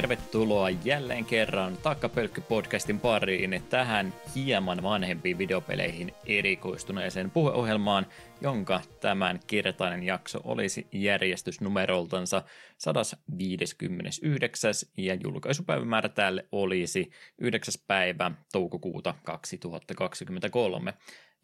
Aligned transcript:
tervetuloa 0.00 0.70
jälleen 0.70 1.24
kerran 1.24 1.76
Takkapölkky-podcastin 1.76 3.00
pariin 3.02 3.62
tähän 3.70 4.14
hieman 4.34 4.82
vanhempiin 4.82 5.38
videopeleihin 5.38 6.14
erikoistuneeseen 6.26 7.30
puheohjelmaan, 7.30 8.06
jonka 8.40 8.80
tämän 9.00 9.40
kertainen 9.46 10.02
jakso 10.02 10.40
olisi 10.44 10.86
järjestysnumeroltansa 10.92 12.42
159. 12.78 14.74
ja 14.96 15.14
julkaisupäivämäärä 15.14 16.08
tälle 16.08 16.46
olisi 16.52 17.10
9. 17.38 17.74
päivä 17.86 18.30
toukokuuta 18.52 19.14
2023. 19.22 20.94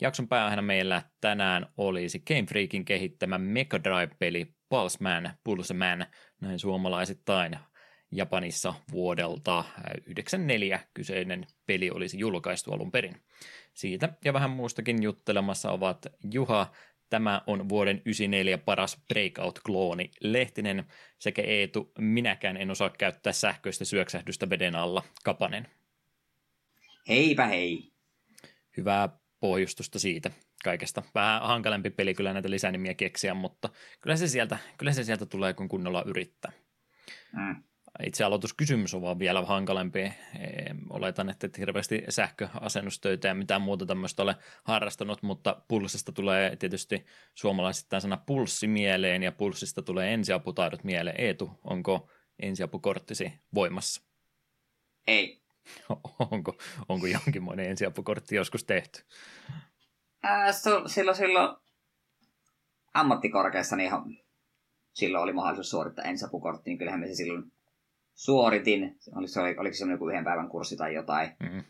Jakson 0.01 0.29
päähän 0.29 0.65
meillä 0.65 1.03
tänään 1.21 1.67
olisi 1.77 2.21
Game 2.21 2.47
Freakin 2.49 2.85
kehittämä 2.85 3.39
Mega 3.39 3.85
Drive-peli 3.85 4.47
Pulse 4.69 4.99
Man, 5.01 5.31
Pulse 5.45 5.75
Man, 5.75 6.07
näin 6.41 6.59
suomalaisittain 6.59 7.59
Japanissa 8.13 8.75
vuodelta 8.93 9.65
94 10.07 10.81
kyseinen 10.95 11.47
peli 11.67 11.91
olisi 11.91 12.19
julkaistu 12.19 12.73
alun 12.73 12.93
perin. 12.93 13.23
Siitä 13.75 14.09
ja 14.25 14.33
vähän 14.33 14.51
muustakin 14.51 15.03
juttelemassa 15.03 15.71
ovat 15.71 16.07
Juha, 16.33 16.73
tämä 17.11 17.43
on 17.47 17.69
vuoden 17.69 17.97
94 17.97 18.59
paras 18.59 19.03
Breakout-klooni 19.09 20.11
Lehtinen 20.21 20.85
sekä 21.19 21.43
Eetu, 21.43 21.93
minäkään 21.99 22.57
en 22.57 22.71
osaa 22.71 22.91
käyttää 22.91 23.33
sähköistä 23.33 23.85
syöksähdystä 23.85 24.51
veden 24.51 24.77
alla, 24.77 25.03
Kapanen. 25.25 25.69
Heipä 27.09 27.47
hei! 27.47 27.93
Hyvää 28.77 29.09
pohjustusta 29.41 29.99
siitä 29.99 30.31
kaikesta. 30.65 31.03
Vähän 31.15 31.43
hankalempi 31.43 31.91
peli 31.91 32.15
kyllä 32.15 32.33
näitä 32.33 32.51
lisänimiä 32.51 32.95
keksiä, 32.95 33.35
mutta 33.35 33.69
kyllä 34.01 34.17
se 34.17 34.29
sieltä, 34.29 34.59
kyllä 34.79 34.93
se 34.93 35.05
sieltä 35.05 35.27
tulee, 35.27 35.55
kun 35.55 35.69
kunnolla 35.69 36.05
yrittää. 36.07 36.53
Mm 37.33 37.63
itse 38.03 38.25
aloituskysymys 38.25 38.95
on 38.95 39.03
vaan 39.03 39.19
vielä 39.19 39.43
hankalempi. 39.43 40.13
Oletan, 40.91 41.31
että 41.31 41.47
et 41.47 41.59
hirveästi 41.59 42.05
sähköasennustöitä 42.09 43.29
ja 43.29 43.35
mitään 43.35 43.63
muuta 43.63 43.87
tämmöistä 43.87 44.23
ole 44.23 44.37
harrastanut, 44.65 45.23
mutta 45.23 45.63
pulssista 45.69 46.13
tulee 46.13 46.57
tietysti 46.57 47.07
suomalaisittain 47.35 48.03
sana 48.03 48.17
pulssi 48.17 48.67
mieleen 48.67 49.23
ja 49.23 49.33
pulssista 49.33 49.83
tulee 49.83 50.15
ensiaputaidot 50.15 50.85
mieleen. 50.85 51.21
Eetu, 51.21 51.51
onko 51.65 52.11
ensiapukorttisi 52.39 53.33
voimassa? 53.55 54.03
Ei. 55.07 55.43
onko, 56.31 56.57
onko 56.89 57.07
jonkinmoinen 57.07 57.71
ensiapukortti 57.71 58.37
joskus 58.37 58.65
tehty? 58.65 59.05
Ää, 60.23 60.53
silloin, 60.87 61.17
silloin 61.17 61.57
ammattikorkeassa 62.95 63.77
niin 63.77 63.87
ihan 63.87 64.17
silloin 64.97 65.25
oli 65.25 65.33
mahdollisuus 65.33 65.71
suorittaa 65.71 66.05
ensiapukortti, 66.05 66.71
niin 66.71 66.79
kyllähän 66.79 67.01
me 67.01 67.07
se 67.07 67.15
silloin 67.15 67.53
suoritin. 68.17 68.97
Oliko 69.15 69.29
se, 69.29 69.41
oliko 69.41 69.75
se 69.75 69.91
joku 69.91 70.09
yhden 70.09 70.25
päivän 70.25 70.49
kurssi 70.49 70.77
tai 70.77 70.95
jotain. 70.95 71.31
Mm-hmm. 71.41 71.65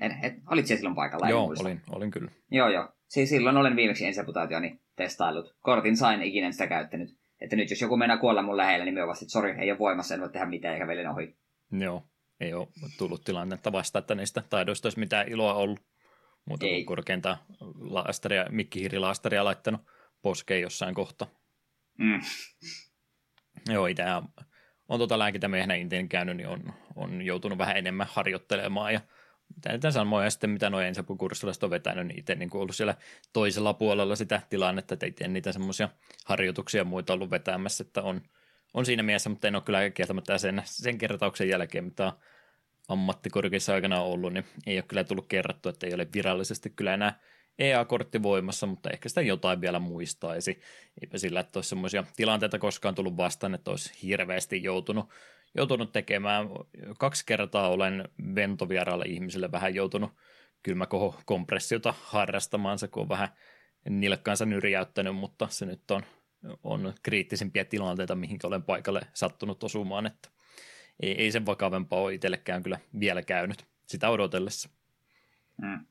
En, 0.00 0.18
et, 0.22 0.34
olit 0.50 0.66
siellä 0.66 0.78
silloin 0.78 0.96
paikalla? 0.96 1.28
Joo, 1.28 1.54
olin, 1.60 1.80
olin 1.90 2.10
kyllä. 2.10 2.30
Joo, 2.50 2.68
joo. 2.68 2.88
Siis 3.08 3.28
silloin 3.28 3.56
olen 3.56 3.76
viimeksi 3.76 4.06
ensiputaationi 4.06 4.80
testaillut. 4.96 5.56
Kortin 5.60 5.96
sain, 5.96 6.22
ikinä 6.22 6.52
sitä 6.52 6.66
käyttänyt. 6.66 7.18
Että 7.40 7.56
nyt 7.56 7.70
jos 7.70 7.80
joku 7.80 7.96
mennä 7.96 8.16
kuolla 8.16 8.42
mun 8.42 8.56
lähellä, 8.56 8.84
niin 8.84 8.94
me 8.94 9.06
vasta, 9.06 9.24
että 9.24 9.32
sori, 9.32 9.50
ei 9.50 9.70
ole 9.70 9.78
voimassa, 9.78 10.14
en 10.14 10.20
voi 10.20 10.30
tehdä 10.30 10.46
mitään 10.46 10.74
eikä 10.74 10.86
velen 10.86 11.10
ohi. 11.10 11.36
Joo, 11.72 12.08
ei 12.40 12.54
ole 12.54 12.68
tullut 12.98 13.24
tilannetta 13.24 13.72
vasta, 13.72 13.98
että 13.98 14.14
niistä 14.14 14.42
taidoista 14.50 14.86
olisi 14.86 14.98
mitään 14.98 15.28
iloa 15.28 15.54
ollut. 15.54 15.80
Muuta 16.44 16.66
kuin 16.66 16.86
korkeintaan 16.86 17.36
laastaria, 17.80 18.46
mikkihiirilaastaria 18.50 19.44
laittanut 19.44 19.80
poskeen 20.22 20.62
jossain 20.62 20.94
kohta. 20.94 21.26
Mm. 21.98 22.20
Joo, 23.68 23.86
itse 23.86 24.02
on 24.88 24.98
tuota 24.98 25.18
lääkintämiehenä 25.18 25.74
Intiin 25.74 26.08
käynyt, 26.08 26.36
niin 26.36 26.48
on, 26.48 26.72
on 26.96 27.22
joutunut 27.22 27.58
vähän 27.58 27.76
enemmän 27.76 28.06
harjoittelemaan 28.10 28.92
ja 28.92 29.00
mitä 29.56 29.70
ja 30.24 30.30
sitten 30.30 30.50
mitä 30.50 30.70
noin 30.70 30.86
ensiapukurssilaiset 30.86 31.62
on 31.62 31.70
vetänyt, 31.70 32.06
niin 32.06 32.18
itse 32.18 32.34
niin 32.34 32.50
ollut 32.54 32.76
siellä 32.76 32.94
toisella 33.32 33.74
puolella 33.74 34.16
sitä 34.16 34.42
tilannetta, 34.50 34.94
että 34.94 35.06
ei 35.06 35.12
tee 35.12 35.28
niitä 35.28 35.52
semmoisia 35.52 35.88
harjoituksia 36.24 36.84
muita 36.84 37.12
ollut 37.12 37.30
vetämässä, 37.30 37.84
että 37.86 38.02
on, 38.02 38.20
on 38.74 38.86
siinä 38.86 39.02
mielessä, 39.02 39.30
mutta 39.30 39.48
en 39.48 39.54
ole 39.54 39.62
kyllä 39.62 39.90
kieltämättä 39.90 40.38
sen, 40.38 40.62
sen 40.64 40.98
kertauksen 40.98 41.48
jälkeen, 41.48 41.84
mitä 41.84 42.12
ammattikorkeissa 42.88 43.74
aikana 43.74 44.00
ollut, 44.00 44.32
niin 44.32 44.44
ei 44.66 44.76
ole 44.76 44.84
kyllä 44.88 45.04
tullut 45.04 45.28
kerrattu, 45.28 45.68
että 45.68 45.86
ei 45.86 45.94
ole 45.94 46.08
virallisesti 46.14 46.70
kyllä 46.70 46.94
enää 46.94 47.20
EA-kortti 47.58 48.22
voimassa, 48.22 48.66
mutta 48.66 48.90
ehkä 48.90 49.08
sitä 49.08 49.20
jotain 49.20 49.60
vielä 49.60 49.78
muistaisi. 49.78 50.60
Eipä 51.02 51.18
sillä, 51.18 51.40
että 51.40 51.58
olisi 51.58 51.68
semmoisia 51.68 52.04
tilanteita 52.16 52.58
koskaan 52.58 52.94
tullut 52.94 53.16
vastaan, 53.16 53.54
että 53.54 53.70
olisi 53.70 53.92
hirveästi 54.02 54.62
joutunut, 54.62 55.10
joutunut 55.54 55.92
tekemään. 55.92 56.48
Kaksi 56.98 57.26
kertaa 57.26 57.68
olen 57.68 58.08
ventovierailla 58.34 59.04
ihmisille 59.06 59.52
vähän 59.52 59.74
joutunut 59.74 60.10
kylmäkoho 60.62 61.20
kompressiota 61.24 61.94
harrastamaansa, 62.02 62.88
kun 62.88 63.02
on 63.02 63.08
vähän 63.08 63.28
nilkkaansa 63.88 64.46
nyrjäyttänyt, 64.46 65.16
mutta 65.16 65.48
se 65.50 65.66
nyt 65.66 65.90
on, 65.90 66.02
on 66.62 66.94
kriittisimpiä 67.02 67.64
tilanteita, 67.64 68.14
mihin 68.14 68.38
olen 68.44 68.62
paikalle 68.62 69.00
sattunut 69.14 69.64
osumaan, 69.64 70.06
että 70.06 70.28
ei, 71.00 71.12
ei 71.12 71.32
sen 71.32 71.46
vakavempaa 71.46 72.00
ole 72.00 72.14
itsellekään 72.14 72.62
kyllä 72.62 72.78
vielä 73.00 73.22
käynyt 73.22 73.66
sitä 73.86 74.10
odotellessa. 74.10 74.68
Mm. 75.62 75.86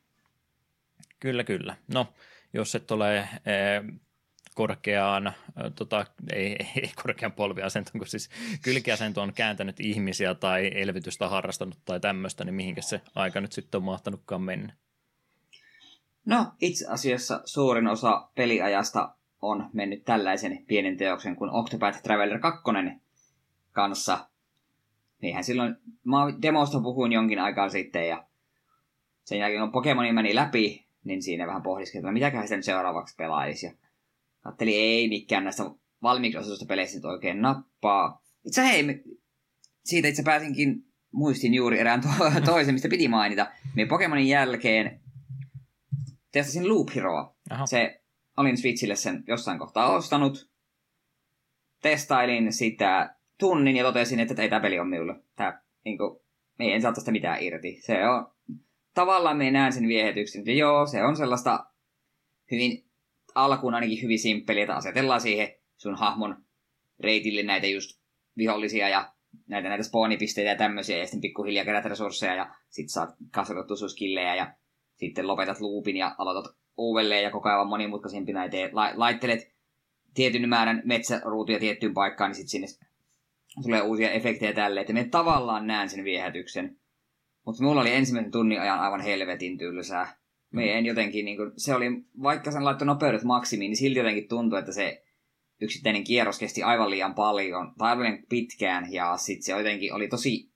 Kyllä, 1.20 1.44
kyllä. 1.44 1.76
No, 1.94 2.14
jos 2.54 2.76
et 2.76 2.92
ole 2.92 3.18
äh, 3.20 3.30
korkeaan, 4.56 5.28
äh, 5.28 5.34
tota, 5.76 6.06
ei, 6.34 6.58
ei 6.76 6.92
korkean 7.04 7.32
polviasentoon, 7.32 8.00
kun 8.00 8.08
siis 8.08 8.30
kylkiasento 8.62 9.22
on 9.22 9.34
kääntänyt 9.34 9.80
ihmisiä 9.80 10.36
tai 10.36 10.72
elvytystä 10.76 11.30
harrastanut 11.30 11.78
tai 11.86 12.00
tämmöistä, 12.00 12.44
niin 12.44 12.56
mihinkä 12.56 12.82
se 12.82 13.02
aika 13.16 13.42
nyt 13.42 13.52
sitten 13.52 13.78
on 13.80 13.84
mahtanutkaan 13.84 14.42
mennä? 14.42 14.74
No, 16.26 16.52
itse 16.62 16.88
asiassa 16.88 17.42
suurin 17.46 17.88
osa 17.88 18.30
peliajasta 18.36 19.16
on 19.42 19.70
mennyt 19.74 20.06
tällaisen 20.06 20.66
pienen 20.68 20.98
teoksen 20.98 21.36
kuin 21.36 21.52
Octopath 21.52 22.02
Traveler 22.02 22.40
2 22.40 22.64
kanssa. 23.72 24.30
Niinhän 25.22 25.44
silloin, 25.44 25.76
mä 26.04 26.18
demosta 26.42 26.80
puhuin 26.80 27.12
jonkin 27.12 27.40
aikaa 27.40 27.70
sitten 27.70 28.08
ja 28.08 28.26
sen 29.24 29.40
jälkeen 29.40 29.62
kun 29.62 29.72
Pokemoni 29.72 30.14
meni 30.14 30.36
läpi, 30.36 30.87
niin 31.07 31.23
siinä 31.23 31.47
vähän 31.47 31.63
pohdiskelin, 31.63 32.06
että 32.06 32.12
mitäköhän 32.12 32.47
sen 32.47 32.63
seuraavaksi 32.63 33.16
pelaisi. 33.16 33.66
Ja 33.66 33.72
ajattelin, 34.45 34.75
ei 34.75 35.09
mikään 35.09 35.44
näistä 35.44 35.63
valmiiksi 36.01 36.38
osatusta 36.38 36.66
peleistä 36.66 36.97
nyt 36.97 37.06
oikein 37.06 37.41
nappaa. 37.41 38.23
Itse 38.45 38.63
hei, 38.63 39.03
siitä 39.85 40.07
itse 40.07 40.23
pääsinkin, 40.23 40.85
muistin 41.12 41.53
juuri 41.53 41.79
erään 41.79 42.01
to- 42.01 42.41
toisen, 42.51 42.75
mistä 42.75 42.90
piti 42.90 43.07
mainita. 43.07 43.47
Me 43.75 43.85
Pokemonin 43.85 44.28
jälkeen 44.28 45.01
testasin 46.31 46.69
Loop 46.69 46.88
Heroa. 46.95 47.35
Aha. 47.50 47.66
Se, 47.66 48.01
olin 48.38 48.57
Switchille 48.57 48.95
sen 48.95 49.24
jossain 49.28 49.59
kohtaa 49.59 49.95
ostanut. 49.95 50.50
Testailin 51.81 52.53
sitä 52.53 53.16
tunnin 53.39 53.75
ja 53.75 53.84
totesin, 53.84 54.19
että 54.19 54.41
ei 54.41 54.50
tämä 54.50 54.62
peli 54.62 54.79
on 54.79 54.88
minulle. 54.88 55.16
Tää, 55.35 55.62
niin 55.85 55.97
kuin, 55.97 56.19
ei 56.59 56.72
en 56.72 56.81
saa 56.81 56.94
tästä 56.94 57.12
mitään 57.12 57.44
irti. 57.44 57.79
Se 57.81 58.07
on 58.07 58.31
tavallaan 58.97 59.38
me 59.38 59.52
näen 59.52 59.74
sen 59.74 59.88
viehätyksen, 59.88 60.40
että 60.40 60.52
joo, 60.52 60.85
se 60.85 61.03
on 61.03 61.16
sellaista 61.16 61.66
hyvin, 62.52 62.85
alkuun 63.35 63.74
ainakin 63.74 64.02
hyvin 64.02 64.19
simppeliä, 64.19 64.63
että 64.63 64.75
asetellaan 64.75 65.22
siihen 65.22 65.53
sun 65.75 65.96
hahmon 65.96 66.38
reitille 67.00 67.44
näitä 67.44 67.68
just 67.68 68.00
vihollisia 68.38 68.89
ja 68.89 69.13
näitä, 69.48 69.69
näitä 69.69 69.83
spawnipisteitä 69.83 70.50
ja 70.50 70.56
tämmöisiä, 70.56 70.98
ja 70.98 71.06
sitten 71.06 71.22
pikkuhiljaa 71.22 71.66
kerät 71.66 71.86
resursseja, 71.86 72.36
ja 72.36 72.56
sit 72.69 72.89
saat 72.89 73.10
kasvatettu 73.31 73.75
sun 73.75 73.89
skillejä, 73.89 74.36
ja 74.36 74.54
sitten 74.95 75.27
lopetat 75.27 75.60
loopin 75.60 75.98
ja 75.98 76.16
aloitat 76.18 76.56
uudelleen, 76.77 77.24
ja 77.24 77.31
koko 77.31 77.50
ajan 77.50 77.68
monimutkaisempina, 77.68 78.44
ja 78.44 78.50
teet, 78.50 78.74
la, 78.74 78.92
laittelet 78.95 79.51
tietyn 80.13 80.50
määrän 80.50 80.81
metsäruutuja 80.86 81.60
tiettyyn 81.60 81.94
paikkaan, 81.94 82.31
niin 82.31 82.36
sitten 82.36 82.69
sinne 82.69 82.88
tulee 83.63 83.81
uusia 83.81 84.12
efektejä 84.12 84.54
tälle, 84.54 84.80
että 84.80 84.94
me 84.94 85.04
tavallaan 85.04 85.68
näen 85.68 85.89
sen 85.89 86.04
viehätyksen, 86.04 86.77
mutta 87.48 87.64
mulla 87.64 87.82
oli 87.82 87.94
ensimmäisen 87.94 88.32
tunnin 88.32 88.62
ajan 88.62 88.80
aivan 88.80 89.02
helvetin 89.02 89.58
tylsää. 89.58 90.18
Me 90.52 90.62
mm. 90.62 90.72
en 90.72 90.86
jotenkin, 90.86 91.26
niin 91.26 91.38
kuin, 91.38 91.52
se 91.58 91.76
oli, 91.76 91.86
vaikka 92.24 92.52
sen 92.52 92.66
laittoi 92.66 92.86
nopeudet 92.86 93.24
maksimiin, 93.24 93.70
niin 93.70 93.78
silti 93.78 94.00
jotenkin 94.00 94.28
tuntui, 94.28 94.60
että 94.60 94.72
se 94.72 95.04
yksittäinen 95.62 96.04
kierros 96.04 96.40
kesti 96.40 96.64
aivan 96.64 96.90
liian 96.90 97.14
paljon, 97.14 97.74
tai 97.78 97.90
aivan 97.90 98.20
pitkään, 98.30 98.94
ja 98.94 99.18
sitten 99.18 99.44
se 99.44 99.52
jotenkin 99.52 99.94
oli 99.94 100.08
tosi, 100.08 100.52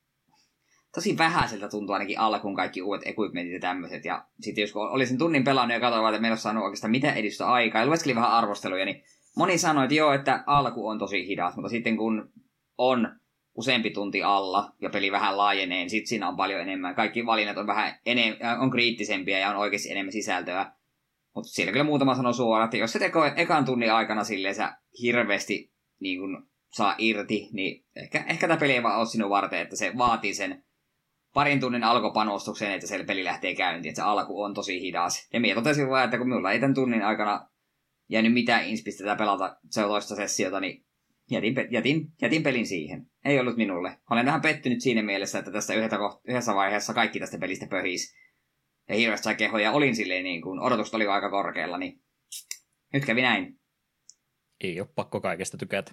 tosi 0.95 1.17
vähäiseltä 1.17 1.69
tuntua 1.69 1.95
ainakin 1.95 2.19
alkuun 2.19 2.55
kaikki 2.55 2.81
uudet 2.81 3.07
equipmentit 3.07 3.53
ja 3.53 3.59
tämmöiset, 3.59 4.05
ja 4.05 4.25
sitten 4.41 4.61
jos 4.61 4.75
oli 4.75 5.05
sen 5.05 5.17
tunnin 5.17 5.43
pelannut 5.43 5.73
ja 5.73 5.79
katsoin, 5.79 6.13
että 6.13 6.21
meillä 6.21 6.35
on 6.35 6.39
saanut 6.39 6.63
oikeastaan 6.63 6.91
mitä 6.91 7.13
edistystä 7.13 7.47
aikaa, 7.47 7.81
ja 7.81 7.87
lueskelin 7.87 8.15
vähän 8.15 8.31
arvosteluja, 8.31 8.85
niin 8.85 9.03
moni 9.37 9.57
sanoi, 9.57 9.83
että 9.83 9.95
joo, 9.95 10.13
että 10.13 10.43
alku 10.47 10.87
on 10.87 10.99
tosi 10.99 11.27
hidas, 11.27 11.55
mutta 11.55 11.69
sitten 11.69 11.97
kun 11.97 12.31
on 12.77 13.20
useampi 13.61 13.89
tunti 13.89 14.23
alla 14.23 14.71
ja 14.81 14.89
peli 14.89 15.11
vähän 15.11 15.37
laajenee, 15.37 15.77
niin 15.77 15.89
sit 15.89 16.07
siinä 16.07 16.27
on 16.27 16.35
paljon 16.35 16.61
enemmän. 16.61 16.95
Kaikki 16.95 17.25
valinnat 17.25 17.57
on 17.57 17.67
vähän 17.67 17.99
enemmän, 18.05 18.59
on 18.59 18.71
kriittisempiä 18.71 19.39
ja 19.39 19.49
on 19.49 19.55
oikeasti 19.55 19.91
enemmän 19.91 20.11
sisältöä. 20.11 20.71
Mutta 21.35 21.49
siellä 21.49 21.71
kyllä 21.71 21.85
muutama 21.85 22.15
sanoo 22.15 22.33
suoraan, 22.33 22.65
että 22.65 22.77
jos 22.77 22.91
se 22.91 22.99
tekee 22.99 23.33
ekan 23.35 23.65
tunnin 23.65 23.93
aikana 23.93 24.23
silleen 24.23 24.55
sä 24.55 24.77
hirveästi 25.01 25.71
niin 25.99 26.19
kun, 26.19 26.47
saa 26.71 26.95
irti, 26.97 27.49
niin 27.53 27.85
ehkä, 27.95 28.25
ehkä 28.27 28.47
tämä 28.47 28.59
peli 28.59 28.73
ei 28.73 28.83
vaan 28.83 28.99
ole 28.99 29.05
sinun 29.05 29.29
varten, 29.29 29.59
että 29.59 29.75
se 29.75 29.91
vaatii 29.97 30.33
sen 30.33 30.63
parin 31.33 31.59
tunnin 31.59 31.83
alkupanostuksen, 31.83 32.71
että 32.71 32.87
se 32.87 33.03
peli 33.03 33.23
lähtee 33.23 33.55
käyntiin, 33.55 33.89
että 33.89 34.01
se 34.01 34.07
alku 34.07 34.41
on 34.41 34.53
tosi 34.53 34.81
hidas. 34.81 35.27
Ja 35.33 35.39
minä 35.39 35.55
totesin 35.55 35.89
vaan, 35.89 36.03
että 36.03 36.17
kun 36.17 36.29
minulla 36.29 36.51
ei 36.51 36.59
tämän 36.59 36.73
tunnin 36.73 37.03
aikana 37.03 37.49
jäänyt 38.09 38.33
mitään 38.33 38.65
inspistettä 38.65 39.15
pelata 39.15 39.57
se 39.69 39.81
toista 39.81 40.15
sessiota, 40.15 40.59
niin 40.59 40.85
jätin, 41.31 41.55
jätin, 41.71 42.07
jätin 42.21 42.43
pelin 42.43 42.65
siihen. 42.65 43.05
Ei 43.25 43.39
ollut 43.39 43.57
minulle. 43.57 43.97
Olen 44.09 44.25
vähän 44.25 44.41
pettynyt 44.41 44.81
siinä 44.81 45.01
mielessä, 45.01 45.39
että 45.39 45.51
tässä 45.51 45.73
yhdessä 46.27 46.55
vaiheessa 46.55 46.93
kaikki 46.93 47.19
tästä 47.19 47.37
pelistä 47.37 47.67
pöhis. 47.69 48.15
Ja 48.89 48.95
hirveästi 48.95 49.23
sai 49.23 49.35
kehoja. 49.35 49.71
Olin 49.71 49.95
silleen 49.95 50.23
niin 50.23 50.41
kuin, 50.41 50.59
odotukset 50.59 50.95
oli 50.95 51.07
aika 51.07 51.29
korkealla, 51.29 51.77
niin 51.77 52.01
nyt 52.93 53.05
kävi 53.05 53.21
näin. 53.21 53.59
Ei 54.63 54.79
ole 54.79 54.89
pakko 54.95 55.21
kaikesta 55.21 55.57
tykätä. 55.57 55.91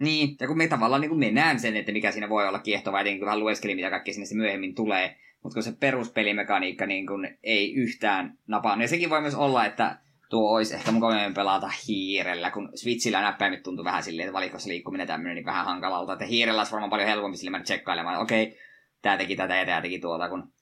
Niin, 0.00 0.36
ja 0.40 0.46
kun 0.46 0.58
me 0.58 0.68
tavallaan 0.68 1.00
niin 1.00 1.08
kun 1.08 1.18
me 1.18 1.30
näen 1.30 1.60
sen, 1.60 1.76
että 1.76 1.92
mikä 1.92 2.12
siinä 2.12 2.28
voi 2.28 2.48
olla 2.48 2.58
kiehtovaa, 2.58 3.00
etenkin 3.00 3.20
kun 3.20 3.26
vähän 3.26 3.40
lueskeli, 3.40 3.74
mitä 3.74 3.90
kaikki 3.90 4.12
sinne 4.12 4.42
myöhemmin 4.42 4.74
tulee, 4.74 5.16
mutta 5.42 5.54
kun 5.54 5.62
se 5.62 5.72
peruspelimekaniikka 5.80 6.86
niin 6.86 7.06
kun 7.06 7.28
ei 7.42 7.74
yhtään 7.74 8.38
napaa. 8.46 8.82
Ja 8.82 8.88
sekin 8.88 9.10
voi 9.10 9.20
myös 9.20 9.34
olla, 9.34 9.66
että 9.66 9.98
tuo 10.30 10.56
olisi 10.56 10.74
ehkä 10.74 10.92
mukavammin 10.92 11.34
pelata 11.34 11.70
hiirellä, 11.88 12.50
kun 12.50 12.68
Switchillä 12.74 13.20
näppäimet 13.20 13.62
tuntuu 13.62 13.84
vähän 13.84 14.02
silleen, 14.02 14.28
että 14.28 14.36
valikossa 14.36 14.68
liikkuminen 14.68 15.06
tämmöinen 15.06 15.34
niin 15.34 15.46
vähän 15.46 15.64
hankalalta. 15.64 16.12
Että 16.12 16.24
hiirellä 16.24 16.60
olisi 16.60 16.72
varmaan 16.72 16.90
paljon 16.90 17.08
helpompi 17.08 17.36
sille 17.36 17.50
mennä 17.50 17.64
tsekkailemaan, 17.64 18.20
okei, 18.20 18.42
okay, 18.42 18.58
tämä 19.02 19.16
teki 19.16 19.36
tätä 19.36 19.56
ja 19.56 19.66
tämä 19.66 19.80
teki 19.80 19.98
tuota, 19.98 20.28
kun 20.28 20.52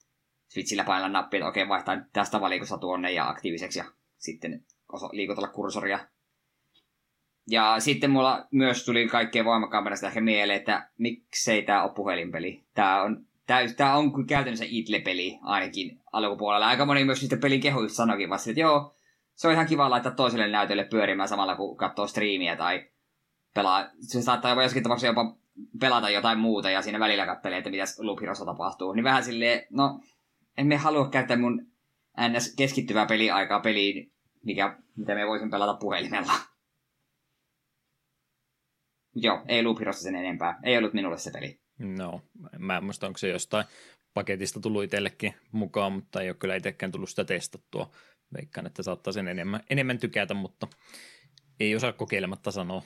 Switchillä 0.47 0.83
painella 0.83 1.09
nappia, 1.09 1.37
että 1.37 1.49
okei, 1.49 1.63
okay, 1.63 1.69
vaihtaa 1.69 1.97
tästä 2.13 2.41
valikossa 2.41 2.77
tuonne 2.77 3.11
ja 3.11 3.29
aktiiviseksi 3.29 3.79
ja 3.79 3.85
sitten 4.17 4.65
liikutella 5.11 5.47
kursoria. 5.47 5.99
Ja 7.49 7.75
sitten 7.79 8.11
mulla 8.11 8.47
myös 8.51 8.85
tuli 8.85 9.07
kaikkein 9.07 9.45
voimakkaampana 9.45 9.95
sitä 9.95 10.07
ehkä 10.07 10.21
mieleen, 10.21 10.59
että 10.59 10.89
miksei 10.97 11.61
tämä 11.61 11.83
ole 11.83 11.93
puhelinpeli. 11.95 12.63
Tämä 12.73 13.01
on, 13.01 13.25
tää 13.77 13.97
on 13.97 14.27
käytännössä 14.27 14.65
itle-peli 14.67 15.39
ainakin 15.41 15.99
alkupuolella. 16.11 16.67
Aika 16.67 16.85
moni 16.85 17.05
myös 17.05 17.19
sitten 17.19 17.39
pelin 17.39 17.61
kehuista 17.61 17.95
sanoikin 17.95 18.29
vasta, 18.29 18.49
että 18.49 18.61
joo, 18.61 18.94
se 19.35 19.47
on 19.47 19.53
ihan 19.53 19.67
kiva 19.67 19.89
laittaa 19.89 20.11
toiselle 20.11 20.47
näytölle 20.47 20.83
pyörimään 20.83 21.29
samalla 21.29 21.55
kun 21.55 21.77
katsoo 21.77 22.07
striimiä 22.07 22.55
tai 22.55 22.89
pelaa. 23.53 23.89
Se 23.99 24.21
saattaa 24.21 24.51
jopa 24.51 24.63
joskin 24.63 24.83
tapauksessa 24.83 25.07
jopa 25.07 25.37
pelata 25.79 26.09
jotain 26.09 26.39
muuta 26.39 26.69
ja 26.69 26.81
siinä 26.81 26.99
välillä 26.99 27.25
katselee, 27.25 27.57
että 27.57 27.69
mitä 27.69 27.83
Loop 27.99 28.19
tapahtuu. 28.45 28.93
Niin 28.93 29.03
vähän 29.03 29.23
silleen, 29.23 29.67
no, 29.69 29.99
emme 30.57 30.77
halua 30.77 31.09
käyttää 31.09 31.37
mun 31.37 31.67
ns. 32.29 32.55
keskittyvää 32.55 33.05
peliaikaa 33.05 33.59
peliin, 33.59 34.13
mikä, 34.43 34.77
mitä 34.95 35.15
me 35.15 35.27
voisin 35.27 35.51
pelata 35.51 35.73
puhelimella. 35.73 36.33
Joo, 39.15 39.41
ei 39.47 39.63
Loop 39.63 39.77
sen 39.91 40.15
enempää. 40.15 40.59
Ei 40.63 40.77
ollut 40.77 40.93
minulle 40.93 41.17
se 41.17 41.31
peli. 41.31 41.59
No, 41.79 42.21
mä 42.59 42.77
en 42.77 42.83
muista, 42.83 43.07
onko 43.07 43.17
se 43.17 43.27
jostain 43.27 43.65
paketista 44.13 44.59
tullut 44.59 44.83
itsellekin 44.83 45.33
mukaan, 45.51 45.93
mutta 45.93 46.21
ei 46.21 46.29
ole 46.29 46.35
kyllä 46.35 46.55
itsekään 46.55 46.91
tullut 46.91 47.09
sitä 47.09 47.23
testattua. 47.23 47.91
Veikkaan, 48.37 48.67
että 48.67 48.83
saattaa 48.83 49.13
sen 49.13 49.27
enemmän, 49.27 49.59
enemmän 49.69 49.99
tykätä, 49.99 50.33
mutta 50.33 50.67
ei 51.59 51.75
osaa 51.75 51.93
kokeilematta 51.93 52.51
sanoa. 52.51 52.81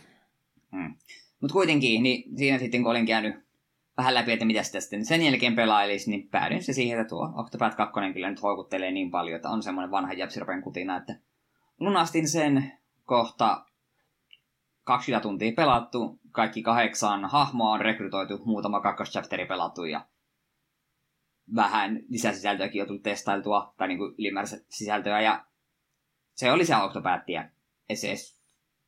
Hmm. 0.72 0.96
Mutta 1.42 1.54
kuitenkin, 1.54 2.04
niin 2.04 2.38
siinä 2.38 2.58
sitten 2.58 2.84
kun 2.84 2.92
olin 2.92 3.06
käynyt 3.06 3.36
vähän 3.98 4.14
läpi, 4.14 4.32
että 4.32 4.46
mitä 4.46 4.64
sitä 4.64 4.80
sitten 4.80 5.06
sen 5.06 5.22
jälkeen 5.22 5.56
pelailisi, 5.56 6.10
niin 6.10 6.30
päädyin 6.30 6.64
se 6.64 6.74
siihen, 6.74 7.00
että 7.00 7.10
tuo 7.10 7.34
Octopath 7.36 7.78
2 7.78 7.94
kyllä 8.14 8.30
nyt 8.30 8.42
houkuttelee 8.42 8.92
niin 8.92 9.12
paljon, 9.12 9.36
että 9.36 9.50
on 9.50 9.64
semmoinen 9.64 9.92
vanha 9.92 10.14
jäpsiropen 10.14 10.62
kutina, 10.62 10.98
että 10.98 11.16
lunastin 11.80 12.28
sen 12.28 12.72
kohta 13.06 13.66
20 14.84 15.24
tuntia 15.24 15.52
pelattu, 15.56 16.20
kaikki 16.32 16.62
kahdeksan 16.62 17.26
hahmoa 17.26 17.72
on 17.72 17.82
rekrytoitu, 17.82 18.42
muutama 18.46 18.82
kakkoschapteri 18.82 19.46
pelattu 19.46 19.86
ja 19.86 20.06
vähän 21.56 22.00
lisäsisältöäkin 22.10 22.82
on 22.82 22.88
tullut 22.88 23.04
testailtua, 23.04 23.74
tai 23.78 23.88
niin 23.88 23.98
kuin 23.98 24.16
ylimääräistä 24.18 24.58
sisältöä, 24.70 25.22
ja 25.22 25.46
se 26.34 26.52
oli 26.52 26.66
se 26.66 26.76
Octopathia. 26.76 27.50
Se, 27.94 28.16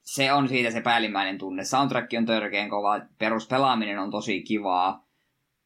se 0.01 0.33
on 0.33 0.47
siitä 0.47 0.71
se 0.71 0.81
päällimmäinen 0.81 1.37
tunne. 1.37 1.63
Soundtrack 1.63 2.13
on 2.17 2.25
törkeän 2.25 2.69
kova, 2.69 3.01
peruspelaaminen 3.17 3.99
on 3.99 4.11
tosi 4.11 4.41
kivaa. 4.41 5.07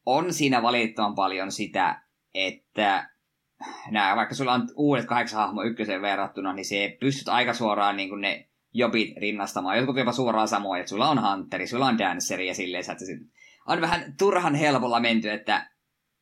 On 0.05 0.33
siinä 0.33 0.61
valitettavan 0.61 1.15
paljon 1.15 1.51
sitä, 1.51 2.01
että 2.33 3.09
nämä, 3.91 4.15
vaikka 4.15 4.35
sulla 4.35 4.53
on 4.53 4.67
uudet 4.75 5.05
kahdeksan 5.05 5.39
hahmo 5.39 5.63
ykköseen 5.63 6.01
verrattuna, 6.01 6.53
niin 6.53 6.65
se 6.65 6.97
pystyt 6.99 7.29
aika 7.29 7.53
suoraan 7.53 7.97
niin 7.97 8.09
kuin 8.09 8.21
ne 8.21 8.49
jobit 8.73 9.17
rinnastamaan. 9.17 9.77
Jotkut 9.77 9.97
jopa 9.97 10.11
suoraan 10.11 10.47
samoin, 10.47 10.79
että 10.79 10.89
sulla 10.89 11.09
on 11.09 11.21
Hunteri, 11.21 11.67
sulla 11.67 11.85
on 11.85 11.97
Danceri 11.97 12.47
ja 12.47 12.55
silleen, 12.55 12.83
että 12.91 13.05
on 13.67 13.81
vähän 13.81 14.13
turhan 14.17 14.55
helpolla 14.55 14.99
menty, 14.99 15.29
että 15.29 15.69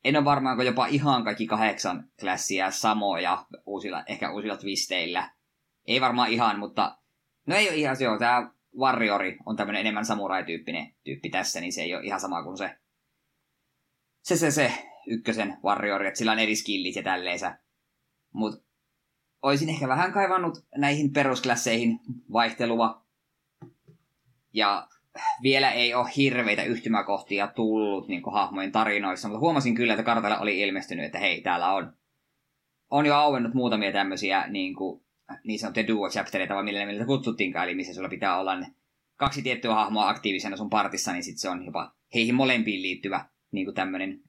en 0.03 0.15
ole 0.15 0.25
varmaan 0.25 0.65
jopa 0.65 0.85
ihan 0.85 1.23
kaikki 1.23 1.47
kahdeksan 1.47 2.09
klassia 2.19 2.71
samoja 2.71 3.45
uusilla, 3.65 4.03
ehkä 4.07 4.31
uusilla 4.31 4.57
twisteillä. 4.57 5.31
Ei 5.85 6.01
varmaan 6.01 6.29
ihan, 6.29 6.59
mutta 6.59 6.97
no 7.47 7.55
ei 7.55 7.69
ole 7.69 7.77
ihan 7.77 7.95
se, 7.95 8.05
tämä 8.19 8.51
Warriori 8.77 9.37
on 9.45 9.55
tämmöinen 9.55 9.79
enemmän 9.79 10.05
samurai-tyyppinen 10.05 10.95
tyyppi 11.03 11.29
tässä, 11.29 11.61
niin 11.61 11.73
se 11.73 11.81
ei 11.81 11.95
ole 11.95 12.05
ihan 12.05 12.19
sama 12.19 12.43
kuin 12.43 12.57
se 12.57 12.77
se, 14.23 14.37
se, 14.37 14.51
se 14.51 14.73
ykkösen 15.07 15.57
Warriori, 15.63 16.07
että 16.07 16.17
sillä 16.17 16.31
on 16.31 16.39
eri 16.39 16.55
skillit 16.55 16.95
ja 16.95 17.03
tälleensä. 17.03 17.59
Mutta 18.33 18.65
olisin 19.41 19.69
ehkä 19.69 19.87
vähän 19.87 20.13
kaivannut 20.13 20.65
näihin 20.77 21.13
perusklasseihin 21.13 21.99
vaihtelua. 22.33 23.05
Ja 24.53 24.87
vielä 25.43 25.71
ei 25.71 25.93
ole 25.93 26.09
hirveitä 26.17 26.63
yhtymäkohtia 26.63 27.47
tullut 27.47 28.07
niin 28.07 28.21
hahmojen 28.31 28.71
tarinoissa, 28.71 29.27
mutta 29.27 29.39
huomasin 29.39 29.75
kyllä, 29.75 29.93
että 29.93 30.03
kartalla 30.03 30.39
oli 30.39 30.59
ilmestynyt, 30.59 31.05
että 31.05 31.19
hei, 31.19 31.41
täällä 31.41 31.73
on, 31.73 31.93
on 32.89 33.05
jo 33.05 33.15
auennut 33.15 33.53
muutamia 33.53 33.91
tämmöisiä 33.91 34.47
niin, 34.47 34.75
kuin, 34.75 35.03
niin 35.43 35.59
sanottuja 35.59 35.87
duo-chaptereita, 35.87 36.55
vai 36.55 36.63
millä 36.63 36.85
niitä 36.85 37.05
kutsuttiinkaan, 37.05 37.67
eli 37.67 37.75
missä 37.75 37.93
sulla 37.93 38.09
pitää 38.09 38.39
olla 38.39 38.59
ne 38.59 38.67
kaksi 39.15 39.41
tiettyä 39.41 39.73
hahmoa 39.73 40.09
aktiivisena 40.09 40.57
sun 40.57 40.69
partissa, 40.69 41.13
niin 41.13 41.23
sitten 41.23 41.39
se 41.39 41.49
on 41.49 41.65
jopa 41.65 41.95
heihin 42.13 42.35
molempiin 42.35 42.81
liittyvä 42.81 43.25
niin 43.51 43.65
kuin 43.65 43.75
tämmöinen 43.75 44.21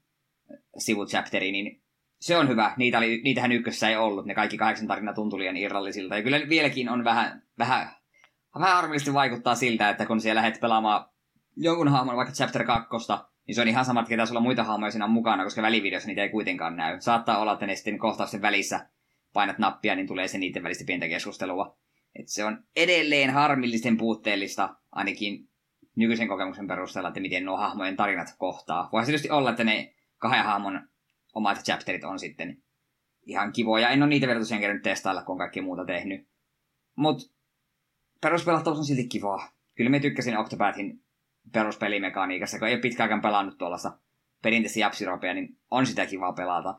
sivuchapteri, 0.79 1.53
niin 1.53 1.83
se 2.21 2.37
on 2.37 2.49
hyvä. 2.49 2.75
Niitä 2.77 2.99
oli, 2.99 3.21
niitähän 3.25 3.53
ykkössä 3.53 3.89
ei 3.89 3.97
ollut. 3.97 4.27
Ne 4.27 4.35
kaikki 4.35 4.57
kahdeksan 4.57 4.89
tarina 4.89 5.13
tuntui 5.13 5.39
liian 5.39 5.57
irrallisilta. 5.57 6.17
Ja 6.17 6.23
kyllä 6.23 6.41
vieläkin 6.49 6.89
on 6.89 7.05
vähän, 7.05 7.43
vähän 7.59 7.89
vähän 8.61 8.77
harmillisesti 8.77 9.15
vaikuttaa 9.15 9.55
siltä, 9.55 9.91
että 9.91 10.07
kun 10.07 10.21
siellä 10.21 10.39
lähdet 10.39 10.61
pelaamaan 10.61 11.07
jonkun 11.57 11.89
hahmon 11.89 12.17
vaikka 12.17 12.35
chapter 12.35 12.65
2, 12.65 12.89
niin 13.47 13.55
se 13.55 13.61
on 13.61 13.69
ihan 13.69 13.85
sama, 13.85 14.01
että 14.01 14.09
ketä 14.09 14.27
sulla 14.27 14.41
muita 14.41 14.65
hahmoja 14.65 14.91
siinä 14.91 15.05
on 15.05 15.11
mukana, 15.11 15.45
koska 15.45 15.63
välivideossa 15.63 16.09
niitä 16.09 16.23
ei 16.23 16.29
kuitenkaan 16.29 16.77
näy. 16.77 17.01
Saattaa 17.01 17.39
olla, 17.39 17.53
että 17.53 17.67
ne 17.67 17.77
sitten 17.77 17.99
kohtausten 17.99 18.43
välissä 18.43 18.89
painat 19.33 19.59
nappia, 19.59 19.95
niin 19.95 20.07
tulee 20.07 20.29
se 20.29 20.39
niiden 20.39 20.63
välistä 20.63 20.85
pientä 20.87 21.09
keskustelua. 21.09 21.79
Et 22.19 22.29
se 22.29 22.45
on 22.45 22.65
edelleen 22.77 23.31
harmillisten 23.31 23.97
puutteellista, 23.97 24.77
ainakin 24.93 25.49
nykyisen 25.97 26.29
kokemuksen 26.29 26.67
perusteella, 26.67 27.09
että 27.09 27.21
miten 27.21 27.45
nuo 27.45 27.57
hahmojen 27.57 27.97
tarinat 27.97 28.35
kohtaa. 28.39 28.89
Voisi 28.93 29.07
tietysti 29.07 29.31
olla, 29.31 29.51
että 29.51 29.65
ne 29.65 29.95
kahden 30.19 30.45
hahmon 30.45 30.89
omat 31.35 31.65
chapterit 31.65 32.05
on 32.05 32.19
sitten 32.19 32.63
ihan 33.27 33.53
kivoja. 33.53 33.89
En 33.89 34.03
ole 34.03 34.09
niitä 34.09 34.27
vielä 34.27 34.41
tosiaan 34.41 34.61
kerännyt 34.61 34.83
testailla, 34.83 35.23
kun 35.23 35.33
on 35.33 35.39
kaikki 35.39 35.61
muuta 35.61 35.85
tehnyt. 35.85 36.29
Mutta 36.97 37.34
peruspelattavuus 38.21 38.79
on 38.79 38.85
silti 38.85 39.09
kivaa. 39.09 39.49
Kyllä 39.75 39.91
mä 39.91 40.01
tykkäsin 40.01 40.39
Octopathin 40.39 41.05
peruspelimekaniikassa, 41.53 42.59
kun 42.59 42.69
ei 42.69 42.75
ole 42.75 42.81
pitkäänkään 42.81 43.21
pelannut 43.21 43.59
tuollaista 43.59 43.99
perinteistä 44.43 44.81
japsiropea, 44.81 45.35
niin 45.35 45.59
on 45.71 45.87
sitä 45.87 46.07
kivaa 46.07 46.33
pelata. 46.33 46.75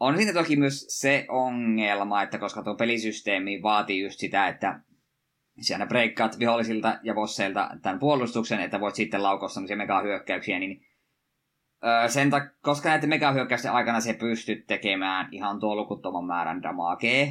On 0.00 0.16
siinä 0.16 0.32
toki 0.32 0.56
myös 0.56 0.86
se 0.88 1.26
ongelma, 1.28 2.22
että 2.22 2.38
koska 2.38 2.62
tuo 2.62 2.74
pelisysteemi 2.74 3.62
vaatii 3.62 4.02
just 4.02 4.18
sitä, 4.18 4.48
että 4.48 4.80
siellä 5.60 5.86
breikkaat 5.86 6.38
vihollisilta 6.38 6.98
ja 7.02 7.14
bosseilta 7.14 7.70
tämän 7.82 7.98
puolustuksen, 7.98 8.60
että 8.60 8.80
voit 8.80 8.94
sitten 8.94 9.22
laukoa 9.22 9.48
sellaisia 9.48 9.76
megahyökkäyksiä, 9.76 10.58
niin 10.58 10.86
öö, 11.84 12.08
sen 12.08 12.30
ta- 12.30 12.48
koska 12.62 12.88
näiden 12.88 13.08
megahyökkäysten 13.08 13.72
aikana 13.72 14.00
se 14.00 14.12
pystyt 14.14 14.66
tekemään 14.66 15.28
ihan 15.32 15.60
tolkuttoman 15.60 16.24
määrän 16.24 16.62
damagea, 16.62 17.26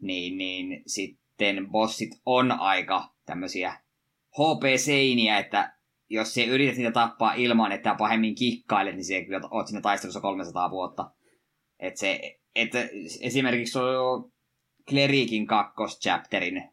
niin, 0.00 0.38
niin 0.38 0.82
sit 0.86 1.19
sitten 1.40 1.70
bossit 1.70 2.10
on 2.26 2.52
aika 2.52 3.14
tämmöisiä 3.26 3.72
HP-seiniä, 4.30 5.38
että 5.38 5.76
jos 6.08 6.34
se 6.34 6.44
yrität 6.44 6.76
niitä 6.76 6.90
tappaa 6.90 7.34
ilman, 7.34 7.72
että 7.72 7.94
pahemmin 7.98 8.34
kikkailet, 8.34 8.94
niin 8.94 9.04
se 9.04 9.24
kyllä 9.24 9.40
oot 9.50 9.66
siinä 9.66 9.80
taistelussa 9.80 10.20
300 10.20 10.70
vuotta. 10.70 11.10
Et 11.78 11.96
se, 11.96 12.38
et 12.54 12.70
esimerkiksi 13.20 13.78
on 13.78 14.32
Klerikin 14.88 15.46
kakkoschapterin 15.46 16.70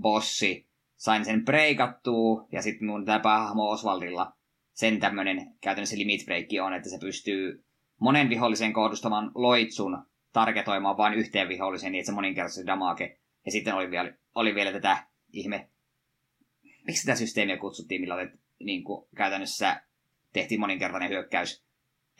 bossi, 0.00 0.68
sain 0.96 1.24
sen 1.24 1.44
breikattua, 1.44 2.46
ja 2.52 2.62
sitten 2.62 2.88
mun 2.88 3.04
tämä 3.04 3.20
päähahmo 3.20 3.70
Osvaldilla 3.70 4.32
sen 4.72 5.00
tämmönen 5.00 5.54
käytännössä 5.60 5.98
limit 5.98 6.26
on, 6.62 6.74
että 6.74 6.90
se 6.90 6.98
pystyy 7.00 7.64
monen 8.00 8.28
vihollisen 8.28 8.72
kohdustamaan 8.72 9.30
loitsun 9.34 10.06
targetoimaan 10.32 10.96
vain 10.96 11.14
yhteen 11.14 11.48
viholliseen, 11.48 11.92
niin 11.92 12.00
että 12.00 12.10
se 12.12 12.14
moninkertaisesti 12.14 12.66
damage 12.66 13.18
ja 13.46 13.52
sitten 13.52 13.74
oli 13.74 13.90
vielä, 13.90 14.14
oli 14.34 14.54
vielä 14.54 14.72
tätä 14.72 15.06
ihme 15.32 15.68
miksi 16.86 17.00
sitä 17.00 17.14
systeemiä 17.14 17.56
kutsuttiin, 17.56 18.00
millä 18.00 18.14
olet, 18.14 18.30
niin 18.60 18.84
kuin, 18.84 19.08
käytännössä 19.16 19.82
tehtiin 20.32 20.60
moninkertainen 20.60 21.10
hyökkäys. 21.10 21.64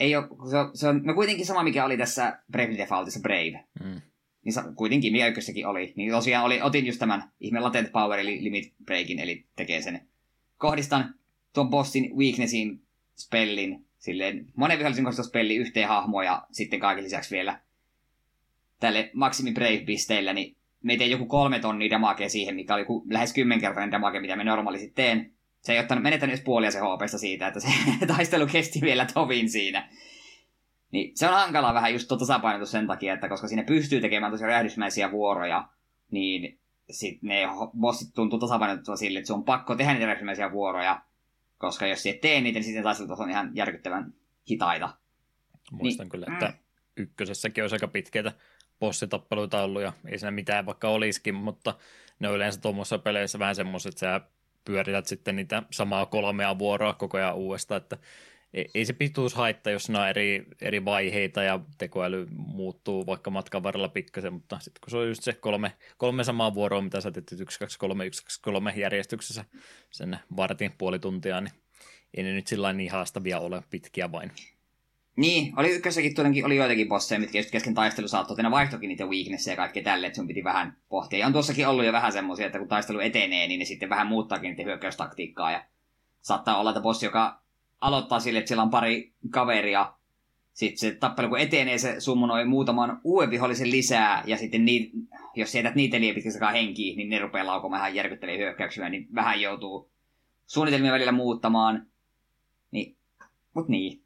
Ei 0.00 0.16
ole, 0.16 0.26
se 0.50 0.56
on, 0.58 0.70
se 0.74 0.88
on 0.88 1.02
no 1.04 1.14
kuitenkin 1.14 1.46
sama, 1.46 1.62
mikä 1.62 1.84
oli 1.84 1.96
tässä 1.96 2.38
Brave 2.52 2.78
Defaultissa 2.78 3.20
Brave. 3.20 3.64
Mm. 3.84 4.00
Niin 4.44 4.52
sa, 4.52 4.64
kuitenkin, 4.76 5.12
mikä 5.12 5.26
ykkössäkin 5.26 5.66
oli. 5.66 5.92
Niin 5.96 6.10
tosiaan 6.10 6.44
oli, 6.44 6.62
otin 6.62 6.86
just 6.86 6.98
tämän 6.98 7.32
ihme 7.40 7.60
latent 7.60 7.92
power 7.92 8.18
eli 8.18 8.44
limit 8.44 8.74
breakin, 8.84 9.18
eli 9.18 9.46
tekee 9.56 9.82
sen. 9.82 10.08
Kohdistan 10.56 11.14
tuon 11.54 11.70
bossin 11.70 12.16
weaknessin 12.16 12.82
spellin, 13.16 13.86
silleen 13.98 14.46
monen 14.56 14.78
vihollisen 14.78 15.04
kohdistus 15.04 15.26
spelli 15.26 15.56
yhteen 15.56 15.88
hahmoon 15.88 16.24
ja 16.24 16.46
sitten 16.52 16.80
kaiken 16.80 17.04
lisäksi 17.04 17.34
vielä 17.34 17.60
tälle 18.80 19.10
maksimi 19.14 19.52
brave-pisteillä, 19.52 20.32
niin 20.32 20.56
me 20.86 20.96
tein 20.96 21.10
joku 21.10 21.26
kolme 21.26 21.58
tonnia 21.58 21.90
damakea 21.90 22.28
siihen, 22.28 22.54
mikä 22.54 22.74
oli 22.74 22.82
joku 22.82 23.04
lähes 23.10 23.32
kymmenkertainen 23.32 23.92
damake, 23.92 24.20
mitä 24.20 24.36
me 24.36 24.44
normaalisti 24.44 24.92
teen. 24.94 25.32
Se 25.60 25.72
ei 25.72 25.78
ottanut, 25.78 26.02
menettänyt 26.02 26.34
edes 26.34 26.44
puolia 26.44 26.70
se 26.70 26.78
HPsta 26.78 27.18
siitä, 27.18 27.48
että 27.48 27.60
se 27.60 27.68
taistelu 28.16 28.46
kesti 28.46 28.80
vielä 28.80 29.06
tovin 29.14 29.50
siinä. 29.50 29.88
Niin 30.92 31.16
se 31.16 31.28
on 31.28 31.34
hankala 31.34 31.74
vähän 31.74 31.92
just 31.92 32.08
tuo 32.08 32.18
tasapainotus 32.18 32.70
sen 32.70 32.86
takia, 32.86 33.14
että 33.14 33.28
koska 33.28 33.48
siinä 33.48 33.64
pystyy 33.64 34.00
tekemään 34.00 34.32
tosi 34.32 34.44
räjähdysmäisiä 34.44 35.10
vuoroja, 35.10 35.68
niin 36.10 36.58
sitten 36.90 37.28
ne 37.28 37.42
bossit 37.80 38.14
tuntuu 38.14 38.38
tasapainotettua 38.38 38.96
sille, 38.96 39.18
että 39.18 39.26
se 39.26 39.32
on 39.32 39.44
pakko 39.44 39.74
tehdä 39.74 39.92
niitä 39.92 40.06
räjähdysmäisiä 40.06 40.52
vuoroja, 40.52 41.02
koska 41.58 41.86
jos 41.86 42.06
et 42.06 42.20
tee 42.20 42.40
niitä, 42.40 42.56
niin 42.56 42.64
sitten 42.64 42.82
taistelut 42.82 43.20
on 43.20 43.30
ihan 43.30 43.50
järkyttävän 43.54 44.14
hitaita. 44.50 44.96
Muistan 45.72 46.04
niin, 46.04 46.10
kyllä, 46.10 46.26
että 46.32 46.46
mm. 46.46 46.54
ykkösessäkin 46.96 47.64
olisi 47.64 47.74
aika 47.74 47.88
pitkäitä 47.88 48.32
bossitappeluita 48.80 49.62
ollut 49.62 49.82
ja 49.82 49.92
ei 50.08 50.18
siinä 50.18 50.30
mitään 50.30 50.66
vaikka 50.66 50.88
olisikin, 50.88 51.34
mutta 51.34 51.74
ne 52.18 52.28
on 52.28 52.34
yleensä 52.34 52.60
tuommoisissa 52.60 52.98
peleissä 52.98 53.38
vähän 53.38 53.56
semmoiset, 53.56 53.92
että 53.92 54.00
sä 54.00 54.20
pyörität 54.64 55.06
sitten 55.06 55.36
niitä 55.36 55.62
samaa 55.70 56.06
kolmea 56.06 56.58
vuoroa 56.58 56.92
koko 56.94 57.18
ajan 57.18 57.34
uudestaan, 57.34 57.82
että 57.82 57.98
ei 58.74 58.84
se 58.84 58.92
pituus 58.92 59.34
haittaa, 59.34 59.72
jos 59.72 59.90
ne 59.90 59.98
on 59.98 60.08
eri, 60.08 60.46
eri 60.60 60.84
vaiheita 60.84 61.42
ja 61.42 61.60
tekoäly 61.78 62.26
muuttuu 62.30 63.06
vaikka 63.06 63.30
matkan 63.30 63.62
varrella 63.62 63.88
pikkasen, 63.88 64.32
mutta 64.32 64.58
sitten 64.60 64.80
kun 64.80 64.90
se 64.90 64.96
on 64.96 65.08
just 65.08 65.22
se 65.22 65.32
kolme, 65.32 65.72
kolme 65.96 66.24
samaa 66.24 66.54
vuoroa, 66.54 66.80
mitä 66.80 67.00
sä 67.00 67.10
teet 67.10 67.40
1, 67.40 67.58
2, 67.58 67.78
3, 67.78 68.06
1, 68.06 68.24
2, 68.24 68.40
3 68.42 68.74
järjestyksessä 68.76 69.44
sen 69.90 70.18
vartin 70.36 70.72
puoli 70.78 70.98
tuntia, 70.98 71.40
niin 71.40 71.52
ei 72.14 72.24
ne 72.24 72.32
nyt 72.32 72.46
sillä 72.46 72.72
niin 72.72 72.90
haastavia 72.90 73.38
ole 73.38 73.62
pitkiä 73.70 74.12
vain. 74.12 74.32
Niin, 75.16 75.52
oli 75.56 75.70
ykkössäkin 75.70 76.14
tuodenkin, 76.14 76.46
oli 76.46 76.56
joitakin 76.56 76.88
bosseja, 76.88 77.20
mitkä 77.20 77.38
just 77.38 77.50
kesken 77.50 77.74
taistelu 77.74 78.08
saattoi 78.08 78.36
tehdä 78.36 78.50
vaihtokin 78.50 78.88
niitä 78.88 79.06
weaknessia 79.06 79.52
ja 79.52 79.56
kaikkea 79.56 79.82
tälle, 79.82 80.06
että 80.06 80.16
sun 80.16 80.26
piti 80.26 80.44
vähän 80.44 80.76
pohtia. 80.88 81.18
Ja 81.18 81.26
on 81.26 81.32
tuossakin 81.32 81.68
ollut 81.68 81.84
jo 81.84 81.92
vähän 81.92 82.12
semmoisia, 82.12 82.46
että 82.46 82.58
kun 82.58 82.68
taistelu 82.68 82.98
etenee, 82.98 83.48
niin 83.48 83.58
ne 83.58 83.64
sitten 83.64 83.88
vähän 83.88 84.06
muuttaakin 84.06 84.48
niitä 84.48 84.62
hyökkäystaktiikkaa. 84.62 85.52
Ja 85.52 85.64
saattaa 86.20 86.60
olla, 86.60 86.70
että 86.70 86.80
bossi, 86.80 87.06
joka 87.06 87.40
aloittaa 87.80 88.20
sille, 88.20 88.38
että 88.38 88.48
siellä 88.48 88.62
on 88.62 88.70
pari 88.70 89.12
kaveria, 89.30 89.92
sitten 90.52 90.78
se 90.78 90.94
tappelu 90.94 91.28
kun 91.28 91.38
etenee, 91.38 91.78
se 91.78 92.00
summonoi 92.00 92.44
muutaman 92.44 93.00
uuden 93.04 93.30
vihollisen 93.30 93.70
lisää, 93.70 94.22
ja 94.26 94.36
sitten 94.36 94.64
niin, 94.64 94.90
jos 95.36 95.54
jätät 95.54 95.74
niitä 95.74 96.00
liian 96.00 96.14
pitkästäkaan 96.14 96.52
henkiä, 96.52 96.96
niin 96.96 97.08
ne 97.08 97.18
rupeaa 97.18 97.46
laukomaan 97.46 97.80
ihan 97.80 97.94
järkyttäviä 97.94 98.36
hyökkäyksiä, 98.36 98.88
niin 98.88 99.08
vähän 99.14 99.40
joutuu 99.40 99.90
suunnitelmia 100.46 100.92
välillä 100.92 101.12
muuttamaan. 101.12 101.86
Niin, 102.70 102.96
mut 103.54 103.68
niin, 103.68 104.05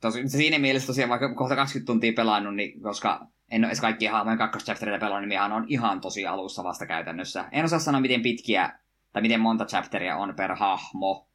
Tosi, 0.00 0.28
siinä 0.28 0.58
mielessä 0.58 0.86
tosiaan 0.86 1.10
vaikka 1.10 1.34
kohta 1.34 1.56
20 1.56 1.86
tuntia 1.86 2.12
pelannut, 2.16 2.54
niin 2.54 2.82
koska 2.82 3.26
en 3.50 3.60
ole 3.60 3.66
edes 3.66 3.80
kaikkia 3.80 4.12
hahmojen 4.12 4.38
kakkoschaptereita 4.38 5.06
pelannut, 5.06 5.28
niin 5.28 5.40
on 5.40 5.64
ihan 5.68 6.00
tosi 6.00 6.26
alussa 6.26 6.64
vasta 6.64 6.86
käytännössä. 6.86 7.44
En 7.52 7.64
osaa 7.64 7.78
sanoa, 7.78 8.00
miten 8.00 8.22
pitkiä 8.22 8.78
tai 9.12 9.22
miten 9.22 9.40
monta 9.40 9.64
chapteria 9.64 10.16
on 10.16 10.34
per 10.36 10.54
hahmo. 10.54 11.28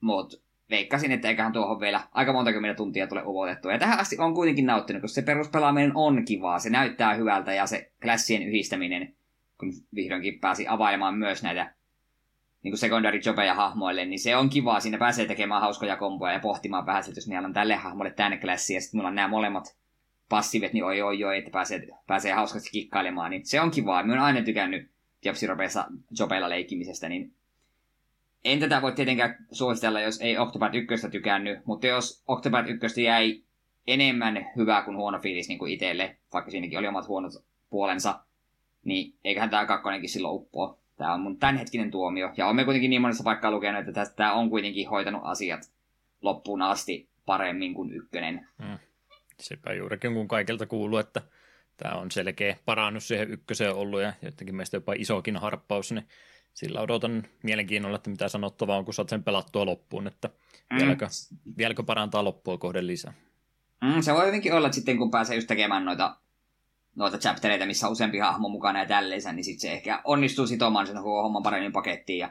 Mut 0.00 0.42
veikkasin, 0.70 1.12
että 1.12 1.28
eiköhän 1.28 1.52
tuohon 1.52 1.80
vielä 1.80 2.00
aika 2.12 2.32
monta 2.32 2.52
kymmentä 2.52 2.76
tuntia 2.76 3.06
tule 3.06 3.22
uvotettua. 3.26 3.72
Ja 3.72 3.78
tähän 3.78 4.00
asti 4.00 4.16
on 4.18 4.34
kuitenkin 4.34 4.66
nauttinut, 4.66 5.02
koska 5.02 5.14
se 5.14 5.22
peruspelaaminen 5.22 5.92
on 5.94 6.24
kivaa, 6.24 6.58
se 6.58 6.70
näyttää 6.70 7.14
hyvältä 7.14 7.54
ja 7.54 7.66
se 7.66 7.92
klassien 8.02 8.42
yhdistäminen, 8.42 9.14
kun 9.58 9.72
vihdoinkin 9.94 10.40
pääsi 10.40 10.68
availemaan 10.68 11.14
myös 11.14 11.42
näitä 11.42 11.74
niin 12.62 12.72
kuin 12.72 12.78
secondary 12.78 13.20
jobeja 13.26 13.54
hahmoille, 13.54 14.04
niin 14.04 14.18
se 14.18 14.36
on 14.36 14.50
kivaa. 14.50 14.80
Siinä 14.80 14.98
pääsee 14.98 15.26
tekemään 15.26 15.60
hauskoja 15.60 15.96
komboja 15.96 16.32
ja 16.32 16.40
pohtimaan 16.40 16.86
vähän, 16.86 17.00
että 17.00 17.18
jos 17.18 17.28
meillä 17.28 17.46
on 17.46 17.52
tälle 17.52 17.74
hahmolle 17.74 18.10
tänne 18.10 18.36
klassi 18.36 18.74
ja 18.74 18.80
sitten 18.80 18.98
mulla 18.98 19.08
on 19.08 19.14
nämä 19.14 19.28
molemmat 19.28 19.76
passiivit, 20.28 20.72
niin 20.72 20.84
oi 20.84 21.02
oi 21.02 21.24
oi, 21.24 21.38
että 21.38 21.50
pääsee, 21.50 21.88
pääsee 22.06 22.32
hauskasti 22.32 22.70
kikkailemaan, 22.70 23.30
niin 23.30 23.46
se 23.46 23.60
on 23.60 23.70
kivaa. 23.70 24.02
Mä 24.02 24.12
oon 24.12 24.22
aina 24.22 24.42
tykännyt 24.42 24.90
Jobsiropeissa 25.24 25.86
jobeilla 26.18 26.50
leikkimisestä, 26.50 27.08
niin 27.08 27.34
en 28.44 28.60
tätä 28.60 28.82
voi 28.82 28.92
tietenkään 28.92 29.46
suositella, 29.52 30.00
jos 30.00 30.20
ei 30.20 30.38
Octopath 30.38 30.74
1 30.74 31.10
tykännyt, 31.10 31.66
mutta 31.66 31.86
jos 31.86 32.22
Octopath 32.26 32.68
1 32.68 33.04
jäi 33.04 33.42
enemmän 33.86 34.46
hyvää 34.56 34.82
kuin 34.82 34.96
huono 34.96 35.18
fiilis 35.18 35.48
niin 35.48 35.58
kuin 35.58 35.72
itselle, 35.72 36.16
vaikka 36.32 36.50
siinäkin 36.50 36.78
oli 36.78 36.88
omat 36.88 37.08
huonot 37.08 37.32
puolensa, 37.70 38.20
niin 38.84 39.14
eiköhän 39.24 39.50
tämä 39.50 39.66
kakkonenkin 39.66 40.10
silloin 40.10 40.34
uppoa. 40.34 40.79
Tämä 41.00 41.14
on 41.14 41.20
mun 41.20 41.38
tämänhetkinen 41.38 41.90
tuomio. 41.90 42.32
Ja 42.36 42.46
olemme 42.46 42.64
kuitenkin 42.64 42.90
niin 42.90 43.02
monessa 43.02 43.24
paikkaa 43.24 43.50
lukenut, 43.50 43.88
että 43.88 44.06
tämä 44.16 44.32
on 44.32 44.50
kuitenkin 44.50 44.88
hoitanut 44.88 45.20
asiat 45.24 45.72
loppuun 46.22 46.62
asti 46.62 47.08
paremmin 47.26 47.74
kuin 47.74 47.92
ykkönen. 47.92 48.48
Mm. 48.58 48.78
Sepä 49.40 49.72
juurikin, 49.72 50.14
kun 50.14 50.28
kaikilta 50.28 50.66
kuuluu, 50.66 50.98
että 50.98 51.22
tämä 51.76 51.94
on 51.94 52.10
selkeä 52.10 52.56
parannus 52.64 53.08
siihen 53.08 53.30
ykköseen 53.30 53.74
ollut 53.74 54.00
ja 54.00 54.12
jotenkin 54.22 54.54
meistä 54.54 54.76
jopa 54.76 54.92
isokin 54.96 55.36
harppaus, 55.36 55.92
niin 55.92 56.08
sillä 56.54 56.80
odotan 56.80 57.22
mielenkiinnolla, 57.42 57.96
että 57.96 58.10
mitä 58.10 58.28
sanottavaa 58.28 58.78
on, 58.78 58.84
kun 58.84 58.94
saat 58.94 59.08
sen 59.08 59.24
pelattua 59.24 59.66
loppuun, 59.66 60.06
että 60.06 60.28
mm. 60.70 60.76
vieläkö, 60.76 61.06
vieläkö 61.58 61.82
parantaa 61.82 62.24
loppua 62.24 62.58
kohden 62.58 62.86
lisää. 62.86 63.12
Mm, 63.84 64.00
se 64.00 64.14
voi 64.14 64.26
hyvinkin 64.26 64.52
olla, 64.52 64.66
että 64.66 64.74
sitten 64.74 64.98
kun 64.98 65.10
pääsee 65.10 65.36
just 65.36 65.48
tekemään 65.48 65.84
noita 65.84 66.16
noita 66.96 67.18
chaptereita, 67.18 67.66
missä 67.66 67.86
on 67.86 67.92
useampi 67.92 68.18
hahmo 68.18 68.48
mukana 68.48 68.78
ja 68.78 68.86
tälleensä, 68.86 69.32
niin 69.32 69.44
sitten 69.44 69.60
se 69.60 69.72
ehkä 69.72 70.00
onnistuu 70.04 70.46
sitomaan 70.46 70.86
sen 70.86 70.96
koko 70.96 71.22
homman 71.22 71.42
paremmin 71.42 71.72
pakettiin. 71.72 72.18
Ja 72.18 72.30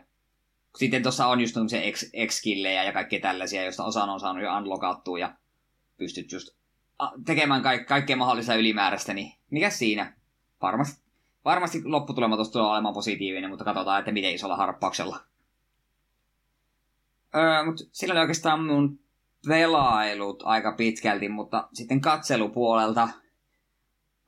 sitten 0.78 1.04
tuossa 1.04 1.28
on 1.28 1.42
just 1.42 1.56
se 1.68 1.92
x 2.28 2.46
ja 2.86 2.94
kaikkea 2.94 3.20
tällaisia, 3.20 3.64
joista 3.64 3.84
osa 3.84 4.04
on 4.04 4.20
saanut 4.20 4.44
jo 4.44 4.58
unlockattua 4.58 5.20
ja 5.20 5.34
pystyt 5.98 6.32
just 6.32 6.60
tekemään 7.26 7.62
kaik- 7.62 7.86
kaikkea 7.88 8.16
mahdollista 8.16 8.56
ylimääräistä, 8.56 9.14
niin 9.14 9.34
mikä 9.52 9.70
siinä? 9.70 10.14
Varmasti, 10.62 11.02
varmasti 11.46 11.82
lopputulema 11.86 12.36
tuosta 12.36 12.54
tulee 12.54 12.72
olemaan 12.72 12.94
positiivinen, 12.94 13.50
mutta 13.50 13.66
katsotaan, 13.66 14.00
että 14.00 14.12
miten 14.12 14.34
isolla 14.34 14.56
harppauksella. 14.56 15.20
Öö, 17.36 17.66
mutta 17.66 17.84
sillä 17.92 18.12
oli 18.12 18.20
oikeastaan 18.20 18.66
mun 18.66 19.00
pelailut 19.48 20.44
aika 20.46 20.72
pitkälti, 20.72 21.30
mutta 21.30 21.70
sitten 21.74 22.02
katselupuolelta 22.02 23.10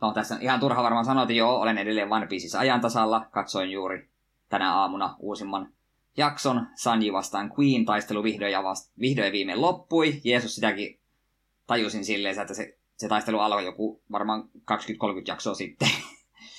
No 0.02 0.14
tässä 0.14 0.38
ihan 0.42 0.60
turha 0.60 0.84
varmaan 0.84 1.06
sanoa, 1.06 1.24
että 1.24 1.34
joo, 1.34 1.56
olen 1.56 1.78
edelleen 1.78 2.14
One 2.14 2.28
Pieceissa 2.28 2.60
ajan 2.60 2.82
tasalla. 2.82 3.26
Katsoin 3.32 3.72
juuri 3.72 4.10
tänä 4.50 4.74
aamuna 4.74 5.16
uusimman 5.20 5.74
jakson. 6.18 6.68
Sanji 6.76 7.14
vastaan 7.14 7.54
Queen 7.60 7.86
taistelu 7.86 8.24
vihdoin 8.24 8.52
ja, 8.52 8.64
vast, 8.64 8.92
vihdoin 9.00 9.32
viimein 9.32 9.62
loppui. 9.62 10.22
Jeesus 10.24 10.56
sitäkin 10.56 11.00
tajusin 11.68 12.06
silleen, 12.06 12.40
että 12.40 12.54
se, 12.54 12.78
se 12.98 13.08
taistelu 13.08 13.40
alkoi 13.40 13.66
joku 13.66 14.02
varmaan 14.12 14.44
20-30 14.44 14.44
jaksoa 15.28 15.54
sitten. 15.54 15.90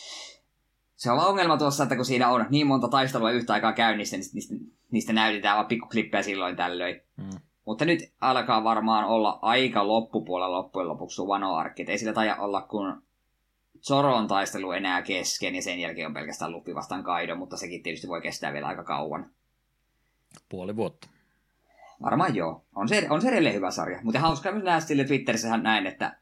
se 0.97 1.11
on 1.11 1.19
ongelma 1.19 1.57
tuossa, 1.57 1.83
että 1.83 1.97
kun 1.97 2.05
siinä 2.05 2.29
on 2.29 2.47
niin 2.51 2.67
monta 2.67 2.89
taistelua 2.89 3.31
yhtä 3.31 3.53
aikaa 3.53 3.73
käynnissä, 3.73 4.17
niin 4.17 4.27
niistä, 4.35 4.55
niistä 4.91 5.13
näytetään 5.13 5.57
vain 5.57 5.67
pikkuklippejä 5.67 6.23
silloin 6.23 6.57
tällöin. 6.57 7.01
Mm. 7.17 7.31
Mutta 7.65 7.85
nyt 7.85 8.13
alkaa 8.21 8.65
varmaan 8.65 9.05
olla 9.05 9.39
aika 9.43 9.89
loppupuolella 9.89 10.57
loppujen 10.57 10.89
lopuksi 10.89 11.23
Wano 11.23 11.55
Arkki. 11.55 11.85
Ei 11.89 11.99
sillä 11.99 12.13
taida 12.13 12.37
olla 12.37 12.63
kun 12.63 13.03
Zoron 13.83 14.29
taistelu 14.29 14.73
enää 14.73 15.03
kesken 15.03 15.55
ja 15.55 15.63
sen 15.63 15.81
jälkeen 15.81 16.07
on 16.07 16.15
pelkästään 16.15 16.53
Luffy 16.53 16.75
vastaan 16.75 17.05
Kaido, 17.05 17.37
mutta 17.37 17.57
sekin 17.57 17.83
tietysti 17.83 18.09
voi 18.09 18.21
kestää 18.21 18.53
vielä 18.53 18.67
aika 18.67 18.85
kauan. 18.85 19.31
Puoli 20.49 20.77
vuotta. 20.77 21.09
Varmaan 22.03 22.35
joo. 22.35 22.65
On 22.75 22.89
se, 22.89 23.07
on 23.11 23.23
se 23.23 23.29
edelleen 23.29 23.55
hyvä 23.55 23.71
sarja. 23.71 24.01
Mutta 24.03 24.21
hauskaa 24.21 24.53
myös 24.53 24.65
nähdä 24.65 24.81
sille 24.81 25.05
Twitterissä 25.05 25.57
näin, 25.57 25.87
että 25.87 26.17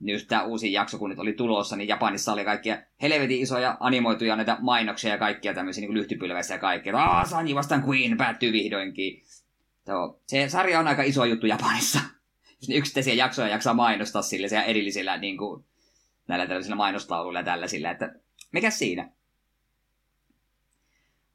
just 0.00 0.28
tämä 0.28 0.42
uusi 0.42 0.72
jakso, 0.72 0.98
kun 0.98 1.10
nyt 1.10 1.18
oli 1.18 1.32
tulossa, 1.32 1.76
niin 1.76 1.88
Japanissa 1.88 2.32
oli 2.32 2.44
kaikkia 2.44 2.82
helvetin 3.02 3.40
isoja 3.40 3.76
animoituja 3.80 4.36
näitä 4.36 4.56
mainoksia 4.60 5.10
ja 5.10 5.18
kaikkia 5.18 5.54
tämmöisiä 5.54 5.80
niin 5.80 5.94
lyhtypylväisiä 5.94 6.56
ja 6.56 6.60
kaikkea. 6.60 6.98
Aah, 6.98 7.28
Sanji 7.28 7.54
vastaan 7.54 7.84
Queen 7.88 8.16
päättyy 8.16 8.52
vihdoinkin. 8.52 9.22
Tuo, 9.84 10.20
se 10.26 10.48
sarja 10.48 10.80
on 10.80 10.88
aika 10.88 11.02
iso 11.02 11.24
juttu 11.24 11.46
Japanissa. 11.46 12.00
Jos 12.60 12.68
ne 12.68 12.74
yksittäisiä 12.74 13.14
jaksoja 13.14 13.48
jaksaa 13.48 13.74
mainostaa 13.74 14.22
sille 14.22 14.46
erillisillä 14.66 15.16
niin 15.16 15.36
kuin, 15.36 15.64
näillä 16.32 16.46
tällaisilla 16.46 16.76
mainostauluilla 16.76 17.38
ja 17.38 17.44
tällaisilla, 17.44 17.90
että 17.90 18.14
mikä 18.52 18.70
siinä? 18.70 19.10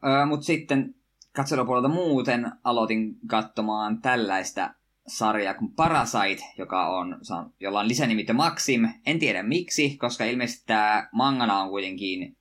Öö, 0.05 0.25
Mutta 0.25 0.45
sitten 0.45 0.95
katselupuolelta 1.35 1.87
muuten 1.87 2.51
aloitin 2.63 3.15
katsomaan 3.27 4.01
tällaista 4.01 4.73
sarjaa 5.07 5.53
kuin 5.53 5.71
Parasite, 5.71 6.43
joka 6.57 6.87
on, 6.87 7.19
jolla 7.59 7.79
on 7.79 7.87
lisänimi 7.87 8.25
Maxim. 8.33 8.89
En 9.05 9.19
tiedä 9.19 9.43
miksi, 9.43 9.97
koska 9.97 10.25
ilmeisesti 10.25 10.63
tämä 10.65 11.09
mangana 11.11 11.59
on 11.59 11.69
kuitenkin, 11.69 12.37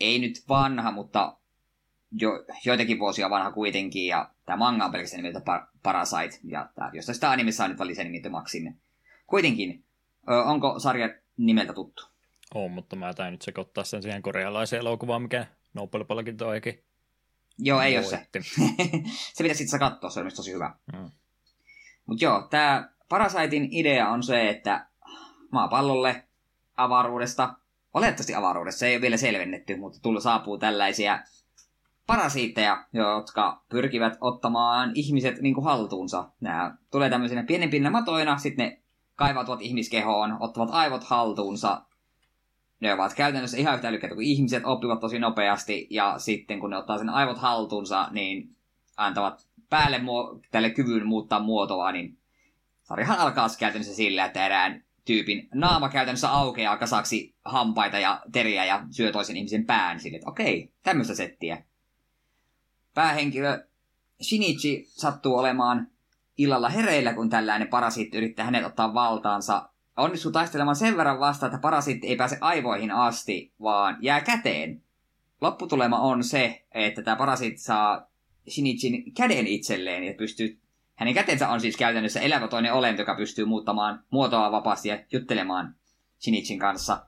ei 0.00 0.18
nyt 0.18 0.44
vanha, 0.48 0.90
mutta 0.90 1.36
jo, 2.12 2.30
joitakin 2.64 2.98
vuosia 2.98 3.30
vanha 3.30 3.52
kuitenkin, 3.52 4.06
ja 4.06 4.30
tämä 4.46 4.56
manga 4.56 4.84
on 4.84 4.92
pelkästään 4.92 5.22
nimeltä 5.22 5.52
Par- 5.52 5.78
Parasite, 5.82 6.38
ja 6.44 6.68
tää, 6.74 6.90
josta 6.92 7.14
sitä 7.14 7.30
animessa 7.30 7.64
on 7.64 7.70
nyt 7.70 7.78
vaan 7.78 7.88
lisänimitty 7.88 8.28
Maxin. 8.28 8.80
Kuitenkin, 9.26 9.84
onko 10.44 10.78
sarja 10.78 11.08
nimeltä 11.38 11.72
tuttu? 11.72 12.06
On, 12.54 12.70
mutta 12.70 12.96
mä 12.96 13.14
tain 13.14 13.32
nyt 13.32 13.42
sekoittaa 13.42 13.84
sen 13.84 14.02
siihen 14.02 14.22
korealaiseen 14.22 14.80
elokuvaan, 14.80 15.22
mikä 15.22 15.46
Nobel-palkinto 15.74 16.48
oikein 16.48 16.84
Joo, 17.58 17.80
ei 17.80 17.96
ole 17.96 18.04
se. 18.04 18.26
se 19.34 19.44
pitäisi 19.44 19.64
itse 19.64 19.78
katsoa, 19.78 20.10
se 20.10 20.20
on 20.20 20.30
tosi 20.36 20.52
hyvä. 20.52 20.74
Mm. 20.92 21.10
Mutta 22.06 22.24
joo, 22.24 22.46
tämä 22.50 22.88
Parasaitin 23.08 23.68
idea 23.70 24.08
on 24.08 24.22
se, 24.22 24.48
että 24.48 24.86
maapallolle 25.52 26.24
avaruudesta, 26.76 27.54
olettavasti 27.94 28.34
avaruudessa, 28.34 28.78
se 28.78 28.86
ei 28.86 28.94
ole 28.94 29.02
vielä 29.02 29.16
selvennetty, 29.16 29.76
mutta 29.76 29.98
tullut 30.02 30.22
saapuu 30.22 30.58
tällaisia 30.58 31.18
parasiitteja, 32.06 32.86
jotka 32.92 33.64
pyrkivät 33.68 34.18
ottamaan 34.20 34.90
ihmiset 34.94 35.40
niin 35.40 35.54
kuin 35.54 35.64
haltuunsa. 35.64 36.30
Nämä 36.40 36.76
tulee 36.90 37.10
tämmöisenä 37.10 37.42
pienempinä 37.42 37.90
matoina, 37.90 38.38
sitten 38.38 38.66
ne 38.66 38.82
kaivautuvat 39.18 39.62
ihmiskehoon, 39.62 40.36
ottavat 40.40 40.68
aivot 40.72 41.04
haltuunsa. 41.04 41.82
Ne 42.80 42.94
ovat 42.94 43.14
käytännössä 43.14 43.56
ihan 43.56 43.74
yhtä 43.74 43.88
älykkäitä 43.88 44.14
kuin 44.14 44.26
ihmiset, 44.26 44.62
oppivat 44.64 45.00
tosi 45.00 45.18
nopeasti, 45.18 45.86
ja 45.90 46.18
sitten 46.18 46.60
kun 46.60 46.70
ne 46.70 46.76
ottaa 46.76 46.98
sen 46.98 47.10
aivot 47.10 47.38
haltuunsa, 47.38 48.08
niin 48.10 48.56
antavat 48.96 49.48
päälle 49.70 49.98
muo- 49.98 50.40
tälle 50.50 50.70
kyvyn 50.70 51.06
muuttaa 51.06 51.40
muotoa, 51.40 51.92
niin 51.92 52.18
sarjahan 52.82 53.18
alkaa 53.18 53.48
käytännössä 53.58 53.94
sillä, 53.94 54.24
että 54.24 54.46
erään 54.46 54.84
tyypin 55.04 55.48
naama 55.54 55.88
käytännössä 55.88 56.30
aukeaa 56.30 56.76
kasaksi 56.76 57.34
hampaita 57.44 57.98
ja 57.98 58.22
teriä 58.32 58.64
ja 58.64 58.84
syö 58.90 59.12
toisen 59.12 59.36
ihmisen 59.36 59.66
pään 59.66 60.00
sille, 60.00 60.16
että 60.16 60.30
okei, 60.30 60.72
tämmöistä 60.82 61.14
settiä. 61.14 61.62
Päähenkilö 62.94 63.66
Shinichi 64.22 64.84
sattuu 64.88 65.34
olemaan 65.36 65.90
illalla 66.38 66.68
hereillä, 66.68 67.14
kun 67.14 67.30
tällainen 67.30 67.68
parasiitti 67.68 68.18
yrittää 68.18 68.44
hänet 68.44 68.64
ottaa 68.64 68.94
valtaansa. 68.94 69.68
Onnistuu 69.96 70.32
taistelemaan 70.32 70.76
sen 70.76 70.96
verran 70.96 71.20
vasta, 71.20 71.46
että 71.46 71.58
parasiitti 71.58 72.06
ei 72.06 72.16
pääse 72.16 72.38
aivoihin 72.40 72.90
asti, 72.90 73.52
vaan 73.62 73.96
jää 74.00 74.20
käteen. 74.20 74.82
Lopputulema 75.40 76.00
on 76.00 76.24
se, 76.24 76.66
että 76.72 77.02
tämä 77.02 77.16
parasiitti 77.16 77.62
saa 77.62 78.06
Shinichin 78.48 79.14
käden 79.14 79.46
itselleen 79.46 80.04
ja 80.04 80.14
pystyy 80.14 80.60
hänen 80.98 81.14
kätensä 81.14 81.48
on 81.48 81.60
siis 81.60 81.76
käytännössä 81.76 82.20
elävä 82.20 82.48
toinen 82.48 82.72
olento, 82.72 83.02
joka 83.02 83.14
pystyy 83.14 83.44
muuttamaan 83.44 84.04
muotoa 84.10 84.52
vapaasti 84.52 84.88
ja 84.88 84.98
juttelemaan 85.12 85.74
Shinichin 86.20 86.58
kanssa. 86.58 87.06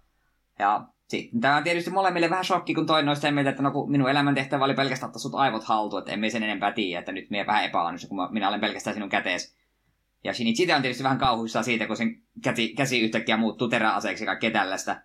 Ja 0.59 0.87
sitten 1.11 1.41
tämä 1.41 1.57
on 1.57 1.65
tietysti 1.65 1.91
molemmille 1.91 2.31
vähän 2.31 2.45
shokki, 2.45 2.75
kun 2.75 2.87
toinen 2.87 3.09
on 3.09 3.35
mieltä, 3.35 3.51
että 3.51 3.63
no, 3.63 3.71
kun 3.71 3.91
minun 3.91 4.11
elämäntehtävä 4.11 4.65
oli 4.65 4.75
pelkästään 4.75 5.09
ottaa 5.09 5.21
sut 5.21 5.35
aivot 5.35 5.65
haltuun, 5.65 6.01
että 6.01 6.13
emme 6.13 6.31
sen 6.31 6.43
enempää 6.43 6.73
tiedä, 6.73 6.99
että 6.99 7.13
nyt 7.13 7.31
minä 7.31 7.47
vähän 7.47 7.65
epäonnistu, 7.65 8.09
kun 8.09 8.29
minä 8.31 8.49
olen 8.49 8.61
pelkästään 8.61 8.95
sinun 8.95 9.09
kätees. 9.09 9.57
Ja 10.25 10.35
Shinichi 10.35 10.73
on 10.73 10.83
tietysti 10.83 11.05
vähän 11.05 11.19
kauhuissaan 11.19 11.65
siitä, 11.65 11.87
kun 11.87 11.97
sen 11.97 12.23
käsi, 12.43 12.75
käsi 12.75 13.01
yhtäkkiä 13.01 13.37
muuttuu 13.37 13.69
teräaseeksi 13.69 14.25
ja 14.25 14.27
kaikkea 14.27 14.51
tällaista. 14.51 14.97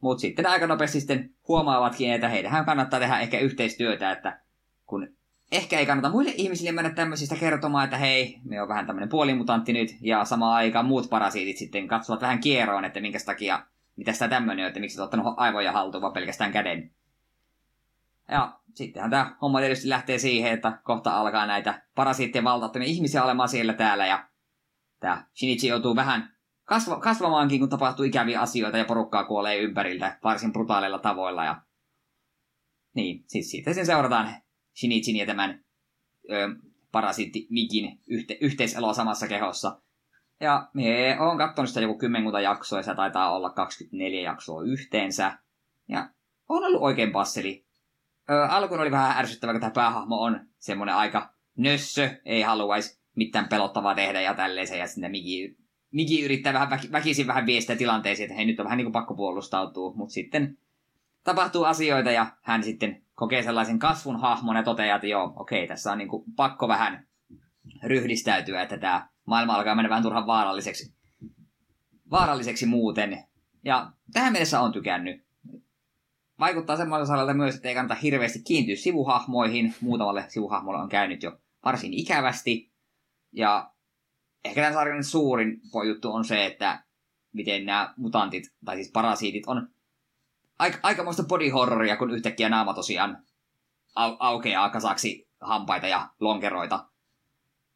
Mutta 0.00 0.20
sitten 0.20 0.46
aika 0.46 0.66
nopeasti 0.66 1.00
sitten 1.00 1.34
huomaavatkin, 1.48 2.12
että 2.12 2.28
heidän 2.28 2.64
kannattaa 2.64 3.00
tehdä 3.00 3.18
ehkä 3.18 3.38
yhteistyötä, 3.38 4.12
että 4.12 4.40
kun 4.86 5.08
ehkä 5.52 5.78
ei 5.78 5.86
kannata 5.86 6.10
muille 6.10 6.32
ihmisille 6.36 6.72
mennä 6.72 6.90
tämmöisistä 6.90 7.36
kertomaan, 7.36 7.84
että 7.84 7.96
hei, 7.96 8.38
me 8.44 8.62
on 8.62 8.68
vähän 8.68 8.86
tämmöinen 8.86 9.08
puolimutantti 9.08 9.72
nyt, 9.72 9.96
ja 10.00 10.24
samaan 10.24 10.54
aikaan 10.54 10.86
muut 10.86 11.10
parasiitit 11.10 11.56
sitten 11.56 11.88
katsovat 11.88 12.22
vähän 12.22 12.40
kieroon, 12.40 12.84
että 12.84 13.00
minkä 13.00 13.18
takia, 13.26 13.62
mitä 13.98 14.12
sitä 14.12 14.28
tämmöinen 14.28 14.64
on, 14.64 14.68
että 14.68 14.80
miksi 14.80 15.00
olet 15.00 15.04
ottanut 15.04 15.34
aivoja 15.36 15.72
haltuun, 15.72 16.02
vaan 16.02 16.12
pelkästään 16.12 16.52
käden. 16.52 16.90
Ja 18.28 18.60
sittenhän 18.74 19.10
tämä 19.10 19.36
homma 19.42 19.60
tietysti 19.60 19.88
lähtee 19.88 20.18
siihen, 20.18 20.52
että 20.52 20.78
kohta 20.84 21.16
alkaa 21.16 21.46
näitä 21.46 21.82
parasiittien 21.94 22.44
valtauttamia 22.44 22.88
ihmisiä 22.88 23.24
olemaan 23.24 23.48
siellä 23.48 23.72
täällä, 23.72 24.06
ja 24.06 24.28
tämä 25.00 25.26
Shinichi 25.34 25.66
joutuu 25.66 25.96
vähän 25.96 26.36
kasva- 26.64 27.00
kasvamaankin, 27.00 27.60
kun 27.60 27.68
tapahtuu 27.68 28.04
ikäviä 28.04 28.40
asioita 28.40 28.78
ja 28.78 28.84
porukkaa 28.84 29.24
kuolee 29.24 29.58
ympäriltä 29.58 30.18
varsin 30.24 30.52
brutaaleilla 30.52 30.98
tavoilla. 30.98 31.44
Ja... 31.44 31.62
Niin, 32.94 33.24
siis 33.26 33.50
siitä 33.50 33.74
sen 33.74 33.86
seurataan 33.86 34.34
Shinichin 34.80 35.16
ja 35.16 35.26
tämän 35.26 35.64
ö, 36.30 36.48
parasiitti 36.92 37.46
Mikin 37.50 38.00
yhte, 38.06 38.38
yhteiseloa 38.40 38.94
samassa 38.94 39.28
kehossa. 39.28 39.80
Ja 40.40 40.68
me 40.72 41.16
on 41.20 41.38
katsonut 41.38 41.68
sitä 41.68 41.80
joku 41.80 41.98
kymmenkunta 41.98 42.40
jaksoa 42.40 42.78
ja 42.78 42.82
se 42.82 42.94
taitaa 42.94 43.34
olla 43.34 43.50
24 43.50 44.20
jaksoa 44.20 44.62
yhteensä. 44.62 45.38
Ja 45.88 46.10
on 46.48 46.64
ollut 46.64 46.82
oikein 46.82 47.12
passeli. 47.12 47.66
Alkuun 48.48 48.80
oli 48.80 48.90
vähän 48.90 49.18
ärsyttävä, 49.18 49.52
kun 49.52 49.60
tämä 49.60 49.70
päähahmo 49.70 50.22
on 50.22 50.40
semmoinen 50.58 50.94
aika 50.94 51.34
nössö, 51.56 52.10
ei 52.24 52.42
haluaisi 52.42 53.00
mitään 53.16 53.48
pelottavaa 53.48 53.94
tehdä 53.94 54.20
ja 54.20 54.34
tälleen. 54.34 54.78
Ja 54.78 54.86
sitten 54.86 55.10
Miki, 55.10 55.56
Miki 55.90 56.24
yrittää 56.24 56.52
vähän 56.52 56.70
väki, 56.70 56.92
väkisin 56.92 57.26
vähän 57.26 57.46
viestiä 57.46 57.76
tilanteisiin, 57.76 58.24
että 58.24 58.36
hei 58.36 58.46
nyt 58.46 58.60
on 58.60 58.64
vähän 58.64 58.76
niin 58.76 58.84
kuin 58.84 58.92
pakko 58.92 59.14
puolustautua, 59.14 59.92
mutta 59.94 60.12
sitten 60.12 60.58
tapahtuu 61.24 61.64
asioita 61.64 62.10
ja 62.10 62.26
hän 62.42 62.62
sitten 62.62 63.02
kokee 63.14 63.42
sellaisen 63.42 63.78
kasvun 63.78 64.20
hahmon 64.20 64.56
ja 64.56 64.62
toteaa, 64.62 64.96
että 64.96 65.06
joo, 65.06 65.32
okei, 65.36 65.66
tässä 65.66 65.92
on 65.92 65.98
niin 65.98 66.08
kuin 66.08 66.24
pakko 66.36 66.68
vähän 66.68 67.06
ryhdistäytyä, 67.82 68.62
että 68.62 68.78
tämä 68.78 69.08
maailma 69.28 69.54
alkaa 69.54 69.74
mennä 69.74 69.88
vähän 69.88 70.02
turhan 70.02 70.26
vaaralliseksi, 70.26 70.94
vaaralliseksi 72.10 72.66
muuten. 72.66 73.24
Ja 73.64 73.92
tähän 74.12 74.32
mennessä 74.32 74.60
on 74.60 74.72
tykännyt. 74.72 75.24
Vaikuttaa 76.40 76.76
semmoiselta 76.76 77.34
myös, 77.34 77.54
että 77.54 77.68
ei 77.68 77.74
kannata 77.74 78.00
hirveästi 78.00 78.42
kiintyä 78.42 78.76
sivuhahmoihin. 78.76 79.74
Muutamalle 79.80 80.24
sivuhahmolle 80.28 80.82
on 80.82 80.88
käynyt 80.88 81.22
jo 81.22 81.38
varsin 81.64 81.94
ikävästi. 81.94 82.72
Ja 83.32 83.70
ehkä 84.44 84.60
tämän 84.60 84.74
sarjan 84.74 85.04
suurin 85.04 85.60
juttu 85.86 86.12
on 86.12 86.24
se, 86.24 86.46
että 86.46 86.84
miten 87.32 87.66
nämä 87.66 87.94
mutantit, 87.96 88.54
tai 88.64 88.76
siis 88.76 88.90
parasiitit, 88.92 89.46
on 89.46 89.68
aika, 90.58 90.78
aikamoista 90.82 91.22
body 91.22 91.48
horroria, 91.48 91.96
kun 91.96 92.10
yhtäkkiä 92.10 92.48
naama 92.48 92.74
tosiaan 92.74 93.22
au, 93.94 94.16
aukeaa 94.18 94.70
kasaksi 94.70 95.28
hampaita 95.40 95.86
ja 95.86 96.08
lonkeroita. 96.20 96.88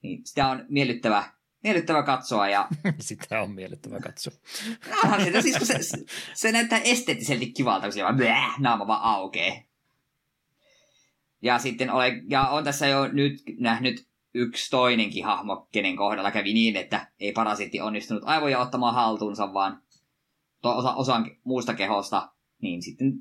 Niin 0.03 0.27
sitä 0.27 0.47
on 0.47 0.65
miellyttävä, 0.69 1.25
miellyttävä 1.63 2.03
katsoa. 2.03 2.49
Ja... 2.49 2.69
sitä 3.01 3.43
on 3.43 3.51
miellyttävä 3.51 4.01
katsoa. 4.01 4.35
Onhan 5.05 5.25
sitä, 5.25 5.43
siis 5.43 5.59
kun 5.59 5.67
se, 5.67 5.79
se 6.35 6.53
näyttää 6.53 6.79
esteettisesti 6.79 7.53
kivalta, 7.53 7.87
kun 7.87 7.93
se 7.93 8.03
vaan 8.03 8.19
naama 8.59 8.87
vaan 8.87 9.03
aukee. 9.03 9.65
Ja 11.43 11.59
sitten 11.59 11.91
olen, 11.91 12.23
ja 12.31 12.49
on 12.49 12.65
tässä 12.65 12.87
jo 12.87 13.09
nyt 13.09 13.43
nähnyt 13.59 14.07
yksi 14.35 14.71
toinenkin 14.71 15.25
hahmo, 15.25 15.69
kenen 15.73 15.97
kohdalla 15.97 16.31
kävi 16.31 16.55
niin, 16.55 16.77
että 16.77 17.07
ei 17.21 17.33
parasiitti 17.33 17.81
onnistunut 17.81 18.23
aivoja 18.27 18.59
ottamaan 18.59 18.95
haltuunsa, 18.95 19.53
vaan 19.53 19.83
to, 20.63 20.77
osa, 20.77 20.95
osan 20.95 21.31
muusta 21.45 21.75
kehosta 21.75 22.33
niin 22.63 22.83
sitten 22.83 23.13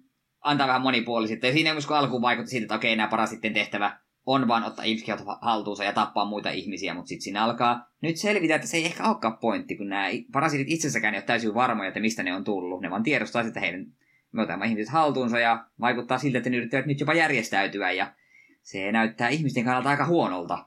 antaa 0.42 0.68
vähän 0.68 0.82
monipuolisesti. 0.82 1.48
Ja 1.48 1.54
siinä 1.54 1.74
myös 1.74 1.88
kun 1.88 1.98
alkuun 1.98 2.22
vaikutti 2.22 2.52
siitä, 2.52 2.64
että 2.64 2.76
okei, 2.76 2.96
nämä 2.96 3.26
sitten 3.26 3.54
tehtävä 3.54 4.00
on 4.26 4.48
vaan 4.48 4.64
ottaa 4.64 4.86
ihmisiä 4.86 5.18
haltuunsa 5.42 5.84
ja 5.84 5.94
tappaa 5.94 6.26
muita 6.26 6.50
ihmisiä, 6.50 6.94
mutta 6.94 7.10
sitten 7.10 7.24
siinä 7.24 7.44
alkaa 7.44 7.88
nyt 8.02 8.18
selvitä, 8.18 8.56
että 8.56 8.68
se 8.68 8.78
ei 8.78 8.86
ehkä 8.86 9.08
olekaan 9.08 9.38
pointti, 9.38 9.78
kun 9.78 9.90
nämä 9.90 10.08
parasitit 10.32 10.68
itsessäkään 10.70 11.14
ei 11.14 11.18
ole 11.18 11.26
täysin 11.26 11.54
varmoja, 11.54 11.88
että 11.88 12.00
mistä 12.00 12.24
ne 12.24 12.36
on 12.36 12.44
tullut. 12.44 12.82
Ne 12.82 12.90
vaan 12.90 13.04
tiedostaa, 13.04 13.42
että 13.42 13.60
heidän 13.60 13.86
me 14.32 14.42
otamme 14.42 14.66
ihmiset 14.66 14.94
haltuunsa 14.94 15.40
ja 15.40 15.66
vaikuttaa 15.80 16.18
siltä, 16.18 16.38
että 16.38 16.50
ne 16.50 16.58
yrittävät 16.58 16.86
nyt 16.86 17.00
jopa 17.00 17.14
järjestäytyä 17.14 17.92
ja 17.92 18.14
se 18.62 18.92
näyttää 18.92 19.30
ihmisten 19.30 19.66
kannalta 19.66 19.90
aika 19.90 20.06
huonolta. 20.06 20.66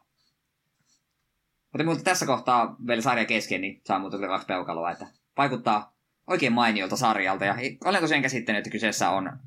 Mutta, 1.72 1.84
mutta 1.84 2.04
tässä 2.04 2.26
kohtaa 2.26 2.76
vielä 2.86 3.02
sarja 3.02 3.24
kesken, 3.24 3.60
niin 3.60 3.80
saa 3.84 3.98
muuta 3.98 4.18
kaksi 4.18 4.46
peukaloa, 4.46 4.90
että 4.90 5.06
vaikuttaa 5.36 5.96
oikein 6.26 6.52
mainiolta 6.52 6.96
sarjalta. 6.96 7.44
Ja 7.44 7.54
olen 7.84 8.00
tosiaan 8.00 8.22
käsittänyt, 8.22 8.58
että 8.58 8.70
kyseessä 8.70 9.10
on 9.10 9.38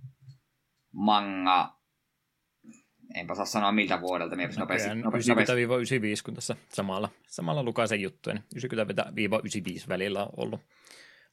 manga, 0.91 1.76
enpä 3.15 3.35
saa 3.35 3.45
sanoa 3.45 3.71
miltä 3.71 4.01
vuodelta, 4.01 4.35
minä 4.35 4.49
nopeasti, 4.57 4.95
nopeasti, 4.95 5.31
90-95, 5.31 5.35
kun 6.25 6.33
tässä 6.33 6.55
samalla, 6.69 7.09
samalla 7.27 7.63
lukaisen 7.63 8.01
juttujen. 8.01 8.43
90-95 8.55 8.59
välillä 9.89 10.23
on 10.23 10.29
ollut 10.37 10.61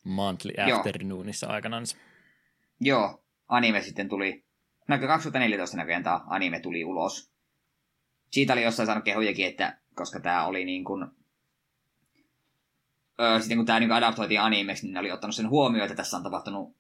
Monthly 0.05 0.53
Afternoonissa 0.75 1.47
aikanaan. 1.47 1.85
Joo, 2.81 3.25
anime 3.49 3.83
sitten 3.83 4.09
tuli, 4.09 4.45
no 4.89 4.99
2014 4.99 5.77
näköjään 5.77 6.03
tämä 6.03 6.21
anime 6.27 6.61
tuli 6.61 6.85
ulos. 6.85 7.33
Siitä 8.31 8.53
oli 8.53 8.63
jossain 8.63 8.87
saanut 8.87 9.05
kehujakin, 9.05 9.47
että 9.47 9.79
koska 9.95 10.21
tämä 10.21 10.47
oli 10.47 10.65
niin 10.65 10.85
kuin 10.85 11.07
öö, 13.21 13.41
sitten 13.41 13.59
kun 13.59 13.67
tämä 13.67 13.81
niin 13.81 13.93
adaptoitiin 13.93 14.41
animeksi, 14.41 14.87
niin 14.87 14.95
ne 14.95 15.01
oli 15.01 15.13
ottanut 15.13 15.35
sen 15.35 15.49
huomioon, 15.49 15.87
että 15.87 15.97
tässä 15.97 16.17
on 16.17 16.23
tapahtunut 16.23 16.77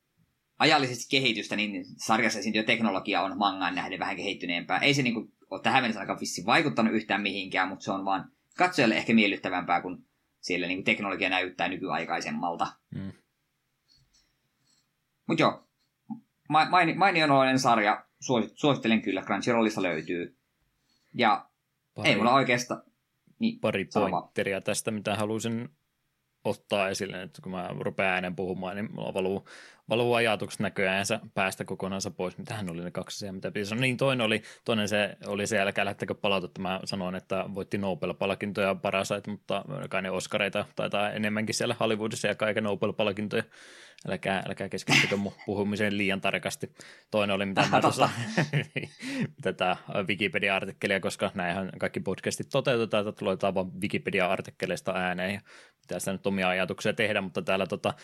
ajallisesti 0.59 1.11
kehitystä, 1.11 1.57
niin 1.57 1.85
sarjassa 1.97 2.39
esiintyvä 2.39 2.65
teknologia 2.65 3.23
on 3.23 3.39
mangaan 3.39 3.75
nähden 3.75 3.99
vähän 3.99 4.17
kehittyneempää. 4.17 4.79
Ei 4.79 4.95
se 4.95 5.03
niin 5.03 5.15
kuin, 5.15 5.33
ole 5.51 5.63
tähän 5.63 5.83
mennessä 5.83 6.01
aika 6.01 6.21
vissi 6.21 6.47
vaikuttanut 6.47 6.95
yhtään 6.95 7.23
mihinkään, 7.23 7.69
mutta 7.69 7.85
se 7.85 7.93
on 7.93 8.05
vaan 8.05 8.33
katsojalle 8.57 8.97
ehkä 8.97 9.15
miellyttävämpää, 9.15 9.81
kun 9.81 10.05
siellä 10.41 10.67
niin 10.67 10.79
kuin 10.79 10.85
teknologia 10.85 11.29
näyttää 11.29 11.69
nykyaikaisemmalta. 11.69 12.67
Mm. 12.95 13.13
Mutta 15.27 15.43
joo, 15.43 15.69
maini, 16.49 16.95
mainionoinen 16.95 17.59
sarja, 17.59 18.07
suosittelen 18.55 19.03
kyllä, 19.03 19.23
Crunchyrollista 19.23 19.83
löytyy. 19.83 20.37
Ja 21.15 21.49
pari, 21.95 22.09
ei 22.09 22.17
mulla 22.17 22.35
oikeastaan... 22.35 22.83
Niin, 23.39 23.61
pari 23.61 23.89
pointteria 23.95 24.61
tästä, 24.61 24.91
mitä 24.91 25.17
halusin 25.17 25.69
ottaa 26.45 26.89
esille, 26.89 27.23
että 27.23 27.43
kun 27.43 27.53
mä 27.53 27.71
rupean 27.81 28.15
äänen 28.15 28.37
puhumaan, 28.37 28.77
niin 28.77 28.95
mulla 28.95 29.15
valuu, 29.15 29.49
valuu 29.89 30.15
ajatukset 30.15 30.61
näköjään 30.61 31.05
päästä 31.35 31.65
kokonaansa 31.65 32.11
pois. 32.11 32.39
Mitähän 32.39 32.71
oli 32.71 32.85
ne 32.85 32.91
kaksi 32.91 33.17
asiaa, 33.17 33.33
mitä 33.33 33.51
pitäisi 33.51 33.69
sanoa. 33.69 33.81
Niin 33.81 33.97
toinen 33.97 34.27
oli, 34.27 34.43
toinen 34.65 34.89
se 34.89 35.17
oli 35.27 35.47
se, 35.47 35.61
älkää 35.61 35.85
lähtekö 35.85 36.15
palautetta. 36.15 36.61
Mä 36.61 36.81
sanoin, 36.85 37.15
että 37.15 37.45
voitti 37.55 37.79
Nobel-palkintoja 37.79 38.75
Parasite, 38.75 39.31
mutta 39.31 39.65
kai 39.89 40.03
ne 40.03 40.11
Oscareita 40.11 40.65
taitaa 40.77 41.11
enemmänkin 41.13 41.55
siellä 41.55 41.77
Hollywoodissa 41.81 42.29
ja 42.29 42.35
kaiken 42.35 42.65
Nobel-palkintoja 42.65 43.45
älkää, 44.09 44.43
älkää 44.49 44.69
keskittykö 44.69 45.17
mun 45.17 45.33
puhumiseen 45.47 45.99
liian 45.99 46.21
tarkasti. 46.21 46.75
Toinen 47.11 47.35
oli, 47.35 47.47
mitä 47.47 47.69
mä 47.71 47.81
tuossa 47.81 48.11
tätä 49.43 49.77
Wikipedia-artikkelia, 50.09 51.01
koska 51.01 51.31
näinhän 51.35 51.71
kaikki 51.79 52.01
podcastit 52.01 52.49
toteutetaan, 52.53 53.09
että 53.09 53.19
tulee 53.19 53.37
vaan 53.55 53.81
Wikipedia-artikkeleista 53.81 54.93
ääneen. 54.93 55.35
Ja 55.35 55.41
pitää 55.81 56.13
nyt 56.13 56.27
omia 56.27 56.49
ajatuksia 56.49 56.93
tehdä, 56.93 57.21
mutta 57.21 57.43
täällä 57.43 57.67
tota, 57.67 57.95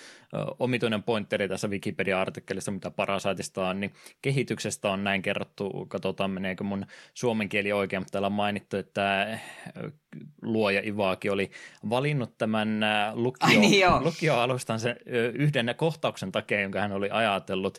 omituinen 0.59 1.03
pointteri 1.03 1.49
tässä 1.49 1.69
Wikipedia-artikkelissa, 1.69 2.71
mitä 2.71 2.91
Parasitista 2.91 3.69
on, 3.69 3.81
niin 3.81 3.93
kehityksestä 4.23 4.91
on 4.91 5.05
näin 5.05 5.23
kerrottu, 5.23 5.87
katsotaan 5.89 6.31
meneekö 6.31 6.65
mun 6.65 6.87
suomen 7.15 7.49
kieli 7.49 7.73
oikein, 7.73 8.01
mutta 8.01 8.13
täällä 8.13 8.27
on 8.27 8.33
mainittu, 8.33 8.77
että 8.77 9.39
luoja 10.43 10.81
Ivaaki 10.85 11.31
oli 11.31 11.51
valinnut 11.91 12.39
tämän 12.39 12.81
lukio, 13.13 13.49
Ai 13.49 13.57
niin 13.57 13.87
lukioalustan 14.01 14.81
sen 14.81 14.97
yhden 15.35 15.75
kohtauksen 15.77 16.33
takia, 16.33 16.61
jonka 16.61 16.81
hän 16.81 16.93
oli 16.93 17.09
ajatellut, 17.11 17.79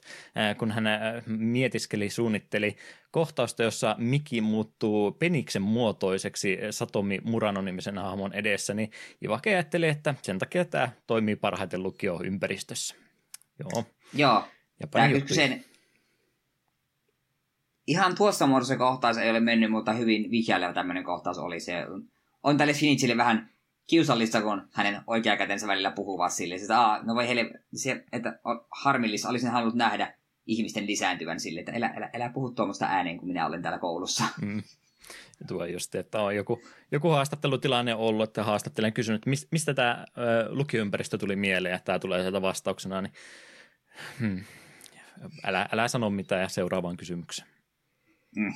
kun 0.58 0.72
hän 0.72 0.84
mietiskeli, 1.26 2.10
suunnitteli 2.10 2.76
kohtausta, 3.12 3.64
jossa 3.64 3.96
Miki 4.00 4.42
muuttuu 4.42 5.12
peniksen 5.12 5.62
muotoiseksi 5.62 6.58
Satomi 6.70 7.20
Murano-nimisen 7.24 7.98
hahmon 7.98 8.34
edessä, 8.34 8.74
niin 8.74 8.92
Ivake 9.24 9.54
ajatteli, 9.54 9.88
että 9.88 10.16
sen 10.22 10.40
takia 10.40 10.66
tämä 10.66 10.90
toimii 11.08 11.36
parhaiten 11.36 11.84
lukioympäristössä. 11.84 12.96
Joo. 13.60 13.86
Joo. 14.14 14.44
Ja 14.80 14.88
tämä 14.88 15.10
sen, 15.26 15.66
ihan 17.88 18.16
tuossa 18.16 18.48
muodossa 18.48 18.78
kohtaus 18.78 19.18
ei 19.18 19.30
ole 19.30 19.40
mennyt, 19.40 19.72
mutta 19.72 19.94
hyvin 19.94 20.32
vihjaileva 20.32 20.74
tämmöinen 20.74 21.04
kohtaus 21.04 21.38
oli 21.38 21.60
se. 21.60 21.74
On 22.44 22.58
tälle 22.58 22.74
Shinichille 22.74 23.18
vähän 23.18 23.50
kiusallista, 23.88 24.42
kun 24.42 24.68
hänen 24.72 25.02
oikeakätensä 25.08 25.68
välillä 25.68 25.92
puhuu 25.92 26.20
sille, 26.30 26.56
että 26.56 27.02
no 27.04 27.16
voi 27.16 27.28
heille, 27.28 27.52
se, 27.74 28.04
että 28.12 28.40
harmillista, 28.72 29.30
olisin 29.30 29.52
halunnut 29.52 29.76
nähdä 29.76 30.14
ihmisten 30.46 30.88
lisääntyvän 30.88 31.40
sille, 31.40 31.60
että 31.60 31.72
älä, 31.76 31.94
älä, 31.98 32.10
älä 32.14 32.30
puhu 32.30 32.52
tuommoista 32.52 32.86
ääneen, 32.86 33.18
kun 33.18 33.28
minä 33.28 33.46
olen 33.46 33.62
täällä 33.62 33.80
koulussa. 33.80 34.24
Mm. 34.42 34.64
Tuo 35.48 35.66
just, 35.66 35.96
että 35.96 36.22
on 36.22 36.36
joku, 36.36 36.62
joku 36.92 37.10
haastattelutilanne 37.10 37.96
ollut, 37.96 38.30
että 38.30 38.44
haastattelen 38.44 38.94
kysynyt, 38.94 39.28
että 39.28 39.48
mistä 39.52 39.74
tämä 39.74 40.06
lukiympäristö 40.50 41.18
tuli 41.18 41.36
mieleen, 41.36 41.76
että 41.76 41.86
tämä 41.86 42.00
tulee 42.00 42.22
sieltä 42.22 42.42
vastauksena, 42.42 43.02
niin 43.02 43.14
hmm. 44.20 44.44
älä, 45.44 45.70
älä 45.72 45.88
sano 45.88 46.10
mitään 46.10 46.50
seuraavaan 46.50 46.98
kysymykseen. 46.98 47.48
Mm. 48.36 48.54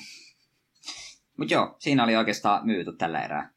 Mutta 1.38 1.54
joo, 1.54 1.76
siinä 1.80 2.04
oli 2.04 2.16
oikeastaan 2.16 2.66
myyty 2.66 2.96
tällä 2.96 3.22
erää. 3.22 3.55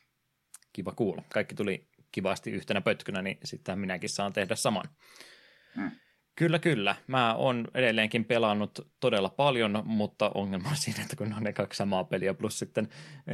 Kiva 0.78 0.92
kuulla. 0.92 1.22
Kaikki 1.28 1.54
tuli 1.54 1.86
kivasti 2.12 2.50
yhtenä 2.50 2.80
pötkynä, 2.80 3.22
niin 3.22 3.38
sitten 3.44 3.78
minäkin 3.78 4.10
saan 4.10 4.32
tehdä 4.32 4.56
saman. 4.56 4.84
Mm. 5.76 5.90
Kyllä, 6.38 6.58
kyllä. 6.58 6.96
Mä 7.06 7.34
oon 7.34 7.68
edelleenkin 7.74 8.24
pelannut 8.24 8.88
todella 9.00 9.28
paljon, 9.28 9.82
mutta 9.84 10.30
ongelma 10.34 10.68
on 10.68 10.76
siinä, 10.76 11.02
että 11.02 11.16
kun 11.16 11.32
on 11.32 11.42
ne 11.42 11.52
kaksi 11.52 11.76
samaa 11.76 12.04
peliä 12.04 12.34
plus 12.34 12.58
sitten 12.58 12.88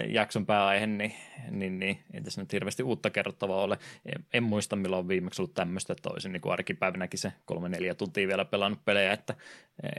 jakson 0.08 0.46
pääaihe, 0.46 0.86
niin, 0.86 1.14
niin, 1.50 1.78
niin 1.78 1.98
ei 2.14 2.20
tässä 2.20 2.40
nyt 2.40 2.52
hirveästi 2.52 2.82
uutta 2.82 3.10
kerrottavaa 3.10 3.62
ole. 3.62 3.78
En, 4.06 4.24
en 4.32 4.42
muista, 4.42 4.76
milloin 4.76 4.98
on 5.00 5.08
viimeksi 5.08 5.42
ollut 5.42 5.54
tämmöistä, 5.54 5.92
että 5.92 6.10
olisin 6.10 6.32
niin 6.32 6.40
kuin 6.40 6.52
arkipäivänäkin 6.52 7.18
se 7.18 7.32
kolme-neljä 7.44 7.94
tuntia 7.94 8.28
vielä 8.28 8.44
pelannut 8.44 8.84
pelejä, 8.84 9.12
että 9.12 9.34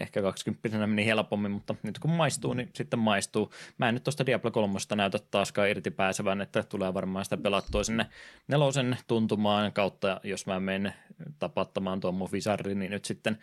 ehkä 0.02 0.22
20 0.22 0.88
meni 0.88 1.06
helpommin, 1.06 1.52
mutta 1.52 1.76
nyt 1.84 2.00
kun 2.00 2.12
maistuu, 2.12 2.54
niin 2.54 2.70
sitten 2.74 3.00
maistuu. 3.00 3.54
Mä 3.78 3.89
en 3.89 3.94
nyt 3.94 4.04
tuosta 4.04 4.26
Diablo 4.26 4.52
3 4.52 4.80
näytä 4.96 5.20
taaskaan 5.32 5.70
irti 5.70 5.91
pääsevän, 5.91 6.41
että 6.41 6.63
tulee 6.63 6.94
varmaan 6.94 7.26
sitä 7.26 7.38
pelattua 7.38 7.84
sinne 7.84 8.06
nelosen 8.48 8.98
tuntumaan 9.08 9.74
kautta, 9.74 10.22
jos 10.24 10.46
mä 10.46 10.60
menen 10.60 10.94
tapattamaan 11.39 12.00
tuon 12.00 12.15
mun 12.15 12.30
visarri, 12.32 12.76
niin 12.76 12.94
nyt 12.95 13.05
sitten 13.05 13.38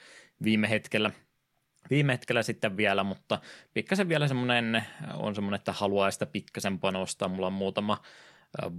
viime 0.44 0.70
hetkellä 0.70 1.10
viime 1.90 2.12
hetkellä 2.12 2.42
sitten 2.42 2.76
vielä, 2.76 3.04
mutta 3.04 3.40
pikkasen 3.74 4.08
vielä 4.08 4.28
semmoinen, 4.28 4.84
on 5.14 5.34
semmoinen, 5.34 5.58
että 5.58 5.72
haluaa 5.72 6.10
sitä 6.10 6.26
pikkasen 6.26 6.78
panostaa. 6.78 7.28
Mulla 7.28 7.46
on 7.46 7.52
muutama 7.52 8.02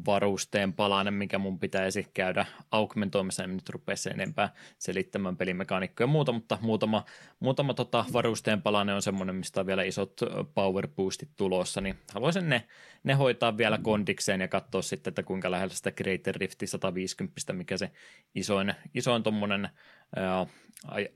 varusteen 0.05 0.73
palanen, 0.73 1.13
mikä 1.13 1.37
mun 1.37 1.59
pitäisi 1.59 2.07
käydä 2.13 2.45
augmentoimassa. 2.71 3.43
En 3.43 3.53
nyt 3.53 3.69
rupea 3.69 3.95
sen 3.95 4.13
enempää 4.13 4.49
selittämään 4.79 5.37
pelimekaanikkoja 5.37 6.05
ja 6.05 6.11
muuta, 6.11 6.31
mutta 6.31 6.57
muutama, 6.61 7.05
muutama 7.39 7.73
tota 7.73 8.05
varusteen 8.13 8.61
palanen 8.61 8.95
on 8.95 9.01
semmoinen, 9.01 9.35
mistä 9.35 9.59
on 9.59 9.65
vielä 9.65 9.83
isot 9.83 10.19
power 10.53 10.87
boostit 10.87 11.29
tulossa, 11.35 11.81
niin 11.81 11.95
haluaisin 12.13 12.49
ne, 12.49 12.67
ne 13.03 13.13
hoitaa 13.13 13.57
vielä 13.57 13.77
kondikseen 13.77 14.41
ja 14.41 14.47
katsoa 14.47 14.81
sitten, 14.81 15.11
että 15.11 15.23
kuinka 15.23 15.51
lähellä 15.51 15.73
sitä 15.73 15.91
Greater 15.91 16.35
Rifti 16.35 16.67
150, 16.67 17.53
mikä 17.53 17.77
se 17.77 17.91
isoin, 18.35 18.73
isoin 18.93 19.23
tommonen 19.23 19.69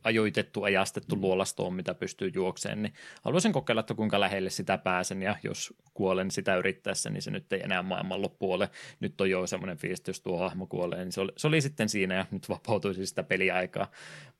ajoitettu, 0.03 0.63
ajastettu 0.63 1.21
luolasto 1.21 1.67
on, 1.67 1.73
mitä 1.73 1.93
pystyy 1.93 2.32
juokseen, 2.34 2.82
niin 2.82 2.93
haluaisin 3.23 3.53
kokeilla, 3.53 3.80
että 3.80 3.93
kuinka 3.93 4.19
lähelle 4.19 4.49
sitä 4.49 4.77
pääsen, 4.77 5.21
ja 5.21 5.36
jos 5.43 5.73
kuolen 5.93 6.32
sitä 6.32 6.56
yrittäessä, 6.56 7.10
niin 7.10 7.21
se 7.21 7.32
nyt 7.32 7.53
ei 7.53 7.62
enää 7.63 7.82
maailman 7.82 8.21
loppu 8.21 8.53
ole. 8.53 8.69
Nyt 8.99 9.21
on 9.21 9.30
jo 9.30 9.47
semmoinen 9.47 9.77
fiilis, 9.77 10.03
jos 10.08 10.21
tuo 10.21 10.38
hahmo 10.38 10.67
kuolee, 10.67 10.99
niin 10.99 11.12
se 11.12 11.21
oli, 11.21 11.32
se 11.38 11.47
oli 11.47 11.62
sitten 11.62 11.89
siinä, 11.89 12.15
ja 12.15 12.25
nyt 12.32 12.49
vapautuisi 12.49 13.06
sitä 13.06 13.23
peliaikaa, 13.23 13.91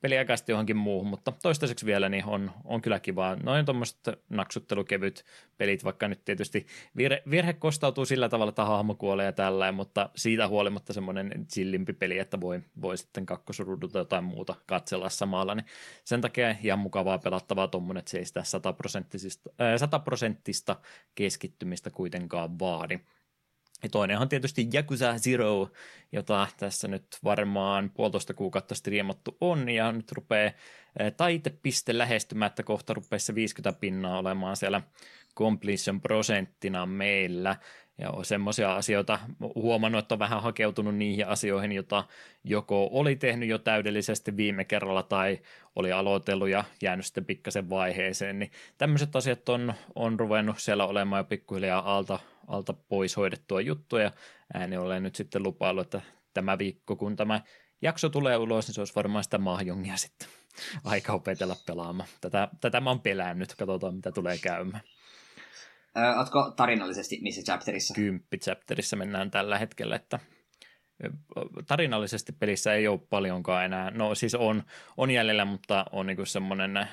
peliaikaisesti 0.02 0.52
johonkin 0.52 0.78
muuhun, 0.78 1.08
mutta 1.08 1.34
toistaiseksi 1.44 1.86
vielä 1.86 2.10
niin 2.10 2.26
on, 2.26 2.52
on 2.64 2.82
kyllä 2.82 3.00
kiva. 3.00 3.36
Noin 3.36 3.66
tuommoiset 3.66 4.00
naksuttelukevyt 4.30 5.26
pelit, 5.58 5.84
vaikka 5.84 6.08
nyt 6.08 6.26
tietysti 6.26 6.66
virhe, 6.98 7.24
virhe 7.30 7.54
kostautuu 7.54 8.06
sillä 8.06 8.30
tavalla, 8.30 8.50
että 8.50 8.66
hahmo 8.66 8.96
kuolee 8.96 9.26
ja 9.26 9.32
tällä, 9.32 9.72
mutta 9.72 10.10
siitä 10.16 10.48
huolimatta 10.48 10.94
semmoinen 10.94 11.48
chillimpi 11.54 11.94
peli, 11.94 12.20
että 12.20 12.42
voi, 12.42 12.62
voi 12.82 12.98
sitten 12.98 13.26
kakkosruudulta 13.26 14.00
jotain 14.00 14.24
muuta 14.24 14.56
katsella 14.66 15.10
samalla, 15.18 15.56
niin 15.56 15.66
sen 16.04 16.22
takia 16.22 16.56
ihan 16.64 16.80
mukavaa 16.80 17.18
pelattavaa 17.18 17.68
tuommoinen, 17.68 18.00
että 18.00 18.12
se 18.12 18.18
ei 18.18 18.26
sitä 18.26 18.44
sataprosenttista 19.78 20.76
keskittymistä 21.16 21.90
kuitenkaan 21.90 22.60
vaadi. 22.60 23.00
Ja 23.84 23.90
toinen 23.90 24.20
on 24.20 24.30
tietysti 24.30 24.68
Yakuza 24.74 25.20
Zero, 25.20 25.70
jota 26.12 26.48
tässä 26.58 26.88
nyt 26.88 27.06
varmaan 27.24 27.90
puolitoista 27.90 28.34
kuukautta 28.34 28.76
striimattu 28.76 29.38
on, 29.42 29.70
ja 29.70 29.92
nyt 29.92 30.12
rupeaa 30.12 30.52
taitepiste 31.18 31.98
lähestymään, 31.98 32.50
että 32.50 32.64
kohta 32.64 32.94
rupeaa 32.94 33.20
se 33.20 33.36
50 33.36 33.80
pinnaa 33.80 34.20
olemaan 34.20 34.56
siellä 34.56 34.82
completion 35.36 36.02
prosenttina 36.02 36.86
meillä, 36.86 37.56
ja 37.98 38.12
on 38.12 38.26
semmoisia 38.26 38.76
asioita 38.76 39.20
huomannut, 39.56 40.00
että 40.00 40.16
on 40.16 40.20
vähän 40.20 40.42
hakeutunut 40.42 40.96
niihin 40.96 41.28
asioihin, 41.28 41.72
joita 41.72 42.04
joko 42.44 42.90
oli 42.92 43.16
tehnyt 43.16 43.50
jo 43.50 43.58
täydellisesti 43.58 44.38
viime 44.38 44.66
kerralla 44.66 45.04
tai 45.04 45.40
oli 45.76 45.92
aloitellut 45.92 46.50
ja 46.50 46.64
jäänyt 46.82 47.06
sitten 47.06 47.26
pikkasen 47.26 47.70
vaiheeseen, 47.70 48.40
niin 48.40 48.52
tämmöiset 48.78 49.16
asiat 49.16 49.50
on, 49.50 49.74
on 49.96 50.20
ruvennut 50.20 50.60
siellä 50.60 50.86
olemaan 50.86 51.20
jo 51.20 51.24
pikkuhiljaa 51.24 51.96
alta, 51.96 52.20
alta 52.48 52.74
pois 52.74 53.18
hoidettua 53.18 53.62
juttuja, 53.62 54.04
ja 54.04 54.12
ääni 54.54 54.78
olen 54.78 55.04
nyt 55.04 55.16
sitten 55.16 55.44
lupaillut, 55.44 55.86
että 55.86 56.02
tämä 56.34 56.58
viikko, 56.58 56.96
kun 56.96 57.16
tämä 57.16 57.42
jakso 57.82 58.10
tulee 58.10 58.38
ulos, 58.38 58.68
niin 58.68 58.76
se 58.76 58.82
olisi 58.82 58.96
varmaan 58.96 59.24
sitä 59.24 59.38
mahjongia 59.38 59.98
sitten 59.98 60.28
aika 60.84 61.14
opetella 61.14 61.56
pelaamaan. 61.66 62.10
Tätä, 62.22 62.48
tätä 62.62 62.82
mä 62.82 62.90
oon 62.90 63.00
pelännyt, 63.00 63.56
katsotaan 63.56 63.96
mitä 63.96 64.12
tulee 64.12 64.38
käymään. 64.38 64.84
Oletko 66.18 66.54
tarinallisesti 66.56 67.20
missä 67.22 67.42
chapterissa? 67.42 67.94
Kymppi 67.94 68.38
chapterissa 68.38 68.96
mennään 68.96 69.32
tällä 69.32 69.58
hetkellä, 69.58 69.96
että 69.96 70.20
tarinallisesti 71.68 72.32
pelissä 72.32 72.74
ei 72.74 72.88
ole 72.88 73.00
paljonkaan 73.10 73.66
enää. 73.66 73.92
No 73.92 74.16
siis 74.16 74.36
on, 74.36 74.64
on 74.98 75.12
jäljellä, 75.12 75.46
mutta 75.46 75.86
on 75.92 76.06
niinku 76.06 76.26
semmoinen 76.26 76.78
äh, 76.78 76.88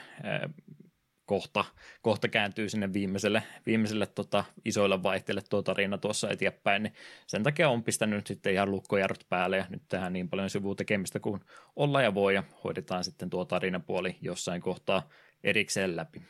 kohta, 1.26 1.64
kohta 2.02 2.28
kääntyy 2.28 2.68
sinne 2.68 2.92
viimeiselle, 2.92 3.42
viimeiselle 3.66 4.06
tota, 4.06 4.44
isoille 4.64 5.02
vaihteille 5.02 5.42
tuo 5.50 5.62
tarina 5.62 5.98
tuossa 5.98 6.30
eteenpäin, 6.30 6.82
niin 6.82 6.94
sen 7.26 7.42
takia 7.42 7.68
on 7.68 7.84
pistänyt 7.84 8.16
nyt 8.16 8.26
sitten 8.26 8.52
ihan 8.52 8.70
lukkojarrut 8.70 9.26
päälle 9.28 9.56
ja 9.56 9.66
nyt 9.68 9.82
tehdään 9.88 10.12
niin 10.12 10.28
paljon 10.28 10.50
sivutekemistä 10.50 11.20
kuin 11.20 11.40
olla 11.76 12.02
ja 12.02 12.14
voi 12.14 12.34
ja 12.34 12.42
hoidetaan 12.64 13.04
sitten 13.04 13.30
tuo 13.30 13.44
tarinapuoli 13.44 14.16
jossain 14.20 14.60
kohtaa 14.60 15.08
erikseen 15.44 15.96
läpi. 15.96 16.22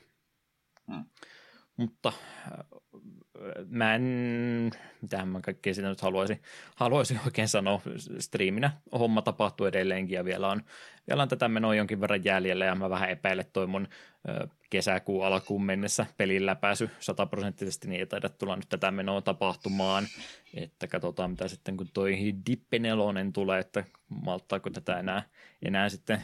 Hmm. 0.87 1.05
Mutta 1.77 2.13
mä 3.67 3.95
en, 3.95 4.71
mitähän 5.03 5.29
mä 5.29 5.41
kaikkea 5.41 5.75
sitä 5.75 5.89
nyt 5.89 6.01
haluaisin, 6.01 6.43
haluaisin 6.77 7.21
oikein 7.27 7.49
sanoa, 7.49 7.81
striiminä 8.19 8.71
homma 8.93 9.23
tapahtuu 9.23 9.67
edelleenkin 9.67 10.17
ja 10.17 10.25
vielä 10.25 10.49
on, 10.49 10.63
vielä 11.09 11.23
on 11.23 11.29
tätä 11.29 11.49
menoa 11.49 11.75
jonkin 11.75 12.01
verran 12.01 12.25
jäljellä 12.25 12.65
ja 12.65 12.75
mä 12.75 12.91
vähän 12.91 13.11
epäilen 13.11 13.47
toi 13.53 13.67
mun 13.67 13.89
kesäkuun 14.71 15.27
alkuun 15.27 15.65
mennessä 15.65 16.07
pelillä 16.17 16.55
pääsy 16.55 16.91
sataprosenttisesti, 17.01 17.89
niin 17.89 18.01
ei 18.01 18.07
taida 18.07 18.29
tulla 18.29 18.57
nyt 18.57 18.69
tätä 18.69 18.91
menoa 18.91 19.23
tapahtumaan, 19.23 20.05
että 20.55 20.87
katsotaan 20.87 21.31
mitä 21.31 21.49
sitten 21.49 21.77
kun 21.77 21.89
toi 21.95 22.19
Dippe 22.51 22.79
nelonen 22.79 23.33
tulee, 23.33 23.61
että 23.61 23.85
malttaako 24.09 24.71
tätä 24.71 24.99
enää, 24.99 25.23
enää 25.63 25.89
sitten 25.89 26.23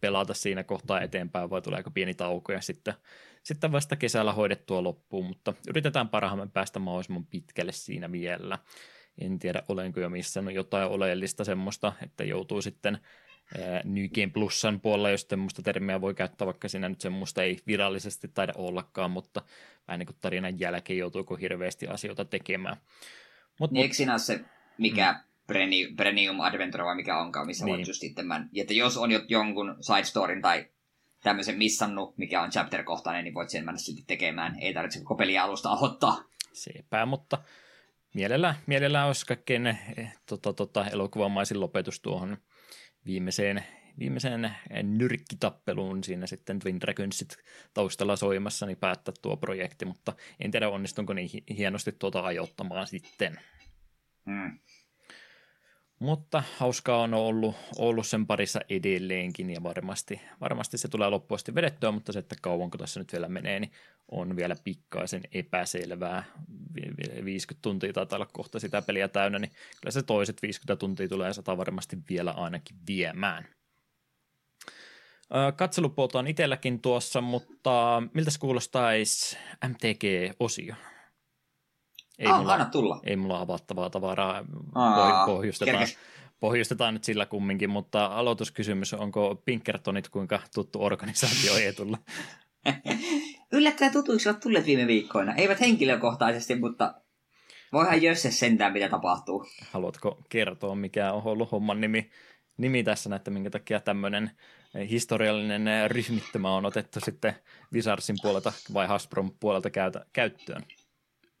pelata 0.00 0.34
siinä 0.34 0.64
kohtaa 0.64 1.00
eteenpäin 1.00 1.50
vai 1.50 1.62
tuleeko 1.62 1.90
pieni 1.90 2.14
tauko 2.14 2.52
ja 2.52 2.60
sitten 2.60 2.94
sitten 3.42 3.72
vasta 3.72 3.96
kesällä 3.96 4.32
hoidettua 4.32 4.82
loppuun, 4.82 5.26
mutta 5.26 5.54
yritetään 5.68 6.08
parhaamme 6.08 6.46
päästä 6.46 6.78
mahdollisimman 6.78 7.26
pitkälle 7.26 7.72
siinä 7.72 8.12
vielä. 8.12 8.58
En 9.18 9.38
tiedä, 9.38 9.62
olenko 9.68 10.00
jo 10.00 10.08
missään 10.08 10.54
jotain 10.54 10.88
oleellista 10.88 11.44
semmoista, 11.44 11.92
että 12.02 12.24
joutuu 12.24 12.62
sitten 12.62 12.98
New 13.84 14.08
Game 14.14 14.30
Plusan 14.32 14.80
puolella, 14.80 15.10
jos 15.10 15.26
semmoista 15.28 15.62
termiä 15.62 16.00
voi 16.00 16.14
käyttää, 16.14 16.46
vaikka 16.46 16.68
siinä 16.68 16.88
nyt 16.88 17.00
semmoista 17.00 17.42
ei 17.42 17.58
virallisesti 17.66 18.28
taida 18.28 18.52
ollakaan, 18.56 19.10
mutta 19.10 19.42
vähän 19.88 19.98
niin 19.98 20.06
kuin 20.06 20.16
tarinan 20.20 20.60
jälkeen 20.60 20.98
joutuuko 20.98 21.36
hirveästi 21.36 21.86
asioita 21.86 22.24
tekemään. 22.24 22.76
Mut, 23.60 23.70
niin 23.70 23.82
eikö 23.82 23.94
siinä 23.94 24.18
se, 24.18 24.40
mikä 24.78 25.12
mm. 25.12 25.96
Premium 25.96 26.40
Adventure 26.40 26.84
vai 26.84 26.96
mikä 26.96 27.18
onkaan, 27.18 27.46
missä 27.46 27.64
niin. 27.64 27.76
voit 27.76 27.88
just 27.88 28.00
sitten, 28.00 28.26
että 28.56 28.74
jos 28.74 28.96
on 28.96 29.10
jonkun 29.28 29.76
side 29.80 30.04
storyn 30.04 30.42
tai 30.42 30.66
tämmöisen 31.22 31.58
missannut, 31.58 32.18
mikä 32.18 32.42
on 32.42 32.50
chapter-kohtainen, 32.50 33.24
niin 33.24 33.34
voit 33.34 33.50
sen 33.50 33.64
mennä 33.64 33.78
sitten 33.78 34.06
tekemään. 34.06 34.58
Ei 34.60 34.74
tarvitse 34.74 34.98
koko 34.98 35.14
peliä 35.14 35.42
alusta 35.42 35.70
aloittaa. 35.70 36.24
Sepä, 36.52 37.06
mutta 37.06 37.38
mielellään, 38.14 38.54
mielellään 38.66 39.06
olisi 39.06 39.26
kaikkein 39.26 39.66
eh, 39.66 39.78
tota, 40.26 40.52
tota, 40.52 40.86
elokuvamaisin 40.86 41.60
lopetus 41.60 42.00
tuohon 42.00 42.36
viimeiseen, 43.06 43.64
viimeiseen 43.98 44.56
nyrkkitappeluun 44.82 46.04
siinä 46.04 46.26
sitten 46.26 46.58
Twin 46.58 46.80
Dragonsit 46.80 47.36
taustalla 47.74 48.16
soimassa, 48.16 48.66
niin 48.66 48.78
päättää 48.78 49.14
tuo 49.22 49.36
projekti, 49.36 49.84
mutta 49.84 50.12
en 50.40 50.50
tiedä 50.50 50.68
onnistunko 50.68 51.12
niin 51.12 51.30
hienosti 51.56 51.92
tuota 51.92 52.20
ajoittamaan 52.20 52.86
sitten. 52.86 53.40
Hmm. 54.26 54.58
Mutta 56.00 56.42
hauskaa 56.58 57.02
on 57.02 57.14
ollut, 57.14 57.56
ollut 57.78 58.06
sen 58.06 58.26
parissa 58.26 58.60
edelleenkin 58.68 59.50
ja 59.50 59.62
varmasti, 59.62 60.20
varmasti 60.40 60.78
se 60.78 60.88
tulee 60.88 61.10
loppuasti 61.10 61.54
vedettyä, 61.54 61.90
mutta 61.90 62.12
se, 62.12 62.18
että 62.18 62.36
kauanko 62.42 62.78
tässä 62.78 63.00
nyt 63.00 63.12
vielä 63.12 63.28
menee, 63.28 63.60
niin 63.60 63.72
on 64.10 64.36
vielä 64.36 64.56
pikkaisen 64.64 65.22
epäselvää. 65.32 66.24
50 67.24 67.62
tuntia 67.62 67.92
taitaa 67.92 68.16
olla 68.16 68.28
kohta 68.32 68.60
sitä 68.60 68.82
peliä 68.82 69.08
täynnä, 69.08 69.38
niin 69.38 69.52
kyllä 69.80 69.90
se 69.90 70.02
toiset 70.02 70.42
50 70.42 70.76
tuntia 70.76 71.08
tulee 71.08 71.32
sata 71.32 71.56
varmasti 71.56 71.96
vielä 72.10 72.30
ainakin 72.30 72.76
viemään. 72.86 73.48
Katselupuolta 75.56 76.18
on 76.18 76.26
itselläkin 76.26 76.80
tuossa, 76.80 77.20
mutta 77.20 78.02
miltä 78.14 78.30
se 78.30 78.38
kuulostaisi 78.38 79.36
MTG-osio? 79.68 80.74
Ei, 82.20 82.26
ah, 82.26 82.38
mulla, 82.38 82.64
tulla. 82.64 83.00
ei 83.04 83.16
mulla 83.16 83.40
avattavaa 83.40 83.90
tavaraa, 83.90 84.44
Aa, 84.74 85.26
pohjustetaan, 85.26 85.86
pohjustetaan 86.40 86.94
nyt 86.94 87.04
sillä 87.04 87.26
kumminkin, 87.26 87.70
mutta 87.70 88.06
aloituskysymys, 88.06 88.94
onko 88.94 89.42
Pinkertonit 89.44 90.08
kuinka 90.08 90.40
tuttu 90.54 90.84
organisaatio 90.84 91.56
Eetulla? 91.56 91.98
Yllättävän 93.52 93.92
tutuiksi 93.92 94.28
ovat 94.28 94.40
tulleet 94.40 94.66
viime 94.66 94.86
viikkoina. 94.86 95.34
Eivät 95.34 95.60
henkilökohtaisesti, 95.60 96.54
mutta 96.54 96.94
voihan 97.72 98.02
jösse 98.02 98.30
sentään, 98.30 98.72
mitä 98.72 98.88
tapahtuu. 98.88 99.46
Haluatko 99.70 100.18
kertoa, 100.28 100.74
mikä 100.74 101.12
on 101.12 101.22
ollut 101.24 101.52
homman 101.52 101.80
nimi, 101.80 102.10
nimi 102.56 102.84
tässä, 102.84 103.16
että 103.16 103.30
minkä 103.30 103.50
takia 103.50 103.80
tämmöinen 103.80 104.30
historiallinen 104.90 105.90
ryhmittymä 105.90 106.50
on 106.50 106.66
otettu 106.66 107.00
sitten 107.00 107.34
Wizardsin 107.72 108.16
puolelta 108.22 108.52
vai 108.74 108.86
Hasbron 108.86 109.30
puolelta 109.40 109.70
käytä, 109.70 110.06
käyttöön? 110.12 110.62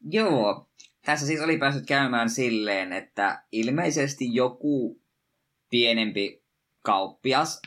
Joo, 0.00 0.68
tässä 1.04 1.26
siis 1.26 1.40
oli 1.40 1.58
päässyt 1.58 1.86
käymään 1.86 2.30
silleen, 2.30 2.92
että 2.92 3.42
ilmeisesti 3.52 4.34
joku 4.34 5.02
pienempi 5.70 6.42
kauppias, 6.82 7.62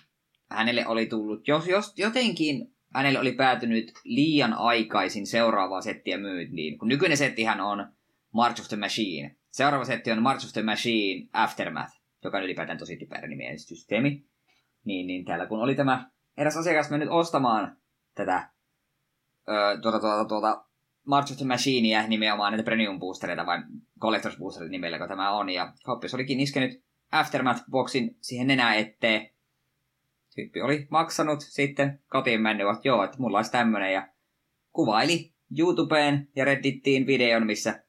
hänelle 0.50 0.88
oli 0.88 1.06
tullut, 1.06 1.48
jos, 1.48 1.67
jos 1.67 1.93
jotenkin 1.98 2.74
hänelle 2.96 3.19
oli 3.19 3.32
päätynyt 3.32 3.91
liian 4.04 4.54
aikaisin 4.54 5.28
seuraavaa 5.28 5.82
settiä 5.82 6.17
myyntiin, 6.17 6.78
kun 6.78 6.88
nykyinen 6.88 7.17
settihän 7.17 7.62
on 7.62 7.93
March 8.32 8.62
of 8.62 8.67
the 8.67 8.78
Machine. 8.78 9.36
Seuraava 9.52 9.86
setti 9.86 10.12
on 10.12 10.22
March 10.22 10.46
of 10.46 10.54
the 10.54 10.62
Machine 10.62 11.30
Aftermath, 11.34 11.93
joka 12.24 12.38
on 12.38 12.43
ylipäätään 12.43 12.78
tosi 12.78 12.98
tiperä 12.98 13.28
nimien 13.28 13.60
systeemi. 13.60 14.26
Niin, 14.86 15.08
niin 15.08 15.26
täällä 15.26 15.46
kun 15.46 15.60
oli 15.60 15.76
tämä 15.76 16.10
eräs 16.38 16.58
asiakas 16.58 16.89
mennyt 16.89 17.10
ostamaan 17.10 17.78
tätä 18.15 18.50
öö, 19.50 19.82
tuota, 19.82 20.00
tuota, 20.00 20.26
tuota, 20.26 20.65
March 21.06 21.32
of 21.32 21.38
the 21.38 21.46
Machinea 21.46 22.08
nimenomaan 22.08 22.52
näitä 22.52 22.66
premium 22.66 23.00
boostereita 23.00 23.46
vai 23.46 23.60
collectors 24.00 24.38
boostereita 24.38 24.72
nimellä, 24.72 24.98
kun 24.98 25.08
tämä 25.08 25.32
on. 25.32 25.50
Ja 25.50 25.74
kauppias 25.84 26.13
olikin 26.13 26.39
iskenyt 26.39 26.84
Aftermath-boksin 27.12 28.18
siihen 28.22 28.48
nenä 28.48 28.76
eteen. 28.76 29.30
Tyyppi 30.36 30.62
oli 30.62 30.88
maksanut 30.89 31.42
sitten 31.42 32.00
kotiin 32.08 32.42
mennyt, 32.42 32.68
että 32.76 32.88
joo, 32.88 33.04
että 33.04 33.18
mulla 33.20 33.38
olisi 33.38 33.52
tämmönen. 33.52 33.94
Ja 33.94 34.08
kuvaili 34.72 35.34
YouTubeen 35.60 36.28
ja 36.36 36.46
Reddittiin 36.46 37.08
videon, 37.08 37.46
missä 37.46 37.84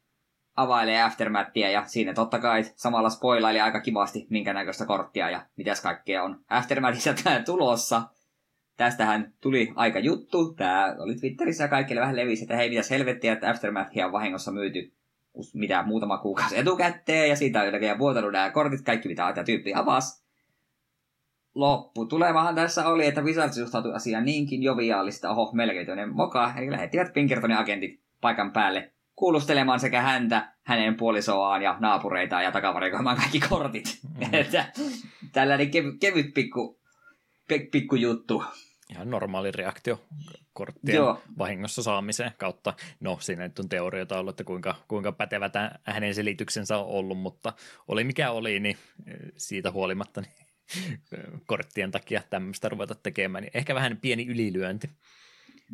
availee 0.56 1.02
Aftermathia 1.02 1.70
ja 1.70 1.84
siinä 1.86 2.14
totta 2.14 2.38
kai 2.38 2.64
samalla 2.76 3.10
spoilaili 3.10 3.60
aika 3.60 3.80
kivasti 3.80 4.26
minkä 4.30 4.52
näköistä 4.52 4.86
korttia 4.86 5.30
ja 5.30 5.46
mitäs 5.56 5.82
kaikkea 5.82 6.22
on 6.22 6.44
Aftermathissa 6.48 7.14
tulossa 7.46 8.02
tästähän 8.76 9.32
tuli 9.40 9.72
aika 9.76 9.98
juttu. 9.98 10.54
Tämä 10.54 10.96
oli 10.98 11.14
Twitterissä 11.14 11.64
ja 11.64 11.68
kaikille 11.68 12.00
vähän 12.00 12.16
levisi, 12.16 12.44
että 12.44 12.56
hei, 12.56 12.70
mitäs 12.70 12.90
helvettiä, 12.90 13.32
että 13.32 13.50
Aftermathia 13.50 14.06
on 14.06 14.12
vahingossa 14.12 14.52
myyty 14.52 14.92
mitä 15.54 15.82
muutama 15.82 16.18
kuukausi 16.18 16.58
etukäteen, 16.58 17.28
ja 17.28 17.36
siitä 17.36 17.60
on 17.60 17.66
jotenkin 17.66 17.98
vuotanut 17.98 18.32
nämä 18.32 18.50
kortit, 18.50 18.80
kaikki 18.80 19.08
mitä 19.08 19.32
tämä 19.34 19.44
tyyppi 19.44 19.74
avasi. 19.74 20.24
Loppu 21.54 22.06
tulemahan 22.06 22.54
tässä 22.54 22.88
oli, 22.88 23.06
että 23.06 23.22
Wizards 23.22 23.56
suhtautui 23.56 23.94
asiaan 23.94 24.24
niinkin 24.24 24.62
joviaalista, 24.62 25.30
oho, 25.30 25.52
melkein 25.52 26.14
moka, 26.14 26.52
eli 26.56 26.70
lähettivät 26.70 27.12
Pinkertonin 27.12 27.56
agentit 27.56 28.00
paikan 28.20 28.52
päälle 28.52 28.92
kuulustelemaan 29.16 29.80
sekä 29.80 30.00
häntä, 30.00 30.52
hänen 30.62 30.96
puolisoaan 30.96 31.62
ja 31.62 31.76
naapureitaan 31.80 32.44
ja 32.44 32.52
takavarikoimaan 32.52 33.16
kaikki 33.16 33.40
kortit. 33.40 33.98
Mm. 34.02 34.34
että 34.40 34.64
tällainen 35.32 35.66
kev- 35.66 35.98
kevyt 36.00 36.34
pikku, 36.34 36.80
pikku 37.72 37.96
juttu 37.96 38.44
ihan 38.90 39.10
normaali 39.10 39.50
reaktio 39.50 40.04
korttien 40.52 40.96
Joo. 40.96 41.22
vahingossa 41.38 41.82
saamiseen 41.82 42.32
kautta. 42.38 42.74
No, 43.00 43.18
siinä 43.20 43.42
nyt 43.42 43.58
on 43.58 43.68
teorioita 43.68 44.18
ollut, 44.18 44.30
että 44.30 44.44
kuinka, 44.44 44.74
kuinka 44.88 45.12
pätevä 45.12 45.48
tämä 45.48 45.70
hänen 45.84 46.14
selityksensä 46.14 46.78
on 46.78 46.86
ollut, 46.86 47.18
mutta 47.18 47.52
oli 47.88 48.04
mikä 48.04 48.30
oli, 48.30 48.60
niin 48.60 48.76
eh, 49.06 49.16
siitä 49.36 49.70
huolimatta 49.70 50.20
niin 50.20 50.44
korttien 51.46 51.90
takia 51.90 52.22
tämmöistä 52.30 52.68
ruveta 52.68 52.94
tekemään, 52.94 53.42
niin 53.42 53.50
ehkä 53.54 53.74
vähän 53.74 53.96
pieni 53.96 54.26
ylilyönti. 54.26 54.90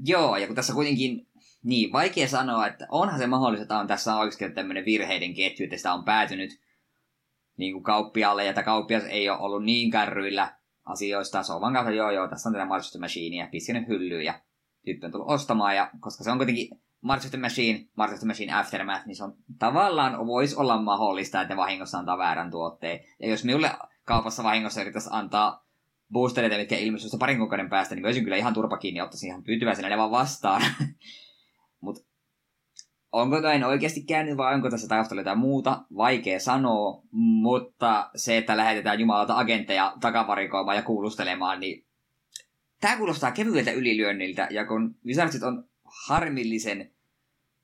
Joo, 0.05 0.37
ja 0.37 0.47
kun 0.47 0.57
tässä 0.57 0.73
kuitenkin, 0.73 1.27
niin 1.63 1.93
vaikea 1.93 2.29
sanoa, 2.29 2.67
että 2.67 2.87
onhan 2.91 3.19
se 3.19 3.27
mahdollista, 3.27 3.63
että 3.63 3.79
on 3.79 3.87
tässä 3.87 4.17
oikeasti 4.17 4.55
tämmöinen 4.55 4.85
virheiden 4.85 5.35
ketju, 5.35 5.65
että 5.65 5.77
sitä 5.77 5.93
on 5.93 6.05
päätynyt 6.05 6.61
niin 7.57 7.73
kuin 7.73 7.83
kauppialle, 7.83 8.45
ja 8.45 8.51
että 8.51 8.63
kauppias 8.63 9.05
ei 9.05 9.29
ole 9.29 9.39
ollut 9.39 9.65
niin 9.65 9.91
kärryillä 9.91 10.60
asioista. 10.85 11.43
Vaan 11.61 11.73
kautta, 11.73 11.91
joo 11.91 12.11
joo, 12.11 12.29
tässä 12.29 12.49
on 12.49 12.53
tätä 12.53 12.65
March 12.65 12.87
of 12.87 12.91
the 12.93 13.01
Machine 13.01 13.37
ja 13.37 13.49
pissin 13.51 13.89
hyllyyn 13.89 14.25
ja 14.25 14.41
tyyppi 14.85 15.07
on 15.07 15.13
tullut 15.13 15.31
ostamaan. 15.31 15.77
Ja 15.77 15.91
koska 16.01 16.25
se 16.25 16.31
on 16.31 16.39
kuitenkin 16.39 16.69
March 17.01 17.25
of 17.25 17.31
the 17.31 17.39
Machine, 17.39 17.89
March 17.97 18.13
of 18.13 18.19
the 18.19 18.27
Machine 18.27 18.55
Aftermath, 18.55 19.07
niin 19.07 19.17
se 19.17 19.25
on 19.25 19.35
tavallaan 19.59 20.27
voisi 20.27 20.57
olla 20.57 20.83
mahdollista, 20.83 21.43
että 21.43 21.57
vahingossa 21.57 21.99
antaa 21.99 22.19
väärän 22.19 22.51
tuotteen. 22.51 23.01
Ja 23.21 23.29
jos 23.29 23.45
minulle 23.45 23.71
kaupassa 24.05 24.45
vahingossa 24.45 24.81
yrittäisi 24.81 25.09
antaa 25.13 25.67
boostereita, 26.13 26.57
mitkä 26.57 26.77
ilmestyvät 26.77 27.19
parin 27.19 27.39
kuukauden 27.39 27.71
päästä, 27.71 27.95
niin 27.95 28.03
voisin 28.03 28.25
kyllä 28.25 28.37
ihan 28.37 28.55
turpa 28.55 28.77
kiinni 28.77 28.99
ja 28.99 29.05
ottaisin 29.05 29.29
ihan 29.29 29.43
tyytyväisenä 29.43 29.89
ne 29.89 29.99
vaan 29.99 30.11
vastaan. 30.11 30.63
Mutta 31.81 32.10
Onko 33.13 33.41
näin 33.41 33.65
oikeasti 33.65 34.03
käynyt 34.03 34.37
vai 34.37 34.55
onko 34.55 34.71
tässä 34.71 34.89
taustalla 34.89 35.21
jotain 35.21 35.39
muuta? 35.39 35.83
Vaikea 35.97 36.41
sanoa, 36.41 37.03
mutta 37.13 38.11
se, 38.15 38.37
että 38.37 38.57
lähetetään 38.57 39.01
jumalalta 39.01 39.39
agentteja 39.39 39.93
takavarikoimaan 40.01 40.77
ja 40.77 40.83
kuulustelemaan, 40.83 41.61
niin 41.61 41.87
tämä 42.81 42.97
kuulostaa 42.97 43.31
kevyeltä 43.31 43.71
ylilyönniltä. 43.71 44.49
Ja 44.51 44.67
kun 44.67 44.97
Wizardsit 45.07 45.43
on 45.43 45.65
harmillisen 46.09 46.91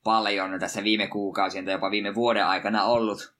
paljon 0.04 0.60
tässä 0.60 0.84
viime 0.84 1.06
kuukausien 1.06 1.64
tai 1.64 1.74
jopa 1.74 1.90
viime 1.90 2.14
vuoden 2.14 2.46
aikana 2.46 2.84
ollut, 2.84 3.36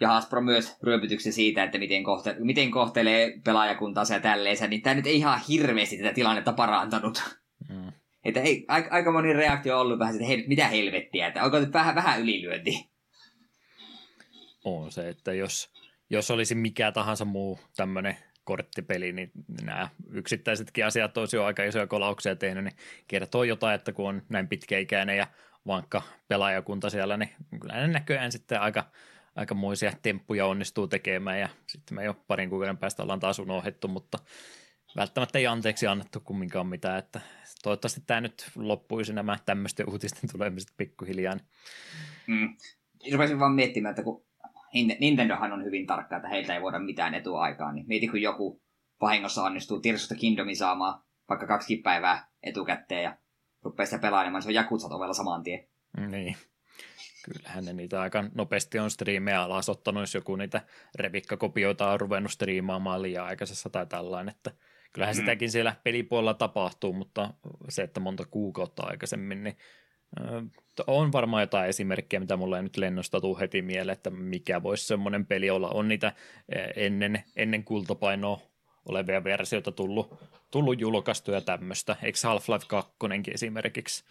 ja 0.00 0.08
Hasbro 0.08 0.40
myös 0.40 0.76
ryöpytyksen 0.82 1.32
siitä, 1.32 1.64
että 1.64 1.78
miten, 1.78 2.02
kohte- 2.02 2.36
miten 2.38 2.70
kohtelee 2.70 3.40
pelaajakuntaa 3.44 4.04
ja 4.12 4.20
tälleensä, 4.20 4.66
niin 4.66 4.82
tämä 4.82 4.94
nyt 4.94 5.06
ei 5.06 5.16
ihan 5.16 5.40
hirveästi 5.48 5.96
tätä 5.96 6.12
tilannetta 6.12 6.52
parantanut. 6.52 7.22
Mm. 7.68 7.92
Että 8.24 8.40
ei, 8.40 8.64
aika, 8.68 8.88
aika 8.90 9.12
moni 9.12 9.32
reaktio 9.32 9.74
on 9.74 9.80
ollut 9.80 9.98
vähän, 9.98 10.14
että 10.14 10.26
hei, 10.26 10.44
mitä 10.46 10.68
helvettiä, 10.68 11.26
että 11.26 11.44
onko 11.44 11.58
nyt 11.58 11.72
vähän, 11.72 11.94
vähän 11.94 12.20
ylilyönti? 12.20 12.90
On 14.64 14.92
se, 14.92 15.08
että 15.08 15.32
jos, 15.32 15.72
jos 16.10 16.30
olisi 16.30 16.54
mikä 16.54 16.92
tahansa 16.92 17.24
muu 17.24 17.60
tämmöinen 17.76 18.16
korttipeli, 18.44 19.12
niin 19.12 19.30
nämä 19.62 19.88
yksittäisetkin 20.10 20.86
asiat 20.86 21.18
olisi 21.18 21.36
jo 21.36 21.44
aika 21.44 21.64
isoja 21.64 21.86
kolauksia 21.86 22.36
tehnyt, 22.36 22.64
niin 22.64 22.76
kertoo 23.08 23.44
jotain, 23.44 23.74
että 23.74 23.92
kun 23.92 24.08
on 24.08 24.22
näin 24.28 24.48
pitkäikäinen 24.48 25.16
ja 25.16 25.26
vankka 25.66 26.02
pelaajakunta 26.28 26.90
siellä, 26.90 27.16
niin 27.16 27.30
kyllä 27.60 27.74
ne 27.74 27.86
näköjään 27.86 28.32
sitten 28.32 28.60
aika, 28.60 28.84
aikamoisia 29.36 29.92
temppuja 30.02 30.46
onnistuu 30.46 30.86
tekemään 30.88 31.40
ja 31.40 31.48
sitten 31.66 31.94
me 31.94 32.04
jo 32.04 32.14
parin 32.26 32.50
kuukauden 32.50 32.78
päästä 32.78 33.02
ollaan 33.02 33.20
taas 33.20 33.38
unohdettu, 33.38 33.88
mutta 33.88 34.18
välttämättä 34.96 35.38
ei 35.38 35.46
anteeksi 35.46 35.86
annettu 35.86 36.20
kumminkaan 36.20 36.66
mitään, 36.66 36.98
että 36.98 37.20
toivottavasti 37.62 38.02
tämä 38.06 38.20
nyt 38.20 38.50
loppuisi 38.56 39.12
nämä 39.12 39.38
tämmöisten 39.46 39.90
uutisten 39.90 40.30
tulemiset 40.32 40.72
pikkuhiljaa. 40.76 41.36
Mm. 42.26 42.56
Rupesin 43.12 43.38
vaan 43.38 43.52
miettimään, 43.52 43.90
että 43.90 44.02
kun 44.02 44.24
Nintendohan 45.00 45.52
on 45.52 45.64
hyvin 45.64 45.86
tarkka, 45.86 46.16
että 46.16 46.28
heiltä 46.28 46.54
ei 46.54 46.62
voida 46.62 46.78
mitään 46.78 47.14
etua 47.14 47.40
aikaan, 47.40 47.74
niin 47.74 47.86
mieti 47.88 48.08
kun 48.08 48.22
joku 48.22 48.62
vahingossa 49.00 49.42
onnistuu 49.42 49.80
Tears 49.80 50.14
Kingdomin 50.18 50.56
saamaan 50.56 51.02
vaikka 51.28 51.46
kaksi 51.46 51.76
päivää 51.76 52.30
etukäteen 52.42 53.02
ja 53.02 53.16
rupeaa 53.62 53.86
sitä 53.86 53.98
pelailemaan, 53.98 54.42
se 54.42 54.48
on 54.48 54.54
Jakutsat 54.54 54.92
ovella 54.92 55.14
saman 55.14 55.42
tien. 55.42 55.68
Niin. 56.08 56.36
Kyllähän 57.24 57.64
ne 57.64 57.72
niitä 57.72 58.00
aika 58.00 58.24
nopeasti 58.34 58.78
on 58.78 58.90
striimejä 58.90 59.42
alas 59.42 59.68
ottanut, 59.68 60.02
jos 60.02 60.14
joku 60.14 60.36
niitä 60.36 60.60
revikkakopioita 60.94 61.90
on 61.90 62.00
ruvennut 62.00 62.32
striimaamaan 62.32 63.02
liian 63.02 63.26
aikaisessa 63.26 63.70
tai 63.70 63.86
tällainen, 63.86 64.34
että 64.36 64.50
kyllähän 64.92 65.14
mm. 65.14 65.20
sitäkin 65.20 65.50
siellä 65.50 65.76
pelipuolella 65.84 66.34
tapahtuu, 66.34 66.92
mutta 66.92 67.34
se, 67.68 67.82
että 67.82 68.00
monta 68.00 68.24
kuukautta 68.30 68.82
aikaisemmin, 68.82 69.44
niin 69.44 69.56
on 70.86 71.12
varmaan 71.12 71.42
jotain 71.42 71.68
esimerkkejä, 71.68 72.20
mitä 72.20 72.36
mulla 72.36 72.56
ei 72.56 72.62
nyt 72.62 72.76
lennosta 72.76 73.20
tule 73.20 73.40
heti 73.40 73.62
mieleen, 73.62 73.92
että 73.92 74.10
mikä 74.10 74.62
voisi 74.62 74.86
semmoinen 74.86 75.26
peli 75.26 75.50
olla. 75.50 75.68
On 75.68 75.88
niitä 75.88 76.12
ennen, 76.76 77.24
ennen 77.36 77.64
kultapainoa 77.64 78.40
olevia 78.88 79.24
versioita 79.24 79.72
tullut, 79.72 80.14
tullut 80.50 80.80
julkaistuja 80.80 81.40
tämmöistä. 81.40 81.96
Eikö 82.02 82.18
Half-Life 82.18 82.66
2 82.66 82.92
esimerkiksi 83.34 84.04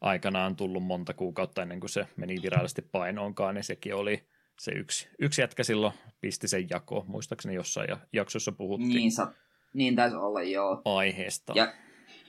aikanaan 0.00 0.56
tullut 0.56 0.84
monta 0.84 1.14
kuukautta 1.14 1.62
ennen 1.62 1.80
kuin 1.80 1.90
se 1.90 2.06
meni 2.16 2.42
virallisesti 2.42 2.82
painoonkaan, 2.82 3.54
niin 3.54 3.64
sekin 3.64 3.94
oli 3.94 4.24
se 4.58 4.72
yksi, 4.72 5.08
yksi 5.18 5.40
jätkä 5.40 5.64
silloin 5.64 5.92
pisti 6.20 6.48
sen 6.48 6.70
jako. 6.70 7.04
Muistaakseni 7.08 7.54
jossain 7.54 7.88
jaksossa 8.12 8.52
puhuttiin. 8.52 8.94
Niin, 8.94 9.12
sa- 9.12 9.32
niin 9.74 9.96
taisi 9.96 10.16
olla, 10.16 10.42
joo. 10.42 10.82
Aiheesta. 10.84 11.52
Ja, 11.56 11.72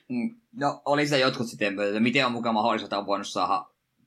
mm, 0.10 0.36
no, 0.52 0.82
oli 0.86 1.08
se 1.08 1.20
jotkut 1.20 1.48
sitten, 1.48 1.80
että 1.80 2.00
miten 2.00 2.26
on 2.26 2.32
mukaan 2.32 2.56
mahdollista, 2.56 2.86
että 2.86 2.98
on 2.98 3.06
voinut 3.06 3.28
saada 3.28 3.66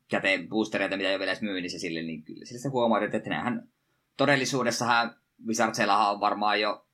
käteen 0.09 0.49
boostereita, 0.49 0.97
mitä 0.97 1.09
ei 1.09 1.15
ole 1.15 1.19
vielä 1.19 1.33
edes 1.33 1.43
myynnissä 1.43 1.79
sille, 1.79 2.03
niin 2.03 2.23
kyllä 2.23 2.45
sille 2.45 2.71
huomaa, 2.71 3.05
että 3.05 3.31
nämähän 3.31 3.69
todellisuudessahan 4.17 5.17
Wizardsillahan 5.47 6.11
on 6.11 6.21
varmaan 6.21 6.61
jo 6.61 6.87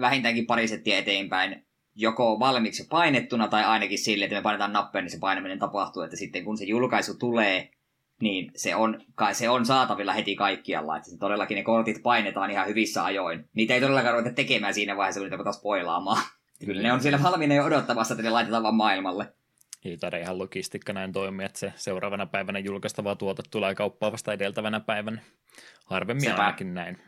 vähintäänkin 0.00 0.46
pari 0.46 0.68
settiä 0.68 0.98
eteenpäin 0.98 1.66
joko 1.94 2.38
valmiiksi 2.40 2.86
painettuna 2.90 3.48
tai 3.48 3.64
ainakin 3.64 3.98
sille, 3.98 4.24
että 4.24 4.36
me 4.36 4.42
painetaan 4.42 4.72
nappeja, 4.72 5.02
niin 5.02 5.10
se 5.10 5.18
painaminen 5.18 5.58
tapahtuu, 5.58 6.02
että 6.02 6.16
sitten 6.16 6.44
kun 6.44 6.58
se 6.58 6.64
julkaisu 6.64 7.14
tulee, 7.18 7.70
niin 8.20 8.50
se 8.56 8.74
on, 8.74 9.00
se 9.32 9.48
on 9.48 9.66
saatavilla 9.66 10.12
heti 10.12 10.36
kaikkialla, 10.36 10.96
että 10.96 11.10
todellakin 11.18 11.54
ne 11.54 11.62
kortit 11.62 12.02
painetaan 12.02 12.50
ihan 12.50 12.66
hyvissä 12.66 13.04
ajoin. 13.04 13.48
Niitä 13.54 13.74
ei 13.74 13.80
todellakaan 13.80 14.14
ruveta 14.14 14.34
tekemään 14.34 14.74
siinä 14.74 14.96
vaiheessa, 14.96 15.20
kun 15.20 15.30
niitä 15.30 15.44
taas 15.44 15.56
spoilaamaan. 15.56 16.22
Kyllä 16.66 16.82
ne 16.82 16.92
on 16.92 17.00
siellä 17.00 17.22
valmiina 17.22 17.54
jo 17.54 17.64
odottamassa, 17.64 18.14
että 18.14 18.22
ne 18.22 18.30
laitetaan 18.30 18.62
vaan 18.62 18.74
maailmalle. 18.74 19.32
Ei 19.84 19.96
taida 19.96 20.18
ihan 20.18 20.38
logistiikka 20.38 20.92
näin 20.92 21.12
toimia, 21.12 21.46
että 21.46 21.58
se 21.58 21.72
seuraavana 21.76 22.26
päivänä 22.26 22.58
julkaistava 22.58 23.16
tuote 23.16 23.42
tulee 23.50 23.74
kauppaan 23.74 24.12
vasta 24.12 24.32
edeltävänä 24.32 24.80
päivänä. 24.80 25.22
Harvemmin 25.84 26.30
Sepä. 26.30 26.42
ainakin 26.42 26.74
näin. 26.74 26.98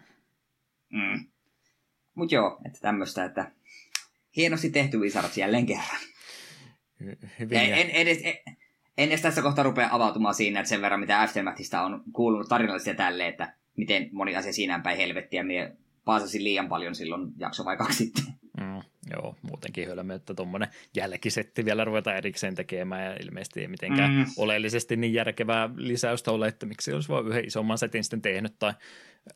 Mm. 0.88 1.25
Mutta 2.14 2.35
joo, 2.35 2.61
että 2.66 2.79
tämmöistä, 2.81 3.25
että 3.25 3.51
hienosti 4.37 4.70
tehty 4.70 4.99
Wizards 4.99 5.38
jälleen 5.38 5.66
kerran. 5.66 6.01
Hyvin 7.38 7.59
en, 7.59 7.73
en, 7.73 7.90
edes, 7.90 8.18
en, 8.25 8.35
en 8.98 9.09
edes 9.09 9.22
tässä 9.22 9.42
kohtaa 9.42 9.64
rupea 9.64 9.88
avautumaan 9.92 10.35
siinä, 10.35 10.61
että 10.61 10.68
sen 10.68 10.83
verran 10.83 11.00
mitä 11.00 11.22
Aftermathista 11.22 11.83
on 11.83 12.03
kuulunut 12.12 12.48
tarinallisesti 12.48 12.94
tälle, 12.94 13.29
että 13.29 13.55
miten 13.76 14.09
moni 14.12 14.37
asia 14.37 14.53
siinä 14.53 14.79
päin 14.79 14.96
helvettiä. 14.96 15.42
Mie 15.42 15.76
paasasin 16.05 16.44
liian 16.44 16.68
paljon 16.68 16.94
silloin 16.94 17.33
jakso 17.38 17.64
vai 17.64 17.76
kaksi 17.76 17.96
sitten. 18.05 18.24
Mm, 18.61 18.81
joo, 19.11 19.37
muutenkin 19.42 19.88
hölmö, 19.88 20.14
että 20.14 20.35
tuommoinen 20.35 20.68
jälkisetti 20.96 21.64
vielä 21.64 21.85
ruveta 21.85 22.14
erikseen 22.14 22.55
tekemään 22.55 23.05
ja 23.05 23.16
ilmeisesti 23.22 23.61
ei 23.61 23.68
mitenkään 23.68 24.12
mm. 24.12 24.24
oleellisesti 24.37 24.96
niin 24.96 25.14
järkevää 25.14 25.70
lisäystä 25.76 26.31
ole, 26.31 26.48
että 26.48 26.66
miksi 26.66 26.92
olisi 26.92 27.09
vain 27.09 27.26
yhden 27.26 27.44
isomman 27.44 27.79
setin 27.79 28.05
sitten 28.05 28.22
tehnyt 28.22 28.59
tai 28.59 28.72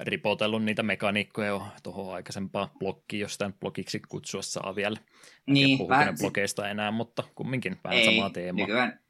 ripotellut 0.00 0.64
niitä 0.64 0.82
mekaniikkoja 0.82 1.48
jo 1.48 1.66
tuohon 1.82 2.14
aikaisempaan 2.14 2.68
blokkiin, 2.78 3.20
jos 3.20 3.32
sitä 3.32 3.50
blogiksi 3.60 4.02
kutsua 4.08 4.42
saa 4.42 4.76
vielä. 4.76 4.96
Niin, 5.46 5.82
en 5.82 5.88
vähän, 5.88 6.14
blogeista 6.20 6.68
enää, 6.68 6.90
mutta 6.90 7.24
kumminkin 7.34 7.76
vähän 7.84 7.98
ei, 7.98 8.04
samaa 8.04 8.30
teemaa. 8.30 8.66
Nykyään, 8.66 9.00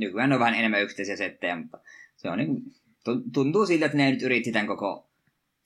nykyään 0.00 0.32
on 0.32 0.40
vähän 0.40 0.54
enemmän 0.54 0.82
yksittäisiä 0.82 1.16
settejä, 1.16 1.56
mutta 1.56 1.78
se 2.16 2.30
on 2.30 2.38
niin, 2.38 2.62
tuntuu 3.32 3.66
siltä, 3.66 3.86
että 3.86 3.96
ne 3.96 4.10
nyt 4.10 4.22
yritti 4.22 4.52
tämän 4.52 4.66
koko 4.66 5.10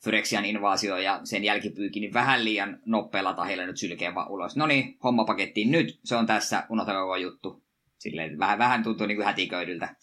Phyrexian 0.05 0.44
invaasio 0.44 0.97
ja 0.97 1.20
sen 1.25 1.44
jälkipyykin 1.44 2.01
niin 2.01 2.14
vähän 2.14 2.44
liian 2.44 2.79
nopealla 2.87 3.35
tahilla 3.35 3.66
nyt 3.66 3.77
sylkeen 3.77 4.14
vaan 4.14 4.31
ulos. 4.31 4.57
No 4.57 4.66
niin, 4.66 4.99
homma 5.05 5.25
pakettiin 5.25 5.70
nyt, 5.70 6.01
se 6.05 6.16
on 6.16 6.27
tässä, 6.27 6.66
unohtakaa 6.68 7.18
juttu. 7.18 7.64
Silleen, 7.99 8.38
vähän, 8.38 8.59
vähän 8.59 8.83
tuntuu 8.83 9.07
niin 9.07 9.16
kuin 9.16 9.27
hätiköidyltä. 9.27 9.97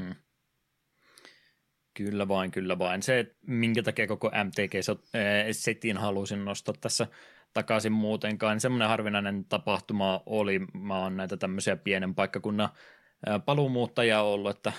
Hmm. 0.00 0.14
Kyllä 1.94 2.28
vain, 2.28 2.50
kyllä 2.50 2.78
vain. 2.78 3.02
Se, 3.02 3.34
minkä 3.46 3.82
takia 3.82 4.06
koko 4.06 4.30
MTG-setin 4.44 5.96
halusin 5.96 6.44
nostaa 6.44 6.74
tässä 6.80 7.06
takaisin 7.54 7.92
muutenkaan, 7.92 8.54
niin 8.54 8.60
semmoinen 8.60 8.88
harvinainen 8.88 9.44
tapahtuma 9.44 10.22
oli, 10.26 10.58
mä 10.72 10.98
oon 10.98 11.16
näitä 11.16 11.36
tämmöisiä 11.36 11.76
pienen 11.76 12.14
paikkakunnan 12.14 12.68
paluumuuttajia 13.44 14.22
ollut, 14.22 14.56
että 14.56 14.72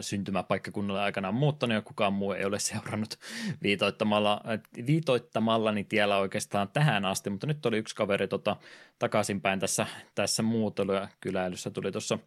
syntymäpaikkakunnalle 0.00 1.02
aikanaan 1.02 1.34
muuttanut 1.34 1.74
ja 1.74 1.82
kukaan 1.82 2.12
muu 2.12 2.32
ei 2.32 2.44
ole 2.44 2.58
seurannut 2.70 3.18
viitoittamalla, 3.62 4.40
viitoittamalla 4.86 5.72
niin 5.72 5.86
tiellä 5.86 6.18
oikeastaan 6.18 6.68
tähän 6.68 7.04
asti, 7.04 7.30
mutta 7.30 7.46
nyt 7.46 7.66
oli 7.66 7.78
yksi 7.78 7.96
kaveri 7.96 8.28
tota, 8.28 8.56
takaisinpäin 8.98 9.60
tässä, 9.60 9.86
tässä 10.14 10.42
muutelu 10.42 10.92
ja 10.92 11.08
kyläilyssä 11.20 11.70
tuli 11.70 11.92
tuossa 11.92 12.18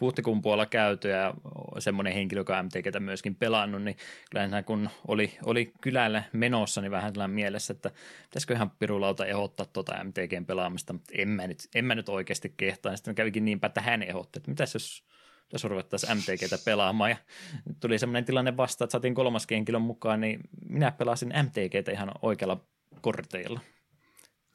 huhtikuun 0.00 0.42
puolella 0.42 0.66
käyty 0.66 1.08
ja 1.08 1.34
semmoinen 1.78 2.12
henkilö, 2.12 2.40
joka 2.40 2.62
MTGtä 2.62 3.00
myöskin 3.00 3.34
pelannut, 3.34 3.82
niin 3.82 3.96
kyllä 4.30 4.62
kun 4.62 4.90
oli, 5.08 5.38
oli 5.44 5.72
kylällä 5.80 6.22
menossa, 6.32 6.80
niin 6.80 6.90
vähän 6.90 7.12
tällainen 7.12 7.34
mielessä, 7.34 7.72
että 7.72 7.90
pitäisikö 8.22 8.54
ihan 8.54 8.70
pirulauta 8.70 9.26
ehdottaa 9.26 9.66
tuota 9.66 10.04
MTGn 10.04 10.46
pelaamista, 10.46 10.92
mutta 10.92 11.12
en 11.18 11.28
mä 11.28 11.46
nyt, 11.46 11.58
en 11.74 11.84
mä 11.84 11.94
nyt 11.94 12.08
oikeasti 12.08 12.54
kehtaa. 12.56 12.96
Sitten 12.96 13.14
kävikin 13.14 13.44
niinpä, 13.44 13.66
että 13.66 13.80
hän 13.80 14.02
ehdotti, 14.02 14.38
että 14.38 14.50
mitäs 14.50 14.74
jos 14.74 15.04
jos 15.52 15.64
ruvettaisiin 15.64 16.16
MTGtä 16.16 16.58
pelaamaan. 16.64 17.10
Ja 17.10 17.16
tuli 17.80 17.98
semmoinen 17.98 18.24
tilanne 18.24 18.56
vasta, 18.56 18.84
että 18.84 18.92
saatiin 18.92 19.14
kolmas 19.14 19.46
henkilön 19.50 19.82
mukaan, 19.82 20.20
niin 20.20 20.40
minä 20.68 20.90
pelasin 20.90 21.28
MTGtä 21.28 21.92
ihan 21.92 22.12
oikealla 22.22 22.64
korteilla. 23.00 23.60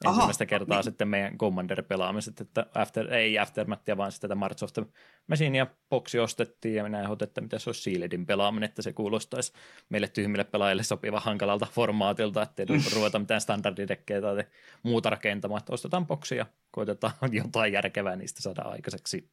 Ensimmäistä 0.04 0.44
Aha, 0.44 0.48
kertaa 0.48 0.78
niin. 0.78 0.84
sitten 0.84 1.08
meidän 1.08 1.38
Commander-pelaamiset, 1.38 2.40
että 2.40 2.66
after, 2.74 3.14
ei 3.14 3.38
Aftermathia, 3.38 3.96
vaan 3.96 4.12
sitten 4.12 4.28
tätä 4.28 4.38
March 4.38 4.64
of 4.64 4.72
the 4.72 4.86
Machine 5.26 5.58
ja 5.58 5.66
boksi 5.90 6.18
ostettiin 6.18 6.74
ja 6.74 6.82
minä 6.82 7.02
ehdotin, 7.02 7.28
että 7.28 7.40
mitä 7.40 7.58
se 7.58 7.70
olisi 7.70 7.82
Shieldin 7.82 8.26
pelaaminen, 8.26 8.68
että 8.68 8.82
se 8.82 8.92
kuulostaisi 8.92 9.52
meille 9.88 10.08
tyhmille 10.08 10.44
pelaajille 10.44 10.82
sopiva 10.82 11.20
hankalalta 11.20 11.66
formaatilta, 11.72 12.42
että 12.42 12.62
ei 12.62 12.66
ruveta 12.94 13.18
mitään 13.18 13.40
standardidekkejä 13.40 14.20
tai 14.20 14.44
muuta 14.82 15.10
rakentamaan, 15.10 15.58
että 15.58 15.72
ostetaan 15.72 16.06
boksi 16.06 16.36
ja 16.36 16.46
koitetaan 16.70 17.14
jotain 17.32 17.72
järkevää 17.72 18.16
niistä 18.16 18.42
saada 18.42 18.62
aikaiseksi. 18.62 19.30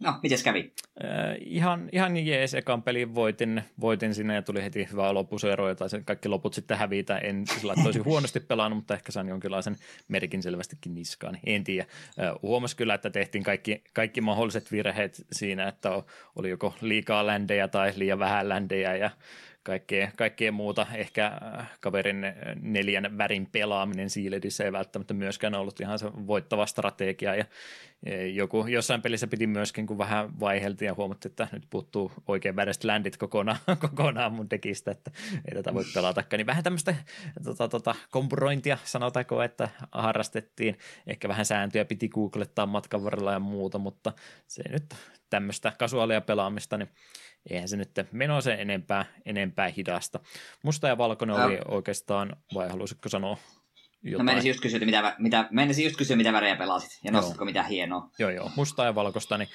No, 0.00 0.14
miten 0.22 0.38
kävi? 0.44 0.72
Äh, 1.04 1.36
ihan, 1.40 1.88
ihan 1.92 2.16
jees, 2.16 2.54
ekan 2.54 2.82
pelin 2.82 3.14
voitin, 3.14 3.62
voitin 3.80 4.14
sinne 4.14 4.34
ja 4.34 4.42
tuli 4.42 4.62
heti 4.62 4.88
hyvä 4.92 5.14
loppusero, 5.14 5.74
tai 5.74 5.90
sen 5.90 6.04
kaikki 6.04 6.28
loput 6.28 6.54
sitten 6.54 6.78
hävitä. 6.78 7.18
En 7.18 7.46
sillä 7.46 7.74
tosi 7.84 7.98
huonosti 7.98 8.40
pelannut, 8.40 8.76
mutta 8.76 8.94
ehkä 8.94 9.12
sain 9.12 9.28
jonkinlaisen 9.28 9.76
merkin 10.08 10.42
selvästikin 10.42 10.94
niskaan. 10.94 11.38
En 11.46 11.64
tiedä. 11.64 11.86
Äh, 12.20 12.32
huomasi 12.42 12.76
kyllä, 12.76 12.94
että 12.94 13.10
tehtiin 13.10 13.44
kaikki, 13.44 13.82
kaikki 13.92 14.20
mahdolliset 14.20 14.72
virheet 14.72 15.26
siinä, 15.32 15.68
että 15.68 16.02
oli 16.36 16.50
joko 16.50 16.74
liikaa 16.80 17.26
ländejä 17.26 17.68
tai 17.68 17.92
liian 17.96 18.18
vähän 18.18 18.48
ländejä 18.48 18.96
ja 18.96 19.10
kaikkea, 19.62 20.10
kaikkea 20.16 20.52
muuta. 20.52 20.86
Ehkä 20.94 21.26
äh, 21.26 21.70
kaverin 21.80 22.26
neljän 22.60 23.18
värin 23.18 23.48
pelaaminen 23.52 24.10
Siiledissä 24.10 24.64
ei 24.64 24.72
välttämättä 24.72 25.14
myöskään 25.14 25.54
ollut 25.54 25.80
ihan 25.80 25.98
se 25.98 26.06
voittava 26.26 26.66
strategia. 26.66 27.34
Ja 27.34 27.44
joku, 28.34 28.66
jossain 28.66 29.02
pelissä 29.02 29.26
piti 29.26 29.46
myöskin, 29.46 29.86
kun 29.86 29.98
vähän 29.98 30.40
vaiheltiin 30.40 30.86
ja 30.86 30.94
huomattiin, 30.94 31.30
että 31.30 31.48
nyt 31.52 31.66
puuttuu 31.70 32.12
oikein 32.28 32.56
värestä 32.56 32.88
ländit 32.88 33.16
kokonaan, 33.16 33.58
kokonaan 33.88 34.32
mun 34.32 34.48
tekistä, 34.48 34.90
että 34.90 35.10
ei 35.48 35.54
tätä 35.54 35.74
voi 35.74 35.84
pelatakaan. 35.94 36.38
Niin 36.38 36.46
vähän 36.46 36.64
tämmöistä 36.64 36.94
tota, 37.44 37.68
tota, 37.68 37.94
kompurointia, 38.10 38.78
sanotaanko, 38.84 39.42
että 39.42 39.68
harrastettiin. 39.92 40.78
Ehkä 41.06 41.28
vähän 41.28 41.46
sääntöjä 41.46 41.84
piti 41.84 42.08
googlettaa 42.08 42.66
matkan 42.66 43.04
varrella 43.04 43.32
ja 43.32 43.40
muuta, 43.40 43.78
mutta 43.78 44.12
se 44.46 44.62
nyt 44.68 44.94
tämmöistä 45.30 45.72
kasuaalia 45.78 46.20
pelaamista, 46.20 46.78
niin 46.78 46.88
eihän 47.50 47.68
se 47.68 47.76
nyt 47.76 47.90
meno 48.12 48.40
sen 48.40 48.60
enempää, 48.60 49.04
enempää 49.26 49.68
hidasta. 49.68 50.20
Musta 50.62 50.88
ja 50.88 50.98
valkoinen 50.98 51.36
oli 51.36 51.58
oikeastaan, 51.68 52.36
vai 52.54 52.68
haluaisitko 52.68 53.08
sanoa 53.08 53.36
jotain? 54.02 54.26
No 54.26 54.32
menisin 54.32 54.48
just 54.48 54.60
kysyä, 54.60 54.78
mitä, 54.78 55.14
mitä, 55.18 55.48
menisin 55.50 55.84
just 55.84 55.96
kysyä, 55.96 56.16
mitä 56.16 56.32
värejä 56.32 56.56
pelasit, 56.56 56.90
ja 57.04 57.12
nostitko 57.12 57.44
mitä 57.44 57.62
hienoa. 57.62 58.10
Joo, 58.18 58.30
joo, 58.30 58.50
musta 58.56 58.84
ja 58.84 58.94
valkoista, 58.94 59.38
niin 59.38 59.48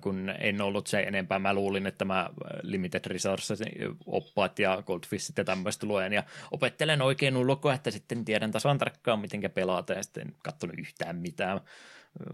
kun 0.00 0.34
en 0.38 0.60
ollut 0.60 0.86
se 0.86 1.00
enempää, 1.00 1.38
mä 1.38 1.54
luulin, 1.54 1.86
että 1.86 2.04
mä 2.04 2.30
Limited 2.62 3.04
Resources 3.06 3.62
oppaat 4.06 4.58
ja 4.58 4.82
Goldfishit 4.86 5.38
ja 5.38 5.44
tämmöistä 5.44 5.86
luen, 5.86 6.12
ja 6.12 6.22
opettelen 6.50 7.02
oikein 7.02 7.36
ulkoa, 7.36 7.74
että 7.74 7.90
sitten 7.90 8.24
tiedän 8.24 8.50
tasan 8.50 8.78
tarkkaan, 8.78 9.20
miten 9.20 9.50
pelata, 9.54 9.92
ja 9.92 10.02
sitten 10.02 10.26
en 10.26 10.34
katsonut 10.42 10.78
yhtään 10.78 11.16
mitään 11.16 11.60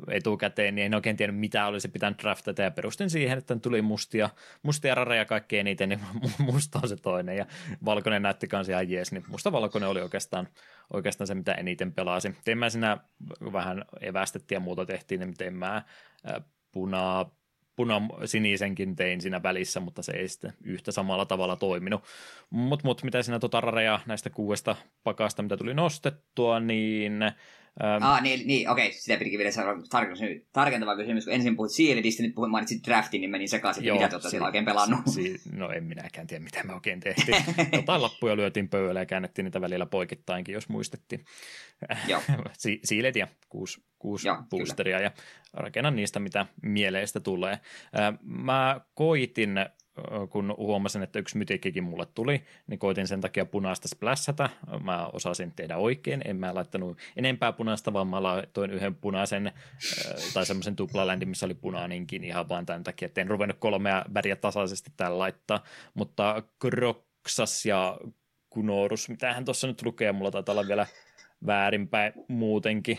etukäteen, 0.08 0.74
niin 0.74 0.86
en 0.86 0.94
oikein 0.94 1.16
tiennyt, 1.16 1.40
mitä 1.40 1.66
olisi 1.66 1.88
pitänyt 1.88 2.18
draftata, 2.22 2.62
ja 2.62 2.70
perustin 2.70 3.10
siihen, 3.10 3.38
että 3.38 3.56
tuli 3.56 3.82
mustia, 3.82 4.30
mustia 4.62 4.94
rareja 4.94 5.24
kaikkein 5.24 5.66
eniten, 5.66 5.88
niin 5.88 6.00
musta 6.52 6.80
on 6.82 6.88
se 6.88 6.96
toinen, 6.96 7.36
ja 7.36 7.46
valkoinen 7.84 8.22
näytti 8.22 8.48
kanssa 8.48 8.72
ihan 8.72 8.90
jees, 8.90 9.12
niin 9.12 9.24
musta 9.28 9.52
valkoinen 9.52 9.88
oli 9.88 10.00
oikeastaan, 10.00 10.48
oikeastaan 10.92 11.26
se, 11.26 11.34
mitä 11.34 11.52
eniten 11.52 11.92
pelasin. 11.92 12.36
Tein 12.44 12.58
mä 12.58 12.70
siinä 12.70 12.98
vähän 13.52 13.84
evästettiin 14.00 14.56
ja 14.56 14.60
muuta 14.60 14.86
tehtiin, 14.86 15.20
niin 15.20 15.34
tein 15.34 15.54
mä 15.54 15.82
punaa, 16.72 17.30
puna 17.76 18.02
sinisenkin 18.24 18.96
tein 18.96 19.20
siinä 19.20 19.42
välissä, 19.42 19.80
mutta 19.80 20.02
se 20.02 20.12
ei 20.12 20.28
sitten 20.28 20.52
yhtä 20.62 20.92
samalla 20.92 21.26
tavalla 21.26 21.56
toiminut. 21.56 22.04
Mutta 22.50 22.86
mut, 22.86 23.02
mitä 23.02 23.22
siinä 23.22 23.38
tota 23.38 23.60
rareja 23.60 24.00
näistä 24.06 24.30
kuudesta 24.30 24.76
pakasta, 25.04 25.42
mitä 25.42 25.56
tuli 25.56 25.74
nostettua, 25.74 26.60
niin 26.60 27.32
Ähm, 27.82 28.02
ah, 28.02 28.22
niin, 28.22 28.46
niin 28.46 28.68
okei, 28.68 28.86
okay. 28.86 28.98
sitä 28.98 29.18
pitikin 29.18 29.38
vielä 29.38 29.50
saada 29.50 29.70
tarkentava 30.52 30.96
kysymys, 30.96 31.24
kun 31.24 31.34
ensin 31.34 31.56
puhuit 31.56 31.72
Shieldistä, 31.72 32.22
nyt 32.22 32.34
puhuin, 32.34 32.50
mainitsit 32.50 32.86
draftin, 32.86 33.20
niin 33.20 33.30
menin 33.30 33.48
sekaisin, 33.48 33.84
Joo, 33.84 33.96
mitä 33.96 34.08
te 34.08 34.14
olette 34.14 34.30
siellä 34.30 34.46
oikein 34.46 34.64
pelannut. 34.64 35.00
Si, 35.06 35.40
no 35.52 35.70
en 35.70 35.84
minäkään 35.84 36.26
tiedä, 36.26 36.44
mitä 36.44 36.64
me 36.64 36.74
oikein 36.74 37.00
tehtiin. 37.00 37.36
Jotain 37.72 38.02
lappuja 38.02 38.36
lyötiin 38.36 38.68
pöydällä 38.68 39.00
ja 39.00 39.06
käännettiin 39.06 39.44
niitä 39.44 39.60
välillä 39.60 39.86
poikittainkin, 39.86 40.52
jos 40.52 40.68
muistettiin. 40.68 41.24
Joo. 42.08 42.22
si, 42.58 42.80
siilet 42.84 43.16
ja 43.16 43.28
kuusi, 43.48 43.82
kuusi 43.98 44.28
Joo, 44.28 44.36
boosteria 44.50 44.96
kyllä. 44.96 45.06
ja 45.06 45.22
rakennan 45.52 45.96
niistä, 45.96 46.20
mitä 46.20 46.46
mieleistä 46.62 47.20
tulee. 47.20 47.58
Mä 48.22 48.80
koitin 48.94 49.58
kun 50.30 50.54
huomasin, 50.56 51.02
että 51.02 51.18
yksi 51.18 51.38
mytikkikin 51.38 51.84
mulle 51.84 52.06
tuli, 52.14 52.44
niin 52.66 52.78
koitin 52.78 53.06
sen 53.06 53.20
takia 53.20 53.44
punaista 53.44 53.88
splässätä. 53.88 54.50
Mä 54.82 55.06
osasin 55.06 55.52
tehdä 55.52 55.76
oikein, 55.76 56.22
en 56.24 56.36
mä 56.36 56.54
laittanut 56.54 56.98
enempää 57.16 57.52
punaista, 57.52 57.92
vaan 57.92 58.08
mä 58.08 58.22
laitoin 58.22 58.70
yhden 58.70 58.94
punaisen 58.94 59.52
tai 60.34 60.46
semmoisen 60.46 60.76
tuplaländin, 60.76 61.28
missä 61.28 61.46
oli 61.46 61.54
punainenkin 61.54 62.24
ihan 62.24 62.48
vaan 62.48 62.66
tämän 62.66 62.84
takia, 62.84 63.06
että 63.06 63.20
en 63.20 63.28
ruvennut 63.28 63.58
kolmea 63.58 64.04
väriä 64.14 64.36
tasaisesti 64.36 64.90
täällä 64.96 65.18
laittaa, 65.18 65.64
mutta 65.94 66.42
Kroksas 66.58 67.66
ja 67.66 67.98
Kunorus, 68.50 69.08
hän 69.34 69.44
tuossa 69.44 69.66
nyt 69.66 69.82
lukee, 69.82 70.12
mulla 70.12 70.30
taitaa 70.30 70.52
olla 70.52 70.68
vielä 70.68 70.86
väärinpäin 71.46 72.12
muutenkin, 72.28 72.98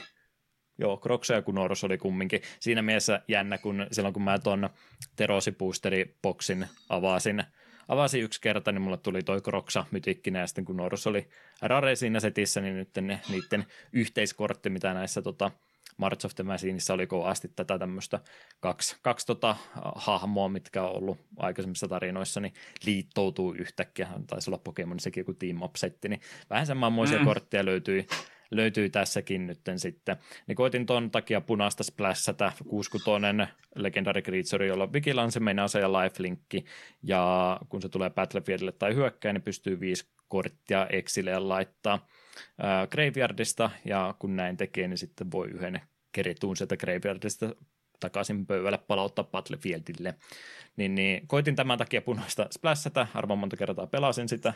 Joo, 0.77 0.97
Kroksa 0.97 1.33
ja 1.33 1.41
Kunoros 1.41 1.83
oli 1.83 1.97
kumminkin. 1.97 2.41
Siinä 2.59 2.81
mielessä 2.81 3.21
jännä, 3.27 3.57
kun 3.57 3.87
silloin 3.91 4.13
kun 4.13 4.23
mä 4.23 4.39
tuon 4.39 4.69
Terosi 5.15 5.51
Boosteri-boksin 5.51 6.65
avasin, 6.89 7.43
avasin 7.87 8.23
yksi 8.23 8.41
kerta, 8.41 8.71
niin 8.71 8.81
mulle 8.81 8.97
tuli 8.97 9.23
toi 9.23 9.41
Kroksa 9.41 9.85
mytikkinä, 9.91 10.39
ja 10.39 10.47
sitten 10.47 10.65
kun 10.65 10.77
Noros 10.77 11.07
oli 11.07 11.27
rare 11.61 11.95
siinä 11.95 12.19
setissä, 12.19 12.61
niin 12.61 12.75
nyt 12.75 12.89
ne, 13.01 13.21
niiden 13.29 13.65
yhteiskortti, 13.93 14.69
mitä 14.69 14.93
näissä 14.93 15.21
tota, 15.21 15.51
March 15.97 16.25
of 16.25 16.35
the 16.35 16.43
Machineissa 16.43 16.93
oli 16.93 17.07
kovasti 17.07 17.51
tätä 17.55 17.79
tämmöistä 17.79 18.19
kaksi, 18.59 18.95
kaksi 19.01 19.27
tota, 19.27 19.55
hahmoa, 19.95 20.49
mitkä 20.49 20.83
on 20.83 20.95
ollut 20.95 21.17
aikaisemmissa 21.37 21.87
tarinoissa, 21.87 22.39
niin 22.39 22.53
liittoutuu 22.85 23.53
yhtäkkiä. 23.53 24.07
Taisi 24.27 24.49
olla 24.49 24.57
Pokemonissakin 24.57 25.21
joku 25.21 25.33
team 25.33 25.61
up-setti, 25.61 26.09
niin 26.09 26.21
vähän 26.49 26.67
semmoisia 26.67 27.19
mm. 27.19 27.25
kortteja 27.25 27.65
löytyi 27.65 28.07
löytyy 28.51 28.89
tässäkin 28.89 29.47
nyt 29.47 29.59
sitten. 29.77 30.17
Niin 30.47 30.55
koitin 30.55 30.85
ton 30.85 31.11
takia 31.11 31.41
punaista 31.41 31.83
splässätä 31.83 32.51
66 32.69 33.25
Legendary 33.75 34.21
Creature, 34.21 34.67
jolla 34.67 34.83
on 34.83 34.93
Vigilance, 34.93 35.39
Menase 35.39 35.79
ja 35.79 35.93
Lifelinkki, 35.93 36.65
ja 37.03 37.57
kun 37.69 37.81
se 37.81 37.89
tulee 37.89 38.09
Battlefieldille 38.09 38.71
tai 38.71 38.95
hyökkää, 38.95 39.33
niin 39.33 39.41
pystyy 39.41 39.79
viisi 39.79 40.05
korttia 40.27 40.87
Exileen 40.87 41.49
laittaa 41.49 42.07
äh, 42.63 42.89
Graveyardista, 42.89 43.69
ja 43.85 44.15
kun 44.19 44.35
näin 44.35 44.57
tekee, 44.57 44.87
niin 44.87 44.97
sitten 44.97 45.31
voi 45.31 45.47
yhden 45.47 45.81
kerituun 46.11 46.57
sieltä 46.57 46.77
Graveyardista 46.77 47.55
takaisin 47.99 48.45
pöydälle 48.45 48.77
palauttaa 48.77 49.25
Battlefieldille. 49.25 50.15
Niin, 50.77 50.95
niin 50.95 51.27
koitin 51.27 51.55
tämän 51.55 51.77
takia 51.77 52.01
punaista 52.01 52.47
splässätä, 52.51 53.07
arvoin 53.13 53.39
monta 53.39 53.57
kertaa 53.57 53.87
pelasin 53.87 54.29
sitä, 54.29 54.53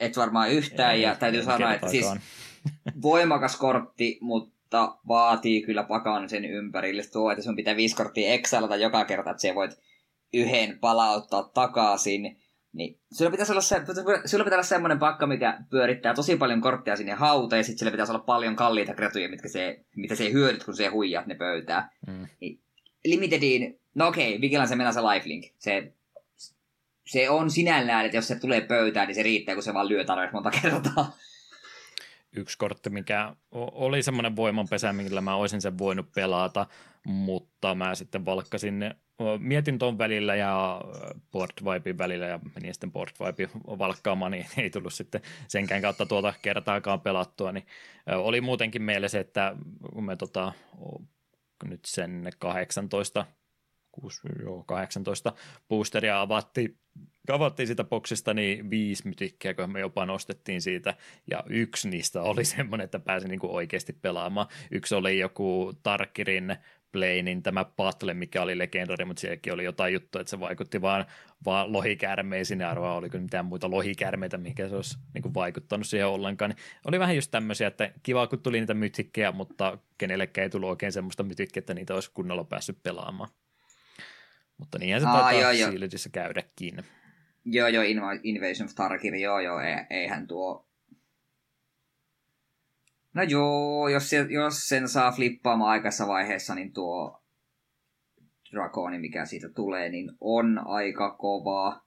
et 0.00 0.16
varmaan 0.16 0.50
yhtään, 0.50 0.94
ei, 0.94 1.02
ja 1.02 1.14
täytyy 1.14 1.42
sanoa, 1.42 1.74
että 1.74 1.88
siis 1.88 2.06
voimakas 3.02 3.56
kortti, 3.56 4.18
mutta 4.20 4.98
vaatii 5.08 5.62
kyllä 5.62 5.82
pakan 5.82 6.28
sen 6.28 6.44
ympärille 6.44 7.02
tuo, 7.12 7.30
että 7.30 7.44
sun 7.44 7.56
pitää 7.56 7.76
viisi 7.76 7.96
korttia 7.96 8.32
exalata 8.32 8.76
joka 8.76 9.04
kerta, 9.04 9.30
että 9.30 9.40
sä 9.40 9.54
voit 9.54 9.78
yhden 10.34 10.78
palauttaa 10.78 11.50
takaisin. 11.54 12.36
Niin 12.72 12.98
sulla 13.12 13.30
pitäisi 13.30 13.52
olla, 13.52 13.60
se, 13.60 13.82
sulla 14.24 14.44
pitää 14.44 14.56
olla 14.56 14.62
semmoinen 14.62 14.98
pakka, 14.98 15.26
mikä 15.26 15.58
pyörittää 15.70 16.14
tosi 16.14 16.36
paljon 16.36 16.60
kortteja 16.60 16.96
sinne 16.96 17.12
hauteen, 17.12 17.60
ja 17.60 17.64
sitten 17.64 17.78
sillä 17.78 17.90
pitäisi 17.90 18.12
olla 18.12 18.24
paljon 18.24 18.56
kalliita 18.56 18.94
kretuja, 18.94 19.28
mitkä 19.28 19.48
se, 19.48 19.84
mitä 19.96 20.14
se 20.14 20.32
hyödyt, 20.32 20.64
kun 20.64 20.76
se 20.76 20.86
huijaat 20.86 21.26
ne 21.26 21.34
pöytää. 21.34 21.90
Mm. 22.06 22.26
Niin, 22.40 22.60
Limitediin, 23.04 23.80
no 23.94 24.08
okei, 24.08 24.28
okay, 24.28 24.40
Vigilance 24.40 24.76
mennä 24.76 24.92
se 24.92 25.00
lifelink. 25.00 25.44
Se 25.58 25.92
se 27.06 27.30
on 27.30 27.50
sinällään, 27.50 28.04
että 28.04 28.16
jos 28.16 28.28
se 28.28 28.40
tulee 28.40 28.60
pöytään, 28.60 29.06
niin 29.06 29.14
se 29.14 29.22
riittää, 29.22 29.54
kun 29.54 29.62
se 29.62 29.74
vaan 29.74 29.88
lyö 29.88 30.04
tarpeeksi 30.04 30.34
monta 30.34 30.50
kertaa. 30.62 31.16
Yksi 32.36 32.58
kortti, 32.58 32.90
mikä 32.90 33.36
oli 33.52 34.02
semmoinen 34.02 34.36
voimanpesä, 34.36 34.92
millä 34.92 35.20
mä 35.20 35.34
olisin 35.34 35.60
sen 35.60 35.78
voinut 35.78 36.12
pelata, 36.14 36.66
mutta 37.06 37.74
mä 37.74 37.94
sitten 37.94 38.24
valkkasin, 38.24 38.94
mietin 39.38 39.78
ton 39.78 39.98
välillä 39.98 40.36
ja 40.36 40.80
board 41.32 41.50
vibein 41.64 41.98
välillä 41.98 42.26
ja 42.26 42.40
menin 42.54 42.74
sitten 42.74 42.92
board 42.92 43.10
vibe 43.20 43.50
valkkaamaan, 43.78 44.32
niin 44.32 44.46
ei 44.58 44.70
tullut 44.70 44.94
sitten 44.94 45.20
senkään 45.48 45.82
kautta 45.82 46.06
tuota 46.06 46.34
kertaakaan 46.42 47.00
pelattua, 47.00 47.52
niin 47.52 47.66
oli 48.16 48.40
muutenkin 48.40 48.82
mielessä, 48.82 49.20
että 49.20 49.56
kun 49.94 50.04
me 50.04 50.16
tota, 50.16 50.52
nyt 51.64 51.84
sen 51.84 52.30
18 52.38 53.26
6, 54.00 54.20
joo, 54.42 54.64
18 54.66 55.32
boosteria 55.68 56.20
avattiin, 56.20 56.78
avattiin 57.34 57.66
sitä 57.66 57.84
boksista, 57.84 58.34
niin 58.34 58.70
viisi 58.70 59.08
mytikkiä, 59.08 59.54
kun 59.54 59.72
me 59.72 59.80
jopa 59.80 60.06
nostettiin 60.06 60.62
siitä, 60.62 60.94
ja 61.30 61.44
yksi 61.48 61.88
niistä 61.88 62.22
oli 62.22 62.44
semmoinen, 62.54 62.84
että 62.84 62.98
pääsi 62.98 63.28
niin 63.28 63.40
kuin 63.40 63.52
oikeasti 63.52 63.92
pelaamaan. 63.92 64.46
Yksi 64.70 64.94
oli 64.94 65.18
joku 65.18 65.72
Tarkirin 65.82 66.56
Plainin 66.92 67.42
tämä 67.42 67.64
Battle, 67.64 68.14
mikä 68.14 68.42
oli 68.42 68.58
legendari, 68.58 69.04
mutta 69.04 69.20
sielläkin 69.20 69.52
oli 69.52 69.64
jotain 69.64 69.94
juttua, 69.94 70.20
että 70.20 70.30
se 70.30 70.40
vaikutti 70.40 70.80
vaan, 70.82 71.04
vaan 71.44 71.72
lohikäärmeisiin, 71.72 72.60
ja 72.60 72.70
arvaa 72.70 72.96
oliko 72.96 73.18
mitään 73.18 73.44
muita 73.44 73.70
lohikäärmeitä, 73.70 74.38
mikä 74.38 74.68
se 74.68 74.76
olisi 74.76 74.98
niin 75.14 75.22
kuin 75.22 75.34
vaikuttanut 75.34 75.86
siihen 75.86 76.06
ollenkaan. 76.06 76.50
Niin 76.50 76.58
oli 76.84 76.98
vähän 76.98 77.16
just 77.16 77.30
tämmöisiä, 77.30 77.66
että 77.66 77.92
kiva, 78.02 78.26
kun 78.26 78.42
tuli 78.42 78.60
niitä 78.60 78.74
mytikkejä, 78.74 79.32
mutta 79.32 79.78
kenellekään 79.98 80.42
ei 80.42 80.50
tullut 80.50 80.70
oikein 80.70 80.92
semmoista 80.92 81.22
mytikkiä, 81.22 81.60
että 81.60 81.74
niitä 81.74 81.94
olisi 81.94 82.10
kunnolla 82.14 82.44
päässyt 82.44 82.82
pelaamaan. 82.82 83.30
Mutta 84.58 84.78
niinhän 84.78 85.00
se 85.00 85.06
taitaa 85.06 85.52
joo, 85.52 85.70
Shieldissä 85.70 86.08
käydäkin. 86.08 86.84
Joo, 87.48 87.68
joo, 87.68 87.84
Invasion 88.22 88.64
of 88.64 88.74
Tarkir, 88.74 89.14
joo, 89.14 89.40
joo, 89.40 89.58
eihän 89.90 90.26
tuo... 90.26 90.66
No 93.14 93.22
joo, 93.22 93.88
jos, 93.88 94.10
se, 94.10 94.26
jos 94.28 94.68
sen 94.68 94.88
saa 94.88 95.12
flippaamaan 95.12 95.70
aikaisessa 95.70 96.06
vaiheessa, 96.06 96.54
niin 96.54 96.72
tuo 96.72 97.22
Dragoni, 98.52 98.98
mikä 98.98 99.24
siitä 99.24 99.48
tulee, 99.48 99.88
niin 99.88 100.10
on 100.20 100.60
aika 100.64 101.10
kovaa. 101.10 101.86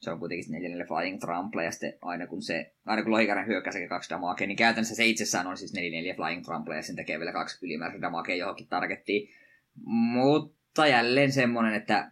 Se 0.00 0.10
on 0.10 0.18
kuitenkin 0.18 0.52
4 0.52 0.86
Flying 0.86 1.20
Trample, 1.20 1.64
ja 1.64 1.70
sitten 1.70 1.92
aina 2.02 2.26
kun 2.26 2.42
se, 2.42 2.74
aina 2.86 3.02
kun 3.02 3.12
lohikäärän 3.12 3.46
hyökkää 3.46 3.72
sekä 3.72 3.88
kaksi 3.88 4.10
damakea, 4.10 4.46
niin 4.46 4.56
käytännössä 4.56 4.94
se 4.94 5.06
itsessään 5.06 5.46
on 5.46 5.56
siis 5.56 5.74
4 5.74 6.14
Flying 6.14 6.44
Trample, 6.44 6.76
ja 6.76 6.82
sen 6.82 6.96
tekee 6.96 7.18
vielä 7.18 7.32
kaksi 7.32 7.66
ylimääräistä 7.66 8.02
damakea 8.02 8.36
johonkin 8.36 8.68
targettiin. 8.68 9.28
Mutta 9.84 10.86
jälleen 10.86 11.32
semmoinen, 11.32 11.74
että 11.74 12.10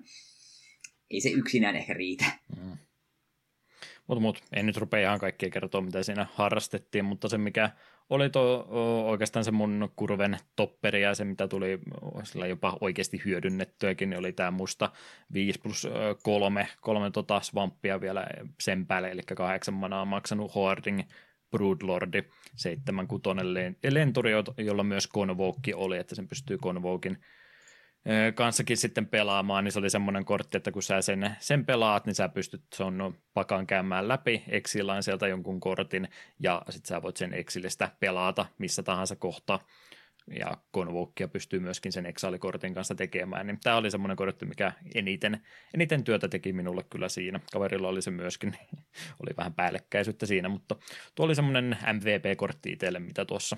ei 1.11 1.21
se 1.21 1.29
yksinään 1.29 1.77
ehkä 1.77 1.95
riitä. 1.95 2.25
Mm. 2.57 2.79
Mutta 4.07 4.21
mut, 4.21 4.43
en 4.53 4.67
nyt 4.67 4.77
rupea 4.77 5.01
ihan 5.01 5.19
kaikkia 5.19 5.51
kertoa, 5.51 5.81
mitä 5.81 6.03
siinä 6.03 6.27
harrastettiin, 6.35 7.05
mutta 7.05 7.29
se 7.29 7.39
mikä 7.39 7.71
oli 8.11 8.31
to, 8.31 8.67
oikeastaan 9.07 9.45
se 9.45 9.51
mun 9.51 9.93
kurven 9.97 10.39
topperi 10.57 11.03
ja 11.03 11.15
se 11.15 11.25
mitä 11.25 11.49
tuli 11.49 11.79
sillä 12.23 12.47
jopa 12.47 12.79
oikeasti 12.81 13.23
hyödynnettyäkin, 13.25 14.11
niin 14.11 14.19
oli 14.19 14.33
tämä 14.33 14.51
musta 14.51 14.93
5 15.33 15.59
plus 15.61 15.89
3, 16.23 16.69
kolme 16.81 17.11
tota 17.11 17.41
svamppia 17.41 18.01
vielä 18.01 18.27
sen 18.61 18.87
päälle, 18.87 19.11
eli 19.11 19.23
kahdeksan 19.23 19.75
manaa 19.75 20.05
maksanut 20.05 20.55
Hoarding 20.55 21.01
Broodlordi, 21.51 22.23
seitsemän 22.57 23.07
kutonen 23.07 23.55
lenturi, 23.91 24.33
jolla 24.59 24.85
myös 24.85 25.09
Convoke 25.09 25.75
oli, 25.75 25.99
että 25.99 26.15
sen 26.15 26.29
pystyy 26.29 26.59
Convokin 26.59 27.19
kanssakin 28.35 28.77
sitten 28.77 29.07
pelaamaan, 29.07 29.65
niin 29.65 29.73
se 29.73 29.79
oli 29.79 29.91
semmoinen 29.91 30.25
kortti, 30.25 30.57
että 30.57 30.71
kun 30.71 30.83
sä 30.83 31.03
sen, 31.03 31.37
sen 31.39 31.67
pelaat, 31.67 32.07
niin 32.07 32.15
sä 32.15 32.29
pystyt 32.29 32.63
on 32.81 33.15
pakan 33.35 33.67
käymään 33.67 34.09
läpi 34.09 34.43
exilaan 34.49 35.03
sieltä 35.03 35.29
jonkun 35.29 35.61
kortin, 35.61 36.09
ja 36.41 36.63
sitten 36.71 36.89
sä 36.89 37.03
voit 37.03 37.17
sen 37.17 37.35
exilistä 37.35 37.91
pelata 38.01 38.47
missä 38.59 38.83
tahansa 38.83 39.17
kohtaa, 39.17 39.61
ja 40.39 40.57
Convokia 40.75 41.29
pystyy 41.29 41.61
myöskin 41.61 41.93
sen 41.93 42.07
exalikortin 42.07 42.75
kanssa 42.75 42.95
tekemään, 42.95 43.47
niin 43.47 43.59
tämä 43.63 43.77
oli 43.77 43.91
semmoinen 43.91 44.17
kortti, 44.17 44.47
mikä 44.47 44.73
eniten, 44.95 45.41
eniten 45.75 46.05
työtä 46.05 46.29
teki 46.29 46.53
minulle 46.53 46.85
kyllä 46.91 47.09
siinä. 47.09 47.41
Kaverilla 47.53 47.89
oli 47.89 48.03
se 48.03 48.11
myöskin, 48.11 48.57
oli 49.23 49.37
vähän 49.37 49.55
päällekkäisyyttä 49.55 50.27
siinä, 50.27 50.49
mutta 50.49 50.77
tuo 51.15 51.27
oli 51.27 51.35
semmoinen 51.35 51.79
MVP-kortti 51.93 52.73
itselle, 52.73 52.99
mitä 52.99 53.25
tuossa 53.25 53.57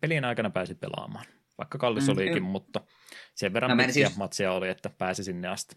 pelien 0.00 0.24
aikana 0.24 0.50
pääsi 0.50 0.74
pelaamaan. 0.74 1.24
Vaikka 1.58 1.78
kallis 1.78 2.06
mm, 2.06 2.12
olikin, 2.12 2.42
mutta 2.42 2.80
sen 3.34 3.52
verran 3.52 3.76
no, 3.76 3.84
pitkiä 3.84 4.06
just... 4.06 4.16
matsia 4.16 4.52
oli, 4.52 4.68
että 4.68 4.90
pääsi 4.98 5.24
sinne 5.24 5.48
asti. 5.48 5.76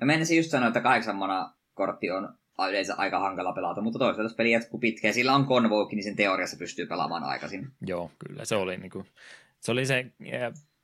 No 0.00 0.06
menisin 0.06 0.36
just 0.36 0.50
sanoa, 0.50 0.68
että 0.68 0.80
kahdeksan 0.80 1.16
mana 1.16 1.54
kortti 1.74 2.10
on 2.10 2.38
yleensä 2.68 2.94
aika 2.94 3.18
hankala 3.18 3.52
pelata, 3.52 3.80
mutta 3.80 3.98
toisaalta 3.98 4.22
jos 4.22 4.34
peli 4.34 4.52
jatkuu 4.52 4.80
pitkään, 4.80 5.14
sillä 5.14 5.34
on 5.34 5.46
konvoukki, 5.46 5.96
niin 5.96 6.04
sen 6.04 6.16
teoriassa 6.16 6.56
pystyy 6.56 6.86
pelaamaan 6.86 7.24
aikaisin. 7.24 7.72
Joo, 7.86 8.10
kyllä 8.18 8.44
se 8.44 8.56
oli, 8.56 8.76
niin 8.76 8.90
kuin, 8.90 9.06
se, 9.60 9.72
oli 9.72 9.86
se 9.86 10.06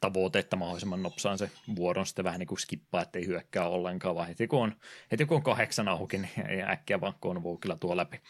tavoite, 0.01 0.39
että 0.39 0.57
mahdollisimman 0.57 1.03
nopsaan 1.03 1.39
se 1.39 1.51
vuoron 1.77 2.07
sitten 2.07 2.25
vähän 2.25 2.39
niin 2.39 2.47
kuin 2.47 2.59
skippaa, 2.59 3.03
ettei 3.03 3.27
hyökkää 3.27 3.69
ollenkaan, 3.69 4.15
vaan 4.15 4.29
heti 4.29 4.47
kun 4.47 4.63
on, 4.63 4.77
heti 5.13 5.25
kun 5.25 5.37
on 5.37 5.43
kahdeksan 5.43 5.89
auki, 5.89 6.19
niin 6.19 6.69
äkkiä 6.73 7.01
vaan 7.01 7.15
konvoukilla 7.21 7.77
tuo 7.77 7.97
läpi. 7.97 8.21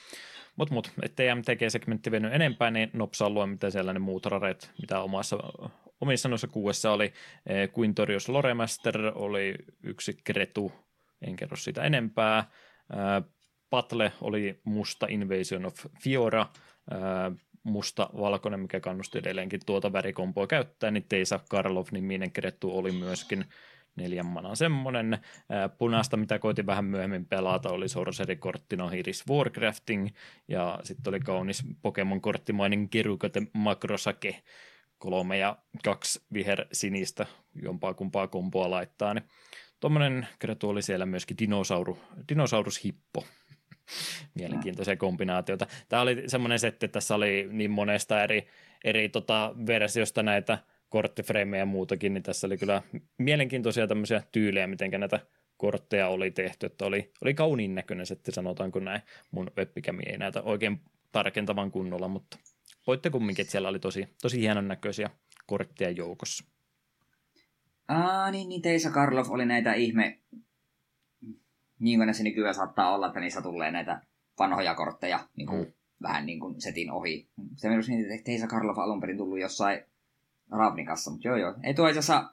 Mutta 0.57 0.75
mut, 0.75 0.93
ettei 1.03 1.35
MTG-segmentti 1.35 2.11
veny 2.11 2.29
enempää, 2.33 2.71
niin 2.71 2.91
nopsaa 2.93 3.31
luen, 3.31 3.49
mitä 3.49 3.71
siellä 3.71 3.93
ne 3.93 3.99
muut 3.99 4.27
rareet, 4.27 4.71
mitä 4.81 5.01
omassa, 5.01 5.39
omissa 6.01 6.29
noissa 6.29 6.49
kuuessa 6.49 6.93
oli. 6.93 7.13
Eh, 7.47 7.69
Quintorius 7.79 8.29
Loremaster 8.29 9.13
oli 9.15 9.55
yksi 9.83 10.17
Kretu, 10.25 10.73
en 11.27 11.37
kerro 11.37 11.57
siitä 11.57 11.83
enempää. 11.83 12.39
Eh, 12.39 13.31
Patle 13.71 14.13
oli 14.21 14.61
musta 14.65 15.07
Invasion 15.11 15.67
of 15.67 15.75
Fiora, 16.03 16.47
eh, 16.91 17.37
musta-valkoinen, 17.63 18.61
mikä 18.61 18.81
kannusti 18.81 19.19
edelleenkin 19.19 19.61
tuota 19.67 19.93
värikompoa 19.93 20.47
käyttää, 20.47 20.91
niin 20.91 21.07
Teisa 21.09 21.41
Karlov-niminen 21.51 22.33
Kretu 22.33 22.79
oli 22.79 22.93
myöskin 22.93 23.45
neljän 23.97 24.27
manan 24.27 24.57
semmonen. 24.57 25.19
Punaista, 25.79 26.17
mitä 26.17 26.39
koitin 26.39 26.67
vähän 26.67 26.85
myöhemmin 26.85 27.27
pelata, 27.27 27.71
oli 27.71 27.89
Sorcery-kortti 27.89 28.77
Nohiris 28.77 29.25
Warcrafting, 29.29 30.09
ja 30.49 30.79
sitten 30.83 31.11
oli 31.11 31.21
kaunis 31.21 31.65
Pokemon-korttimainen 31.83 32.89
Kirukate 32.89 33.43
Makrosake, 33.53 34.43
kolme 34.99 35.39
ja 35.39 35.57
kaksi 35.85 36.23
viher-sinistä, 36.33 37.27
jompaa 37.63 37.95
kumpaa 37.95 38.29
kompoa 38.29 38.71
laittaa, 38.71 39.15
niin 39.15 39.25
tuommoinen 39.81 40.29
kretu 40.39 40.69
oli 40.69 40.83
siellä 40.83 41.07
myöskin 41.07 41.39
dinosauru, 41.39 41.99
dinosaurushippo. 42.29 43.25
Mielenkiintoisia 44.39 44.97
kombinaatioita. 44.97 45.67
Tämä 45.89 46.03
oli 46.03 46.23
semmoinen 46.27 46.59
setti, 46.59 46.87
että 46.87 46.93
tässä 46.93 47.15
oli 47.15 47.49
niin 47.51 47.71
monesta 47.71 48.23
eri, 48.23 48.49
eri 48.85 49.09
tota 49.09 49.55
versiosta 49.67 50.23
näitä 50.23 50.59
korttifreimejä 50.93 51.63
ja 51.63 51.67
muutakin, 51.67 52.15
niin 52.15 52.23
tässä 52.23 52.47
oli 52.47 52.59
kyllä 52.59 52.83
mielenkiintoisia 53.19 53.87
tämmöisiä 53.87 54.23
tyylejä, 54.33 54.67
miten 54.67 54.91
näitä 54.91 55.21
kortteja 55.57 56.09
oli 56.09 56.31
tehty, 56.31 56.67
että 56.67 56.85
oli, 56.85 57.13
oli 57.23 57.35
kauniin 57.35 57.75
näköinen 57.75 58.07
setti, 58.07 58.33
sanotaanko 58.33 58.81
näin. 58.81 59.03
Mun 59.31 59.51
webbikämi 59.59 60.03
ei 60.07 60.19
näitä 60.19 60.43
oikein 60.43 60.81
tarkentavan 61.13 61.71
kunnolla, 61.71 62.09
mutta 62.09 62.39
voitte 62.87 63.11
kumminkin, 63.11 63.43
että 63.43 63.53
siellä 63.53 63.69
oli 63.69 63.79
tosi, 63.79 64.09
tosi 64.23 64.41
hienon 64.41 64.69
näköisiä 64.69 65.11
kortteja 65.47 65.91
joukossa. 65.91 66.45
Aa, 67.89 68.31
niin, 68.31 68.49
niin 68.49 68.63
Teisa 68.63 68.91
Karlov 68.91 69.27
oli 69.31 69.47
näitä 69.47 69.75
ihme, 69.75 70.19
niin 71.79 71.99
kuin 71.99 72.15
se 72.15 72.23
nykyään 72.23 72.55
saattaa 72.55 72.95
olla, 72.95 73.07
että 73.07 73.21
niissä 73.21 73.43
tulee 73.43 73.71
näitä 73.71 74.01
vanhoja 74.39 74.75
kortteja 74.75 75.29
niin 75.37 75.47
kuin, 75.47 75.61
mm. 75.61 75.73
vähän 76.03 76.27
niin 76.27 76.41
kuin 76.41 76.61
setin 76.61 76.91
ohi. 76.91 77.29
Se 77.57 77.69
myös 77.69 77.89
niin, 77.89 78.13
että 78.13 78.25
Teisa 78.25 78.47
Karlov 78.47 78.79
alun 78.79 79.01
perin 79.01 79.17
tullut 79.17 79.41
jossain 79.41 79.92
Ravnikassa, 80.53 81.11
mutta 81.11 81.29
joo 81.29 81.37
joo. 81.37 81.55
Ei 81.63 81.75
tuo 81.75 81.89
itse 81.89 81.99
asiassa, 81.99 82.31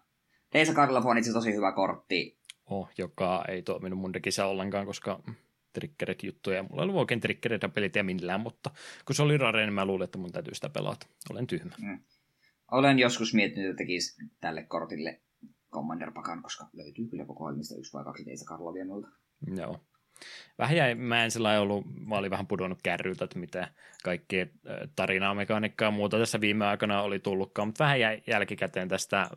Teisa 0.49 0.73
Karlov 0.73 1.05
on 1.05 1.17
itse 1.17 1.33
tosi 1.33 1.53
hyvä 1.53 1.71
kortti. 1.71 2.39
Oh, 2.65 2.89
joka 2.97 3.45
ei 3.47 3.61
toiminut 3.61 3.99
mun 3.99 4.13
dekissä 4.13 4.45
ollenkaan, 4.45 4.85
koska 4.85 5.19
triggerit 5.73 6.23
juttuja. 6.23 6.63
Mulla 6.63 6.81
ei 6.81 6.83
ollut 6.83 6.99
oikein 6.99 7.19
triggereitä 7.19 7.69
pelit 7.69 7.95
ja 7.95 8.03
millään, 8.03 8.41
mutta 8.41 8.71
kun 9.05 9.15
se 9.15 9.23
oli 9.23 9.37
rare, 9.37 9.65
niin 9.65 9.73
mä 9.73 9.85
luulin, 9.85 10.03
että 10.03 10.17
mun 10.17 10.31
täytyy 10.31 10.55
sitä 10.55 10.69
pelata. 10.69 11.07
Olen 11.31 11.47
tyhmä. 11.47 11.71
Mm. 11.81 11.99
Olen 12.71 12.99
joskus 12.99 13.33
miettinyt, 13.33 13.69
että 13.69 13.77
tekisi 13.77 14.23
tälle 14.41 14.63
kortille 14.63 15.21
Commander 15.71 16.11
Pakan, 16.11 16.43
koska 16.43 16.65
löytyy 16.73 17.07
kyllä 17.07 17.25
koko 17.25 17.43
ohjelmista 17.43 17.75
yksi 17.77 17.93
vai 17.93 18.03
kaksi 18.03 18.25
Teisa 18.25 18.45
Karlovia 18.45 18.85
multa. 18.85 19.07
Joo. 19.55 19.79
Vähän 20.57 20.75
jäi, 20.75 20.95
mä 20.95 21.23
en 21.23 21.31
sellainen 21.31 21.61
ollut, 21.61 21.85
mä 22.07 22.15
olin 22.15 22.31
vähän 22.31 22.47
pudonnut 22.47 22.79
kärryltä, 22.83 23.23
että 23.23 23.39
mitä 23.39 23.67
kaikkea 24.03 24.45
tarinaa, 24.95 25.35
mekaniikkaa 25.35 25.87
ja 25.87 25.91
muuta 25.91 26.17
tässä 26.17 26.41
viime 26.41 26.65
aikana 26.65 27.01
oli 27.01 27.19
tullutkaan, 27.19 27.67
mutta 27.67 27.83
vähän 27.83 27.99
jäi 27.99 28.21
jälkikäteen 28.27 28.87
tästä 28.87 29.29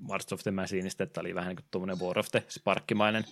March 0.00 0.32
of 0.32 0.42
the 0.42 0.50
Machineista, 0.50 1.04
että 1.04 1.20
oli 1.20 1.34
vähän 1.34 1.48
niin 1.48 1.56
kuin 1.56 1.66
tuommoinen 1.70 2.00
War 2.00 2.18
of 2.18 2.28
the 2.30 2.44
Sparkkimainen 2.48 3.24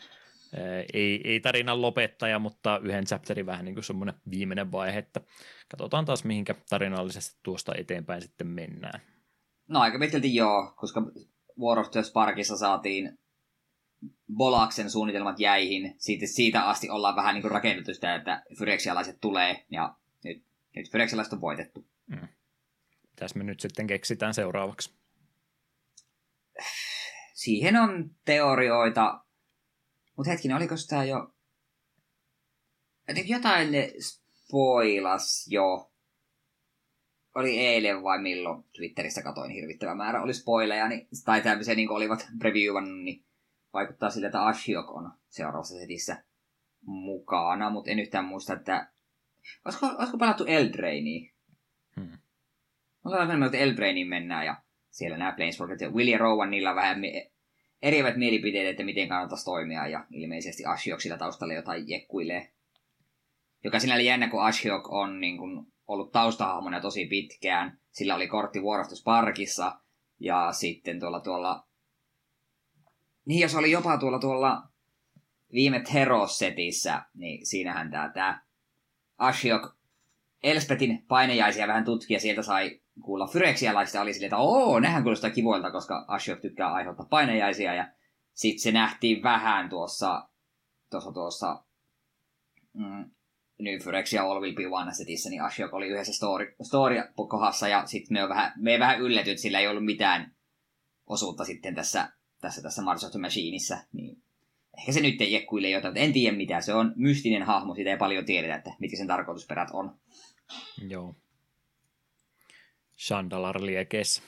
ei, 0.93 1.21
ei 1.25 1.41
tarinan 1.41 1.83
lopettaja, 1.83 2.39
mutta 2.39 2.81
yhden 2.83 3.05
chapterin 3.05 3.47
vähän 3.47 3.65
niin 3.65 3.75
kuin 3.75 3.85
semmoinen 3.85 4.15
viimeinen 4.31 4.73
vaihe, 4.73 4.99
että 4.99 5.21
katsotaan 5.69 6.05
taas 6.05 6.25
mihinkä 6.25 6.55
tarinallisesti 6.69 7.39
tuosta 7.43 7.73
eteenpäin 7.75 8.23
sitten 8.23 8.47
mennään. 8.47 9.01
No 9.69 9.81
aika 9.81 9.99
pitkälti 9.99 10.35
joo, 10.35 10.73
koska 10.77 11.03
War 11.61 11.79
of 11.79 11.91
the 11.91 12.03
Sparkissa 12.03 12.57
saatiin 12.57 13.19
Bolaksen 14.37 14.91
suunnitelmat 14.91 15.41
jäihin. 15.41 15.95
Siitä, 15.99 16.27
siitä 16.27 16.69
asti 16.69 16.91
ollaan 16.91 17.17
vähän 17.17 17.35
niin 17.35 17.43
kuin 17.43 17.53
rakennettu 17.53 17.95
sitä, 17.95 18.15
että 18.15 18.43
Fyrexialaiset 18.59 19.21
tulee, 19.21 19.65
ja 19.71 19.95
nyt, 20.25 20.45
nyt 20.77 20.91
Fyrexialaiset 20.91 21.33
on 21.33 21.41
voitettu. 21.41 21.87
Mm. 22.07 22.29
Mitäs 23.11 23.35
me 23.35 23.45
nyt 23.45 23.61
sitten 23.61 23.87
keksitään 23.87 24.35
seuraavaksi? 24.35 24.95
Siihen 27.35 27.77
on 27.77 28.11
teorioita, 28.25 29.25
mutta 30.17 30.31
hetkinen, 30.31 30.57
oliko 30.57 30.75
tämä 30.89 31.05
jo... 31.05 31.35
Jotain 33.25 33.73
ne 33.73 33.93
spoilas 34.01 35.47
jo. 35.51 35.93
Oli 37.35 37.59
eilen 37.59 38.03
vai 38.03 38.23
milloin 38.23 38.65
Twitteristä 38.77 39.23
katoin 39.23 39.51
hirvittävä 39.51 39.95
määrä. 39.95 40.23
Oli 40.23 40.35
spoileja, 40.35 40.89
niin, 40.89 41.09
tai 41.25 41.43
tämmöisiä 41.43 41.75
niin 41.75 41.91
olivat 41.91 42.29
previewannut, 42.39 43.05
niin 43.05 43.25
vaikuttaa 43.73 44.11
siltä, 44.11 44.27
että 44.27 44.47
Ashiok 44.47 44.91
on 44.91 45.13
seuraavassa 45.29 45.79
setissä 45.79 46.25
mukana, 46.81 47.71
mutta 47.71 47.91
en 47.91 47.99
yhtään 47.99 48.25
muista, 48.25 48.53
että... 48.53 48.89
Olisiko, 49.65 49.87
olisiko 49.87 50.19
palattu 50.19 50.45
Eldrainiin? 50.45 51.33
Hmm. 51.97 52.19
Onko 53.05 53.19
vähän 53.19 53.43
että 53.43 53.59
Eldrainiin 53.59 54.09
mennään 54.09 54.47
ja 54.47 54.57
siellä 54.91 55.17
nämä 55.17 55.33
Planeswalkerit 55.33 55.81
ja 55.81 55.91
William 55.91 56.21
Rowan, 56.21 56.51
niillä 56.51 56.71
on 56.71 56.77
vähän 56.77 57.01
eriävät 57.83 58.17
mielipiteet, 58.17 58.69
että 58.69 58.85
miten 58.85 59.09
kannattaisi 59.09 59.45
toimia, 59.45 59.89
ja 59.89 60.07
ilmeisesti 60.11 60.65
Ashiok 60.65 61.01
sillä 61.01 61.19
taustalla 61.19 61.55
jotain 61.55 61.89
jekkuilee. 61.89 62.53
Joka 63.65 63.79
sinällä 63.79 64.03
jännä, 64.03 64.29
kun 64.29 64.45
Ashiok 64.45 64.93
on 64.93 65.21
niin 65.21 65.39
kuin, 65.39 65.67
ollut 65.87 66.13
taustahahmona 66.13 66.81
tosi 66.81 67.07
pitkään. 67.07 67.79
Sillä 67.91 68.15
oli 68.15 68.27
kortti 68.29 68.61
War 68.61 68.81
of 68.81 68.89
the 68.89 68.97
Sparkissa, 68.97 69.81
ja 70.21 70.53
sitten 70.53 71.01
tuolla 71.01 71.21
tuolla... 71.21 71.68
Niin, 73.29 73.41
jos 73.41 73.55
oli 73.55 73.71
jopa 73.71 73.99
tuolla 73.99 74.19
tuolla 74.19 74.63
viime 75.53 75.83
Heroes-setissä, 75.95 77.03
niin 77.15 77.47
siinähän 77.47 77.91
tämä, 77.91 78.11
tämä 78.15 78.43
Ashiok 79.19 79.77
Elspetin 80.43 81.05
painejaisia 81.09 81.69
vähän 81.69 81.85
tutkia, 81.85 82.21
sieltä 82.21 82.43
sai 82.43 82.81
kuulla 83.03 83.27
Fyrexialaisista 83.27 84.01
oli 84.01 84.13
silleen, 84.13 84.29
että 84.29 84.37
oo, 84.37 84.81
nehän 84.81 85.03
kuulostaa 85.03 85.31
kivoilta, 85.31 85.71
koska 85.71 86.05
Ashok 86.09 86.41
tykkää 86.41 86.73
aiheuttaa 86.73 87.07
painejaisia, 87.11 87.75
ja 87.75 87.93
sitten 88.35 88.63
se 88.63 88.73
nähtiin 88.73 89.23
vähän 89.23 89.69
tuossa, 89.69 90.29
tuossa, 90.91 91.13
tuossa 91.13 91.65
mm, 92.73 93.11
New 93.59 93.79
Phyrexia 93.83 94.23
All 94.23 94.41
Will 94.41 94.55
Be 94.55 94.67
One 94.67 94.95
setissä, 94.95 95.31
niin 95.31 95.43
Ashok 95.43 95.75
oli 95.75 95.87
yhdessä 95.87 96.13
story, 96.13 96.55
story 96.63 97.03
kohdassa, 97.29 97.69
ja 97.69 97.87
sitten 97.87 98.19
me, 98.19 98.29
vähän, 98.29 98.53
me 98.57 98.79
vähän 98.79 99.01
yllätyt, 99.01 99.39
sillä 99.39 99.61
ei 99.61 99.69
ollut 99.69 99.85
mitään 99.85 100.35
osuutta 101.07 101.45
sitten 101.45 101.75
tässä, 101.75 102.18
tässä, 102.41 102.63
tässä 102.63 102.83
Mars 102.83 103.05
of 103.05 103.11
the 103.11 103.19
Machineissa, 103.19 103.79
niin 103.93 104.23
ehkä 104.79 104.93
se 104.93 105.01
nyt 105.01 105.21
ei 105.21 105.33
jekkuille 105.33 105.71
jotain, 105.71 105.97
en 105.97 106.13
tiedä 106.13 106.37
mitä. 106.37 106.61
Se 106.61 106.75
on 106.75 106.93
mystinen 106.97 107.43
hahmo, 107.43 107.75
siitä 107.75 107.91
ei 107.91 107.97
paljon 107.97 108.25
tiedetä, 108.25 108.55
että 108.55 108.71
mitkä 108.79 108.97
sen 108.97 109.07
tarkoitusperät 109.07 109.69
on. 109.73 109.99
Joo. 110.89 111.15
Chandalar 112.99 113.65
liekes. 113.65 114.23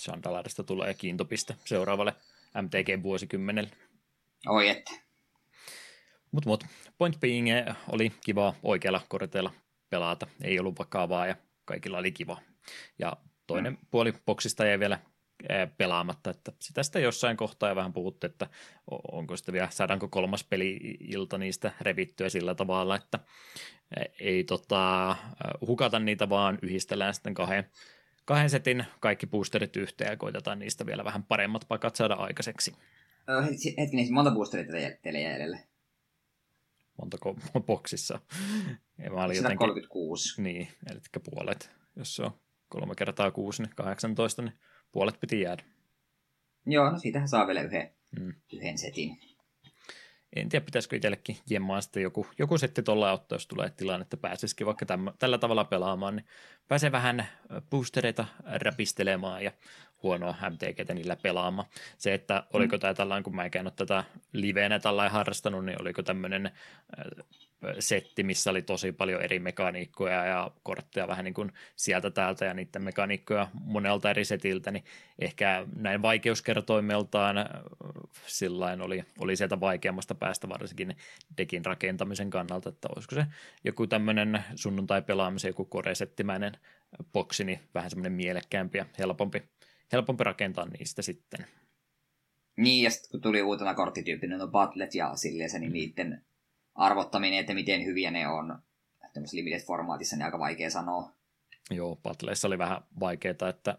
Chandalarista 0.00 0.64
tulee 0.64 0.94
kiintopiste 0.94 1.56
seuraavalle 1.64 2.14
MTG-vuosikymmenelle. 2.62 3.70
Oi 4.46 4.68
että. 4.68 4.92
Mut, 6.32 6.46
mut. 6.46 6.64
Point 6.98 7.20
being 7.20 7.50
eh, 7.50 7.74
oli 7.88 8.12
kiva 8.24 8.54
oikealla 8.62 9.00
korteilla 9.08 9.52
pelata. 9.90 10.26
Ei 10.42 10.60
ollut 10.60 10.78
vakavaa 10.78 11.26
ja 11.26 11.36
kaikilla 11.64 11.98
oli 11.98 12.12
kiva. 12.12 12.40
Ja 12.98 13.16
toinen 13.46 13.72
mm. 13.72 13.78
puoli 13.90 14.14
boksista 14.26 14.66
jäi 14.66 14.78
vielä 14.78 14.98
pelaamatta, 15.78 16.30
että 16.30 16.52
sitä 16.58 16.82
sitä 16.82 16.98
jossain 16.98 17.36
kohtaa 17.36 17.68
ja 17.68 17.76
vähän 17.76 17.92
puhutte, 17.92 18.26
että 18.26 18.46
onko 19.12 19.36
sitä 19.36 19.52
vielä, 19.52 19.68
saadaanko 19.70 20.08
kolmas 20.08 20.44
peli-ilta 20.44 21.38
niistä 21.38 21.72
revittyä 21.80 22.28
sillä 22.28 22.54
tavalla, 22.54 22.96
että 22.96 23.18
ei 24.20 24.44
tota, 24.44 25.16
hukata 25.66 25.98
niitä, 25.98 26.28
vaan 26.28 26.58
yhdistellään 26.62 27.14
sitten 27.14 27.34
kahden, 27.34 27.64
kahden 28.24 28.50
setin 28.50 28.84
kaikki 29.00 29.26
boosterit 29.26 29.76
yhteen 29.76 30.10
ja 30.10 30.16
koitetaan 30.16 30.58
niistä 30.58 30.86
vielä 30.86 31.04
vähän 31.04 31.22
paremmat 31.22 31.64
pakat 31.68 31.96
saada 31.96 32.14
aikaiseksi. 32.14 32.72
Hetkinen, 33.78 34.12
monta 34.12 34.30
boosterit 34.30 34.68
teille 35.02 35.20
jäljellä? 35.20 35.58
montako 36.98 37.36
boksissa. 37.66 38.20
Ja 38.98 39.10
mä 39.10 39.24
olin 39.24 39.36
jotenkin, 39.36 39.58
36. 39.58 40.42
Niin, 40.42 40.68
eli 40.90 41.00
puolet. 41.30 41.70
Jos 41.96 42.16
se 42.16 42.22
on 42.22 42.30
kolme 42.68 42.94
kertaa 42.94 43.30
kuusi, 43.30 43.62
niin 43.62 43.72
18, 43.76 44.42
niin 44.42 44.54
puolet 44.96 45.20
piti 45.20 45.40
jäädä. 45.40 45.62
Joo, 46.66 46.90
no 46.90 46.98
siitähän 46.98 47.28
saa 47.28 47.46
vielä 47.46 47.62
yhden, 47.62 47.90
mm. 48.20 48.34
yhden 48.52 48.78
setin. 48.78 49.18
En 50.36 50.48
tiedä, 50.48 50.64
pitäisikö 50.64 50.96
itsellekin 50.96 51.36
jemmaa 51.50 51.80
sitten 51.80 52.02
joku, 52.02 52.26
joku 52.38 52.58
setti 52.58 52.82
tuolla 52.82 53.12
ottaa, 53.12 53.36
jos 53.36 53.46
tulee 53.46 53.70
tilanne, 53.70 54.02
että 54.02 54.16
pääsisikin 54.16 54.66
vaikka 54.66 54.86
täm, 54.86 55.06
tällä 55.18 55.38
tavalla 55.38 55.64
pelaamaan, 55.64 56.16
niin 56.16 56.26
pääsee 56.68 56.92
vähän 56.92 57.26
boostereita 57.70 58.26
räpistelemaan 58.44 59.44
ja 59.44 59.52
huonoa 60.02 60.36
MTGtä 60.50 60.94
niillä 60.94 61.16
pelaamaan. 61.16 61.68
Se, 61.98 62.14
että 62.14 62.44
oliko 62.52 62.76
mm. 62.76 62.80
tämä 62.80 62.94
tällainen, 62.94 63.24
kun 63.24 63.36
mä 63.36 63.44
en 63.44 63.66
ole 63.66 63.72
tätä 63.76 64.04
liveenä 64.32 64.78
tällainen 64.78 65.12
harrastanut, 65.12 65.64
niin 65.64 65.82
oliko 65.82 66.02
tämmöinen 66.02 66.50
setti, 67.78 68.22
missä 68.22 68.50
oli 68.50 68.62
tosi 68.62 68.92
paljon 68.92 69.22
eri 69.22 69.38
mekaniikkoja 69.38 70.24
ja 70.24 70.50
kortteja 70.62 71.08
vähän 71.08 71.24
niin 71.24 71.34
kuin 71.34 71.52
sieltä 71.76 72.10
täältä 72.10 72.44
ja 72.44 72.54
niiden 72.54 72.82
mekaniikkoja 72.82 73.48
monelta 73.64 74.10
eri 74.10 74.24
setiltä, 74.24 74.70
niin 74.70 74.84
ehkä 75.18 75.66
näin 75.76 76.02
vaikeuskertoimeltaan 76.02 77.36
sillain 78.26 78.80
oli, 78.80 79.04
oli 79.18 79.36
sieltä 79.36 79.60
vaikeammasta 79.60 80.14
päästä 80.14 80.48
varsinkin 80.48 80.96
dekin 81.36 81.64
rakentamisen 81.64 82.30
kannalta, 82.30 82.68
että 82.68 82.88
olisiko 82.96 83.14
se 83.14 83.26
joku 83.64 83.86
tämmöinen 83.86 84.44
sunnuntai-pelaamisen 84.54 85.48
joku 85.48 85.64
koresettimäinen 85.64 86.52
boksi, 87.12 87.44
niin 87.44 87.60
vähän 87.74 87.90
semmoinen 87.90 88.12
mielekkäämpi 88.12 88.78
ja 88.78 88.86
helpompi 88.98 89.42
helpompi 89.92 90.24
rakentaa 90.24 90.66
niistä 90.66 91.02
sitten. 91.02 91.46
Niin, 92.56 92.84
ja 92.84 92.90
sitten 92.90 93.10
kun 93.10 93.20
tuli 93.20 93.42
uutena 93.42 93.74
korttityyppinen 93.74 94.38
no 94.38 94.48
Battlet 94.48 94.94
ja 94.94 95.16
silleen 95.16 95.50
se, 95.50 95.58
niin 95.58 95.72
niiden 95.72 96.24
arvottaminen, 96.74 97.38
että 97.38 97.54
miten 97.54 97.84
hyviä 97.84 98.10
ne 98.10 98.28
on 98.28 98.58
tämmöisessä 99.12 99.36
limited-formaatissa, 99.36 100.16
niin 100.16 100.24
aika 100.24 100.38
vaikea 100.38 100.70
sanoa. 100.70 101.12
Joo, 101.70 101.96
Battleissa 101.96 102.48
oli 102.48 102.58
vähän 102.58 102.80
vaikeaa, 103.00 103.48
että 103.48 103.78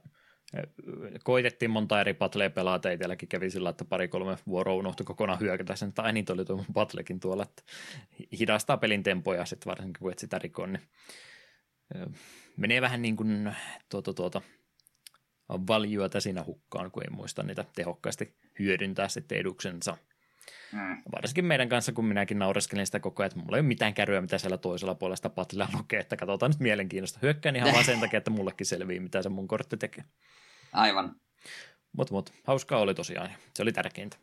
eh, 0.53 0.63
koitettiin 1.23 1.71
monta 1.71 2.01
eri 2.01 2.13
patleja 2.13 2.49
pelata, 2.49 2.91
itselläkin 2.91 3.29
kävi 3.29 3.49
sillä, 3.49 3.69
että 3.69 3.85
pari-kolme 3.85 4.37
vuoroa 4.47 4.75
unohtui 4.75 5.05
kokonaan 5.05 5.39
hyökätä 5.39 5.75
sen, 5.75 5.93
tai 5.93 6.13
niin 6.13 6.25
oli 6.31 6.45
tuo 6.45 6.65
patlekin 6.73 7.19
tuolla, 7.19 7.43
että 7.43 7.63
hidastaa 8.39 8.77
pelin 8.77 9.03
tempoja 9.03 9.45
sitten 9.45 9.69
varsinkin, 9.69 9.99
kun 9.99 10.11
et 10.11 10.19
sitä 10.19 10.39
rikon, 10.39 10.73
niin 10.73 10.83
eh, 11.95 12.07
menee 12.57 12.81
vähän 12.81 13.01
niin 13.01 13.15
kuin 13.15 13.55
tuota, 13.89 14.13
tuota, 14.13 14.41
valjua 15.49 16.09
siinä 16.19 16.43
hukkaan, 16.43 16.91
kun 16.91 17.03
ei 17.03 17.09
muista 17.09 17.43
niitä 17.43 17.65
tehokkaasti 17.75 18.35
hyödyntää 18.59 19.09
sitten 19.09 19.37
eduksensa. 19.37 19.97
Mm. 20.71 20.97
Varsinkin 21.11 21.45
meidän 21.45 21.69
kanssa, 21.69 21.91
kun 21.91 22.05
minäkin 22.05 22.39
naureskelin 22.39 22.85
sitä 22.85 22.99
koko 22.99 23.23
ajan, 23.23 23.27
että 23.27 23.39
mulla 23.39 23.57
ei 23.57 23.61
ole 23.61 23.67
mitään 23.67 23.93
kärryä, 23.93 24.21
mitä 24.21 24.37
siellä 24.37 24.57
toisella 24.57 24.95
puolella 24.95 25.15
sitä 25.15 25.29
patilla 25.29 25.67
lukee, 25.77 25.99
että 25.99 26.15
katsotaan 26.17 26.51
nyt 26.51 26.59
mielenkiinnosta. 26.59 27.19
Hyökkään 27.21 27.55
ihan 27.55 27.73
vaan 27.73 27.85
sen 27.85 27.99
takia, 27.99 28.17
että 28.17 28.31
mullekin 28.31 28.65
selvii, 28.65 28.99
mitä 28.99 29.21
se 29.21 29.29
mun 29.29 29.47
kortti 29.47 29.77
tekee. 29.77 30.03
Aivan. 30.73 31.15
Mutta 31.91 32.13
mut, 32.13 32.33
hauskaa 32.43 32.79
oli 32.79 32.93
tosiaan, 32.93 33.29
se 33.53 33.63
oli 33.63 33.71
tärkeintä. 33.71 34.17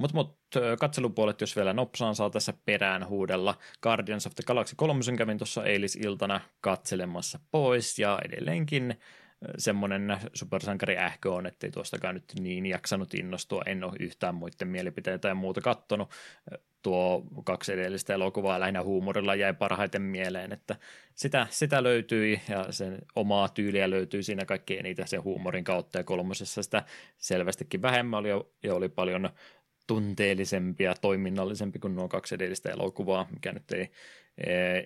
Mutta 0.00 0.14
mut, 0.14 0.38
katselupuolet, 0.78 1.40
jos 1.40 1.56
vielä 1.56 1.72
nopsaan 1.72 2.14
saa 2.14 2.30
tässä 2.30 2.52
perään 2.64 3.08
huudella. 3.08 3.54
Guardians 3.82 4.26
of 4.26 4.34
the 4.34 4.42
Galaxy 4.46 4.74
3 4.76 5.00
kävin 5.18 5.38
tuossa 5.38 5.64
eilisiltana 5.64 6.40
katselemassa 6.60 7.38
pois 7.50 7.98
ja 7.98 8.18
edelleenkin 8.24 9.00
semmoinen 9.58 10.16
supersankari 10.34 10.98
ähkö 10.98 11.32
on, 11.32 11.46
ettei 11.46 11.70
tuostakaan 11.70 12.14
nyt 12.14 12.24
niin 12.40 12.66
jaksanut 12.66 13.14
innostua. 13.14 13.62
En 13.66 13.84
ole 13.84 13.92
yhtään 14.00 14.34
muiden 14.34 14.68
mielipiteitä 14.68 15.28
ja 15.28 15.34
muuta 15.34 15.60
kattonut. 15.60 16.10
Tuo 16.82 17.22
kaksi 17.44 17.72
edellistä 17.72 18.14
elokuvaa 18.14 18.60
lähinnä 18.60 18.82
huumorilla 18.82 19.34
jäi 19.34 19.54
parhaiten 19.54 20.02
mieleen, 20.02 20.52
että 20.52 20.76
sitä, 21.14 21.46
sitä 21.50 21.82
löytyi 21.82 22.40
ja 22.48 22.72
sen 22.72 22.98
omaa 23.16 23.48
tyyliä 23.48 23.90
löytyy 23.90 24.22
siinä 24.22 24.44
kaikki 24.44 24.78
eniten 24.78 25.08
sen 25.08 25.24
huumorin 25.24 25.64
kautta 25.64 25.98
ja 25.98 26.04
kolmosessa 26.04 26.62
sitä 26.62 26.82
selvästikin 27.18 27.82
vähemmän 27.82 28.18
oli 28.18 28.28
ja 28.62 28.74
oli 28.74 28.88
paljon 28.88 29.30
tunteellisempi 29.90 30.84
ja 30.84 30.94
toiminnallisempi 30.94 31.78
kuin 31.78 31.94
nuo 31.94 32.08
kaksi 32.08 32.34
edellistä 32.34 32.70
elokuvaa, 32.70 33.26
mikä 33.30 33.52
nyt 33.52 33.72
ei, 33.72 33.90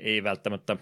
ei 0.01 0.25
välttämättä 0.25 0.77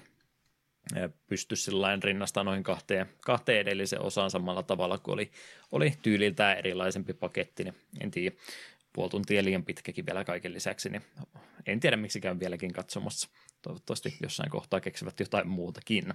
pysty 1.26 1.56
sillain 1.56 2.02
rinnastaa 2.02 2.44
noihin 2.44 2.62
kahteen, 2.62 3.06
kahteen 3.20 3.60
edelliseen 3.60 4.02
osaan 4.02 4.30
samalla 4.30 4.62
tavalla 4.62 4.98
kuin 4.98 5.14
oli, 5.14 5.30
oli 5.72 5.94
tyyliltään 6.02 6.58
erilaisempi 6.58 7.12
paketti, 7.12 7.64
niin 7.64 7.74
en 8.00 8.10
tiedä, 8.10 8.36
puoli 8.92 9.10
tuntia 9.10 9.44
liian 9.44 9.64
pitkäkin 9.64 10.06
vielä 10.06 10.24
kaiken 10.24 10.52
lisäksi, 10.52 10.90
niin 10.90 11.02
en 11.66 11.80
tiedä 11.80 11.96
miksi 11.96 12.20
käyn 12.20 12.40
vieläkin 12.40 12.72
katsomassa. 12.72 13.28
Toivottavasti 13.62 14.16
jossain 14.20 14.50
kohtaa 14.50 14.80
keksivät 14.80 15.20
jotain 15.20 15.48
muutakin. 15.48 16.14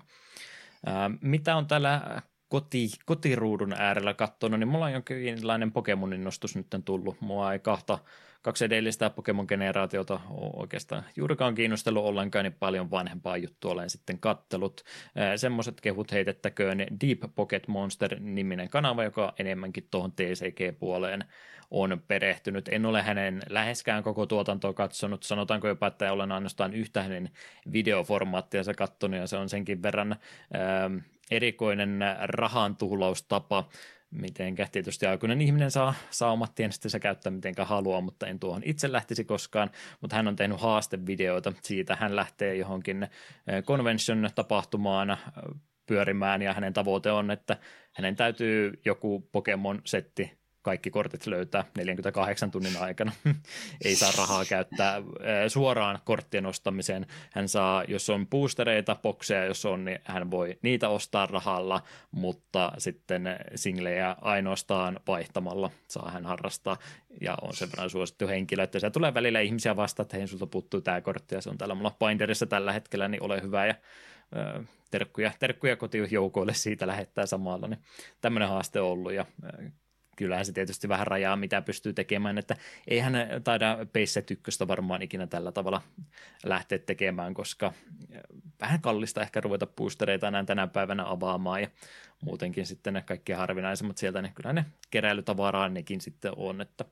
Mitä 1.21 1.55
on 1.55 1.67
täällä 1.67 2.21
koti, 2.49 2.87
kotiruudun 3.05 3.73
äärellä 3.73 4.13
katsonut, 4.13 4.59
niin 4.59 4.67
mulla 4.67 4.85
on 4.85 4.91
jonkinlainen 4.91 5.71
Pokemonin 5.71 6.23
nostus 6.23 6.55
nyt 6.55 6.67
tullut. 6.85 7.21
Mua 7.21 7.53
ei 7.53 7.59
kahta, 7.59 7.99
kaksi 8.41 8.65
edellistä 8.65 9.09
Pokemon-generaatiota 9.09 10.19
oikeastaan 10.53 11.03
juurikaan 11.15 11.55
kiinnostellut 11.55 12.05
ollenkaan, 12.05 12.43
niin 12.43 12.55
paljon 12.59 12.91
vanhempaa 12.91 13.37
juttua 13.37 13.71
olen 13.71 13.89
sitten 13.89 14.19
kattelut. 14.19 14.83
Semmoiset 15.35 15.81
kehut 15.81 16.11
heitettäköön 16.11 16.77
Deep 16.77 17.19
Pocket 17.35 17.67
Monster-niminen 17.67 18.69
kanava, 18.69 19.03
joka 19.03 19.33
enemmänkin 19.39 19.87
tuohon 19.91 20.11
TCG-puoleen 20.11 21.25
on 21.71 22.01
perehtynyt. 22.07 22.69
En 22.71 22.85
ole 22.85 23.01
hänen 23.01 23.41
läheskään 23.49 24.03
koko 24.03 24.25
tuotantoa 24.25 24.73
katsonut, 24.73 25.23
sanotaanko 25.23 25.67
jopa, 25.67 25.87
että 25.87 26.13
olen 26.13 26.31
ainoastaan 26.31 26.73
yhtä 26.73 27.03
hänen 27.03 27.29
videoformaattia 27.71 28.63
se 28.63 28.73
katsonut, 28.73 29.19
ja 29.19 29.27
se 29.27 29.37
on 29.37 29.49
senkin 29.49 29.83
verran 29.83 30.15
ähm, 30.55 30.97
erikoinen 31.31 31.99
rahan 32.23 32.75
tuhlaustapa, 32.75 33.69
mitenkä 34.11 34.67
tietysti 34.71 35.05
aikuinen 35.05 35.41
ihminen 35.41 35.71
saa, 35.71 35.93
saa 36.09 36.31
omat 36.31 36.51
se 36.77 36.99
käyttää 36.99 37.31
mitenkä 37.31 37.65
haluaa, 37.65 38.01
mutta 38.01 38.27
en 38.27 38.39
tuohon 38.39 38.61
itse 38.65 38.91
lähtisi 38.91 39.23
koskaan, 39.23 39.71
mutta 40.01 40.15
hän 40.15 40.27
on 40.27 40.35
tehnyt 40.35 40.61
haastevideoita 40.61 41.53
siitä, 41.61 41.97
hän 41.99 42.15
lähtee 42.15 42.55
johonkin 42.55 43.03
äh, 43.03 43.09
convention-tapahtumaan 43.63 45.09
äh, 45.09 45.19
pyörimään 45.85 46.41
ja 46.41 46.53
hänen 46.53 46.73
tavoite 46.73 47.11
on, 47.11 47.31
että 47.31 47.57
hänen 47.93 48.15
täytyy 48.15 48.73
joku 48.85 49.29
Pokemon-setti 49.31 50.37
kaikki 50.61 50.89
kortit 50.89 51.27
löytää 51.27 51.65
48 51.77 52.51
tunnin 52.51 52.77
aikana. 52.77 53.11
Ei 53.85 53.95
saa 53.95 54.11
rahaa 54.17 54.45
käyttää 54.45 55.01
suoraan 55.47 55.99
korttien 56.03 56.45
ostamiseen. 56.45 57.05
Hän 57.31 57.49
saa, 57.49 57.83
jos 57.87 58.09
on 58.09 58.27
boostereita, 58.27 58.95
bokseja, 58.95 59.45
jos 59.45 59.65
on, 59.65 59.85
niin 59.85 59.99
hän 60.03 60.31
voi 60.31 60.57
niitä 60.61 60.89
ostaa 60.89 61.25
rahalla, 61.25 61.81
mutta 62.11 62.71
sitten 62.77 63.23
singlejä 63.55 64.15
ainoastaan 64.21 64.99
vaihtamalla 65.07 65.71
saa 65.87 66.11
hän 66.11 66.25
harrastaa. 66.25 66.77
Ja 67.21 67.37
on 67.41 67.55
sen 67.55 67.69
verran 67.71 67.89
suosittu 67.89 68.27
henkilö, 68.27 68.63
että 68.63 68.79
se 68.79 68.89
tulee 68.89 69.13
välillä 69.13 69.39
ihmisiä 69.39 69.75
vastaan, 69.75 70.03
että 70.03 70.17
hei, 70.17 70.27
sulta 70.27 70.47
puuttuu 70.47 70.81
tämä 70.81 71.01
kortti 71.01 71.35
ja 71.35 71.41
se 71.41 71.49
on 71.49 71.57
täällä 71.57 71.75
mulla 71.75 71.95
binderissa 71.99 72.45
tällä 72.45 72.73
hetkellä, 72.73 73.07
niin 73.07 73.23
ole 73.23 73.41
hyvä 73.41 73.65
ja 73.65 73.75
terkkuja, 74.91 75.31
terkkuja 75.39 75.75
kotijoukoille 75.75 76.53
siitä 76.53 76.87
lähettää 76.87 77.25
samalla, 77.25 77.67
niin 77.67 77.79
tämmöinen 78.21 78.49
haaste 78.49 78.81
on 78.81 78.87
ollut 78.87 79.13
ja 79.13 79.25
kyllähän 80.17 80.45
se 80.45 80.53
tietysti 80.53 80.89
vähän 80.89 81.07
rajaa, 81.07 81.35
mitä 81.35 81.61
pystyy 81.61 81.93
tekemään, 81.93 82.37
että 82.37 82.55
eihän 82.87 83.13
taida 83.43 83.77
Pace 83.93 84.21
tykköstä 84.21 84.67
varmaan 84.67 85.01
ikinä 85.01 85.27
tällä 85.27 85.51
tavalla 85.51 85.81
lähteä 86.43 86.79
tekemään, 86.79 87.33
koska 87.33 87.73
vähän 88.61 88.81
kallista 88.81 89.21
ehkä 89.21 89.41
ruveta 89.41 89.67
boostereita 89.67 90.31
näin 90.31 90.45
tänä 90.45 90.67
päivänä 90.67 91.03
avaamaan 91.09 91.61
ja 91.61 91.67
muutenkin 92.21 92.65
sitten 92.65 92.93
ne 92.93 93.01
kaikki 93.01 93.31
harvinaisemmat 93.31 93.97
sieltä, 93.97 94.21
niin 94.21 94.33
kyllä 94.33 94.53
ne 94.53 94.65
keräilytavaraa 94.89 95.69
nekin 95.69 96.01
sitten 96.01 96.31
on, 96.35 96.61
että 96.61 96.85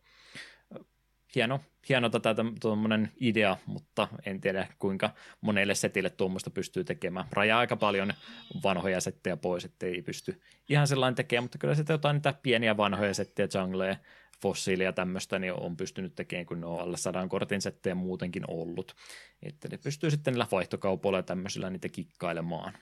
hieno, 1.36 1.60
hieno 1.90 2.10
tätä 2.10 2.36
tuommoinen 2.62 3.12
idea, 3.20 3.58
mutta 3.66 4.08
en 4.26 4.42
tiedä 4.42 4.68
kuinka 4.80 5.10
monelle 5.42 5.76
setille 5.76 6.10
tuommoista 6.10 6.50
pystyy 6.50 6.84
tekemään. 6.84 7.26
Rajaa 7.32 7.60
aika 7.60 7.76
paljon 7.76 8.14
vanhoja 8.64 9.02
settejä 9.02 9.38
pois, 9.38 9.66
ettei 9.66 10.02
pysty 10.02 10.42
ihan 10.70 10.88
sellainen 10.88 11.16
tekemään, 11.16 11.44
mutta 11.44 11.58
kyllä 11.58 11.76
sitten 11.76 11.94
jotain 11.94 12.14
niitä 12.14 12.34
pieniä 12.44 12.78
vanhoja 12.78 13.14
settejä, 13.14 13.48
jungleja, 13.62 13.98
fossiilia 14.42 14.94
tämmöistä, 14.94 15.40
niin 15.40 15.54
on 15.54 15.78
pystynyt 15.78 16.16
tekemään, 16.16 16.46
kun 16.46 16.62
ne 16.62 16.66
on 16.66 16.80
alle 16.80 16.98
sadan 16.98 17.30
kortin 17.30 17.62
settejä 17.62 17.96
muutenkin 17.96 18.44
ollut. 18.48 18.96
Että 19.44 19.68
ne 19.72 19.78
pystyy 19.78 20.12
sitten 20.12 20.34
niillä 20.34 20.48
vaihtokaupoilla 20.52 21.20
ja 21.20 21.24
tämmöisillä 21.24 21.70
niitä 21.70 21.90
kikkailemaan. 21.90 22.74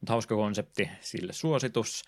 Mutta 0.00 0.12
hauska 0.12 0.34
konsepti, 0.34 0.90
sille 1.00 1.32
suositus. 1.32 2.04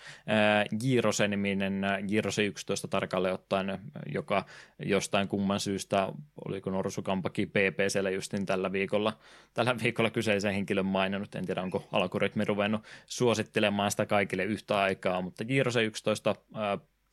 Girose-niminen, 0.80 1.82
Girose 2.09 2.45
11 2.45 2.88
tarkalleen 2.88 3.34
ottaen, 3.34 3.78
joka 4.14 4.45
jostain 4.78 5.28
kumman 5.28 5.61
syystä, 5.61 6.09
oliko 6.45 6.70
Norsukampakin 6.70 7.51
PPCllä 7.51 8.11
justin 8.11 8.47
tällä 8.47 8.72
viikolla, 8.72 9.18
tällä 9.55 9.76
viikolla 9.82 10.11
kyseisen 10.11 10.55
henkilön 10.55 10.86
maininnut, 10.86 11.34
en 11.34 11.47
tiedä 11.47 11.62
onko 11.62 11.88
algoritmi 11.93 12.45
ruvennut 12.45 12.84
suosittelemaan 13.07 13.90
sitä 13.90 14.07
kaikille 14.07 14.45
yhtä 14.45 14.78
aikaa, 14.78 15.20
mutta 15.20 15.45
Girose 15.45 15.84
11 15.84 16.34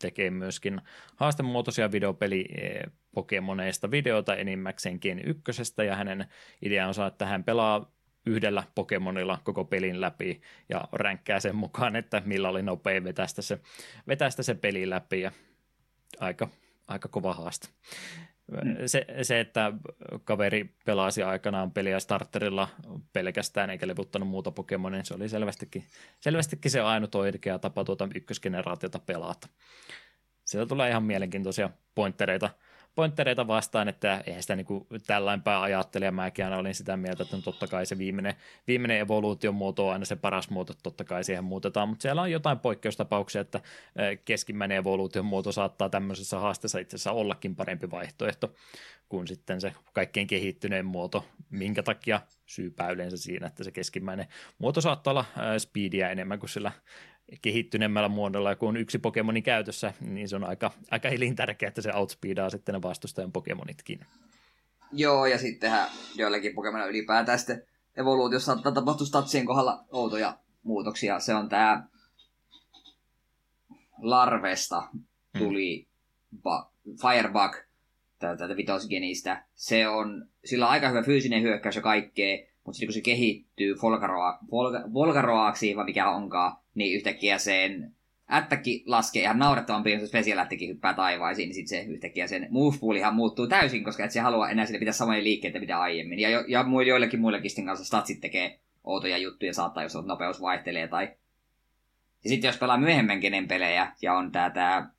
tekee 0.02 0.32
myöskin 0.32 0.82
haastemuotoisia 1.16 1.92
videopeli 1.92 2.46
Pokemoneista 3.16 3.92
videota 3.92 4.36
enimmäkseenkin 4.36 5.22
ykkösestä 5.26 5.84
ja 5.84 5.96
hänen 5.96 6.26
ideansa, 6.62 7.08
että 7.08 7.26
hän 7.26 7.44
pelaa 7.44 7.92
yhdellä 8.26 8.64
Pokemonilla 8.76 9.40
koko 9.44 9.66
pelin 9.66 10.02
läpi 10.02 10.42
ja 10.70 10.88
ränkkää 10.94 11.40
sen 11.40 11.56
mukaan, 11.56 11.96
että 11.96 12.22
millä 12.26 12.50
oli 12.50 12.62
nopein 12.62 13.04
vetästä 13.04 13.42
se, 13.42 13.60
vetästä 14.08 14.44
se 14.44 14.56
peli 14.56 14.90
läpi 14.90 15.22
ja 15.22 15.32
aika, 16.20 16.50
aika 16.88 17.08
kova 17.08 17.34
haaste. 17.34 17.68
Mm. 18.52 18.76
Se, 18.86 19.06
se, 19.22 19.40
että 19.40 19.74
kaveri 20.24 20.76
pelasi 20.86 21.24
aikanaan 21.24 21.72
peliä 21.72 22.00
starterilla 22.00 22.68
pelkästään 23.14 23.70
eikä 23.70 23.88
levuttanut 23.88 24.30
muuta 24.30 24.52
Pokemonia, 24.52 25.04
se 25.04 25.14
oli 25.14 25.30
selvästikin, 25.30 25.84
selvästikin 26.20 26.72
se 26.72 26.80
ainut 26.80 27.16
oikea 27.16 27.60
tapa 27.60 27.84
tuota 27.84 28.10
ykkösgeneraatiota 28.16 29.00
pelata. 29.00 29.48
Sieltä 30.46 30.70
tulee 30.70 30.90
ihan 30.90 31.04
mielenkiintoisia 31.04 31.70
pointtereita– 31.96 32.50
pointtereita 33.00 33.48
vastaan, 33.48 33.88
että 33.88 34.24
eihän 34.28 34.42
sitä 34.42 34.56
niin 34.56 34.66
tällain 35.08 35.42
päin 35.42 35.62
ajattele, 35.62 36.06
ja 36.06 36.12
mäkin 36.12 36.46
aina 36.46 36.58
olin 36.58 36.76
sitä 36.76 36.98
mieltä, 36.98 37.24
että 37.24 37.36
no 37.36 37.42
totta 37.42 37.68
kai 37.68 37.86
se 37.86 37.98
viimeinen, 37.98 38.36
viimeinen 38.68 39.00
evoluution 39.00 39.56
muoto 39.56 39.88
on 39.88 39.94
aina 39.94 40.06
se 40.06 40.16
paras 40.16 40.50
muoto, 40.50 40.74
totta 40.84 41.04
kai 41.04 41.24
siihen 41.24 41.44
muutetaan, 41.44 41.90
mutta 41.90 42.02
siellä 42.02 42.22
on 42.22 42.32
jotain 42.32 42.60
poikkeustapauksia, 42.60 43.42
että 43.42 43.62
keskimmäinen 44.26 44.78
evoluution 44.78 45.26
muoto 45.26 45.52
saattaa 45.52 45.90
tämmöisessä 45.90 46.40
haasteessa 46.40 46.80
itse 46.80 46.96
asiassa 46.96 47.12
ollakin 47.12 47.56
parempi 47.56 47.92
vaihtoehto 47.92 48.54
kuin 49.10 49.28
sitten 49.28 49.62
se 49.62 49.74
kaikkein 49.94 50.28
kehittyneen 50.28 50.86
muoto, 50.86 51.26
minkä 51.50 51.84
takia 51.84 52.22
syypää 52.46 52.90
yleensä 52.90 53.18
siinä, 53.18 53.48
että 53.48 53.64
se 53.64 53.72
keskimmäinen 53.72 54.28
muoto 54.58 54.82
saattaa 54.82 55.12
olla 55.12 55.26
speedia 55.58 56.10
enemmän 56.10 56.40
kuin 56.40 56.50
sillä 56.50 56.72
kehittyneemmällä 57.42 58.10
muodolla, 58.10 58.56
kun 58.56 58.70
on 58.70 58.78
yksi 58.78 59.00
Pokemoni 59.00 59.42
käytössä, 59.42 59.94
niin 60.02 60.30
se 60.30 60.36
on 60.36 60.44
aika, 60.44 60.72
aika 60.92 61.10
elintärkeää, 61.10 61.68
että 61.68 61.82
se 61.82 61.94
outspeedaa 61.94 62.50
sitten 62.50 62.74
ne 62.74 62.82
vastustajan 62.82 63.32
Pokemonitkin. 63.32 64.00
Joo, 64.92 65.26
ja 65.26 65.38
sittenhän 65.38 65.90
joillekin 66.16 66.56
Pokemon 66.56 66.90
ylipäätään 66.90 67.40
sitten 67.40 67.64
evoluutiossa 67.98 68.54
saattaa 68.54 68.72
tapahtua 68.72 69.08
statsien 69.08 69.46
kohdalla 69.46 69.84
outoja 69.92 70.38
muutoksia. 70.64 71.20
Se 71.20 71.36
on 71.36 71.50
tämä 71.50 71.84
Larvesta 73.98 74.84
tuli 75.38 75.88
hmm. 76.32 76.40
ba- 76.40 76.72
Firebug 77.02 77.56
tätä 78.20 78.58
vitosgenistä. 78.58 79.46
Se 79.56 79.88
on, 79.88 80.30
sillä 80.46 80.66
on 80.66 80.72
aika 80.72 80.90
hyvä 80.90 81.04
fyysinen 81.04 81.42
hyökkäys 81.42 81.76
ja 81.76 81.82
kaikkea, 81.82 82.48
mutta 82.70 82.78
sitten 82.78 82.88
kun 82.88 82.94
se 82.94 83.02
kehittyy 83.02 83.76
Volgaroa, 83.82 84.38
Volga, 84.52 84.84
Volgaroaksi, 84.94 85.76
vai 85.76 85.86
mikä 85.86 86.10
onkaan, 86.10 86.58
niin 86.76 86.96
yhtäkkiä 86.96 87.38
sen 87.38 87.96
ättäkki 88.32 88.84
laskee 88.86 89.22
ihan 89.22 89.40
naurettavan 89.40 89.84
pieni, 89.84 90.02
jos 90.02 90.14
vesilähtikin 90.14 90.70
hyppää 90.70 90.94
taivaisiin, 90.94 91.48
niin 91.48 91.56
sitten 91.56 91.80
se 91.80 91.92
yhtäkkiä 91.92 92.28
sen 92.28 92.48
move 92.50 92.76
muuttuu 93.12 93.48
täysin, 93.48 93.84
koska 93.84 94.06
et 94.06 94.12
se 94.12 94.20
halua 94.20 94.50
enää 94.50 94.66
sille 94.66 94.80
pitää 94.80 94.94
samoja 94.94 95.24
liikkeitä 95.24 95.60
mitä 95.60 95.82
aiemmin. 95.82 96.20
Ja, 96.20 96.30
jo, 96.30 96.44
ja 96.48 96.66
joillekin 96.88 97.20
muillekin 97.20 97.66
kanssa 97.66 97.86
statsit 97.86 98.22
tekee 98.22 98.60
outoja 98.84 99.18
juttuja, 99.18 99.54
saattaa 99.54 99.84
jos 99.84 99.94
nopeus 100.06 100.42
vaihtelee 100.42 100.88
tai... 100.88 101.04
Ja 102.24 102.30
sitten 102.30 102.48
jos 102.48 102.58
pelaa 102.58 102.78
myöhemmin 102.78 103.20
kenen 103.20 103.48
pelejä, 103.48 103.92
ja 104.02 104.14
on 104.14 104.32
tää, 104.32 104.50
tää 104.50 104.92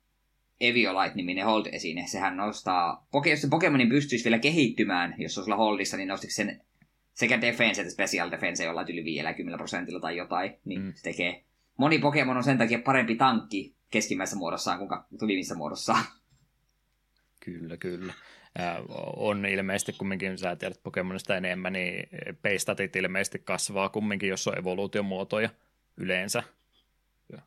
Eviolite-niminen 0.61 1.45
hold-esine, 1.45 2.07
sehän 2.07 2.37
nostaa, 2.37 3.07
jos 3.29 3.41
se 3.41 3.47
Pokemonin 3.49 3.89
pystyisi 3.89 4.25
vielä 4.25 4.39
kehittymään, 4.39 5.15
jos 5.17 5.37
on 5.37 5.43
sulla 5.43 5.57
holdissa, 5.57 5.97
niin 5.97 6.07
nostiksi 6.07 6.35
sen 6.35 6.61
sekä 7.21 7.41
defense 7.41 7.81
että 7.81 7.93
special 7.93 8.31
defense 8.31 8.63
jollain 8.63 8.87
yli 8.89 9.05
50 9.05 9.57
prosentilla 9.57 9.99
tai 9.99 10.17
jotain, 10.17 10.57
niin 10.65 10.81
mm. 10.81 10.93
se 10.95 11.03
tekee 11.03 11.43
moni 11.77 11.99
Pokemon 11.99 12.37
on 12.37 12.43
sen 12.43 12.57
takia 12.57 12.79
parempi 12.79 13.15
tankki 13.15 13.75
keskimmäisessä 13.91 14.37
muodossaan 14.37 14.79
kuin 14.79 15.27
viimeisessä 15.27 15.55
muodossaan. 15.55 16.03
Kyllä, 17.45 17.77
kyllä. 17.77 18.13
Äh, 18.59 18.75
on 19.15 19.45
ilmeisesti 19.45 19.93
kumminkin, 19.93 20.37
sä 20.37 20.55
tiedät 20.55 20.83
Pokemonista 20.83 21.37
enemmän, 21.37 21.73
niin 21.73 22.09
peistatit 22.41 22.95
ilmeisesti 22.95 23.39
kasvaa 23.39 23.89
kumminkin, 23.89 24.29
jos 24.29 24.47
on 24.47 24.57
evoluutiomuotoja 24.57 25.49
yleensä. 25.97 26.43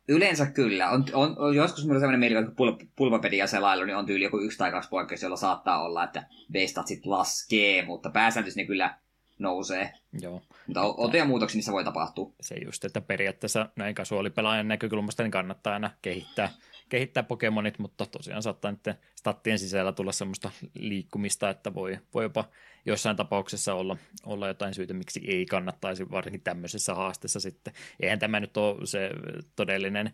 Yleensä 0.07 0.45
kyllä. 0.45 0.89
On, 0.89 1.05
on, 1.13 1.35
on 1.39 1.55
joskus 1.55 1.83
minulla 1.83 1.99
sellainen 1.99 2.19
mieli, 2.19 2.35
että 2.35 2.55
pul, 2.55 2.71
pulpapedia 2.95 3.47
selailu, 3.47 3.83
niin 3.83 3.95
on 3.95 4.05
tyyli 4.05 4.23
joku 4.23 4.39
yksi 4.39 4.57
tai 4.57 4.71
kaksi 4.71 4.89
poikkeus, 4.89 5.21
jolla 5.21 5.35
saattaa 5.35 5.83
olla, 5.83 6.03
että 6.03 6.23
beistatsit 6.51 7.05
laskee, 7.05 7.85
mutta 7.85 8.09
pääsääntöisesti 8.09 8.61
ne 8.61 8.67
kyllä 8.67 8.97
nousee. 9.39 9.93
Joo. 10.21 10.41
Mutta 10.67 10.81
otoja 10.81 11.25
muutoksia 11.25 11.57
niissä 11.57 11.71
voi 11.71 11.83
tapahtua. 11.83 12.31
Se 12.41 12.55
just, 12.65 12.85
että 12.85 13.01
periaatteessa 13.01 13.69
näin 13.75 13.95
kasuaalipelaajan 13.95 14.67
näkökulmasta 14.67 15.23
niin 15.23 15.31
kannattaa 15.31 15.73
aina 15.73 15.91
kehittää, 16.01 16.49
kehittää 16.89 17.23
Pokemonit, 17.23 17.79
mutta 17.79 18.05
tosiaan 18.05 18.43
saattaa 18.43 18.71
nyt 18.71 18.97
stattien 19.15 19.59
sisällä 19.59 19.91
tulla 19.91 20.11
semmoista 20.11 20.51
liikkumista, 20.79 21.49
että 21.49 21.73
voi, 21.73 21.99
voi 22.13 22.23
jopa 22.23 22.49
jossain 22.85 23.17
tapauksessa 23.17 23.73
olla, 23.73 23.97
olla 24.23 24.47
jotain 24.47 24.73
syytä, 24.73 24.93
miksi 24.93 25.21
ei 25.27 25.45
kannattaisi 25.45 26.11
varsinkin 26.11 26.41
tämmöisessä 26.41 26.95
haasteessa 26.95 27.39
sitten. 27.39 27.73
Eihän 27.99 28.19
tämä 28.19 28.39
nyt 28.39 28.57
ole 28.57 28.85
se 28.85 29.09
todellinen, 29.55 30.11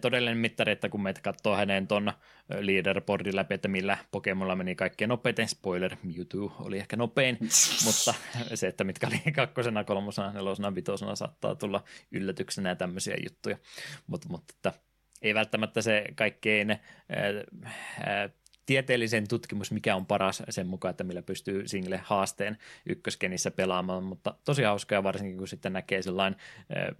todellinen 0.00 0.38
mittari, 0.38 0.72
että 0.72 0.88
kun 0.88 1.02
meitä 1.02 1.20
katsoo 1.20 1.56
hänen 1.56 1.86
ton 1.86 2.12
leaderboardin 2.60 3.36
läpi, 3.36 3.54
että 3.54 3.68
millä 3.68 3.98
Pokemonilla 4.10 4.56
meni 4.56 4.74
kaikkein 4.74 5.08
nopeiten, 5.08 5.48
spoiler, 5.48 5.96
Mewtwo 6.02 6.56
oli 6.58 6.78
ehkä 6.78 6.96
nopein, 6.96 7.38
mutta 7.86 8.14
se, 8.54 8.66
että 8.66 8.84
mitkä 8.84 9.06
oli 9.06 9.32
kakkosena, 9.32 9.84
kolmosena, 9.84 10.32
nelosena, 10.32 10.74
vitosena 10.74 11.16
saattaa 11.16 11.54
tulla 11.54 11.84
yllätyksenä 12.10 12.68
ja 12.68 12.76
tämmöisiä 12.76 13.16
juttuja, 13.24 13.58
mutta, 14.06 14.28
mutta 14.28 14.54
että 14.56 14.89
ei 15.22 15.34
välttämättä 15.34 15.82
se 15.82 16.04
kaikkein 16.14 16.70
ää, 16.70 18.28
tieteellisen 18.66 19.28
tutkimus, 19.28 19.72
mikä 19.72 19.96
on 19.96 20.06
paras 20.06 20.42
sen 20.48 20.66
mukaan, 20.66 20.90
että 20.90 21.04
millä 21.04 21.22
pystyy 21.22 21.68
single-haasteen 21.68 22.58
ykköskenissä 22.86 23.50
pelaamaan, 23.50 24.04
mutta 24.04 24.34
tosi 24.44 24.62
hauskaa 24.62 25.02
varsinkin 25.02 25.38
kun 25.38 25.48
sitten 25.48 25.72
näkee 25.72 26.02
sellainen 26.02 26.40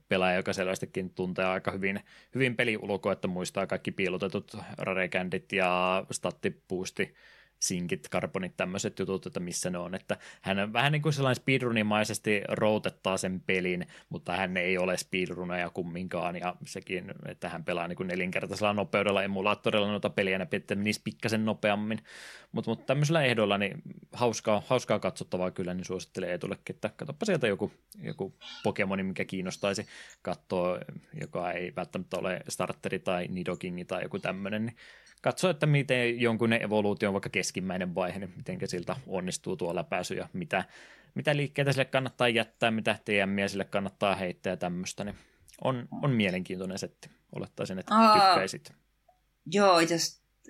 pelaaja, 0.08 0.36
joka 0.36 0.52
selvästikin 0.52 1.10
tuntee 1.10 1.44
aika 1.44 1.70
hyvin, 1.70 2.00
hyvin 2.34 2.56
peliulkoa, 2.56 3.12
että 3.12 3.28
muistaa 3.28 3.66
kaikki 3.66 3.90
piilotetut 3.90 4.56
rarekändit 4.78 5.52
ja 5.52 6.04
stattipuusti 6.10 7.14
sinkit, 7.60 8.08
karbonit, 8.08 8.56
tämmöiset 8.56 8.98
jutut, 8.98 9.26
että 9.26 9.40
missä 9.40 9.70
ne 9.70 9.78
on. 9.78 9.94
Että 9.94 10.16
hän 10.40 10.72
vähän 10.72 10.92
niin 10.92 11.02
kuin 11.02 11.12
sellainen 11.12 11.42
speedrunimaisesti 11.42 12.42
routettaa 12.48 13.16
sen 13.16 13.40
pelin, 13.40 13.86
mutta 14.08 14.36
hän 14.36 14.56
ei 14.56 14.78
ole 14.78 14.96
speedruneja 14.96 15.70
kumminkaan, 15.70 16.36
ja 16.36 16.56
sekin, 16.66 17.14
että 17.28 17.48
hän 17.48 17.64
pelaa 17.64 17.88
niin 17.88 17.96
kuin 17.96 18.06
nelinkertaisella 18.06 18.72
nopeudella 18.72 19.22
emulaattorilla 19.22 19.88
noita 19.88 20.10
peliä, 20.10 20.46
että 20.52 20.74
menisi 20.74 21.00
pikkasen 21.04 21.44
nopeammin. 21.44 21.98
Mutta 22.52 22.70
mut 22.70 22.86
tämmöisellä 22.86 23.22
ehdolla 23.22 23.58
niin 23.58 23.82
hauskaa, 24.12 24.62
hauskaa 24.66 24.98
katsottavaa 24.98 25.50
kyllä, 25.50 25.74
niin 25.74 25.84
suosittelen 25.84 26.30
Etullekin, 26.30 26.76
että 26.76 26.90
katsoppa 26.96 27.26
sieltä 27.26 27.46
joku, 27.46 27.72
joku 28.02 28.34
Pokemoni, 28.62 29.02
mikä 29.02 29.24
kiinnostaisi 29.24 29.86
katsoa, 30.22 30.78
joka 31.20 31.52
ei 31.52 31.72
välttämättä 31.76 32.16
ole 32.16 32.40
starteri 32.48 32.98
tai 32.98 33.26
Nidokingi 33.28 33.84
tai 33.84 34.02
joku 34.02 34.18
tämmöinen, 34.18 34.66
niin 34.66 34.76
katso, 35.20 35.50
että 35.50 35.66
miten 35.66 36.20
jonkun 36.20 36.52
evoluutio 36.52 37.08
on 37.08 37.12
vaikka 37.12 37.30
keskimmäinen 37.30 37.94
vaihe, 37.94 38.18
niin 38.18 38.32
miten 38.36 38.68
siltä 38.68 38.96
onnistuu 39.06 39.56
tuo 39.56 39.74
läpäisy 39.74 40.14
ja 40.14 40.28
mitä, 40.32 40.64
mitä 41.14 41.36
liikkeitä 41.36 41.72
sille 41.72 41.84
kannattaa 41.84 42.28
jättää, 42.28 42.70
mitä 42.70 42.98
TMiä 43.04 43.48
sille 43.48 43.64
kannattaa 43.64 44.14
heittää 44.14 44.50
ja 44.52 44.56
tämmöistä, 44.56 45.04
niin 45.04 45.16
on, 45.64 45.88
on 46.02 46.10
mielenkiintoinen 46.10 46.78
setti. 46.78 47.10
Olettaisin, 47.32 47.78
että 47.78 47.94
Aa, 47.94 48.12
tykkäisit. 48.12 48.72
Joo, 49.46 49.78
itse 49.78 49.96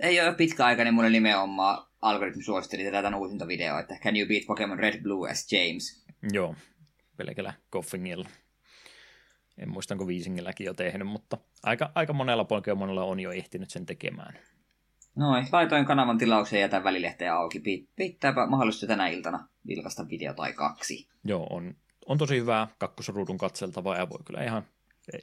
ei 0.03 0.21
ole 0.21 0.35
pitkä 0.35 0.64
aika, 0.64 0.85
niin 0.85 0.95
mulle 0.95 1.11
nimenomaan 1.11 1.87
algoritmi 2.03 2.43
suositteli 2.43 2.91
tätä 2.91 3.16
uusinta 3.16 3.47
videoa, 3.47 3.81
että 3.81 3.97
Can 4.03 4.16
you 4.16 4.29
beat 4.29 4.47
Pokemon 4.47 4.79
Red 4.79 5.03
Blue 5.03 5.31
as 5.31 5.53
James? 5.53 6.05
Joo, 6.33 6.55
pelkällä 7.16 7.55
koffingilla. 7.71 8.29
En 9.59 9.71
muista, 9.71 9.95
onko 9.95 10.07
Viisingilläkin 10.07 10.64
jo 10.64 10.75
tehnyt, 10.75 11.09
mutta 11.09 11.39
aika, 11.62 11.93
aika 11.95 12.12
monella 12.12 12.45
Pokemonilla 12.45 13.05
on 13.05 13.21
jo 13.21 13.33
ehtinyt 13.33 13.71
sen 13.71 13.87
tekemään. 13.87 14.39
Noin, 15.16 15.46
laitoin 15.52 15.84
kanavan 15.84 16.18
tilauksen 16.18 16.56
ja 16.56 16.61
jätän 16.61 16.84
välilehteä 16.84 17.34
auki. 17.34 17.62
Pitääpä 17.96 18.46
mahdollisesti 18.46 18.86
tänä 18.86 19.08
iltana 19.08 19.48
vilkasta 19.66 20.08
video 20.08 20.34
tai 20.34 20.52
kaksi. 20.52 21.08
Joo, 21.24 21.46
on, 21.50 21.74
on 22.06 22.18
tosi 22.18 22.36
hyvää 22.36 22.68
kakkosruudun 22.78 23.38
katseltavaa 23.38 23.96
ja 23.96 24.08
voi 24.08 24.18
kyllä 24.24 24.44
ihan 24.44 24.62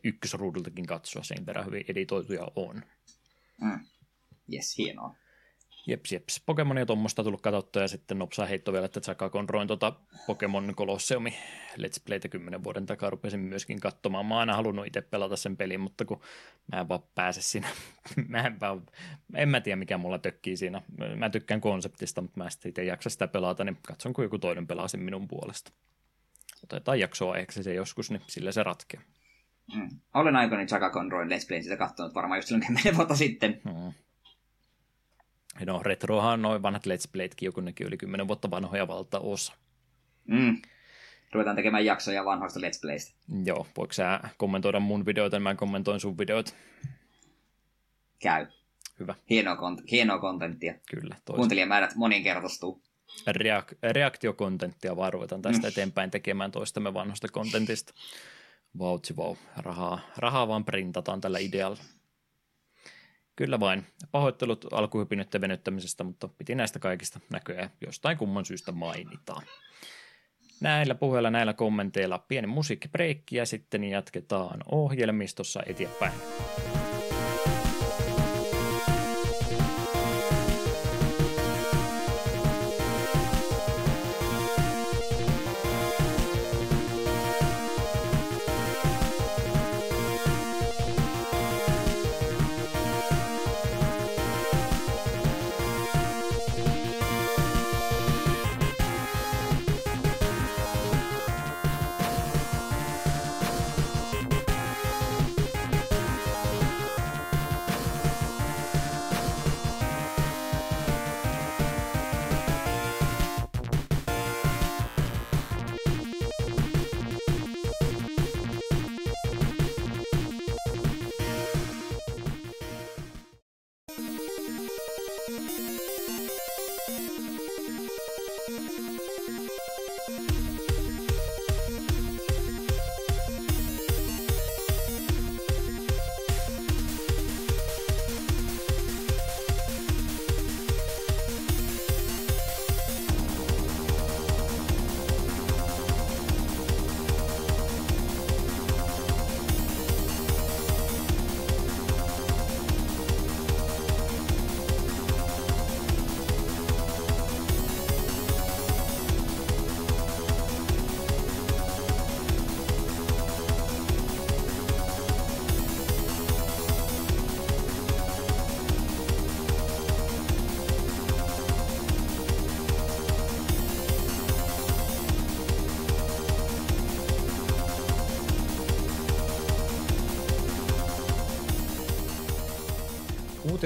ykkösruudultakin 0.03 0.85
katsoa 0.85 1.23
sen 1.23 1.45
verran 1.45 1.65
hyvin 1.65 1.85
editoituja 1.87 2.47
on. 2.55 2.81
Mm. 3.61 3.79
Jes, 4.47 4.77
hienoa. 4.77 5.15
Jeps, 5.87 6.11
jeps. 6.11 6.43
Pokemonia 6.45 6.85
tuommoista 6.85 7.23
tullut 7.23 7.41
katsottua 7.41 7.81
ja 7.81 7.87
sitten 7.87 8.19
nopsaa 8.19 8.45
heitto 8.45 8.73
vielä, 8.73 8.85
että 8.85 9.01
Chaka 9.01 9.29
Conroin 9.29 9.67
tota 9.67 9.93
Pokemon 10.27 10.73
Colosseumi 10.75 11.33
Let's 11.77 12.01
Playtä 12.05 12.27
kymmenen 12.27 12.63
vuoden 12.63 12.85
takaa 12.85 13.09
rupesin 13.09 13.39
myöskin 13.39 13.79
katsomaan. 13.79 14.25
Mä 14.25 14.33
oon 14.33 14.39
aina 14.39 14.55
halunnut 14.55 14.87
itse 14.87 15.01
pelata 15.01 15.35
sen 15.35 15.57
pelin, 15.57 15.79
mutta 15.79 16.05
kun 16.05 16.21
mä 16.73 16.79
en 16.79 16.89
vaan 16.89 17.03
pääse 17.15 17.41
siinä. 17.41 17.67
mä 18.27 18.37
en, 18.37 18.59
vaan, 18.59 18.85
en 19.35 19.49
mä 19.49 19.61
tiedä 19.61 19.75
mikä 19.75 19.97
mulla 19.97 20.19
tökkii 20.19 20.57
siinä. 20.57 20.81
Mä 21.15 21.29
tykkään 21.29 21.61
konseptista, 21.61 22.21
mutta 22.21 22.37
mä 22.37 22.43
en 22.43 22.69
itse 22.69 22.83
jaksa 22.83 23.09
sitä 23.09 23.27
pelata, 23.27 23.63
niin 23.63 23.77
katson 23.87 24.13
kun 24.13 24.23
joku 24.25 24.39
toinen 24.39 24.67
pelaa 24.67 24.87
sen 24.87 24.99
minun 24.99 25.27
puolesta. 25.27 25.71
Otetaan 26.63 26.99
jaksoa 26.99 27.37
ehkä 27.37 27.63
se 27.63 27.73
joskus, 27.73 28.11
niin 28.11 28.21
sillä 28.27 28.51
se 28.51 28.63
ratkeaa. 28.63 29.03
Mm. 29.75 29.89
Olen 30.13 30.35
aikoinaan 30.35 30.67
Chaka 30.67 30.89
Conroin 30.89 31.29
Let's 31.29 31.47
Play 31.47 31.61
sitä 31.61 31.77
katsonut 31.77 32.15
varmaan 32.15 32.37
just 32.37 32.47
silloin 32.47 32.67
10 32.67 32.97
vuotta 32.97 33.15
sitten. 33.15 33.61
Mm. 33.65 33.93
No 35.65 35.81
retrohan 35.83 36.41
noin 36.41 36.61
vanhat 36.61 36.85
Let's 36.85 37.09
Playtkin, 37.11 37.45
joku 37.45 37.61
nekin 37.61 37.87
yli 37.87 37.97
10 37.97 38.27
vuotta 38.27 38.51
vanhoja 38.51 38.87
valtaosa. 38.87 39.53
Mm. 40.25 40.61
Ruvetaan 41.31 41.55
tekemään 41.55 41.85
jaksoja 41.85 42.25
vanhoista 42.25 42.59
Let's 42.59 42.81
Playstä. 42.81 43.13
Joo, 43.45 43.67
voiko 43.77 43.93
sä 43.93 44.19
kommentoida 44.37 44.79
mun 44.79 45.05
videoita, 45.05 45.39
mä 45.39 45.55
kommentoin 45.55 45.99
sun 45.99 46.17
videoita? 46.17 46.53
Käy. 48.19 48.47
Hyvä. 48.99 49.15
Hienoa, 49.29 49.55
kont- 49.55 49.83
hienoa 49.91 50.19
kontenttia. 50.19 50.73
Kyllä. 50.89 51.15
Kuuntelijamäärät 51.25 51.95
moninkertaistuu. 51.95 52.81
Reak- 53.29 53.77
reaktiokontenttia 53.91 54.95
vaan 54.95 55.13
ruvetaan 55.13 55.41
tästä 55.41 55.67
mm. 55.67 55.69
eteenpäin 55.69 56.11
tekemään 56.11 56.51
toistamme 56.51 56.93
vanhoista 56.93 57.27
kontentista. 57.27 57.93
Vautsi 58.79 59.15
vau, 59.15 59.35
rahaa, 59.57 59.99
rahaa 60.17 60.47
vaan 60.47 60.65
printataan 60.65 61.21
tällä 61.21 61.39
idealla. 61.39 61.77
Kyllä 63.37 63.59
vain. 63.59 63.85
Pahoittelut 64.11 64.65
alkuhypinnytten 64.73 65.41
venyttämisestä, 65.41 66.03
mutta 66.03 66.27
piti 66.27 66.55
näistä 66.55 66.79
kaikista 66.79 67.19
näköjään 67.29 67.69
jostain 67.85 68.17
kumman 68.17 68.45
syystä 68.45 68.71
mainitaan. 68.71 69.43
Näillä 70.61 70.95
puheilla, 70.95 71.29
näillä 71.29 71.53
kommenteilla 71.53 72.19
pieni 72.19 72.47
musiikkibreikki 72.47 73.37
ja 73.37 73.45
sitten 73.45 73.83
jatketaan 73.83 74.59
ohjelmistossa 74.71 75.63
eteenpäin. 75.65 76.13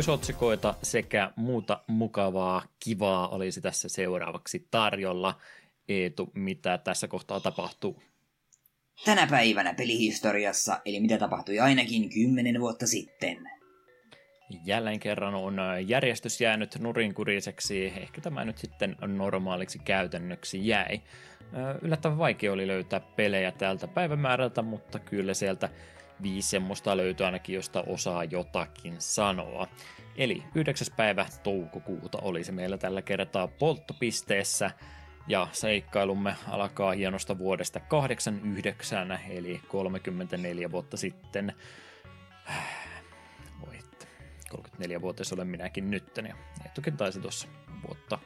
Uutisotsikoita 0.02 0.76
sekä 0.84 1.32
muuta 1.36 1.84
mukavaa, 1.88 2.64
kivaa 2.80 3.28
olisi 3.28 3.62
tässä 3.62 3.90
seuraavaksi 3.90 4.68
tarjolla. 4.72 5.38
Eetu, 5.90 6.32
mitä 6.34 6.78
tässä 6.78 7.08
kohtaa 7.08 7.40
tapahtuu? 7.40 8.04
Tänä 9.06 9.28
päivänä 9.28 9.74
pelihistoriassa, 9.74 10.80
eli 10.86 11.00
mitä 11.00 11.18
tapahtui 11.18 11.60
ainakin 11.60 12.10
kymmenen 12.10 12.62
vuotta 12.62 12.88
sitten. 12.88 13.38
Jälleen 14.66 15.00
kerran 15.00 15.36
on 15.36 15.58
järjestys 15.88 16.42
jäänyt 16.42 16.80
nurinkuriseksi, 16.80 17.86
ehkä 17.86 18.22
tämä 18.22 18.46
nyt 18.46 18.58
sitten 18.58 18.96
normaaliksi 19.02 19.80
käytännöksi 19.80 20.68
jäi. 20.68 21.02
Yllättävän 21.82 22.18
vaikea 22.18 22.54
oli 22.54 22.68
löytää 22.68 23.00
pelejä 23.00 23.52
tältä 23.52 23.88
päivämäärältä, 23.88 24.62
mutta 24.62 25.00
kyllä 25.00 25.34
sieltä 25.34 25.70
viisi 26.24 26.50
semmoista 26.50 26.98
löytyy 26.98 27.26
ainakin, 27.26 27.56
josta 27.56 27.84
osaa 27.88 28.24
jotakin 28.24 28.96
sanoa. 29.00 29.68
Eli 30.16 30.44
9. 30.56 30.88
päivä 30.98 31.26
toukokuuta 31.44 32.18
oli 32.22 32.44
se 32.44 32.52
meillä 32.52 32.78
tällä 32.78 33.02
kertaa 33.02 33.48
polttopisteessä, 33.48 34.72
ja 35.28 35.48
seikkailumme 35.52 36.36
alkaa 36.48 36.92
hienosta 36.92 37.38
vuodesta 37.38 37.80
89, 37.80 39.20
eli 39.30 39.62
34 39.68 40.72
vuotta 40.72 40.98
sitten. 40.98 41.54
Voi, 43.66 43.80
34 44.50 45.02
vuotta 45.02 45.24
olen 45.34 45.48
minäkin 45.48 45.92
nytten, 45.92 46.26
ja 46.26 46.36
Eetukin 46.66 46.98
taisi 46.98 47.20
tuossa 47.20 47.48
vuotta, 47.88 48.20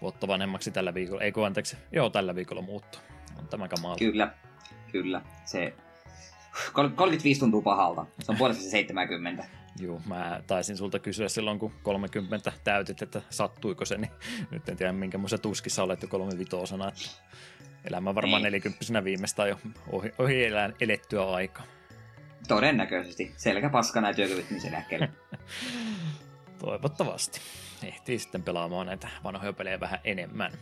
vuotta 0.00 0.28
vanhemmaksi 0.28 0.70
tällä 0.70 0.94
viikolla. 0.94 1.22
Ei 1.22 1.32
kun 1.32 1.46
anteeksi, 1.46 1.76
joo 1.92 2.10
tällä 2.10 2.34
viikolla 2.34 2.62
muutto. 2.62 2.98
On 3.38 3.48
tämä 3.48 3.68
kamala. 3.68 3.96
Kyllä, 3.96 4.34
kyllä. 4.92 5.22
Se 5.44 5.74
35 6.72 7.40
tuntuu 7.40 7.62
pahalta. 7.62 8.06
Se 8.20 8.32
on 8.32 8.38
puolesta 8.38 8.62
70. 8.70 9.44
Joo, 9.80 10.00
mä 10.06 10.40
taisin 10.46 10.76
sulta 10.76 10.98
kysyä 10.98 11.28
silloin, 11.28 11.58
kun 11.58 11.72
30 11.82 12.52
täytit, 12.64 13.02
että 13.02 13.22
sattuiko 13.30 13.84
se, 13.84 13.96
niin 13.96 14.10
nyt 14.50 14.68
en 14.68 14.76
tiedä, 14.76 14.92
minkä 14.92 15.18
muissa 15.18 15.38
tuskissa 15.38 15.82
olet 15.82 16.02
jo 16.02 16.08
35 16.08 16.74
että 16.88 17.10
elämä 17.84 18.14
varmaan 18.14 18.42
niin. 18.42 18.52
40 18.52 19.04
viimeistään 19.04 19.48
jo 19.48 19.58
ohi, 19.92 20.12
ohi 20.18 20.44
elään 20.44 20.74
elettyä 20.80 21.30
aika. 21.30 21.62
Todennäköisesti. 22.48 23.32
Selkä 23.36 23.70
paskana 23.70 24.08
ja 24.08 24.14
työkyvyttömyyseläkkeellä. 24.14 25.08
Toivottavasti. 26.64 27.40
Ehtii 27.82 28.18
sitten 28.18 28.42
pelaamaan 28.42 28.86
näitä 28.86 29.08
vanhoja 29.24 29.52
pelejä 29.52 29.80
vähän 29.80 30.00
enemmän. 30.04 30.52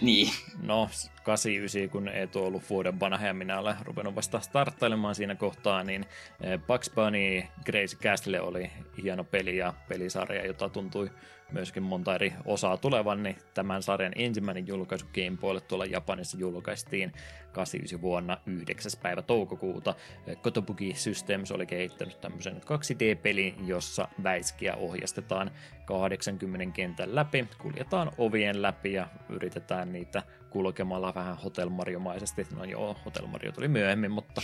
Niin. 0.00 0.32
No, 0.62 0.88
89, 1.22 1.90
kun 1.90 2.08
ei 2.08 2.26
tuo 2.26 2.46
ollut 2.46 2.70
vuoden 2.70 3.00
vanha 3.00 3.26
ja 3.26 3.34
minä 3.34 3.58
olen 3.58 3.76
ruvennut 3.84 4.14
vasta 4.14 4.40
starttailemaan 4.40 5.14
siinä 5.14 5.34
kohtaa, 5.34 5.84
niin 5.84 6.04
eh, 6.40 6.60
Bugs 6.66 6.90
Bunny 6.90 7.42
Grace 7.64 7.96
Castle 7.96 8.40
oli 8.40 8.70
hieno 9.02 9.24
peli 9.24 9.56
ja 9.56 9.74
pelisarja, 9.88 10.46
jota 10.46 10.68
tuntui 10.68 11.10
myöskin 11.52 11.82
monta 11.82 12.14
eri 12.14 12.32
osaa 12.44 12.76
tulevan, 12.76 13.22
niin 13.22 13.36
tämän 13.54 13.82
sarjan 13.82 14.12
ensimmäinen 14.16 14.66
julkaisu 14.66 15.06
Game 15.14 15.36
Boylle 15.40 15.60
tuolla 15.60 15.84
Japanissa 15.84 16.38
julkaistiin 16.38 17.12
89 17.52 18.02
vuonna 18.02 18.38
9. 18.46 18.92
päivä 19.02 19.22
toukokuuta. 19.22 19.94
Kotobuki 20.42 20.94
Systems 20.96 21.52
oli 21.52 21.66
kehittänyt 21.66 22.20
tämmöisen 22.20 22.56
2D-pelin, 22.56 23.54
jossa 23.66 24.08
väiskiä 24.22 24.74
ohjastetaan 24.74 25.50
80 25.84 26.74
kentän 26.74 27.14
läpi, 27.14 27.48
kuljetaan 27.58 28.12
ovien 28.18 28.62
läpi 28.62 28.92
ja 28.92 29.06
yritetään 29.28 29.92
niitä 29.92 30.22
kulkemalla 30.50 31.14
vähän 31.14 31.36
Hotel 31.36 31.68
Mario-maisesti. 31.68 32.46
No 32.56 32.64
joo, 32.64 32.96
Hotel 33.04 33.26
Mario 33.26 33.52
tuli 33.52 33.68
myöhemmin, 33.68 34.10
mutta 34.10 34.42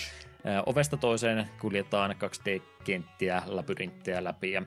ovesta 0.66 0.96
toiseen 0.96 1.50
kuljetaan 1.60 2.10
2D-kenttiä, 2.10 3.42
labyrinttejä 3.46 4.24
läpi 4.24 4.52
ja 4.52 4.62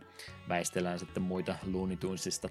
väistellään 0.50 1.00
sitten 1.00 1.24
muita 1.24 1.56
Looney 1.74 1.98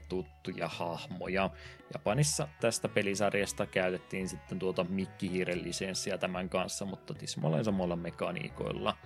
tuttuja 0.08 0.68
hahmoja. 0.68 1.50
Japanissa 1.94 2.48
tästä 2.60 2.88
pelisarjasta 2.88 3.66
käytettiin 3.66 4.28
sitten 4.28 4.58
tuota 4.58 4.84
mikkihiiren 4.84 5.64
lisenssiä 5.64 6.18
tämän 6.18 6.48
kanssa, 6.48 6.84
mutta 6.84 7.14
tismalleen 7.14 7.64
samalla 7.64 7.96
mekaniikoilla. 7.96 8.96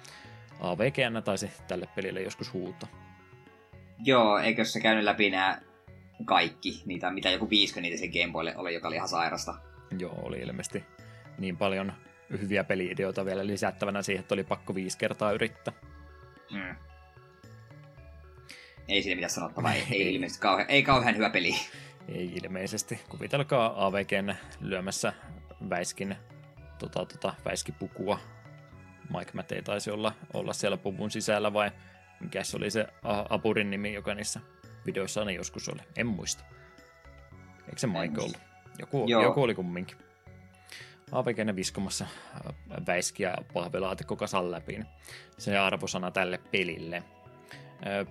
AVGN 0.61 1.23
taisi 1.25 1.51
tälle 1.69 1.89
pelille 1.97 2.23
joskus 2.23 2.53
huuta. 2.53 2.87
Joo, 4.05 4.39
eikö 4.39 4.65
se 4.65 4.81
käynyt 4.81 5.05
läpi 5.05 5.31
nämä 5.31 5.61
kaikki, 6.25 6.83
niitä, 6.87 7.11
mitä 7.11 7.31
joku 7.31 7.51
50 7.51 7.81
niitä 7.81 8.01
se 8.01 8.21
Game 8.21 8.33
Boylle 8.33 8.57
oli, 8.57 8.75
joka 8.75 8.89
oli 8.89 8.97
ihan 8.97 9.09
sairasta. 9.09 9.55
Joo, 9.99 10.19
oli 10.23 10.39
ilmeisesti 10.39 10.85
niin 11.39 11.57
paljon 11.57 11.93
hyviä 12.31 12.65
peliideoita 12.65 13.25
vielä 13.25 13.47
lisättävänä 13.47 14.03
siihen, 14.03 14.21
että 14.21 14.35
oli 14.35 14.45
pakko 14.45 14.75
viisi 14.75 14.99
kertaa 14.99 15.33
yrittää. 15.33 15.75
Mm. 16.53 16.77
Ei 18.89 19.03
siinä 19.03 19.17
mitään 19.17 19.31
sanottavaa, 19.31 19.75
ei, 19.75 19.87
ei 19.91 20.15
ilmeisesti 20.15 20.43
kauhean, 20.43 20.71
ei 20.71 20.83
kauhean 20.83 21.17
hyvä 21.17 21.31
peli. 21.31 21.55
Ei 22.09 22.33
ilmeisesti. 22.35 23.01
Kuvitelkaa 23.09 23.87
AVGn 23.87 24.35
lyömässä 24.61 25.13
Väiskin, 25.71 26.17
tota, 26.79 27.07
tota, 27.07 27.35
Väiskipukua. 27.45 28.19
Mike 29.19 29.31
Matt 29.33 29.53
ei 29.53 29.63
taisi 29.63 29.91
olla, 29.91 30.13
olla 30.35 30.53
siellä 30.53 30.77
puvun 30.77 31.11
sisällä 31.11 31.53
vai 31.53 31.71
mikä 32.21 32.45
se 32.45 32.57
oli 32.57 32.71
se 32.71 32.87
apurin 33.29 33.71
nimi, 33.71 33.95
joka 33.95 34.15
niissä 34.15 34.41
videoissa 34.87 35.21
aina 35.21 35.33
joskus 35.33 35.69
oli. 35.69 35.81
En 35.97 36.07
muista. 36.07 36.45
Eikö 37.67 37.79
se 37.79 37.87
Mike 37.87 38.21
ollut? 38.21 38.41
Joku, 38.79 39.07
joku 39.09 39.43
oli 39.43 39.55
kumminkin. 39.55 39.97
AVGn 41.13 41.57
viskomassa 41.57 42.07
väiskiä 42.87 43.35
pahvelaatikko 43.55 44.17
kasan 44.17 44.51
läpi. 44.51 44.81
Se 45.39 45.59
arvosana 45.59 46.11
tälle 46.11 46.39
pelille– 46.53 47.03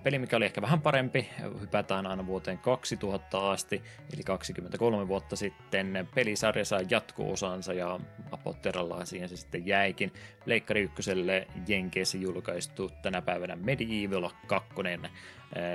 Peli, 0.02 0.18
mikä 0.18 0.36
oli 0.36 0.44
ehkä 0.44 0.62
vähän 0.62 0.80
parempi, 0.80 1.28
hypätään 1.60 2.06
aina 2.06 2.26
vuoteen 2.26 2.58
2000 2.58 3.50
asti, 3.50 3.82
eli 4.14 4.22
23 4.22 5.08
vuotta 5.08 5.36
sitten. 5.36 6.08
Pelisarja 6.14 6.64
sai 6.64 6.86
jatko-osansa 6.90 7.72
ja 7.72 8.00
Apotteralla 8.30 9.04
siihen 9.04 9.28
se 9.28 9.36
sitten 9.36 9.66
jäikin. 9.66 10.12
Leikkari 10.46 10.82
ykköselle 10.82 11.46
Jenkeissä 11.68 12.18
julkaistu 12.18 12.90
tänä 13.02 13.22
päivänä 13.22 13.56
Medieval 13.56 14.30
2. 14.46 14.68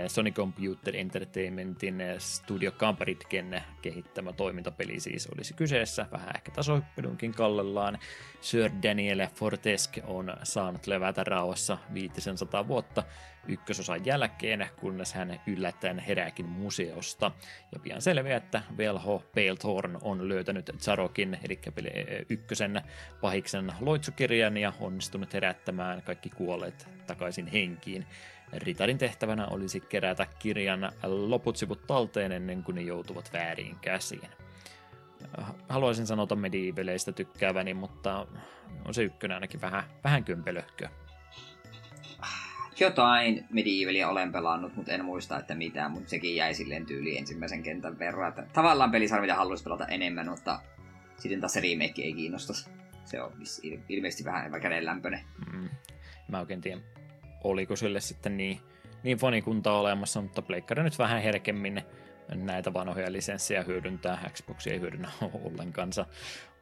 Sony 0.07 0.31
Computer 0.31 0.95
Entertainmentin 0.95 2.03
Studio 2.17 2.71
Camperitken 2.71 3.63
kehittämä 3.81 4.33
toimintapeli 4.33 4.99
siis 4.99 5.27
olisi 5.27 5.53
kyseessä, 5.53 6.05
vähän 6.11 6.31
ehkä 6.35 6.51
tasohyppelynkin 6.51 7.31
kallellaan. 7.31 7.99
Sir 8.41 8.71
Daniel 8.83 9.27
Fortesque 9.35 10.03
on 10.07 10.33
saanut 10.43 10.87
levätä 10.87 11.23
rauhassa 11.23 11.77
500 11.93 12.67
vuotta 12.67 13.03
ykkösosan 13.47 14.05
jälkeen, 14.05 14.69
kunnes 14.79 15.13
hän 15.13 15.41
yllättäen 15.47 15.99
herääkin 15.99 16.49
museosta. 16.49 17.31
Ja 17.71 17.79
pian 17.79 18.01
selviää, 18.01 18.37
että 18.37 18.61
Velho 18.77 19.23
Palethorn 19.35 19.97
on 20.01 20.29
löytänyt 20.29 20.69
Zarokin, 20.79 21.39
eli 21.43 21.59
ykkösen 22.29 22.81
pahiksen 23.21 23.73
loitsukirjan 23.79 24.57
ja 24.57 24.73
onnistunut 24.79 25.33
herättämään 25.33 26.01
kaikki 26.01 26.29
kuolleet 26.29 26.87
takaisin 27.07 27.47
henkiin. 27.47 28.05
Ritarin 28.53 28.97
tehtävänä 28.97 29.47
olisi 29.47 29.79
kerätä 29.79 30.27
kirjan 30.39 30.91
loput 31.03 31.57
sivut 31.57 31.87
talteen 31.87 32.31
ennen 32.31 32.63
kuin 32.63 32.75
ne 32.75 32.81
joutuvat 32.81 33.33
väärin 33.33 33.75
käsiin. 33.81 34.29
Haluaisin 35.69 36.07
sanota 36.07 36.35
mediiveleistä 36.35 37.11
tykkääväni, 37.11 37.73
mutta 37.73 38.27
on 38.85 38.93
se 38.93 39.03
ykkönen 39.03 39.35
ainakin 39.35 39.61
vähän, 39.61 39.83
vähän 40.03 40.23
kömpelöhkö 40.23 40.87
jotain 42.81 43.45
Medievalia 43.49 44.09
olen 44.09 44.31
pelannut, 44.31 44.75
mutta 44.75 44.91
en 44.91 45.05
muista, 45.05 45.39
että 45.39 45.55
mitään, 45.55 45.91
mutta 45.91 46.09
sekin 46.09 46.35
jäi 46.35 46.53
silleen 46.53 46.85
tyyliin 46.85 47.17
ensimmäisen 47.17 47.63
kentän 47.63 47.99
verran. 47.99 48.29
Että 48.29 48.45
tavallaan 48.53 48.91
pelisarja, 48.91 49.21
mitä 49.21 49.35
haluaisi 49.35 49.63
pelata 49.63 49.87
enemmän, 49.87 50.29
mutta 50.29 50.59
sitten 51.17 51.39
taas 51.39 51.53
se 51.53 51.61
remake 51.61 52.01
ei 52.01 52.13
kiinnosta. 52.13 52.53
Se 53.05 53.21
on 53.21 53.31
ilmeisesti 53.89 54.25
vähän 54.25 54.61
kädenlämpöinen. 54.61 55.21
Mm. 55.53 55.69
Mä 56.27 56.39
oikein 56.39 56.61
tiedän, 56.61 56.83
oliko 57.43 57.75
sille 57.75 57.99
sitten 57.99 58.37
niin, 58.37 58.59
niin 59.03 59.17
fanikuntaa 59.17 59.79
olemassa, 59.79 60.21
mutta 60.21 60.41
Pleikkari 60.41 60.83
nyt 60.83 60.99
vähän 60.99 61.21
herkemmin 61.21 61.81
näitä 62.35 62.73
vanhoja 62.73 63.11
lisenssejä 63.11 63.63
hyödyntää, 63.63 64.29
Xbox 64.33 64.67
ei 64.67 64.79
hyödynnä 64.79 65.11
ollenkaan. 65.43 65.89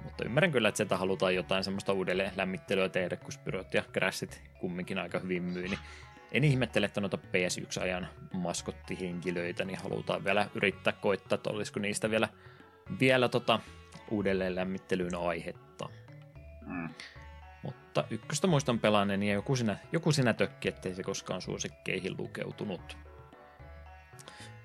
Mutta 0.04 0.26
ymmärrän 0.26 0.52
kyllä, 0.52 0.70
että 0.70 0.78
sieltä 0.78 0.98
halutaan 0.98 1.36
jotain 1.36 1.64
semmoista 1.64 1.94
uudelleen 1.94 2.32
lämmittelyä 2.36 2.90
tehdä, 2.90 3.16
kun 3.16 3.32
Spyrot 3.32 3.74
ja 3.74 3.84
Crashit 3.94 4.42
kumminkin 4.60 5.00
aika 5.00 5.20
hyvin 5.20 5.44
myy, 5.44 5.68
niin 5.68 5.80
en 6.32 6.44
ihmettele, 6.44 6.86
että 6.86 7.02
noita 7.02 7.18
PS1-ajan 7.18 8.08
maskottihenkilöitä, 8.34 9.66
niin 9.66 9.80
halutaan 9.80 10.24
vielä 10.24 10.50
yrittää 10.56 10.94
koittaa, 10.94 11.36
että 11.36 11.50
olisiko 11.50 11.80
niistä 11.80 12.10
vielä, 12.10 12.30
vielä 13.00 13.30
tota 13.30 13.60
uudelleen 14.12 14.56
lämmittelyyn 14.56 15.16
aihetta. 15.16 15.90
Mm. 16.66 16.90
Mutta 17.90 18.04
ykköstä 18.10 18.48
muistan 18.48 18.80
pelanneen 18.80 19.24
ja 19.24 19.34
joku 19.34 19.56
siinä, 19.56 19.78
joku 19.92 20.12
siinä 20.12 20.34
tökki, 20.34 20.68
ettei 20.68 20.96
se 20.96 21.04
koskaan 21.04 21.42
suosikkeihin 21.42 22.16
lukeutunut. 22.18 22.98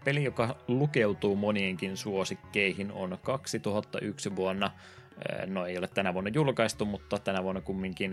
Peli, 0.05 0.25
joka 0.25 0.57
lukeutuu 0.69 1.37
monienkin 1.37 1.97
suosikkeihin, 1.97 2.93
on 2.93 3.19
2001 3.23 4.37
vuonna 4.37 4.71
no 5.47 5.67
ei 5.67 5.79
ole 5.79 5.89
tänä 5.89 6.15
vuonna 6.15 6.31
julkaistu, 6.35 6.85
mutta 6.85 7.19
tänä 7.19 7.43
vuonna 7.43 7.61
kumminkin 7.61 8.11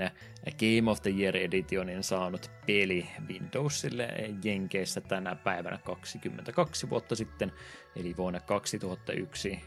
Game 0.59 0.91
of 0.91 1.01
the 1.01 1.11
Year 1.17 1.37
Editionin 1.37 2.03
saanut 2.03 2.51
peli 2.67 3.07
Windowsille 3.27 4.09
Jenkeissä 4.43 5.01
tänä 5.01 5.35
päivänä 5.35 5.77
22 5.77 6.89
vuotta 6.89 7.15
sitten, 7.15 7.51
eli 7.95 8.17
vuonna 8.17 8.39
2001 8.39 9.59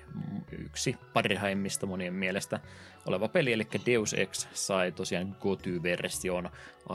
yksi 0.59 0.97
parhaimmista 1.13 1.87
monien 1.87 2.15
mielestä 2.15 2.61
oleva 3.07 3.29
peli, 3.29 3.53
eli 3.53 3.67
Deus 3.87 4.15
Ex 4.15 4.47
sai 4.53 4.93
tosiaan 4.93 5.37
GOTY-version. 5.41 6.51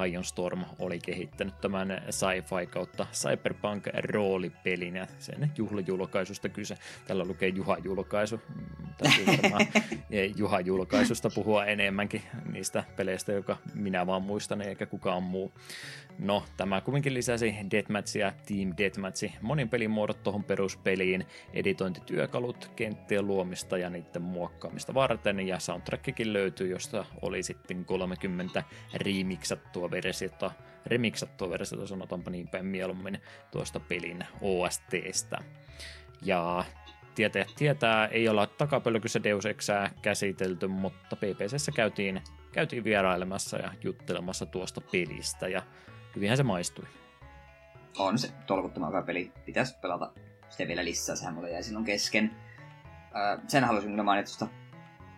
Ion 0.10 0.24
Storm 0.24 0.66
oli 0.80 1.00
kehittänyt 1.00 1.62
tämän 1.62 2.02
sci-fi 2.10 2.68
kautta 2.68 3.08
cyberpunk 3.14 3.88
roolipelin 4.04 4.96
ja 4.96 5.08
sen 5.20 5.52
juhlajulkaisusta 5.58 6.50
kyse. 6.50 6.78
Tällä 7.08 7.26
lukee 7.26 7.50
Juha-julkaisu. 7.50 8.42
Varmaan 9.28 9.68
Juha-julkaisusta 10.38 11.30
puhua 11.36 11.66
enemmänkin 11.66 12.22
niistä 12.52 12.84
peleistä, 12.96 13.32
joka 13.32 13.58
minä 13.74 14.08
vaan 14.08 14.22
muistan 14.22 14.62
eikä 14.62 14.86
kukaan 14.86 15.24
muu. 15.24 15.52
No, 16.20 16.44
tämä 16.58 16.82
kuitenkin 16.82 17.14
lisäsi 17.14 17.56
Deathmatchia, 17.72 18.34
Team 18.46 18.74
Deathmatchi, 18.78 19.34
monin 19.42 19.70
pelimuodot 19.70 20.24
tuohon 20.24 20.44
peruspeliin, 20.44 21.19
editointityökalut, 21.54 22.72
kenttien 22.76 23.28
luomista 23.28 23.78
ja 23.78 23.90
niiden 23.90 24.22
muokkaamista 24.22 24.94
varten, 24.94 25.48
ja 25.48 25.60
soundtrackikin 25.60 26.34
löytyy, 26.34 26.68
josta 26.68 27.06
oli 27.22 27.44
sitten 27.44 27.86
30 27.86 28.64
remixattua 28.94 29.92
versiota, 29.92 30.52
remixattua 30.86 31.50
versiota, 31.50 31.88
sanotaanpa 31.88 32.32
niin 32.32 32.48
päin 32.48 32.66
mieluummin, 32.66 33.22
tuosta 33.52 33.80
pelin 33.80 34.24
OSTstä. 34.42 35.38
Ja 36.22 36.64
tietää, 37.16 37.46
tietää, 37.58 38.08
ei 38.08 38.30
olla 38.30 38.48
takapölkyssä 38.48 39.24
Deus 39.24 39.46
Exää 39.46 39.92
käsitelty, 40.02 40.68
mutta 40.68 41.16
PPCssä 41.16 41.72
käytiin, 41.72 42.22
käytiin 42.52 42.84
vierailemassa 42.84 43.58
ja 43.58 43.74
juttelemassa 43.84 44.46
tuosta 44.46 44.82
pelistä, 44.82 45.48
ja 45.48 45.62
hyvinhän 46.16 46.38
se 46.38 46.44
maistui. 46.44 46.86
On 47.98 48.18
se 48.18 48.32
tolkuttoman 48.48 48.90
hyvä 48.90 49.02
peli. 49.02 49.32
Pitäisi 49.46 49.78
pelata 49.82 50.12
sitä 50.50 50.68
vielä 50.68 50.86
lisää, 50.86 51.16
sehän 51.16 51.34
mulle 51.34 51.52
jäi 51.52 51.64
silloin 51.64 51.86
kesken. 51.86 52.32
Öö, 53.16 53.38
sen 53.48 53.64
halusin 53.64 53.90
kyllä 53.90 54.04
mainita 54.04 54.28
tuosta 54.28 54.48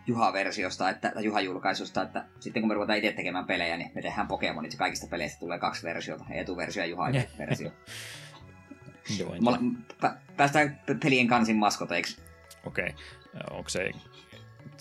Juha-versiosta, 0.08 0.90
että, 0.90 1.12
tai 1.14 1.24
Juha-julkaisusta, 1.24 2.02
että 2.02 2.26
sitten 2.40 2.62
kun 2.62 2.68
me 2.68 2.74
ruvetaan 2.74 2.98
itse 2.98 3.12
tekemään 3.12 3.46
pelejä, 3.46 3.78
niin 3.78 3.92
me 3.96 4.02
tehdään 4.02 4.28
Pokemonit 4.28 4.72
ja 4.72 4.78
kaikista 4.78 5.08
peleistä 5.08 5.40
tulee 5.40 5.60
kaksi 5.60 5.84
versiota, 5.84 6.26
etuversio 6.30 6.84
ja 6.84 6.88
Juha-versio. 6.88 7.72
Joo, 9.20 9.36
päästään 10.38 10.82
pelien 11.04 11.28
kansin 11.28 11.56
maskoteiksi. 11.56 12.22
Okei. 12.66 12.90
Okay. 12.90 13.58
Onko 13.58 13.70
se 13.70 13.92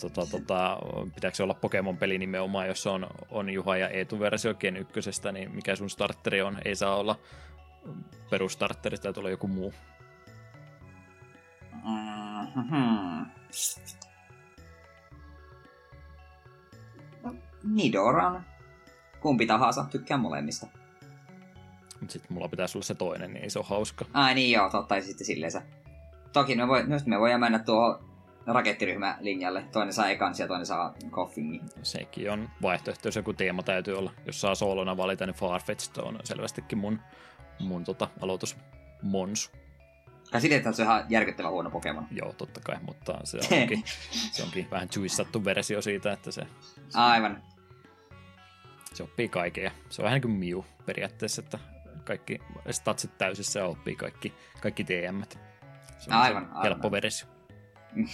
tota, 0.01 0.31
tota, 0.31 0.77
pitääkö 1.15 1.37
se 1.37 1.43
olla 1.43 1.53
Pokemon-peli 1.53 2.17
nimenomaan, 2.17 2.67
jos 2.67 2.87
on, 2.87 3.07
on 3.29 3.49
Juha 3.49 3.77
ja 3.77 3.89
Eetu-versio 3.89 4.53
Gen 4.53 4.77
1, 4.77 4.99
niin 5.31 5.55
mikä 5.55 5.75
sun 5.75 5.89
starteri 5.89 6.41
on? 6.41 6.57
Ei 6.65 6.75
saa 6.75 6.95
olla 6.95 7.19
perustartteri, 8.29 8.97
tai 8.97 9.13
tulee 9.13 9.31
joku 9.31 9.47
muu. 9.47 9.73
Mm-hmm. 11.83 13.25
No, 17.23 17.35
Nidoran. 17.63 18.45
Kumpi 19.21 19.47
tahansa, 19.47 19.83
tykkään 19.83 20.19
molemmista. 20.19 20.67
Mutta 21.99 22.13
sitten 22.13 22.33
mulla 22.33 22.47
pitäisi 22.47 22.77
olla 22.77 22.85
se 22.85 22.95
toinen, 22.95 23.33
niin 23.33 23.51
se 23.51 23.59
ole 23.59 23.65
hauska. 23.69 24.05
Ai 24.13 24.35
niin 24.35 24.51
joo, 24.51 24.69
totta, 24.69 25.01
sitten 25.01 25.27
silleen 25.27 25.51
se. 25.51 25.61
Toki 26.33 26.55
me, 26.55 26.67
voi, 26.67 26.83
me 27.05 27.19
voidaan 27.19 27.39
mennä 27.39 27.59
tuo 27.59 28.03
rakettiryhmälinjalle. 28.47 29.65
Toinen 29.71 29.93
saa 29.93 30.09
ekans 30.09 30.39
ja 30.39 30.47
toinen 30.47 30.65
saa 30.65 30.93
koffingin. 31.09 31.61
Sekin 31.83 32.31
on 32.31 32.49
vaihtoehto, 32.61 33.07
jos 33.07 33.15
joku 33.15 33.33
teema 33.33 33.63
täytyy 33.63 33.97
olla. 33.97 34.11
Jos 34.25 34.41
saa 34.41 34.55
soolona 34.55 34.97
valita, 34.97 35.25
niin 35.25 35.35
Farfetch 35.35 35.99
on 35.99 36.19
selvästikin 36.23 36.77
mun, 36.77 36.99
mun 37.59 37.83
tota, 37.83 38.07
aloitus 38.21 38.57
Monsu. 39.01 39.51
Että 40.33 40.71
se 40.71 40.81
on 40.81 40.87
ihan 40.87 41.05
järkyttävän 41.09 41.51
huono 41.51 41.69
Pokemon. 41.69 42.07
Joo, 42.11 42.33
totta 42.33 42.59
kai, 42.59 42.77
mutta 42.81 43.19
se 43.23 43.37
onkin, 43.61 43.83
se 44.31 44.43
onkin 44.43 44.71
vähän 44.71 44.89
twistattu 44.89 45.45
versio 45.45 45.81
siitä, 45.81 46.13
että 46.13 46.31
se... 46.31 46.41
se 46.89 46.99
Aivan. 46.99 47.43
Se 48.93 49.03
oppii 49.03 49.29
kaiken 49.29 49.71
se 49.89 50.01
on 50.01 50.03
vähän 50.03 50.21
niin 50.21 50.39
kuin 50.41 50.55
Mew 50.55 50.65
periaatteessa, 50.85 51.41
että 51.41 51.59
kaikki 52.03 52.39
statsit 52.71 53.17
täysissä 53.17 53.59
ja 53.59 53.65
oppii 53.65 53.95
kaikki, 53.95 54.33
kaikki 54.61 54.87
DM. 54.87 55.21
Se 55.99 56.09
on 56.09 56.13
aivan, 56.17 56.43
se 56.43 56.49
aivan. 56.49 56.63
helppo 56.63 56.91
versio. 56.91 57.27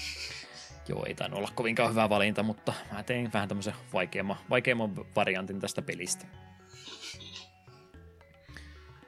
Joo, 0.90 1.06
ei 1.06 1.16
tainnut 1.16 1.38
olla 1.38 1.50
kovinkaan 1.56 1.90
hyvä 1.90 2.10
valinta, 2.10 2.44
mutta 2.44 2.74
mä 2.92 3.04
tein 3.04 3.34
vähän 3.34 3.50
tämmöisen 3.50 3.74
vaikeamman, 3.94 4.38
vaikeamman 4.50 4.96
variantin 5.16 5.60
tästä 5.60 5.82
pelistä. 5.82 6.26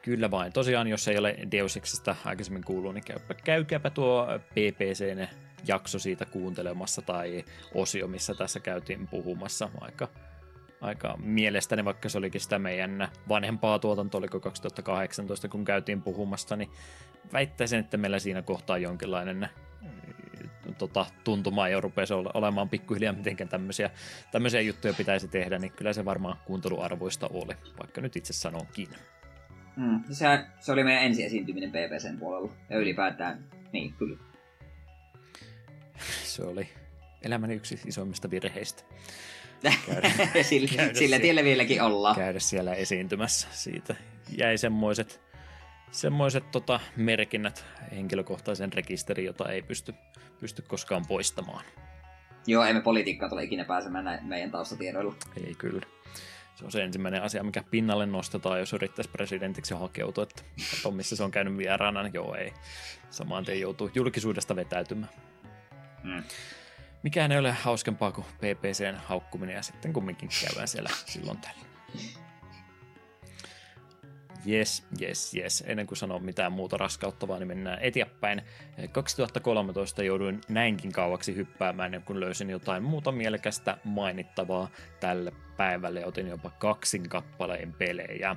Kyllä 0.01 0.31
vain. 0.31 0.53
Tosiaan, 0.53 0.87
jos 0.87 1.07
ei 1.07 1.17
ole 1.17 1.37
Deus 1.51 1.77
Exista 1.77 2.15
aikaisemmin 2.25 2.63
kuullut, 2.63 2.93
niin 2.93 3.03
käypä, 3.03 3.33
käykääpä 3.33 3.89
tuo 3.89 4.27
PPCn 4.49 5.27
jakso 5.67 5.99
siitä 5.99 6.25
kuuntelemassa 6.25 7.01
tai 7.01 7.45
osio, 7.73 8.07
missä 8.07 8.33
tässä 8.33 8.59
käytiin 8.59 9.07
puhumassa. 9.07 9.69
Aika, 9.81 10.07
aika 10.81 11.17
mielestäni, 11.17 11.85
vaikka 11.85 12.09
se 12.09 12.17
olikin 12.17 12.41
sitä 12.41 12.59
meidän 12.59 13.07
vanhempaa 13.29 13.79
tuotantoa, 13.79 14.19
oliko 14.19 14.39
2018, 14.39 15.47
kun 15.47 15.65
käytiin 15.65 16.01
puhumassa, 16.01 16.55
niin 16.55 16.69
väittäisin, 17.33 17.79
että 17.79 17.97
meillä 17.97 18.19
siinä 18.19 18.41
kohtaa 18.41 18.77
jonkinlainen 18.77 19.49
tota, 20.77 21.05
tuntumaan 21.23 21.71
ja 21.71 21.81
rupesi 21.81 22.13
olemaan 22.13 22.69
pikkuhiljaa, 22.69 23.13
miten 23.13 23.49
tämmöisiä, 23.49 23.89
tämmöisiä 24.31 24.61
juttuja 24.61 24.93
pitäisi 24.93 25.27
tehdä, 25.27 25.59
niin 25.59 25.71
kyllä 25.71 25.93
se 25.93 26.05
varmaan 26.05 26.37
kuunteluarvoista 26.45 27.29
oli, 27.33 27.53
vaikka 27.79 28.01
nyt 28.01 28.15
itse 28.15 28.33
sanonkin. 28.33 28.87
Mm, 29.80 30.03
se, 30.11 30.25
se 30.59 30.71
oli 30.71 30.84
meidän 30.84 31.03
ensi 31.03 31.23
esiintyminen 31.23 31.69
PPCn 31.69 32.17
puolella, 32.19 32.51
ja 32.69 32.77
ylipäätään, 32.77 33.45
niin 33.71 33.93
kyllä. 33.93 34.17
Se 36.23 36.43
oli 36.43 36.69
elämäni 37.21 37.53
yksi 37.53 37.80
isoimmista 37.86 38.30
virheistä. 38.32 38.84
Käydä, 39.88 40.43
sillä, 40.43 40.69
käydä 40.75 40.93
sillä 40.93 41.19
tiellä 41.19 41.43
vieläkin 41.43 41.82
ollaan. 41.82 42.15
Käydä 42.15 42.39
siellä 42.39 42.73
esiintymässä. 42.73 43.47
Siitä 43.51 43.95
jäi 44.38 44.57
semmoiset 44.57 45.21
semmoiset 45.91 46.51
tota, 46.51 46.80
merkinnät 46.95 47.65
henkilökohtaisen 47.91 48.73
rekisteriin, 48.73 49.25
jota 49.25 49.51
ei 49.51 49.61
pysty, 49.61 49.93
pysty 50.39 50.61
koskaan 50.61 51.05
poistamaan. 51.07 51.65
Joo, 52.47 52.63
emme 52.63 52.82
politiikkaa 52.82 53.30
tule 53.30 53.43
ikinä 53.43 53.65
pääsemään 53.65 54.05
näin 54.05 54.25
meidän 54.25 54.51
taustatiedoilla. 54.51 55.15
Ei 55.45 55.55
kyllä. 55.55 55.86
Se 56.60 56.66
on 56.66 56.72
se 56.72 56.84
ensimmäinen 56.84 57.24
asia, 57.24 57.43
mikä 57.43 57.64
pinnalle 57.72 58.05
nostetaan, 58.05 58.60
jos 58.60 58.74
yrittäisi 58.74 59.10
presidentiksi 59.10 59.74
hakeutua. 59.74 60.24
Että 60.24 60.43
on 60.86 60.95
missä 60.95 61.16
se 61.16 61.24
on 61.24 61.32
käynyt 61.32 61.57
vieraana, 61.57 62.03
niin 62.03 62.14
joo 62.14 62.36
ei. 62.36 62.53
Samaan 63.10 63.45
tien 63.45 63.60
joutuu 63.60 63.91
julkisuudesta 63.95 64.55
vetäytymään. 64.55 65.12
Hmm. 66.03 66.24
Mikään 67.03 67.32
ei 67.32 67.38
ole 67.39 67.51
hauskempaa 67.51 68.12
kuin 68.12 68.26
PPCn 68.26 68.95
haukkuminen 69.05 69.55
ja 69.55 69.62
sitten 69.62 69.93
kumminkin 69.93 70.30
käydään 70.41 70.68
siellä 70.68 70.89
silloin 71.05 71.38
tällä. 71.38 71.62
Yes, 74.47 74.85
yes, 75.01 75.35
yes. 75.35 75.63
Ennen 75.67 75.87
kuin 75.87 75.97
sanon 75.97 76.23
mitään 76.23 76.51
muuta 76.51 76.77
raskauttavaa, 76.77 77.39
niin 77.39 77.47
mennään 77.47 77.79
eteenpäin. 77.81 78.41
2013 78.91 80.03
jouduin 80.03 80.41
näinkin 80.49 80.91
kauaksi 80.91 81.35
hyppäämään, 81.35 82.03
kun 82.05 82.19
löysin 82.19 82.49
jotain 82.49 82.83
muuta 82.83 83.11
mielekästä 83.11 83.77
mainittavaa 83.83 84.69
tälle 84.99 85.31
päivälle. 85.57 86.05
Otin 86.05 86.27
jopa 86.27 86.49
kaksin 86.49 87.09
kappaleen 87.09 87.73
pelejä 87.73 88.35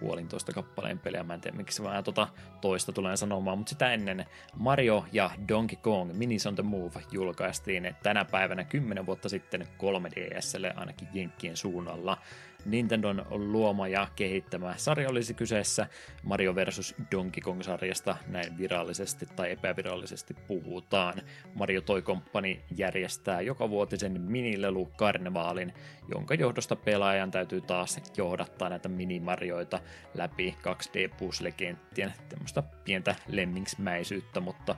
puolintoista 0.00 0.52
kappaleen 0.52 0.98
pelejä. 0.98 1.22
Mä 1.22 1.34
en 1.34 1.40
tiedä, 1.40 1.56
miksi 1.56 1.82
vähän 1.82 2.04
tota 2.04 2.28
toista 2.60 2.92
tulen 2.92 3.16
sanomaan, 3.16 3.58
mutta 3.58 3.70
sitä 3.70 3.92
ennen 3.92 4.26
Mario 4.56 5.04
ja 5.12 5.30
Donkey 5.48 5.78
Kong 5.82 6.12
Minis 6.12 6.46
on 6.46 6.54
the 6.54 6.62
Move 6.62 7.02
julkaistiin 7.12 7.96
tänä 8.02 8.24
päivänä 8.24 8.64
10 8.64 9.06
vuotta 9.06 9.28
sitten 9.28 9.60
3DSlle 9.60 10.72
ainakin 10.76 11.08
Jenkkien 11.14 11.56
suunnalla. 11.56 12.18
Nintendon 12.64 13.26
luoma 13.30 13.88
ja 13.88 14.06
kehittämä 14.16 14.74
sarja 14.76 15.08
olisi 15.08 15.34
kyseessä 15.34 15.86
Mario 16.22 16.54
vs. 16.54 16.94
Donkey 17.12 17.40
Kong-sarjasta, 17.40 18.16
näin 18.26 18.58
virallisesti 18.58 19.26
tai 19.36 19.50
epävirallisesti 19.50 20.34
puhutaan. 20.34 21.22
Mario 21.54 21.80
Toy 21.80 22.02
Company 22.02 22.56
järjestää 22.76 23.40
joka 23.40 23.70
vuotisen 23.70 24.20
minilelu 24.20 24.86
karnevaalin, 24.96 25.72
jonka 26.14 26.34
johdosta 26.34 26.76
pelaajan 26.76 27.30
täytyy 27.30 27.60
taas 27.60 28.00
johdattaa 28.16 28.68
näitä 28.68 28.88
minimarjoita 28.88 29.80
läpi 30.14 30.56
2D-puzzle-kenttien, 30.62 32.12
tämmöistä 32.28 32.62
pientä 32.84 33.14
lemmingsmäisyyttä, 33.28 34.40
mutta 34.40 34.76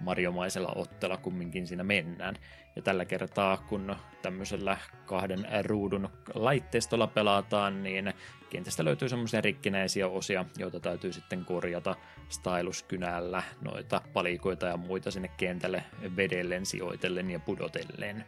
mariomaisella 0.00 0.72
ottella 0.76 1.16
kumminkin 1.16 1.66
siinä 1.66 1.84
mennään. 1.84 2.36
Ja 2.76 2.82
tällä 2.82 3.04
kertaa, 3.04 3.56
kun 3.56 3.96
tämmöisellä 4.22 4.76
kahden 5.06 5.46
ruudun 5.64 6.08
laitteistolla 6.34 7.06
pelataan, 7.06 7.82
niin 7.82 8.14
kentästä 8.50 8.84
löytyy 8.84 9.08
semmoisia 9.08 9.40
rikkinäisiä 9.40 10.08
osia, 10.08 10.44
joita 10.58 10.80
täytyy 10.80 11.12
sitten 11.12 11.44
korjata 11.44 11.96
styluskynällä, 12.28 13.42
noita 13.60 14.00
palikoita 14.12 14.66
ja 14.66 14.76
muita 14.76 15.10
sinne 15.10 15.30
kentälle 15.36 15.84
vedellen, 16.16 16.66
sijoitellen 16.66 17.30
ja 17.30 17.40
pudotellen. 17.40 18.24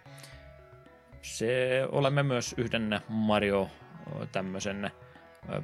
Se 1.22 1.82
olemme 1.92 2.22
myös 2.22 2.54
yhden 2.58 3.00
Mario 3.08 3.70
tämmöisen 4.32 4.90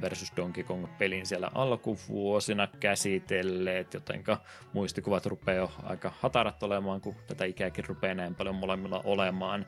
versus 0.00 0.32
Donkey 0.36 0.64
Kong-pelin 0.64 1.26
siellä 1.26 1.50
alkuvuosina 1.54 2.68
käsitelleet, 2.80 3.94
jotenka 3.94 4.40
muistikuvat 4.72 5.26
rupeaa 5.26 5.56
jo 5.56 5.72
aika 5.82 6.12
hatarat 6.20 6.62
olemaan, 6.62 7.00
kun 7.00 7.14
tätä 7.26 7.44
ikääkin 7.44 7.84
rupeaa 7.88 8.14
näin 8.14 8.34
paljon 8.34 8.54
molemmilla 8.54 9.00
olemaan. 9.04 9.66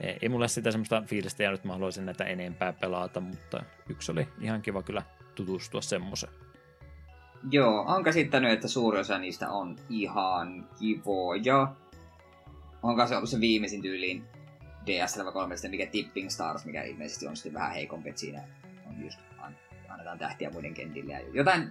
E, 0.00 0.14
ei 0.22 0.28
mulle 0.28 0.48
sitä 0.48 0.70
semmoista 0.70 1.02
fiilistä 1.06 1.42
jäänyt, 1.42 1.64
mä 1.64 1.72
haluaisin 1.72 2.06
näitä 2.06 2.24
enempää 2.24 2.72
pelata, 2.72 3.20
mutta 3.20 3.62
yksi 3.88 4.12
oli 4.12 4.28
ihan 4.40 4.62
kiva 4.62 4.82
kyllä 4.82 5.02
tutustua 5.34 5.80
semmoiseen. 5.80 6.32
Joo, 7.50 7.84
on 7.86 8.04
käsittänyt, 8.04 8.52
että 8.52 8.68
suuri 8.68 9.00
osa 9.00 9.18
niistä 9.18 9.50
on 9.50 9.76
ihan 9.90 10.68
kivoja. 10.78 11.72
Onko 12.82 13.06
se 13.06 13.16
ollut 13.16 13.30
se 13.30 13.40
viimeisin 13.40 13.82
tyyliin 13.82 14.24
DSL 14.86 15.30
3, 15.32 15.54
mikä 15.68 15.86
Tipping 15.86 16.30
Stars, 16.30 16.64
mikä 16.64 16.82
ilmeisesti 16.82 17.26
on 17.26 17.36
sitten 17.36 17.54
vähän 17.54 17.72
heikompi, 17.72 18.08
että 18.08 18.20
siinä 18.20 18.42
on 18.86 19.04
just 19.04 19.18
annetaan 19.92 20.18
tähtiä 20.18 20.50
muiden 20.50 20.74
kentille. 20.74 21.12
Ja 21.12 21.20
jotain, 21.32 21.70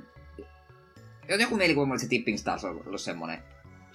joku 1.39 1.55
mielikuva 1.55 1.97
se 1.97 2.07
Tipping 2.07 2.38
Stars 2.38 2.65
on 2.65 2.84
ollut 2.86 3.01
semmonen 3.01 3.43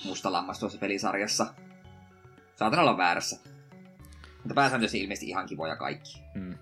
musta 0.05 0.33
lammas 0.33 0.59
tuossa 0.59 0.79
pelisarjassa. 0.79 1.47
Saatan 2.57 2.81
olla 2.81 2.97
väärässä. 2.97 3.41
Mutta 4.37 4.55
pääsääntöisesti 4.55 5.01
ilmeisesti 5.01 5.29
ihan 5.29 5.47
kivoja 5.47 5.77
kaikki. 5.77 6.23
Hmm. 6.35 6.59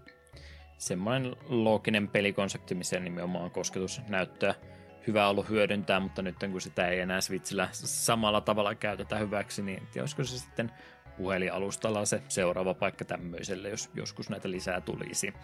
Semmoinen 0.78 1.36
looginen 1.48 2.08
pelikonsepti, 2.08 2.74
missä 2.74 3.00
nimenomaan 3.00 3.50
kosketusnäyttöä 3.50 4.54
hyvä 5.06 5.28
ollut 5.28 5.48
hyödyntää, 5.48 6.00
mutta 6.00 6.22
nyt 6.22 6.36
kun 6.50 6.60
sitä 6.60 6.88
ei 6.88 7.00
enää 7.00 7.20
Switchillä 7.20 7.68
samalla 7.72 8.40
tavalla 8.40 8.74
käytetä 8.74 9.18
hyväksi, 9.18 9.62
niin 9.62 9.82
olisiko 10.00 10.24
se 10.24 10.38
sitten 10.38 10.72
puhelinalustalla 11.16 12.04
se 12.04 12.22
seuraava 12.28 12.74
paikka 12.74 13.04
tämmöiselle, 13.04 13.68
jos 13.68 13.90
joskus 13.94 14.30
näitä 14.30 14.50
lisää 14.50 14.80
tulisi. 14.80 15.34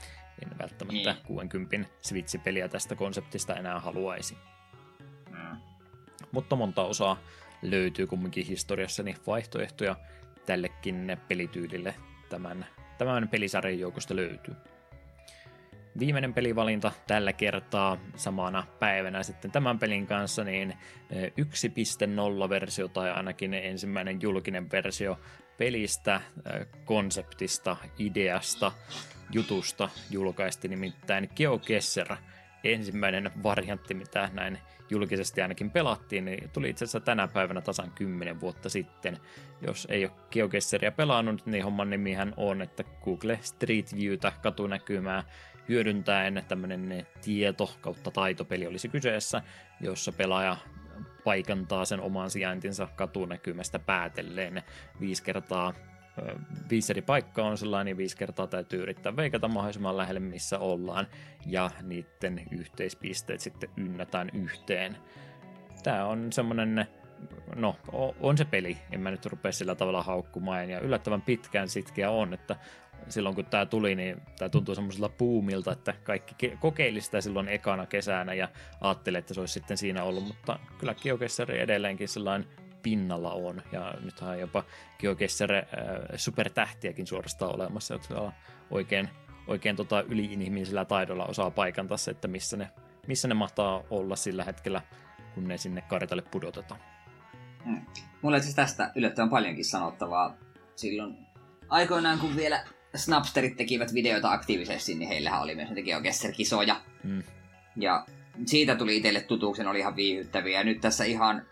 En 0.43 0.59
välttämättä 0.59 1.13
niin. 1.13 1.23
60 1.27 1.89
Switch-peliä 2.03 2.69
tästä 2.69 2.95
konseptista 2.97 3.57
enää 3.57 3.81
haluaisi. 3.81 4.37
Mm. 5.31 5.57
Mutta 6.33 6.57
monta 6.57 6.83
osaa 6.83 7.17
löytyy 7.63 8.07
kumminkin 8.07 8.47
historiassa 8.47 9.03
niin 9.03 9.17
vaihtoehtoja 9.27 9.97
tällekin 10.47 11.19
pelityylille 11.29 11.95
tämän, 12.29 12.67
tämän 12.99 13.29
pelisarjan 13.29 13.79
joukosta 13.79 14.17
löytyy. 14.17 14.55
Viimeinen 15.99 16.35
pelivalinta 16.35 16.93
tällä 17.07 17.33
kertaa 17.33 17.99
samana 18.17 18.67
päivänä 18.79 19.23
sitten 19.23 19.51
tämän 19.51 19.79
pelin 19.79 20.07
kanssa, 20.07 20.45
niin 20.45 20.75
1.0-versio 21.13 22.89
tai 22.89 23.11
ainakin 23.11 23.55
ensimmäinen 23.55 24.23
julkinen 24.23 24.71
versio 24.71 25.21
pelistä, 25.59 26.15
äh, 26.15 26.23
konseptista, 26.85 27.77
ideasta, 27.99 28.73
jutusta 29.33 29.89
julkaisti 30.11 30.69
nimittäin 30.69 31.31
GeoGuessr, 31.37 32.17
ensimmäinen 32.65 33.31
variantti, 33.43 33.95
mitä 33.95 34.31
näin 34.33 34.59
julkisesti 34.91 35.43
ainakin 35.43 35.71
pelattiin, 35.71 36.25
niin 36.25 36.51
tuli 36.51 36.71
itse 36.71 36.85
asiassa 36.85 37.01
tänä 37.01 37.29
päivänä 37.29 37.61
tasan 37.61 37.91
10 37.91 38.41
vuotta 38.41 38.69
sitten. 38.69 39.19
Jos 39.67 39.87
ei 39.91 40.05
ole 40.05 40.13
GeoGuessaria 40.31 40.93
pelannut, 40.93 41.47
niin 41.47 41.65
homman 41.65 41.91
nimihän 41.91 42.35
on, 42.37 42.63
että 42.63 42.85
Google 43.05 43.39
Street 43.43 43.95
Viewtä 43.97 44.33
katunäkymää 44.43 45.25
hyödyntäen 45.69 46.45
tämmöinen 46.49 47.07
tieto 47.21 47.75
kautta 47.81 48.11
taitopeli 48.11 48.67
olisi 48.67 48.89
kyseessä, 48.89 49.43
jossa 49.81 50.13
pelaaja 50.13 50.57
paikantaa 51.25 51.85
sen 51.85 52.01
oman 52.01 52.31
sijaintinsa 52.31 52.89
katunäkymästä 52.97 53.79
päätelleen 53.79 54.63
viisi 55.01 55.23
kertaa 55.23 55.75
viisi 56.71 56.93
eri 56.93 57.03
paikkaa 57.03 57.47
on 57.47 57.59
sellainen, 57.59 57.85
niin 57.85 57.97
viisi 57.97 58.17
kertaa 58.17 58.47
täytyy 58.47 58.83
yrittää 58.83 59.17
veikata 59.17 59.49
mahdollisimman 59.49 59.97
lähelle, 59.97 60.21
missä 60.21 60.59
ollaan, 60.59 61.07
ja 61.47 61.71
niiden 61.83 62.43
yhteispisteet 62.51 63.41
sitten 63.41 63.71
ynnätään 63.77 64.31
yhteen. 64.33 64.97
Tämä 65.83 66.05
on 66.05 66.33
semmoinen, 66.33 66.87
no, 67.57 67.77
on 68.21 68.39
se 68.39 68.45
peli, 68.45 68.79
en 68.93 69.01
mä 69.01 69.11
nyt 69.11 69.27
rupea 69.27 69.53
sillä 69.53 69.75
tavalla 69.75 70.03
haukkumaan, 70.03 70.71
ja 70.71 70.81
yllättävän 70.81 71.23
pitkään 71.23 71.69
sitkeä 71.69 72.11
on, 72.11 72.35
että 72.35 72.57
silloin 73.09 73.35
kun 73.35 73.45
tämä 73.45 73.67
tuli, 73.67 73.95
niin 73.95 74.23
tämä 74.39 74.49
tuntuu 74.49 74.75
semmoiselta 74.75 75.09
puumilta, 75.09 75.73
että 75.73 75.95
kaikki 76.05 76.57
kokeili 76.61 77.01
sitä 77.01 77.21
silloin 77.21 77.49
ekana 77.49 77.87
kesänä 77.87 78.35
ja 78.35 78.49
ajatteli, 78.81 79.19
että 79.19 79.35
se 79.35 79.41
olisi 79.41 79.55
sitten 79.55 79.77
siinä 79.77 80.03
ollut, 80.03 80.25
mutta 80.25 80.59
kyllä 80.79 80.95
GeoGuessr 80.95 81.53
edelleenkin 81.53 82.09
sellainen 82.09 82.49
pinnalla 82.83 83.33
on. 83.33 83.63
Ja 83.73 83.95
nythän 84.05 84.31
on 84.31 84.39
jopa 84.39 84.65
GeoGuessr 84.99 85.55
äh, 85.55 85.65
supertähtiäkin 86.17 87.07
suorastaan 87.07 87.55
olemassa, 87.55 87.95
jotka 87.95 88.33
oikein, 88.71 89.09
oikein 89.47 89.77
tota 89.77 90.03
yliinhimillisellä 90.03 90.85
taidolla 90.85 91.27
osaa 91.27 91.51
paikantaa 91.51 91.97
se, 91.97 92.11
että 92.11 92.29
missä 92.29 92.57
ne, 92.57 92.71
missä 93.07 93.29
ne 93.29 93.35
mahtaa 93.35 93.83
olla 93.91 94.17
sillä 94.17 94.45
hetkellä, 94.45 94.83
kun 95.35 95.49
ne 95.49 95.59
sinne 95.59 95.81
kartalle 95.81 96.23
pudotetaan. 96.31 96.81
Hmm. 97.65 97.87
Mulla 98.23 98.37
on 98.37 98.43
siis 98.43 98.55
tästä 98.55 98.93
yllättävän 98.95 99.31
paljonkin 99.31 99.65
sanottavaa. 99.65 100.37
Silloin 100.77 101.19
aikoinaan, 101.69 102.19
kun 102.19 102.37
vielä 102.37 102.65
Snapsterit 102.95 103.57
tekivät 103.57 103.95
videoita 103.95 104.33
aktiivisesti, 104.33 104.95
niin 104.95 105.09
heillähän 105.09 105.43
oli 105.43 105.55
myös 105.55 105.69
niitä 105.69 105.83
GeoGuessr-kisoja. 105.83 106.81
Hmm. 107.05 107.23
Ja 107.77 108.07
siitä 108.47 108.77
tuli 108.77 108.97
itselle 108.97 109.21
tutuuksen, 109.21 109.69
oli 109.69 109.79
ihan 109.79 109.97
viihyttäviä. 109.97 110.59
Ja 110.59 110.65
nyt 110.65 110.81
tässä 110.81 111.05
ihan 111.05 111.47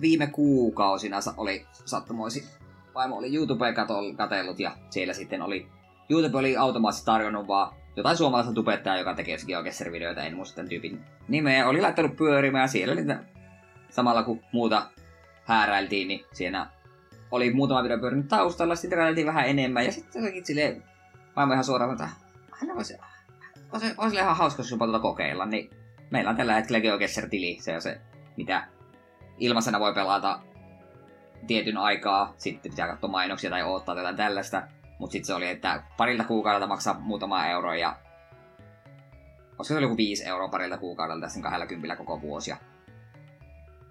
viime 0.00 0.26
kuukausina 0.26 1.16
oli 1.36 1.66
sattumoisi, 1.84 2.48
vaimo 2.94 3.16
oli 3.16 3.34
YouTubea 3.34 3.72
katellut 4.16 4.60
ja 4.60 4.76
siellä 4.90 5.12
sitten 5.12 5.42
oli, 5.42 5.68
YouTube 6.10 6.38
oli 6.38 6.56
automaattisesti 6.56 7.06
tarjonnut 7.06 7.48
vaan 7.48 7.74
jotain 7.96 8.16
suomalaista 8.16 8.52
tubettajaa, 8.52 8.98
joka 8.98 9.14
tekee 9.14 9.36
GeoGuessr-videoita, 9.46 10.22
en 10.22 10.36
muista 10.36 10.56
tämän 10.56 10.68
tyypin 10.68 11.04
nimeä, 11.28 11.68
oli 11.68 11.80
laittanut 11.80 12.16
pyörimään 12.16 12.68
siellä 12.68 12.94
niitä 12.94 13.24
samalla 13.90 14.22
kun 14.22 14.40
muuta 14.52 14.90
hääräiltiin, 15.44 16.08
niin 16.08 16.24
siinä 16.32 16.70
oli 17.30 17.52
muutama 17.52 17.82
video 17.82 17.98
pyörinyt 17.98 18.28
taustalla, 18.28 18.76
sitten 18.76 18.98
räiltiin 18.98 19.26
vähän 19.26 19.48
enemmän, 19.48 19.84
ja 19.84 19.92
sitten 19.92 20.20
jotenkin 20.20 20.46
silleen, 20.46 20.82
vaimo 21.36 21.52
ihan 21.52 21.64
suoraan, 21.64 21.92
että 21.92 22.08
hän 22.50 22.76
voisi, 22.76 22.96
olisi, 23.72 23.94
olisi 23.98 24.16
ihan 24.16 24.36
hauska, 24.36 24.60
jos 24.60 24.68
tuota 24.68 24.98
kokeilla, 24.98 25.46
niin 25.46 25.70
meillä 26.10 26.30
on 26.30 26.36
tällä 26.36 26.54
hetkellä 26.54 26.80
GeoGuessr-tili, 26.80 27.58
se 27.60 27.74
on 27.74 27.82
se, 27.82 28.00
mitä 28.36 28.66
ilmaisena 29.38 29.80
voi 29.80 29.94
pelata 29.94 30.40
tietyn 31.46 31.76
aikaa, 31.76 32.34
sitten 32.36 32.70
pitää 32.70 32.88
katsoa 32.88 33.10
mainoksia 33.10 33.50
tai 33.50 33.62
odottaa 33.62 33.96
jotain 33.96 34.16
tällaista. 34.16 34.62
Mutta 34.98 35.12
sitten 35.12 35.26
se 35.26 35.34
oli, 35.34 35.48
että 35.48 35.82
parilta 35.96 36.24
kuukaudelta 36.24 36.66
maksaa 36.66 37.00
muutama 37.00 37.46
euro 37.46 37.74
ja 37.74 37.96
olisiko 39.58 39.64
se 39.64 39.76
oli 39.76 39.84
joku 39.84 39.96
5 39.96 40.24
euroa 40.24 40.48
parilta 40.48 40.78
kuukaudelta 40.78 41.20
tässä 41.20 41.40
20 41.40 41.96
koko 41.96 42.20
vuosi. 42.20 42.50
Ja 42.50 42.56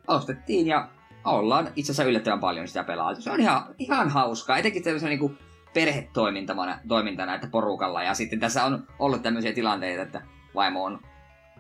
ostettiin 0.08 0.68
ja 0.68 0.88
ollaan 1.26 1.70
itse 1.76 1.92
asiassa 1.92 2.10
yllättävän 2.10 2.40
paljon 2.40 2.68
sitä 2.68 2.84
pelaa. 2.84 3.16
Se 3.16 3.32
on 3.32 3.40
ihan, 3.40 3.76
ihan 3.80 4.10
hauskaa, 4.10 4.58
etenkin 4.58 4.84
tämmöisenä 4.84 5.10
niin 5.10 5.40
perhetoimintana, 5.74 6.80
toimintana, 6.88 7.36
että 7.36 7.48
porukalla. 7.48 8.04
Ja 8.04 8.14
sitten 8.14 8.40
tässä 8.40 8.66
on 8.66 8.88
ollut 9.00 9.22
tämmöisiä 9.22 9.54
tilanteita, 9.54 10.02
että 10.02 10.22
vaimo 10.56 10.84
on 10.84 11.00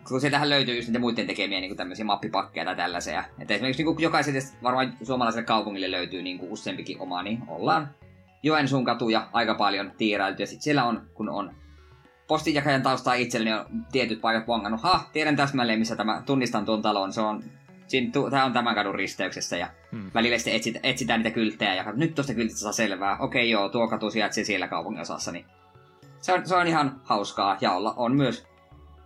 kun 0.07 0.21
sieltähän 0.21 0.49
löytyy 0.49 0.75
just 0.75 0.87
niitä 0.87 0.99
muiden 0.99 1.27
tekemiä 1.27 1.59
niin 1.59 1.77
tämmöisiä 1.77 2.05
mappipakkeja 2.05 2.65
tai 2.65 2.75
tällaisia. 2.75 3.23
Että 3.39 3.53
esimerkiksi 3.53 3.83
niin 3.83 3.95
jokaiselle 3.99 4.39
varmaan 4.63 4.97
suomalaiselle 5.03 5.45
kaupungille 5.45 5.91
löytyy 5.91 6.21
niin 6.21 6.39
kuin 6.39 6.51
useampikin 6.51 6.99
oma, 6.99 7.23
niin 7.23 7.43
ollaan 7.47 7.89
Joensuun 8.43 8.85
katuja 8.85 9.27
aika 9.33 9.55
paljon 9.55 9.91
tiirailtu. 9.97 10.41
Ja 10.41 10.47
sitten 10.47 10.63
siellä 10.63 10.83
on, 10.83 11.01
kun 11.13 11.29
on 11.29 11.55
postinjakajan 12.27 12.81
taustaa 12.81 13.13
itselle, 13.13 13.49
niin 13.49 13.59
on 13.59 13.85
tietyt 13.91 14.21
paikat 14.21 14.47
vongannut. 14.47 14.81
Ha, 14.81 15.09
tiedän 15.13 15.35
täsmälleen, 15.35 15.79
missä 15.79 15.95
tämä, 15.95 16.23
tunnistan 16.25 16.65
tuon 16.65 16.81
talon. 16.81 17.13
Se 17.13 17.21
on, 17.21 17.43
tämä 18.29 18.45
on 18.45 18.53
tämän 18.53 18.75
kadun 18.75 18.95
risteyksessä. 18.95 19.57
Ja 19.57 19.67
hmm. 19.91 20.11
välillä 20.13 20.37
sitten 20.37 20.53
etsit, 20.53 20.75
etsitään 20.83 21.19
niitä 21.19 21.33
kylttejä 21.33 21.75
ja 21.75 21.91
nyt 21.95 22.15
tuosta 22.15 22.33
kyltistä 22.33 22.59
saa 22.59 22.71
selvää. 22.71 23.17
Okei, 23.19 23.49
joo, 23.49 23.69
tuo 23.69 23.87
katu 23.87 24.11
sijaitsee 24.11 24.43
siellä 24.43 24.67
kaupungin 24.67 25.01
osassa. 25.01 25.31
Niin 25.31 25.45
se 26.21 26.33
on, 26.33 26.47
se 26.47 26.55
on 26.55 26.67
ihan 26.67 27.01
hauskaa 27.03 27.57
ja 27.61 27.71
olla, 27.71 27.93
on 27.97 28.15
myös 28.15 28.47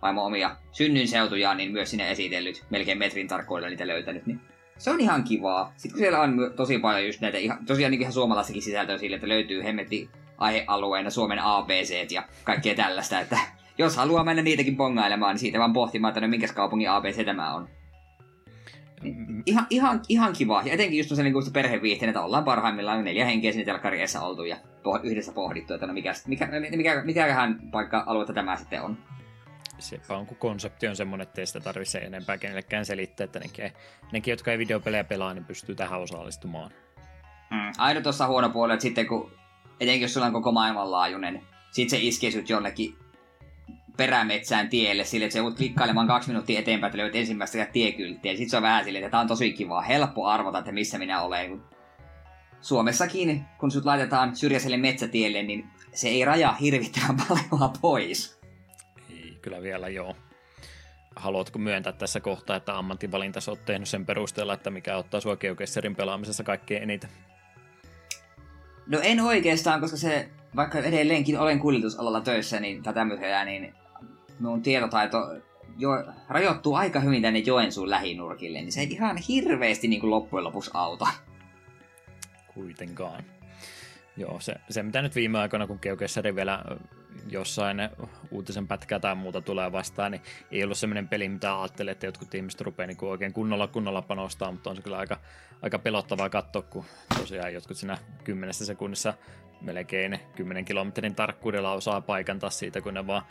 vaimo 0.02 0.24
omia 0.24 0.56
synnyinseutuja, 0.72 1.54
niin 1.54 1.72
myös 1.72 1.90
sinne 1.90 2.10
esitellyt, 2.10 2.64
melkein 2.70 2.98
metrin 2.98 3.28
tarkkoilla 3.28 3.68
niitä 3.68 3.86
löytänyt, 3.86 4.26
niin 4.26 4.40
se 4.78 4.90
on 4.90 5.00
ihan 5.00 5.24
kivaa. 5.24 5.72
Sitten 5.76 5.90
kun 5.90 5.98
siellä 5.98 6.20
on 6.20 6.52
tosi 6.56 6.78
paljon 6.78 7.06
just 7.06 7.20
näitä 7.20 7.38
ihan, 7.38 7.66
tosiaan 7.66 7.90
niin 7.90 8.00
ihan 8.00 8.12
suomalaistakin 8.12 8.62
sisältöä 8.62 8.98
sille, 8.98 9.16
että 9.16 9.28
löytyy 9.28 9.64
hemmetti 9.64 10.10
aihealueena 10.38 11.10
Suomen 11.10 11.38
ABC 11.38 12.12
ja 12.12 12.22
kaikkea 12.44 12.74
tällaista, 12.74 13.20
että 13.20 13.38
jos 13.78 13.96
haluaa 13.96 14.24
mennä 14.24 14.42
niitäkin 14.42 14.76
bongailemaan, 14.76 15.34
niin 15.34 15.40
siitä 15.40 15.58
vaan 15.58 15.72
pohtimaan, 15.72 16.10
että 16.10 16.20
no 16.20 16.28
minkä 16.28 16.48
kaupungin 16.54 16.90
ABC 16.90 17.24
tämä 17.24 17.54
on. 17.54 17.68
Niin, 19.02 19.42
ihan, 19.46 19.66
ihan, 19.70 20.00
ihan 20.08 20.32
kiva. 20.32 20.62
Ja 20.64 20.72
etenkin 20.72 20.98
just 20.98 21.16
se 21.16 21.22
niin 21.22 21.52
perheviihteen, 21.52 22.08
että 22.08 22.20
ollaan 22.20 22.44
parhaimmillaan 22.44 23.04
neljä 23.04 23.24
henkeä 23.24 23.52
sinne 23.52 23.64
telkkariessa 23.64 24.20
oltu 24.20 24.44
ja 24.44 24.56
yhdessä 25.02 25.32
pohdittu, 25.32 25.74
että 25.74 25.86
no 25.86 25.92
mikä, 25.92 26.12
mikä, 26.26 26.48
mikä, 26.76 27.02
mikähän 27.04 27.60
paikka-aluetta 27.72 28.32
tämä 28.32 28.56
sitten 28.56 28.82
on 28.82 28.98
kun 30.26 30.36
konsepti 30.36 30.88
on 30.88 30.96
semmoinen, 30.96 31.26
että 31.26 31.40
ei 31.40 31.46
sitä 31.46 31.60
tarvitse 31.60 31.98
enempää 31.98 32.38
kenellekään 32.38 32.84
selittää, 32.84 33.24
että 33.24 33.38
nekin, 33.38 33.72
nekin, 34.12 34.32
jotka 34.32 34.52
ei 34.52 34.58
videopelejä 34.58 35.04
pelaa, 35.04 35.34
niin 35.34 35.44
pystyy 35.44 35.74
tähän 35.74 36.00
osallistumaan. 36.00 36.70
Mm, 37.50 37.72
aina 37.78 38.00
tuossa 38.00 38.26
huono 38.26 38.50
puoli, 38.50 38.72
että 38.72 38.82
sitten 38.82 39.06
kun, 39.06 39.32
etenkin 39.80 40.02
jos 40.02 40.14
sulla 40.14 40.26
on 40.26 40.32
koko 40.32 40.52
maailmanlaajuinen, 40.52 41.42
sitten 41.70 41.98
se 41.98 42.06
iskee 42.06 42.30
sut 42.30 42.48
jonnekin 42.48 42.96
perämetsään 43.96 44.68
tielle 44.68 45.04
sille, 45.04 45.24
että 45.24 45.32
se 45.32 45.38
joudut 45.38 45.58
klikkailemaan 45.58 46.06
kaksi 46.06 46.28
minuuttia 46.28 46.60
eteenpäin, 46.60 46.88
että 46.88 46.98
löydät 46.98 47.16
ensimmäistä 47.16 47.66
tiekylttiä. 47.72 48.32
Sitten 48.32 48.50
se 48.50 48.56
on 48.56 48.62
vähän 48.62 48.84
silleen, 48.84 49.04
että 49.04 49.10
tämä 49.10 49.20
on 49.20 49.28
tosi 49.28 49.52
kivaa, 49.52 49.82
helppo 49.82 50.26
arvata, 50.26 50.58
että 50.58 50.72
missä 50.72 50.98
minä 50.98 51.22
olen. 51.22 51.62
Suomessakin, 52.60 53.44
kun 53.58 53.70
sut 53.70 53.84
laitetaan 53.84 54.36
syrjäiselle 54.36 54.76
metsätielle, 54.76 55.42
niin 55.42 55.68
se 55.92 56.08
ei 56.08 56.24
rajaa 56.24 56.52
hirvittävän 56.52 57.16
paljon 57.28 57.72
pois 57.80 58.37
kyllä 59.48 59.62
vielä 59.62 59.88
joo. 59.88 60.16
Haluatko 61.16 61.58
myöntää 61.58 61.92
tässä 61.92 62.20
kohtaa, 62.20 62.56
että 62.56 62.78
ammattivalinta 62.78 63.40
olet 63.48 63.64
tehnyt 63.64 63.88
sen 63.88 64.06
perusteella, 64.06 64.54
että 64.54 64.70
mikä 64.70 64.96
ottaa 64.96 65.20
sua 65.20 65.36
Geogesserin 65.36 65.96
pelaamisessa 65.96 66.44
kaikkein 66.44 66.82
eniten? 66.82 67.10
No 68.86 69.00
en 69.02 69.20
oikeastaan, 69.20 69.80
koska 69.80 69.96
se, 69.96 70.28
vaikka 70.56 70.78
edelleenkin 70.78 71.38
olen 71.38 71.58
kuljetusalalla 71.58 72.20
töissä 72.20 72.60
niin, 72.60 72.82
tai 72.82 72.94
tämmöisellä, 72.94 73.44
niin 73.44 73.74
minun 74.38 74.62
tietotaito 74.62 75.18
jo, 75.78 75.90
rajoittuu 76.28 76.74
aika 76.74 77.00
hyvin 77.00 77.22
tänne 77.22 77.38
Joensuun 77.38 77.90
lähinurkille, 77.90 78.60
niin 78.60 78.72
se 78.72 78.80
ei 78.80 78.90
ihan 78.90 79.16
hirveästi 79.16 79.88
niin 79.88 80.00
kuin 80.00 80.10
loppujen 80.10 80.44
lopuksi 80.44 80.70
auta. 80.74 81.06
Kuitenkaan. 82.54 83.24
Joo, 84.16 84.40
se, 84.40 84.54
se 84.70 84.82
mitä 84.82 85.02
nyt 85.02 85.14
viime 85.14 85.38
aikoina, 85.38 85.66
kun 85.66 85.78
Geogesseri 85.82 86.34
vielä 86.34 86.64
jossain 87.30 87.88
uutisen 88.30 88.68
pätkää 88.68 89.00
tai 89.00 89.14
muuta 89.14 89.40
tulee 89.40 89.72
vastaan, 89.72 90.12
niin 90.12 90.22
ei 90.50 90.64
ollut 90.64 90.78
semmoinen 90.78 91.08
peli, 91.08 91.28
mitä 91.28 91.60
ajattelee, 91.60 91.92
että 91.92 92.06
jotkut 92.06 92.34
ihmiset 92.34 92.60
rupeaa 92.60 92.86
niin 92.86 92.98
oikein 93.00 93.32
kunnolla 93.32 93.66
kunnolla 93.66 94.02
panostaa, 94.02 94.52
mutta 94.52 94.70
on 94.70 94.76
se 94.76 94.82
kyllä 94.82 94.98
aika, 94.98 95.20
aika 95.62 95.78
pelottavaa 95.78 96.30
katsoa, 96.30 96.62
kun 96.62 96.84
tosiaan 97.16 97.54
jotkut 97.54 97.76
siinä 97.76 97.98
kymmenessä 98.24 98.66
sekunnissa 98.66 99.14
melkein 99.60 100.20
10 100.36 100.64
kilometrin 100.64 101.14
tarkkuudella 101.14 101.72
osaa 101.72 102.00
paikantaa 102.00 102.50
siitä, 102.50 102.80
kun 102.80 102.94
ne 102.94 103.06
vaan 103.06 103.22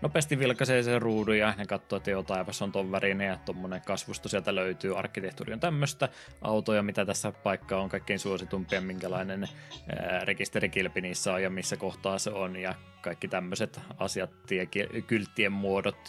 nopeasti 0.00 0.38
vilkaisee 0.38 0.82
sen 0.82 1.02
ruudun 1.02 1.38
ja 1.38 1.54
ne 1.58 1.66
katsoo, 1.66 1.96
että 1.96 2.10
joo, 2.10 2.22
taivas 2.22 2.62
on 2.62 2.72
ton 2.72 2.92
värinen 2.92 3.26
ja 3.26 3.38
tuommoinen 3.44 3.82
kasvusto 3.86 4.28
sieltä 4.28 4.54
löytyy. 4.54 4.98
Arkkitehtuuri 4.98 5.52
on 5.52 5.60
tämmöistä. 5.60 6.08
Autoja, 6.42 6.82
mitä 6.82 7.04
tässä 7.04 7.32
paikka 7.32 7.80
on 7.80 7.88
kaikkein 7.88 8.18
suositumpia, 8.18 8.80
minkälainen 8.80 9.48
rekisterikilpi 10.24 11.00
niissä 11.00 11.32
on 11.32 11.42
ja 11.42 11.50
missä 11.50 11.76
kohtaa 11.76 12.18
se 12.18 12.30
on 12.30 12.56
ja 12.56 12.74
kaikki 13.00 13.28
tämmöiset 13.28 13.80
asiat, 13.98 14.30
tie, 14.46 14.66
kylttien 15.06 15.52
muodot, 15.52 16.08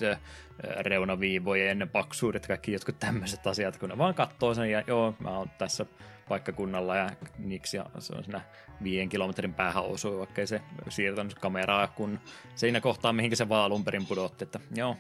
reunaviivojen 0.80 1.90
paksuudet, 1.92 2.48
kaikki 2.48 2.72
jotkut 2.72 3.00
tämmöiset 3.00 3.48
asiat, 3.48 3.78
kun 3.78 3.90
ne 3.90 3.98
vaan 3.98 4.14
katsoo 4.14 4.54
sen 4.54 4.72
ja 4.72 4.84
joo, 4.88 5.16
mä 5.20 5.38
oon 5.38 5.50
tässä 5.58 5.86
paikkakunnalla 6.30 6.96
ja 6.96 7.10
niksi 7.38 7.78
ja 7.78 7.86
se 8.00 8.16
on 8.16 8.24
siinä 8.24 8.42
viiden 8.84 9.10
kilometrin 9.10 9.54
päähän 9.54 9.84
osui, 9.84 10.18
vaikka 10.18 10.42
ei 10.42 10.48
se 10.48 10.62
siirtänyt 10.90 11.40
kameraa, 11.40 11.88
kun 11.88 12.20
siinä 12.56 12.82
kohtaa, 12.82 13.14
mihinkä 13.14 13.36
se 13.36 13.50
vaan 13.50 13.66
alun 13.66 13.84
perin 13.84 14.06
pudotti, 14.06 14.44
että 14.44 14.60
joo, 14.76 14.98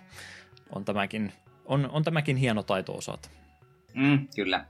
on 0.70 0.86
tämäkin 0.86 1.34
on, 1.68 1.90
on 1.90 2.04
tämäkin 2.04 2.38
hieno 2.38 2.64
taito 2.64 2.96
osata. 2.98 3.30
Mm, 3.94 4.28
kyllä. 4.36 4.66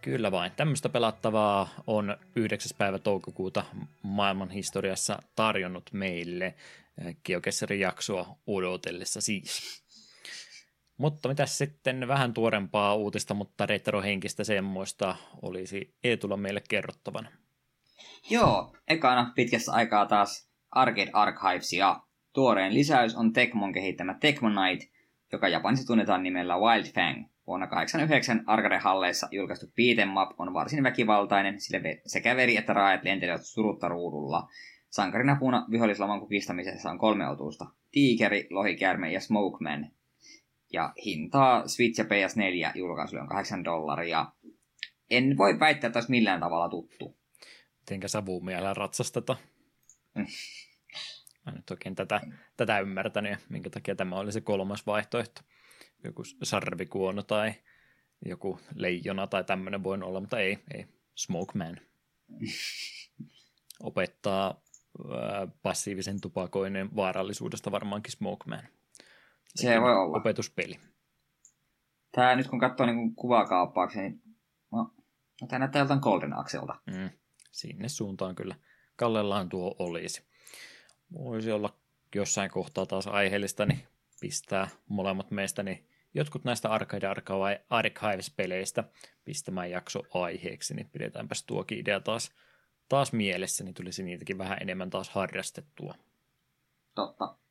Kyllä 0.00 0.32
vain. 0.32 0.52
Tämmöistä 0.52 0.88
pelattavaa 0.88 1.68
on 1.86 2.16
9. 2.36 2.70
päivä 2.78 2.98
toukokuuta 2.98 3.64
maailman 4.02 4.50
historiassa 4.50 5.22
tarjonnut 5.36 5.90
meille 5.92 6.54
Geogesserin 7.24 7.80
jaksoa 7.80 8.36
odotellessa 8.46 9.20
siis. 9.20 9.81
Mutta 11.02 11.28
mitä 11.28 11.46
sitten 11.46 12.08
vähän 12.08 12.34
tuorempaa 12.34 12.94
uutista, 12.94 13.34
mutta 13.34 13.66
retrohenkistä 13.66 14.44
semmoista 14.44 15.16
olisi 15.42 15.94
Eetulla 16.04 16.36
meille 16.36 16.62
kerrottavana. 16.68 17.28
Joo, 18.30 18.76
ekana 18.88 19.32
pitkästä 19.34 19.72
aikaa 19.72 20.06
taas 20.06 20.50
Arcade 20.70 21.10
Archivesia. 21.12 22.00
Tuoreen 22.32 22.74
lisäys 22.74 23.16
on 23.16 23.32
Tecmon 23.32 23.72
kehittämä 23.72 24.16
Tecmonite, 24.20 24.88
joka 25.32 25.48
Japanissa 25.48 25.86
tunnetaan 25.86 26.22
nimellä 26.22 26.58
Wild 26.58 26.84
Fang. 26.94 27.26
Vuonna 27.46 27.66
1989 27.66 28.44
Arcade-halleissa 28.46 29.28
julkaistu 29.30 29.66
beat'em 29.66 30.08
map 30.08 30.40
on 30.40 30.54
varsin 30.54 30.82
väkivaltainen, 30.82 31.60
sillä 31.60 31.80
sekä 32.06 32.36
veri 32.36 32.56
että 32.56 32.72
raajat 32.72 33.04
lentelevät 33.04 33.44
surutta 33.44 33.88
ruudulla. 33.88 34.48
Sankarinapuuna 34.90 35.66
vihollislaman 35.70 36.20
kukistamisessa 36.20 36.90
on 36.90 36.98
kolme 36.98 37.28
otusta. 37.28 37.64
Tiikeri, 37.90 38.46
lohikäärme 38.50 39.12
ja 39.12 39.20
Smokeman. 39.20 39.90
Ja 40.72 40.92
hintaa 41.04 41.68
Switch 41.68 41.98
ja 41.98 42.04
PS4 42.04 42.78
julkaisulle 42.78 43.22
on 43.22 43.28
8 43.28 43.64
dollaria. 43.64 44.26
En 45.10 45.36
voi 45.36 45.60
väittää, 45.60 45.88
että 45.88 45.98
olisi 45.98 46.10
millään 46.10 46.40
tavalla 46.40 46.68
tuttu. 46.68 47.16
Mitenkä 47.78 48.08
sä 48.08 48.26
vielä 48.26 48.74
ratsasteta? 48.74 49.36
Mä 51.46 51.52
nyt 51.52 51.70
oikein 51.70 51.94
tätä, 51.94 52.20
tätä 52.56 52.80
ymmärtänyt, 52.80 53.38
minkä 53.48 53.70
takia 53.70 53.96
tämä 53.96 54.16
oli 54.16 54.32
se 54.32 54.40
kolmas 54.40 54.86
vaihtoehto. 54.86 55.40
Joku 56.04 56.22
sarvikuono 56.42 57.22
tai 57.22 57.54
joku 58.26 58.60
leijona 58.74 59.26
tai 59.26 59.44
tämmöinen 59.44 59.82
voi 59.82 59.98
olla, 60.02 60.20
mutta 60.20 60.40
ei, 60.40 60.58
ei. 60.74 60.86
Smoke 61.14 61.58
Man. 61.58 61.76
Opettaa 63.80 64.62
passiivisen 65.62 66.20
tupakoinnin 66.20 66.96
vaarallisuudesta 66.96 67.70
varmaankin 67.70 68.12
Smoke 68.12 68.44
Man. 68.48 68.68
Se 69.54 69.80
voi 69.80 69.96
olla. 69.96 70.18
Opetuspeli. 70.18 70.80
Tämä 72.12 72.36
nyt 72.36 72.48
kun 72.48 72.60
katsoo 72.60 72.86
niin 72.86 73.14
kuvakaappauksia, 73.14 74.02
niin 74.02 74.22
no, 74.72 74.94
no 75.40 75.46
tämä 75.48 75.58
näyttää 75.58 75.80
joltain 75.80 76.00
Golden 76.00 76.38
Axelta. 76.38 76.74
Mm, 76.86 77.10
sinne 77.50 77.88
suuntaan 77.88 78.34
kyllä. 78.34 78.54
Kallellaan 78.96 79.48
tuo 79.48 79.76
olisi 79.78 80.22
voisi 81.12 81.52
olla 81.52 81.76
jossain 82.14 82.50
kohtaa 82.50 82.86
taas 82.86 83.06
aiheellista, 83.06 83.66
niin 83.66 83.82
pistää 84.20 84.68
molemmat 84.88 85.30
meistä 85.30 85.62
niin 85.62 85.86
jotkut 86.14 86.44
näistä 86.44 86.68
Arcade 86.68 87.06
Archives-peleistä 87.70 88.84
pistämään 89.24 89.70
jakso 89.70 90.02
aiheeksi, 90.14 90.74
niin 90.74 90.90
pidetäänpäs 90.92 91.42
tuokin 91.42 91.78
idea 91.78 92.00
taas, 92.00 92.32
taas 92.88 93.12
mielessä, 93.12 93.64
niin 93.64 93.74
tulisi 93.74 94.02
niitäkin 94.02 94.38
vähän 94.38 94.58
enemmän 94.60 94.90
taas 94.90 95.10
harrastettua. 95.10 95.94
Totta. 96.94 97.41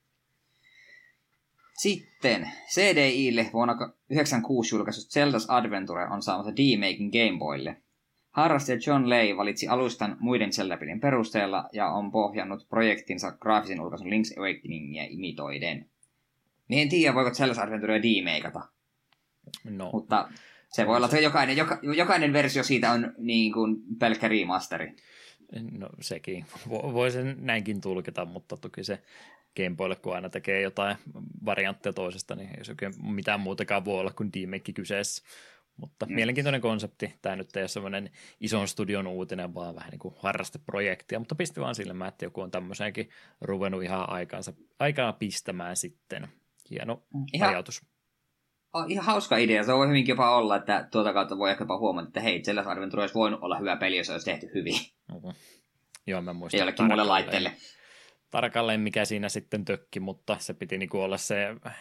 Sitten 1.81 2.51
CDIlle 2.67 3.49
vuonna 3.53 3.73
1996 3.73 4.75
julkaisut 4.75 5.11
Zelda's 5.11 5.45
Adventure 5.47 6.07
on 6.07 6.21
saamassa 6.21 6.55
D-Making 6.55 7.11
Game 7.11 7.39
Boylle. 7.39 7.77
Harrastaja 8.31 8.79
John 8.87 9.09
Lay 9.09 9.37
valitsi 9.37 9.67
alustan 9.67 10.17
muiden 10.19 10.53
Zelda-pelin 10.53 10.99
perusteella 10.99 11.69
ja 11.73 11.87
on 11.87 12.11
pohjannut 12.11 12.69
projektinsa 12.69 13.31
graafisen 13.31 13.81
ulkaisun 13.81 14.07
Link's 14.07 14.39
Awakeningia 14.39 15.03
imitoiden. 15.09 15.89
Niin 16.67 16.81
en 16.81 16.89
tiedä, 16.89 17.15
voiko 17.15 17.29
Zelda's 17.29 17.59
Adventurea 17.63 18.01
demeikata. 18.01 18.61
No. 19.63 19.89
Mutta 19.93 20.29
se 20.69 20.87
voi 20.87 20.95
olla, 20.97 21.05
että 21.05 21.19
jokainen, 21.19 21.57
joka, 21.57 21.79
jokainen 21.95 22.33
versio 22.33 22.63
siitä 22.63 22.91
on 22.91 23.13
niin 23.17 23.53
kuin 23.53 23.75
pelkkä 23.99 24.27
remasteri. 24.27 24.95
No 25.71 25.89
sekin. 26.01 26.45
Voi 26.69 27.11
sen 27.11 27.35
näinkin 27.39 27.81
tulkita, 27.81 28.25
mutta 28.25 28.57
toki 28.57 28.83
se 28.83 29.01
Gameboylle, 29.57 29.95
kun 29.95 30.15
aina 30.15 30.29
tekee 30.29 30.61
jotain 30.61 30.97
variantteja 31.45 31.93
toisesta, 31.93 32.35
niin 32.35 32.49
ei 32.57 32.65
se 32.65 32.71
oikein 32.71 32.93
mitään 33.03 33.39
muutakaan 33.39 33.85
voi 33.85 33.99
olla 33.99 34.11
kuin 34.11 34.31
remake 34.35 34.73
kyseessä. 34.73 35.23
Mutta 35.77 36.05
mm. 36.05 36.13
mielenkiintoinen 36.13 36.61
konsepti. 36.61 37.13
Tämä 37.21 37.35
nyt 37.35 37.55
ei 37.55 37.61
ole 37.61 37.67
semmoinen 37.67 38.09
ison 38.39 38.67
studion 38.67 39.07
uutinen, 39.07 39.53
vaan 39.53 39.75
vähän 39.75 39.91
niin 39.91 39.99
kuin 39.99 40.15
harrasteprojektia, 40.17 41.19
mutta 41.19 41.35
pisti 41.35 41.61
vaan 41.61 41.75
silmään, 41.75 42.09
että 42.09 42.25
joku 42.25 42.41
on 42.41 42.51
tämmöiseenkin 42.51 43.09
ruvennut 43.41 43.83
ihan 43.83 44.09
aikaansa, 44.09 44.53
aikaa 44.79 45.13
pistämään 45.13 45.75
sitten. 45.75 46.27
Hieno 46.69 47.03
mm. 47.13 47.25
ihan, 47.33 47.49
ajatus. 47.49 47.81
On 48.73 48.91
ihan 48.91 49.05
hauska 49.05 49.37
idea. 49.37 49.63
Se 49.63 49.73
voi 49.73 49.87
hyvinkin 49.87 50.13
jopa 50.13 50.37
olla, 50.37 50.55
että 50.55 50.87
tuota 50.91 51.13
kautta 51.13 51.37
voi 51.37 51.51
ehkä 51.51 51.65
huomata, 51.79 52.07
että 52.07 52.21
hei, 52.21 52.41
Zelda 52.41 52.63
Adventure 52.65 53.01
olisi 53.01 53.15
voinut 53.15 53.43
olla 53.43 53.59
hyvä 53.59 53.75
peli, 53.75 53.97
jos 53.97 54.07
se 54.07 54.13
olisi 54.13 54.25
tehty 54.25 54.51
hyvin. 54.53 54.75
Joo, 56.07 56.21
mä 56.21 56.33
muistan. 56.33 56.59
Jollekin 56.59 56.85
muulle 56.85 57.03
laitteelle 57.03 57.51
tarkalleen, 58.31 58.79
mikä 58.79 59.05
siinä 59.05 59.29
sitten 59.29 59.65
tökki, 59.65 59.99
mutta 59.99 60.37
se 60.39 60.53
piti 60.53 60.77
niinku 60.77 60.99
olla 60.99 61.17
se 61.17 61.55
äh, 61.67 61.77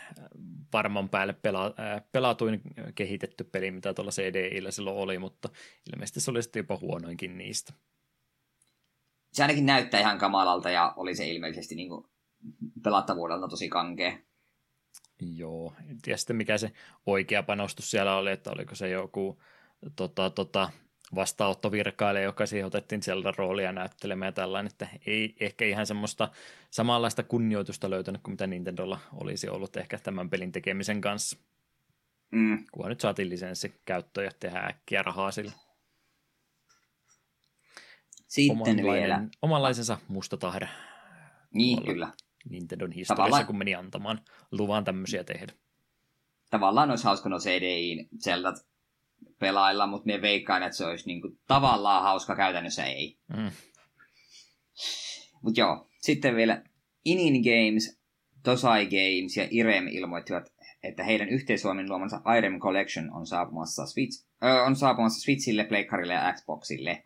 varman 0.73 1.09
päälle 1.09 1.33
pela, 1.33 1.67
äh, 1.67 2.03
pelatuin 2.13 2.61
kehitetty 2.95 3.45
peli, 3.45 3.71
mitä 3.71 3.95
tuolla 3.95 4.11
CDIllä 4.11 4.71
silloin 4.71 4.97
oli, 4.97 5.19
mutta 5.19 5.49
ilmeisesti 5.93 6.21
se 6.21 6.31
oli 6.31 6.43
sitten 6.43 6.61
jopa 6.61 6.79
huonoinkin 6.81 7.39
niistä. 7.39 7.73
Se 9.33 9.43
ainakin 9.43 9.67
näyttää 9.67 10.01
ihan 10.01 10.19
kamalalta 10.19 10.71
ja 10.71 10.95
oli 10.97 11.15
se 11.15 11.29
ilmeisesti 11.29 11.75
niinku 11.75 12.11
pelattavuudelta 12.83 13.49
tosi 13.49 13.69
kankea. 13.69 14.19
Joo, 15.37 15.75
en 15.91 15.99
tiedä 16.03 16.17
sitten 16.17 16.37
mikä 16.37 16.59
se 16.59 16.73
oikea 17.07 17.43
panostus 17.43 17.91
siellä 17.91 18.17
oli, 18.17 18.31
että 18.31 18.51
oliko 18.51 18.75
se 18.75 18.89
joku 18.89 19.43
tota, 19.97 20.31
tota, 20.31 20.71
vastaanottovirkailija, 21.15 22.25
joka 22.25 22.47
siihen 22.47 22.67
otettiin 22.67 23.03
sieltä 23.03 23.33
roolia 23.37 23.73
näyttelemään 23.73 24.29
ja 24.29 24.33
tällainen, 24.33 24.73
että 24.73 24.89
ei 25.07 25.37
ehkä 25.41 25.65
ihan 25.65 25.87
semmoista 25.87 26.29
samanlaista 26.71 27.23
kunnioitusta 27.23 27.91
löytänyt 27.91 28.23
kuin 28.23 28.33
mitä 28.33 28.47
Nintendolla 28.47 29.01
olisi 29.15 29.49
ollut 29.49 29.77
ehkä 29.77 29.99
tämän 29.99 30.31
pelin 30.31 30.53
tekemisen 30.53 31.01
kanssa. 31.01 31.39
Mm. 32.31 32.65
Kunhan 32.73 32.89
nyt 32.89 33.01
saatiin 33.01 33.31
lisenssi 33.31 33.81
käyttöön 33.85 34.25
ja 34.25 34.31
tehdään 34.41 34.71
äkkiä 34.71 35.03
rahaa 35.03 35.31
sillä. 35.31 35.53
Sitten 38.27 38.85
vielä. 38.93 39.23
Omanlaisensa 39.43 39.99
musta 40.09 40.37
tahde. 40.37 40.69
Niin, 41.55 41.85
kyllä. 41.85 42.13
Nintendon 42.49 42.93
historiassa, 42.93 43.15
Tavallaan... 43.15 43.47
kun 43.47 43.59
meni 43.59 43.75
antamaan 43.75 44.21
luvan 44.51 44.85
tämmöisiä 44.85 45.25
tehdä. 45.25 45.53
Tavallaan 46.51 46.91
olisi 46.91 47.05
hauska 47.05 47.29
no 47.29 47.39
CDIin 47.39 48.09
Zeldat 48.25 48.70
pelailla, 49.39 49.87
mutta 49.87 50.07
me 50.07 50.23
veikkaan, 50.23 50.63
että 50.63 50.77
se 50.77 50.87
olisi 50.87 51.07
niinku 51.07 51.39
tavallaan 51.47 52.03
hauska, 52.03 52.37
käytännössä 52.37 52.85
ei. 52.85 53.19
Mm. 53.37 53.51
Mutta 55.43 55.61
joo, 55.61 55.89
sitten 56.01 56.37
vielä 56.37 56.63
Inin 57.05 57.43
Games, 57.43 58.01
Tosai 58.43 58.87
Games 58.87 59.37
ja 59.37 59.49
Irem 59.51 59.89
ilmoittivat, 59.89 60.53
että 60.83 61.05
heidän 61.05 61.29
yhteisvoimin 61.29 61.89
luomansa 61.89 62.21
Irem 62.39 62.59
Collection 62.59 63.13
on 63.13 63.27
saapumassa, 63.27 63.87
Switch, 63.87 64.27
äh, 64.45 64.67
on 64.67 64.77
saapumassa 64.77 65.21
Switchille, 65.21 65.65
Pleikkarille 65.65 66.15
ja 66.15 66.33
Xboxille. 66.33 67.05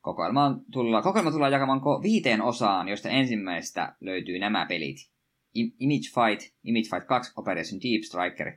Kokoelma, 0.00 0.60
tulla, 0.72 1.02
kokoelma 1.02 1.30
tullaan 1.30 1.52
jakamaan 1.52 1.80
ko- 1.80 2.02
viiteen 2.02 2.42
osaan, 2.42 2.88
josta 2.88 3.08
ensimmäistä 3.08 3.96
löytyy 4.00 4.38
nämä 4.38 4.66
pelit. 4.66 4.96
Image 5.54 6.08
Fight, 6.14 6.54
Image 6.64 6.88
Fight 6.90 7.06
2, 7.06 7.32
Operation 7.36 7.80
Deep 7.80 8.02
Striker 8.02 8.52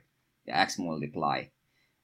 ja 0.46 0.66
X 0.66 0.78
Multiply. 0.78 1.59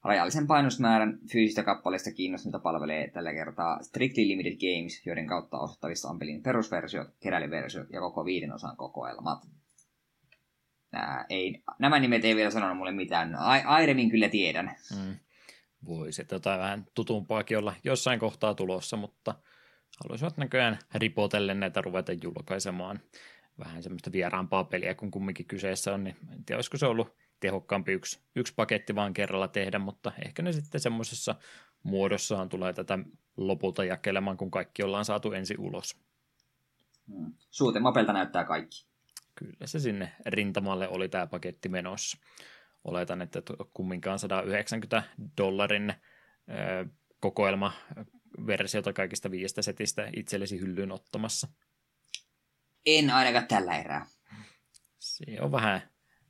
Rajallisen 0.07 0.47
painosmäärän 0.47 1.19
fyysistä 1.33 1.63
kappaleista 1.63 2.13
kiinnostunutta 2.13 2.59
palvelee 2.59 3.11
tällä 3.11 3.33
kertaa 3.33 3.83
Strictly 3.83 4.29
Limited 4.29 4.57
Games, 4.57 5.07
joiden 5.07 5.27
kautta 5.27 5.59
ostettavissa 5.59 6.09
on 6.09 6.19
pelin 6.19 6.43
perusversio, 6.43 7.07
keräilyversio 7.21 7.85
ja 7.93 8.01
koko 8.01 8.25
viiden 8.25 8.53
osan 8.53 8.77
kokoelmat. 8.77 9.39
Nää, 10.93 11.25
ei, 11.29 11.63
nämä 11.79 11.99
nimet 11.99 12.25
ei 12.25 12.37
vielä 12.37 12.51
sanonut 12.51 12.77
mulle 12.77 12.93
mitään. 12.93 13.35
Airemin 13.67 14.11
kyllä 14.11 14.29
tiedän. 14.29 14.77
Mm. 14.97 15.17
Voisi 15.87 16.25
tota 16.25 16.59
vähän 16.59 16.87
tutumpaakin 16.95 17.59
olla 17.59 17.75
jossain 17.85 18.21
kohtaa 18.21 18.55
tulossa, 18.55 18.97
mutta 18.97 19.35
haluaisivat 20.05 20.37
näköjään 20.37 20.79
ripotellen 20.95 21.61
näitä 21.61 21.81
ruveta 21.81 22.13
julkaisemaan. 22.13 23.01
Vähän 23.59 23.83
semmoista 23.83 24.13
vieraampaa 24.13 24.65
peliä, 24.65 24.95
kun 24.95 25.11
kumminkin 25.11 25.47
kyseessä 25.47 25.95
on, 25.95 26.05
niin 26.05 26.17
en 26.33 26.45
tiedä, 26.45 26.57
olisiko 26.57 26.77
se 26.77 26.87
ollut 26.87 27.17
tehokkaampi 27.41 27.93
yksi, 27.93 28.21
yksi 28.37 28.53
paketti 28.57 28.95
vaan 28.95 29.15
kerralla 29.15 29.49
tehdä, 29.49 29.79
mutta 29.79 30.13
ehkä 30.25 30.43
ne 30.43 30.53
sitten 30.53 30.81
semmoisessa 30.81 31.35
muodossaan 31.83 32.49
tulee 32.49 32.73
tätä 32.73 32.99
lopulta 33.37 33.85
jakelemaan, 33.85 34.37
kun 34.37 34.51
kaikki 34.51 34.83
ollaan 34.83 35.05
saatu 35.05 35.33
ensi 35.33 35.55
ulos. 35.59 35.99
Hmm. 37.09 37.35
Suuten 37.51 37.83
mapelta 37.83 38.13
näyttää 38.13 38.45
kaikki. 38.45 38.87
Kyllä 39.35 39.67
se 39.67 39.81
sinne 39.81 40.13
rintamalle 40.27 40.89
oli 40.89 41.09
tämä 41.09 41.27
paketti 41.27 41.69
menossa. 41.69 42.19
Oletan, 42.85 43.23
että 43.23 43.43
kumminkaan 43.73 44.19
190 44.19 45.03
dollarin 45.39 45.95
kokoelma 47.21 47.73
versiota 48.47 48.93
kaikista 48.93 49.31
viiestä 49.31 49.63
setistä 49.63 50.11
itsellesi 50.17 50.61
hyllyyn 50.61 50.93
ottamassa. 50.93 51.49
En 52.87 53.11
ainakaan 53.11 53.47
tällä 53.47 53.79
erää. 53.79 54.07
Se 54.99 55.25
on 55.41 55.53
vähän 55.53 55.83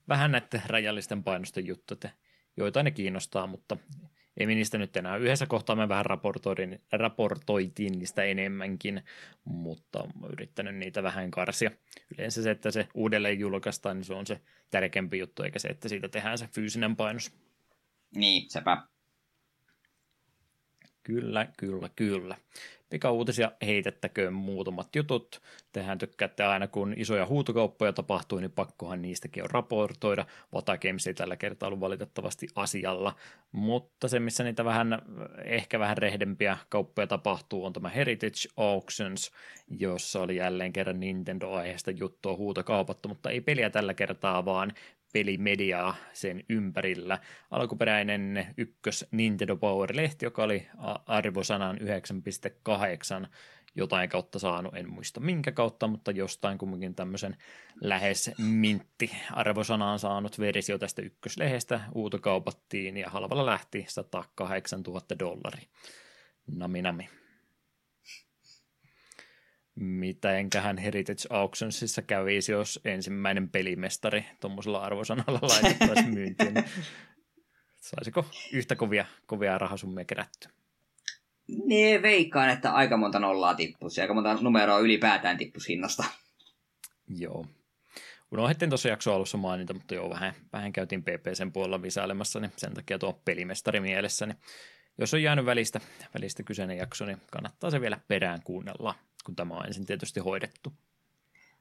vähän 0.08 0.32
näiden 0.32 0.62
rajallisten 0.66 1.24
painosten 1.24 1.66
juttu, 1.66 1.94
että 1.94 2.10
joita 2.56 2.82
ne 2.82 2.90
kiinnostaa, 2.90 3.46
mutta 3.46 3.76
ei 4.36 4.46
niistä 4.46 4.78
nyt 4.78 4.96
enää. 4.96 5.16
Yhdessä 5.16 5.46
kohtaa 5.46 5.76
me 5.76 5.88
vähän 5.88 6.06
raportoitiin, 6.06 6.80
raportoitiin 6.92 7.98
niistä 7.98 8.24
enemmänkin, 8.24 9.02
mutta 9.44 10.00
olen 10.00 10.32
yrittänyt 10.32 10.76
niitä 10.76 11.02
vähän 11.02 11.30
karsia. 11.30 11.70
Yleensä 12.18 12.42
se, 12.42 12.50
että 12.50 12.70
se 12.70 12.88
uudelleen 12.94 13.38
julkaistaan, 13.38 13.96
niin 13.96 14.04
se 14.04 14.14
on 14.14 14.26
se 14.26 14.40
tärkeämpi 14.70 15.18
juttu, 15.18 15.42
eikä 15.42 15.58
se, 15.58 15.68
että 15.68 15.88
siitä 15.88 16.08
tehdään 16.08 16.38
se 16.38 16.48
fyysinen 16.54 16.96
painos. 16.96 17.36
Niin, 18.14 18.50
sepä. 18.50 18.82
Kyllä, 21.06 21.46
kyllä, 21.56 21.88
kyllä. 21.96 22.36
Pikauutisia 22.90 23.52
heitettäköön 23.66 24.32
muutamat 24.32 24.96
jutut. 24.96 25.42
Tehän 25.72 25.98
tykkäätte 25.98 26.44
aina, 26.44 26.68
kun 26.68 26.94
isoja 26.96 27.26
huutokauppoja 27.26 27.92
tapahtuu, 27.92 28.38
niin 28.38 28.52
pakkohan 28.52 29.02
niistäkin 29.02 29.42
on 29.42 29.50
raportoida. 29.50 30.26
Vata 30.52 30.78
Games 30.78 31.06
ei 31.06 31.14
tällä 31.14 31.36
kertaa 31.36 31.66
ollut 31.66 31.80
valitettavasti 31.80 32.48
asialla, 32.54 33.16
mutta 33.52 34.08
se, 34.08 34.20
missä 34.20 34.44
niitä 34.44 34.64
vähän, 34.64 35.02
ehkä 35.44 35.78
vähän 35.78 35.98
rehdempiä 35.98 36.56
kauppoja 36.68 37.06
tapahtuu, 37.06 37.64
on 37.64 37.72
tämä 37.72 37.88
Heritage 37.88 38.48
Auctions, 38.56 39.30
jossa 39.68 40.20
oli 40.20 40.36
jälleen 40.36 40.72
kerran 40.72 41.00
Nintendo-aiheesta 41.00 41.90
juttua 41.90 42.36
huutokaupattu, 42.36 43.08
mutta 43.08 43.30
ei 43.30 43.40
peliä 43.40 43.70
tällä 43.70 43.94
kertaa, 43.94 44.44
vaan 44.44 44.72
pelimediaa 45.16 45.96
sen 46.12 46.44
ympärillä. 46.48 47.18
Alkuperäinen 47.50 48.46
ykkös 48.56 49.06
Nintendo 49.10 49.56
Power-lehti, 49.56 50.26
joka 50.26 50.42
oli 50.42 50.66
arvosanan 51.06 51.78
9.8 51.78 53.28
jotain 53.74 54.08
kautta 54.08 54.38
saanut, 54.38 54.74
en 54.74 54.90
muista 54.90 55.20
minkä 55.20 55.52
kautta, 55.52 55.86
mutta 55.86 56.10
jostain 56.10 56.58
kumminkin 56.58 56.94
tämmöisen 56.94 57.36
lähes 57.80 58.30
mintti 58.38 59.10
arvosanaan 59.32 59.98
saanut 59.98 60.38
versio 60.38 60.78
tästä 60.78 61.02
ykköslehdestä 61.02 61.80
uutokaupattiin 61.94 62.96
ja 62.96 63.10
halvalla 63.10 63.46
lähti 63.46 63.84
108 63.88 64.82
000 64.82 65.00
dollaria. 65.18 65.68
Nami 66.46 66.82
nami 66.82 67.08
mitä 69.76 70.38
enkähän 70.38 70.78
Heritage 70.78 71.22
Auctionsissa 71.30 72.02
kävisi, 72.02 72.52
jos 72.52 72.80
ensimmäinen 72.84 73.48
pelimestari 73.48 74.24
tuommoisella 74.40 74.82
arvosanalla 74.82 75.38
laitettaisiin 75.48 76.14
myyntiin. 76.14 76.54
Niin 76.54 76.64
saisiko 77.80 78.24
yhtä 78.52 78.76
kovia, 78.76 79.06
kovia 79.26 79.58
rahasummia 79.58 80.04
kerätty? 80.04 80.48
Niin, 81.64 82.02
veikkaan, 82.02 82.50
että 82.50 82.72
aika 82.72 82.96
monta 82.96 83.18
nollaa 83.18 83.54
tippuisi, 83.54 84.00
aika 84.00 84.14
monta 84.14 84.38
numeroa 84.40 84.78
ylipäätään 84.78 85.38
tippuisi 85.38 85.68
hinnasta. 85.68 86.04
Joo. 87.08 87.46
Unohdettiin 88.32 88.70
tuossa 88.70 88.88
jakso 88.88 89.14
alussa 89.14 89.38
mainita, 89.38 89.74
mutta 89.74 89.94
joo, 89.94 90.10
vähän, 90.10 90.34
vähän 90.52 90.72
käytiin 90.72 91.02
PPCn 91.02 91.52
puolella 91.52 91.82
visailemassa, 91.82 92.40
niin 92.40 92.52
sen 92.56 92.74
takia 92.74 92.98
tuo 92.98 93.20
pelimestari 93.24 93.80
mielessä. 93.80 94.26
Niin 94.26 94.38
jos 94.98 95.14
on 95.14 95.22
jäänyt 95.22 95.46
välistä, 95.46 95.80
välistä 96.14 96.42
kyseinen 96.42 96.76
jakso, 96.76 97.04
niin 97.04 97.22
kannattaa 97.30 97.70
se 97.70 97.80
vielä 97.80 98.00
perään 98.08 98.42
kuunnella 98.44 98.94
kun 99.26 99.36
tämä 99.36 99.54
on 99.54 99.66
ensin 99.66 99.86
tietysti 99.86 100.20
hoidettu. 100.20 100.72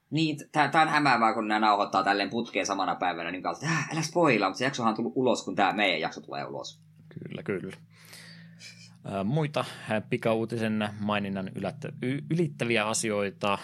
Niin, 0.10 0.38
tämä 0.52 0.82
on 0.82 0.90
hämäävää, 0.90 1.34
kun 1.34 1.48
nämä 1.48 1.60
nauhoittaa 1.60 2.04
tälleen 2.04 2.30
putkeen 2.30 2.66
samana 2.66 2.96
päivänä, 2.96 3.32
niin 3.32 3.44
kautta, 3.44 3.66
äh, 3.66 3.90
älä 3.92 4.02
spoilaa, 4.02 4.50
mutta 4.50 4.58
se 4.58 4.66
jaksohan 4.66 4.90
on 4.90 4.96
tullut 4.96 5.14
ulos, 5.16 5.44
kun 5.44 5.56
tämä 5.56 5.74
meidän 5.74 6.00
jakso 6.00 6.22
tulee 6.22 6.46
ulos. 6.46 6.82
Kyllä, 7.10 7.44
kyllä. 7.44 7.78
Muita 9.24 9.66
pikauutisen 10.10 10.90
maininnan 11.00 11.52
ylittäviä 12.30 12.88
asioita 12.88 13.58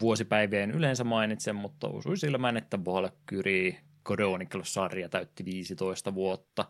vuosipäivien 0.00 0.70
yleensä 0.70 1.04
mainitsen, 1.04 1.56
mutta 1.56 1.88
osui 1.88 2.16
silmään, 2.16 2.56
että 2.56 2.84
Valkyrie 2.84 3.80
Chronicles-sarja 4.06 5.08
täytti 5.08 5.44
15 5.44 6.14
vuotta. 6.14 6.64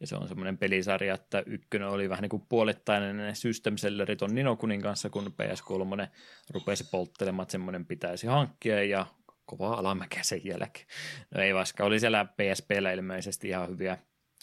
Ja 0.00 0.06
se 0.06 0.16
on 0.16 0.28
semmoinen 0.28 0.58
pelisarja, 0.58 1.14
että 1.14 1.42
ykkönen 1.46 1.88
oli 1.88 2.08
vähän 2.08 2.22
niin 2.22 2.30
kuin 2.30 2.46
puolittainen 2.48 3.36
system 3.36 3.76
selleri 3.76 4.16
ton 4.16 4.34
Ninokunin 4.34 4.82
kanssa, 4.82 5.10
kun 5.10 5.34
PS3 5.42 6.08
rupesi 6.50 6.84
polttelemaan, 6.90 7.42
että 7.42 7.52
semmoinen 7.52 7.86
pitäisi 7.86 8.26
hankkia 8.26 8.84
ja 8.84 9.06
kova 9.46 9.74
alamäkeä 9.74 10.22
sen 10.22 10.40
jälkeen. 10.44 10.86
No 11.34 11.42
ei 11.42 11.54
vaikka 11.54 11.84
oli 11.84 12.00
siellä 12.00 12.24
PSPllä 12.24 12.92
ilmeisesti 12.92 13.48
ihan 13.48 13.68
hyviä, 13.68 13.98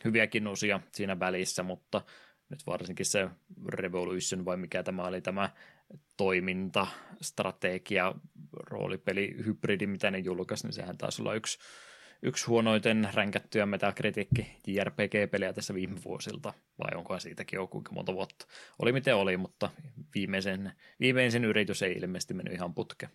hyviäkin 0.05 0.47
osia 0.47 0.79
siinä 0.91 1.19
välissä, 1.19 1.63
mutta 1.63 2.01
nyt 2.49 2.59
varsinkin 2.67 3.05
se 3.05 3.29
Revolution 3.67 4.45
vai 4.45 4.57
mikä 4.57 4.83
tämä 4.83 5.03
oli 5.03 5.21
tämä 5.21 5.49
toiminta, 6.17 6.87
strategia, 7.21 8.15
roolipeli, 8.53 9.35
hybridi, 9.45 9.87
mitä 9.87 10.11
ne 10.11 10.17
julkaisi, 10.17 10.67
niin 10.67 10.73
sehän 10.73 10.97
taisi 10.97 11.21
olla 11.21 11.33
yksi 11.33 11.59
yksi 12.21 12.45
huonoiten 12.45 13.09
ränkättyä 13.13 13.65
Metacritic 13.65 14.29
JRPG-peliä 14.67 15.53
tässä 15.53 15.73
viime 15.73 15.97
vuosilta, 16.05 16.53
vai 16.79 16.97
onkohan 16.97 17.21
siitäkin 17.21 17.57
jo 17.57 17.67
kuinka 17.67 17.91
monta 17.91 18.13
vuotta. 18.13 18.45
Oli 18.79 18.91
miten 18.91 19.15
oli, 19.15 19.37
mutta 19.37 19.69
viimeisen, 20.15 20.71
viimeisen 20.99 21.45
yritys 21.45 21.81
ei 21.81 21.91
ilmeisesti 21.91 22.33
mennyt 22.33 22.53
ihan 22.53 22.73
putke. 22.73 23.09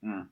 Mm. 0.00 0.28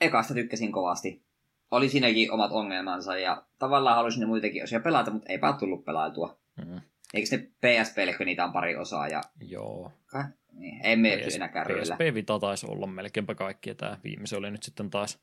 Ekasta 0.00 0.34
tykkäsin 0.34 0.72
kovasti. 0.72 1.22
Oli 1.70 1.88
siinäkin 1.88 2.32
omat 2.32 2.52
ongelmansa 2.52 3.18
ja 3.18 3.42
tavallaan 3.58 3.96
halusin 3.96 4.20
ne 4.20 4.26
muitakin 4.26 4.62
osia 4.62 4.80
pelata, 4.80 5.10
mutta 5.10 5.32
eipä 5.32 5.56
tullut 5.58 5.84
pelailtua. 5.84 6.38
Mm. 6.66 6.80
Eikö 7.14 7.36
ne 7.36 7.38
PSPlle, 7.38 8.14
kun 8.14 8.26
niitä 8.26 8.44
on 8.44 8.52
pari 8.52 8.76
osaa? 8.76 9.08
Ja... 9.08 9.20
Joo. 9.40 9.92
Ka? 10.06 10.24
Niin, 10.52 10.86
ei 10.86 10.96
mene 10.96 11.26
PS, 11.26 11.34
enää 11.34 11.48
kärryillä. 11.48 11.96
PSP 11.96 12.14
Vita 12.14 12.38
taisi 12.38 12.66
olla 12.66 12.86
melkeinpä 12.86 13.34
kaikki, 13.34 13.70
ja 13.70 13.74
tämä 13.74 13.98
viimeisen 14.04 14.38
oli 14.38 14.50
nyt 14.50 14.62
sitten 14.62 14.90
taas 14.90 15.18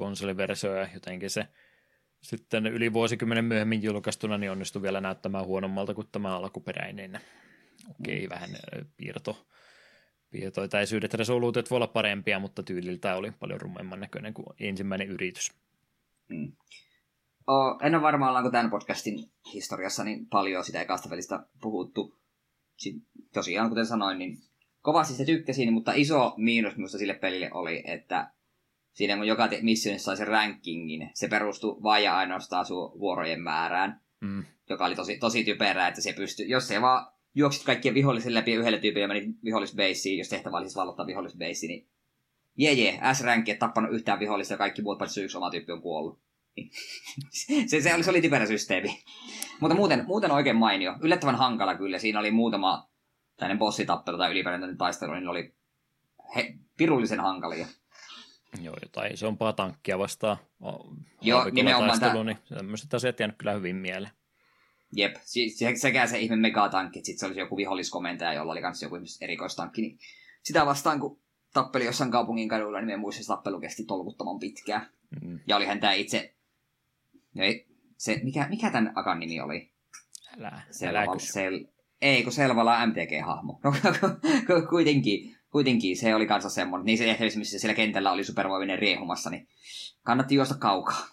konsoliversio 0.00 0.74
ja 0.74 0.88
jotenkin 0.94 1.30
se 1.30 1.46
sitten 2.20 2.66
yli 2.66 2.92
vuosikymmenen 2.92 3.44
myöhemmin 3.44 3.82
julkaistuna 3.82 4.38
niin 4.38 4.50
onnistui 4.50 4.82
vielä 4.82 5.00
näyttämään 5.00 5.44
huonommalta 5.44 5.94
kuin 5.94 6.08
tämä 6.12 6.36
alkuperäinen. 6.36 7.20
Okei, 7.90 8.26
mm. 8.26 8.30
vähän 8.30 8.50
piirto, 8.96 9.46
piirtoetäisyydet, 10.30 11.14
resoluutiot 11.14 11.70
voi 11.70 11.76
olla 11.76 11.86
parempia, 11.86 12.38
mutta 12.38 12.62
tyyliltä 12.62 13.16
oli 13.16 13.30
paljon 13.30 13.60
rummemman 13.60 14.00
näköinen 14.00 14.34
kuin 14.34 14.46
ensimmäinen 14.60 15.08
yritys. 15.08 15.52
Mm. 16.28 16.52
Oh, 17.46 17.78
en 17.82 17.94
ole 17.94 18.02
varmaan, 18.02 18.28
ollaanko 18.28 18.50
tämän 18.50 18.70
podcastin 18.70 19.30
historiassa 19.54 20.04
niin 20.04 20.26
paljon 20.26 20.64
sitä 20.64 20.80
ekasta 20.80 21.10
välistä 21.10 21.46
puhuttu. 21.60 22.20
Sitten, 22.76 23.06
tosiaan, 23.34 23.68
kuten 23.68 23.86
sanoin, 23.86 24.18
niin 24.18 24.38
kovasti 24.82 25.14
se 25.14 25.24
tykkäsin, 25.24 25.72
mutta 25.72 25.92
iso 25.92 26.34
miinus 26.36 26.76
minusta 26.76 26.98
sille 26.98 27.14
pelille 27.14 27.50
oli, 27.52 27.82
että 27.86 28.30
siinä 28.92 29.16
kun 29.16 29.26
joka 29.26 29.48
missionissa 29.62 30.04
sai 30.04 30.16
sen 30.16 30.28
rankingin, 30.28 31.10
se 31.14 31.28
perustui 31.28 31.82
vain 31.82 32.04
ja 32.04 32.16
ainoastaan 32.16 32.66
sun 32.66 33.00
vuorojen 33.00 33.40
määrään, 33.40 34.00
mm. 34.20 34.44
joka 34.68 34.84
oli 34.84 34.94
tosi, 34.94 35.18
tosi 35.18 35.44
typerää, 35.44 35.88
että 35.88 36.00
se 36.00 36.12
pystyi, 36.12 36.48
jos 36.48 36.68
se 36.68 36.82
vaan 36.82 37.06
juoksit 37.34 37.64
kaikkien 37.64 37.94
vihollisen 37.94 38.34
läpi 38.34 38.52
yhdellä 38.52 38.78
tyypillä 38.78 39.04
ja 39.04 39.08
meni 39.08 39.34
vihollisbeissiin, 39.44 40.18
jos 40.18 40.28
tehtävä 40.28 40.56
oli 40.56 40.64
siis 40.64 40.76
vallottaa 40.76 41.06
vihollisbeissi, 41.06 41.66
niin 41.66 41.88
jee 42.56 42.72
jee, 42.72 43.00
S-ränkki, 43.12 43.54
tappanut 43.54 43.92
yhtään 43.92 44.20
vihollista 44.20 44.54
ja 44.54 44.58
kaikki 44.58 44.82
muut 44.82 44.98
paitsi 44.98 45.22
yksi 45.22 45.36
oma 45.36 45.50
tyyppi 45.50 45.72
on 45.72 45.82
kuollut. 45.82 46.20
se, 47.66 47.80
se, 47.80 47.94
oli, 47.94 48.04
se 48.04 48.10
oli 48.10 48.22
typerä 48.22 48.46
systeemi. 48.46 49.02
Mutta 49.60 49.74
muuten, 49.74 50.06
muuten 50.06 50.30
oikein 50.30 50.56
mainio. 50.56 50.96
Yllättävän 51.00 51.34
hankala 51.34 51.74
kyllä. 51.74 51.98
Siinä 51.98 52.20
oli 52.20 52.30
muutama 52.30 52.90
tämmöinen 53.36 53.58
bossitappelu 53.58 54.18
tai 54.18 54.30
ylipäätään 54.30 54.76
taistelu, 54.76 55.12
niin 55.12 55.24
ne 55.24 55.30
oli 55.30 55.54
he, 56.36 56.54
pirullisen 56.76 57.20
hankalia. 57.20 57.66
Joo, 58.62 58.76
jotain 58.82 59.14
isompaa 59.14 59.52
tankkia 59.52 59.98
vastaan. 59.98 60.36
Joo, 61.20 61.44
nimenomaan 61.52 62.00
tämä. 62.00 62.24
Niin 62.24 62.38
tämmöiset 62.54 62.94
asiat 62.94 63.20
jäänyt 63.20 63.36
kyllä 63.38 63.52
hyvin 63.52 63.76
mieleen. 63.76 64.12
Jep, 64.92 65.16
sekä 65.74 66.06
se 66.06 66.18
ihme 66.18 66.36
megatankki, 66.36 66.98
että 66.98 67.06
sitten 67.06 67.20
se 67.20 67.26
olisi 67.26 67.40
joku 67.40 67.56
viholliskomentaja, 67.56 68.34
jolla 68.34 68.52
oli 68.52 68.60
myös 68.60 68.82
joku 68.82 68.96
erikoistankki, 69.20 69.82
niin 69.82 69.98
sitä 70.42 70.66
vastaan, 70.66 71.00
kun 71.00 71.20
tappeli 71.52 71.84
jossain 71.84 72.10
kaupungin 72.10 72.48
kadulla, 72.48 72.80
niin 72.80 72.90
en 72.90 73.00
muista, 73.00 73.22
se 73.22 73.26
tappelu 73.26 73.60
kesti 73.60 73.84
tolkuttoman 73.84 74.38
pitkään. 74.38 74.86
Mm. 75.22 75.40
Ja 75.46 75.56
olihan 75.56 75.80
tämä 75.80 75.92
itse, 75.92 76.34
no 77.34 77.44
ei, 77.44 77.66
se, 77.96 78.20
mikä, 78.22 78.46
mikä 78.48 78.70
tämän 78.70 78.92
Akan 78.94 79.20
nimi 79.20 79.40
oli? 79.40 79.72
Älä, 80.38 80.62
Selva, 80.70 80.98
älä 80.98 81.18
sel, 81.18 81.64
ei, 82.00 82.22
kun 82.22 82.32
Selvala 82.32 82.86
MTG-hahmo. 82.86 83.60
No, 84.48 84.66
kuitenkin 84.70 85.36
kuitenkin 85.50 85.96
se 85.96 86.14
oli 86.14 86.26
kanssa 86.26 86.50
semmoinen, 86.50 86.86
niin 86.86 86.98
se 86.98 87.16
esimerkiksi 87.20 87.58
siellä 87.58 87.74
kentällä 87.74 88.12
oli 88.12 88.24
supervoiminen 88.24 88.78
riehumassa, 88.78 89.30
niin 89.30 89.48
kannatti 90.02 90.34
juosta 90.34 90.54
kaukaa. 90.54 91.06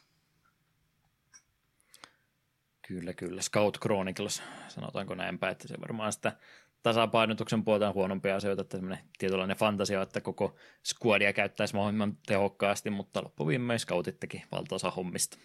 Kyllä, 2.87 3.13
kyllä. 3.13 3.41
Scout 3.41 3.77
Chronicles, 3.81 4.43
sanotaanko 4.67 5.15
näinpä, 5.15 5.49
että 5.49 5.67
se 5.67 5.81
varmaan 5.81 6.13
sitä 6.13 6.37
tasapainotuksen 6.83 7.63
puolta 7.63 7.87
on 7.87 7.93
huonompia 7.93 8.35
asioita, 8.35 8.61
että 8.61 8.77
semmoinen 8.77 9.05
tietynlainen 9.17 9.57
fantasia, 9.57 10.01
että 10.01 10.21
koko 10.21 10.55
squadia 10.85 11.33
käyttäisi 11.33 11.75
mahdollisimman 11.75 12.17
tehokkaasti, 12.27 12.89
mutta 12.89 13.23
loppuviimein 13.23 13.79
scoutit 13.79 14.19
teki 14.19 14.43
valtaosa 14.51 14.91
hommista. 14.91 15.37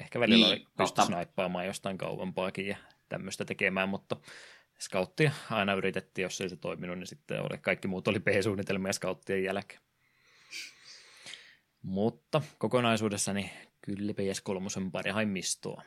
Ehkä 0.00 0.20
välillä 0.20 0.46
niin, 0.46 0.56
oli 0.56 0.66
pysty 0.76 1.02
snaippaamaan 1.02 1.66
jostain 1.66 1.98
kauempaakin 1.98 2.66
ja 2.66 2.76
tämmöistä 3.08 3.44
tekemään, 3.44 3.88
mutta 3.88 4.16
Scouttia 4.84 5.32
aina 5.50 5.74
yritettiin, 5.74 6.22
jos 6.22 6.40
ei 6.40 6.48
se 6.48 6.56
toiminut, 6.56 6.98
niin 6.98 7.06
sitten 7.06 7.40
oli, 7.40 7.58
kaikki 7.58 7.88
muut 7.88 8.08
oli 8.08 8.20
B-suunnitelmia 8.20 8.92
Scouttien 8.92 9.44
jälkeen. 9.44 9.80
Mutta 11.82 12.42
kokonaisuudessani 12.58 13.50
Kyllä 13.84 14.12
PS3 14.12 14.90
parhaimmistoa. 14.92 15.82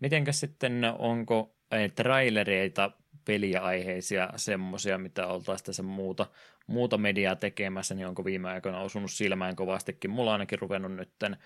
Mitenkäs 0.00 0.40
sitten, 0.40 0.82
onko 0.98 1.56
trailereita 1.94 2.90
peliaiheisia 3.24 4.30
semmoisia, 4.36 4.98
mitä 4.98 5.26
oltaisiin 5.26 5.66
tässä 5.66 5.82
muuta, 5.82 6.26
muuta 6.66 6.98
mediaa 6.98 7.36
tekemässä, 7.36 7.94
niin 7.94 8.06
onko 8.06 8.24
viime 8.24 8.50
aikoina 8.50 8.80
osunut 8.80 9.10
silmään 9.10 9.56
kovastikin. 9.56 10.10
Mulla 10.10 10.32
ainakin 10.32 10.58
ruvennut 10.58 10.92
nytten 10.92 11.36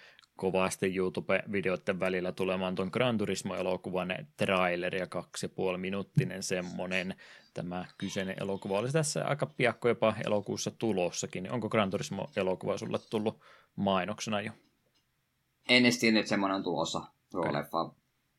kovasti 0.41 0.97
YouTube-videoiden 0.97 2.01
välillä 2.01 2.33
tulemaan 2.33 2.75
tuon 2.75 2.91
Gran 2.93 3.19
Turismo-elokuvan 3.19 4.27
traileri 4.37 4.99
ja 4.99 5.07
kaksi 5.07 5.47
ja 5.47 5.49
puoli 5.49 5.79
minuuttinen 5.79 6.43
semmonen. 6.43 7.15
Tämä 7.55 7.85
kyseinen 7.99 8.37
elokuva 8.41 8.79
olisi 8.79 8.93
tässä 8.93 9.25
aika 9.25 9.47
piakko 9.47 9.89
jopa 9.89 10.15
elokuussa 10.27 10.71
tulossakin. 10.71 11.51
Onko 11.51 11.69
Gran 11.69 11.91
Turismo-elokuva 11.91 12.79
sulle 12.79 12.99
tullut 13.11 13.41
mainoksena 13.77 14.41
jo? 14.41 14.53
En 15.69 15.85
edes 15.85 15.99
tiennyt, 15.99 16.21
että 16.21 16.29
semmoinen 16.29 16.57
on 16.57 16.63
tulossa. 16.63 17.03
Okay. 17.35 17.53
leffa. 17.53 17.95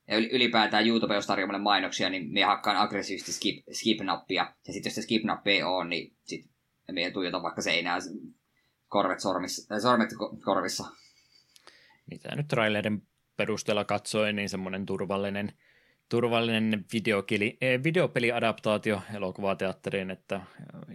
Ja 0.08 0.18
ylipäätään 0.18 0.88
YouTube, 0.88 1.16
jos 1.16 1.28
tarjoaa 1.28 1.60
mainoksia, 1.60 2.10
niin 2.10 2.34
me 2.34 2.44
hakkaan 2.44 2.78
aggressiivisesti 2.78 3.32
skip, 3.32 3.66
skip-nappia. 3.72 4.54
Ja 4.68 4.74
sitten 4.74 4.90
jos 4.90 4.96
se 4.96 5.02
skip-nappi 5.02 5.52
ei 5.52 5.64
ole, 5.64 5.88
niin 5.88 6.14
sitten 6.24 6.52
me 6.92 7.12
tuijota 7.12 7.44
vaikka 7.44 7.62
seinää 7.62 7.98
korvet 8.88 9.20
sormissa, 9.20 9.80
sormet 9.80 10.10
korvissa 10.46 10.84
mitä 12.12 12.36
nyt 12.36 12.48
trailerin 12.48 13.08
perusteella 13.38 13.86
katsoin, 13.86 14.36
niin 14.36 14.50
semmoinen 14.50 14.86
turvallinen, 14.86 15.54
turvallinen 16.10 16.86
videokili, 16.94 17.58
eh, 17.62 17.84
videopeliadaptaatio 17.84 19.02
elokuvateatteriin, 19.14 20.12
että 20.12 20.42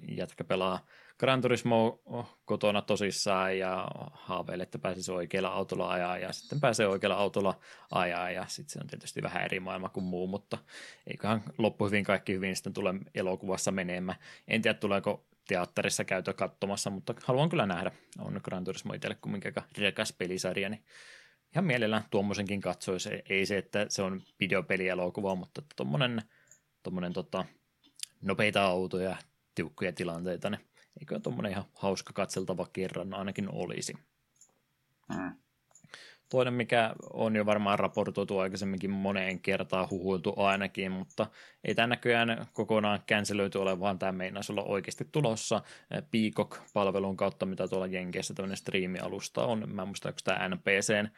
jätkä 0.09 0.45
pelaa 0.45 0.87
Gran 1.19 1.41
Turismo 1.41 2.03
kotona 2.45 2.83
tosissaan 2.83 3.59
ja 3.59 3.89
haaveilee, 4.13 4.63
että 4.63 4.79
pääsisi 4.79 5.13
oikealla 5.13 5.49
autolla 5.49 5.91
ajaa 5.91 6.19
ja 6.19 6.33
sitten 6.33 6.61
pääsee 6.61 6.87
oikealla 6.87 7.17
autolla 7.17 7.61
ajaa 7.91 8.31
ja 8.31 8.45
sitten 8.49 8.73
se 8.73 8.79
on 8.81 8.87
tietysti 8.87 9.23
vähän 9.23 9.45
eri 9.45 9.61
maailma 9.61 9.89
kuin 9.89 10.05
muu, 10.05 10.27
mutta 10.27 10.59
eiköhän 11.07 11.43
loppu 11.59 11.87
hyvin 11.87 12.05
kaikki 12.05 12.33
hyvin 12.33 12.57
sitten 12.57 12.73
tule 12.73 12.95
elokuvassa 13.15 13.73
menemään. 13.73 14.19
En 14.49 14.63
tiedä 14.63 14.79
tuleeko 14.79 15.27
teatterissa 15.49 16.05
käytö 16.05 16.33
katsomassa, 16.33 16.91
mutta 16.91 17.15
haluan 17.25 17.49
kyllä 17.49 17.67
nähdä. 17.67 17.93
On 18.19 18.41
Gran 18.45 18.65
Turismo 18.65 18.95
itselle 18.95 19.17
kumminkin 19.21 19.49
aika 19.49 19.63
rekas 19.79 20.13
pelisarja, 20.13 20.69
niin 20.69 20.85
ihan 21.53 21.65
mielellään 21.65 22.05
tuommoisenkin 22.11 22.61
katsoisi. 22.61 23.11
Ei 23.29 23.47
se, 23.47 23.59
että 23.59 23.87
se 23.89 24.03
on 24.03 24.23
videopelielokuva, 24.41 25.35
mutta 25.35 25.63
tuommoinen 25.77 26.23
tommonen, 26.83 27.13
tota, 27.13 27.45
nopeita 28.23 28.65
autoja, 28.65 29.17
tiukkoja 29.55 29.93
tilanteita, 29.93 30.51
niin 30.51 30.61
eikö 31.01 31.21
tuommoinen 31.21 31.53
ihan 31.53 31.65
hauska 31.75 32.13
katseltava 32.13 32.67
kerran 32.73 33.15
ainakin 33.15 33.49
olisi. 33.49 33.95
Mm. 35.09 35.37
Toinen, 36.29 36.55
mikä 36.55 36.95
on 37.13 37.37
jo 37.37 37.47
varmaan 37.47 37.79
raportoitu 37.79 38.39
aikaisemminkin 38.39 38.91
moneen 38.91 39.41
kertaan 39.41 39.91
huhuiltu 39.91 40.35
ainakin, 40.37 40.93
mutta 40.93 41.27
ei 41.65 41.75
tämä 41.75 41.87
näköjään 41.87 42.47
kokonaan 42.53 43.01
känselöity 43.07 43.59
ole, 43.59 43.81
vaan 43.81 43.99
tämä 43.99 44.13
meinaisi 44.13 44.53
olla 44.53 44.63
oikeasti 44.63 45.09
tulossa 45.13 45.63
Peacock-palvelun 46.11 47.17
kautta, 47.17 47.47
mitä 47.47 47.69
tuolla 47.69 47.87
Jenkeissä 47.87 48.35
tämmöinen 48.35 48.57
striimialusta 48.57 49.45
on. 49.45 49.65
Mä 49.75 49.83
en 49.83 49.89
muista, 49.89 50.09
onko 50.09 50.21
tämä 50.25 50.49
NPCn 50.49 51.09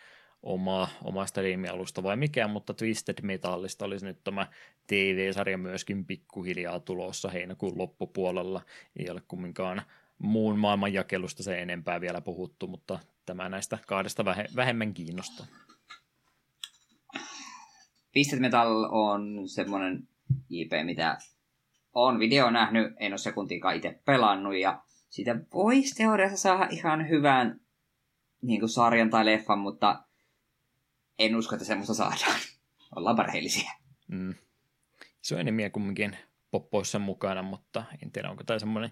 oma, 0.43 0.89
oma 1.05 1.27
striimialusta 1.27 2.03
vai 2.03 2.17
mikä, 2.17 2.49
mutta 2.49 2.75
Twisted 2.75 3.19
Metallista 3.23 3.85
olisi 3.85 4.07
nyt 4.07 4.25
tämä 4.25 4.47
TV-sarja 4.87 5.59
myöskin 5.59 6.05
pikkuhiljaa 6.05 6.81
tulossa 6.81 7.29
heinäkuun 7.29 7.79
loppupuolella. 7.79 8.63
Ei 8.97 9.11
ole 9.11 9.23
kumminkaan 9.29 9.83
muun 10.19 10.59
maailman 10.59 10.93
jakelusta 10.93 11.43
se 11.43 11.63
enempää 11.63 12.01
vielä 12.01 12.21
puhuttu, 12.21 12.67
mutta 12.67 12.99
tämä 13.29 13.49
näistä 13.49 13.79
kahdesta 13.87 14.25
vähemmän 14.57 14.95
kiinnostaa. 14.95 15.47
Twisted 18.13 18.39
Metal 18.39 18.89
on 18.91 19.49
semmoinen 19.49 20.09
IP, 20.51 20.73
mitä 20.85 21.19
on 21.93 22.19
video 22.19 22.51
nähnyt, 22.51 22.93
en 22.97 23.13
ole 23.13 23.19
sekuntiinkaan 23.19 23.77
itse 23.77 24.01
pelannut, 24.05 24.57
ja 24.57 24.83
siitä 25.09 25.37
voisi 25.55 25.95
teoriassa 25.95 26.37
saada 26.37 26.69
ihan 26.71 27.09
hyvän 27.09 27.61
niin 28.43 28.61
kuin 28.61 28.71
sarjan 28.71 29.11
tai 29.11 29.27
leffan, 29.27 29.59
mutta 29.59 30.03
en 31.19 31.37
usko, 31.37 31.55
että 31.55 31.65
semmoista 31.65 31.95
saadaan. 31.95 32.41
Ollaan 32.97 33.19
rehellisiä. 33.19 33.73
Mm. 34.09 34.35
Se 35.21 35.35
on 35.35 35.41
enemmän 35.41 35.73
kumminkin 35.73 36.17
poppoissa 36.51 36.99
mukana, 36.99 37.43
mutta 37.43 37.85
en 38.03 38.13
tiedä, 38.13 38.31
onko 38.31 38.45
tämä 38.45 38.59
semmoinen 38.59 38.91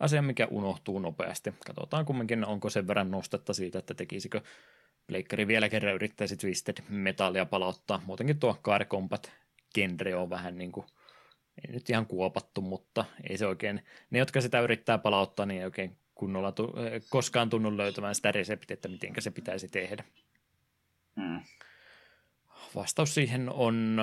asia, 0.00 0.22
mikä 0.22 0.46
unohtuu 0.50 0.98
nopeasti. 0.98 1.54
Katsotaan 1.66 2.04
kumminkin, 2.04 2.46
onko 2.46 2.70
sen 2.70 2.86
verran 2.86 3.10
nostetta 3.10 3.52
siitä, 3.54 3.78
että 3.78 3.94
tekisikö 3.94 4.40
Pleikkari 5.06 5.46
vielä 5.46 5.68
kerran 5.68 5.94
yrittäisi 5.94 6.36
Twisted 6.36 6.76
Metallia 6.88 7.46
palauttaa. 7.46 8.02
Muutenkin 8.06 8.38
tuo 8.38 8.58
Car 8.62 8.84
Combat 8.84 9.32
genre 9.74 10.14
on 10.14 10.30
vähän 10.30 10.58
niin 10.58 10.72
kuin, 10.72 10.86
ei 11.66 11.72
nyt 11.72 11.90
ihan 11.90 12.06
kuopattu, 12.06 12.60
mutta 12.60 13.04
ei 13.30 13.38
se 13.38 13.46
oikein, 13.46 13.84
ne 14.10 14.18
jotka 14.18 14.40
sitä 14.40 14.60
yrittää 14.60 14.98
palauttaa, 14.98 15.46
niin 15.46 15.60
ei 15.60 15.64
oikein 15.64 15.96
kunnolla 16.14 16.52
tu, 16.52 16.72
koskaan 17.08 17.50
tunnu 17.50 17.76
löytämään 17.76 18.14
sitä 18.14 18.32
reseptiä, 18.32 18.74
että 18.74 18.88
miten 18.88 19.14
se 19.18 19.30
pitäisi 19.30 19.68
tehdä. 19.68 20.04
Hmm. 21.20 21.40
Vastaus 22.74 23.14
siihen 23.14 23.50
on, 23.50 23.96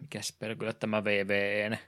mikäs 0.00 0.36
perkele 0.38 0.72
tämä 0.72 1.04
VVN, 1.04 1.78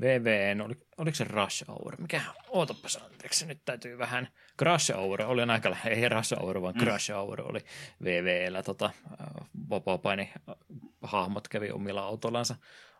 VVN, 0.00 0.60
oli, 0.60 0.74
oliko 0.96 1.14
se 1.14 1.24
Rush 1.24 1.68
Hour? 1.68 2.00
Mikä, 2.00 2.20
ootapas 2.48 2.96
anteeksi, 2.96 3.46
nyt 3.46 3.64
täytyy 3.64 3.98
vähän, 3.98 4.28
Crash 4.58 4.94
Hour 4.94 5.22
oli 5.22 5.42
aika, 5.42 5.76
ei 5.86 6.08
Rush 6.08 6.36
Hour, 6.40 6.62
vaan 6.62 6.74
mm. 6.74 6.80
Crash 6.80 7.12
Hour 7.12 7.40
oli 7.40 7.60
VVllä, 8.04 8.62
tota, 8.62 8.90
vapaa-paini 9.70 10.32
hahmot 11.02 11.48
kävi 11.48 11.70
omilla 11.70 12.02
autollansa 12.02 12.56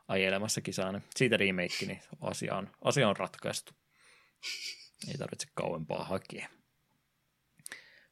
ajelemassa 0.09 0.61
kisaan, 0.61 1.03
siitä 1.17 1.37
remake, 1.37 1.87
niin 1.87 2.01
asia 2.21 2.57
on, 2.57 2.71
asia 2.85 3.09
on 3.09 3.17
ratkaistu. 3.17 3.73
Ei 5.09 5.19
tarvitse 5.19 5.49
kauempaa 5.55 6.05
hakea 6.05 6.49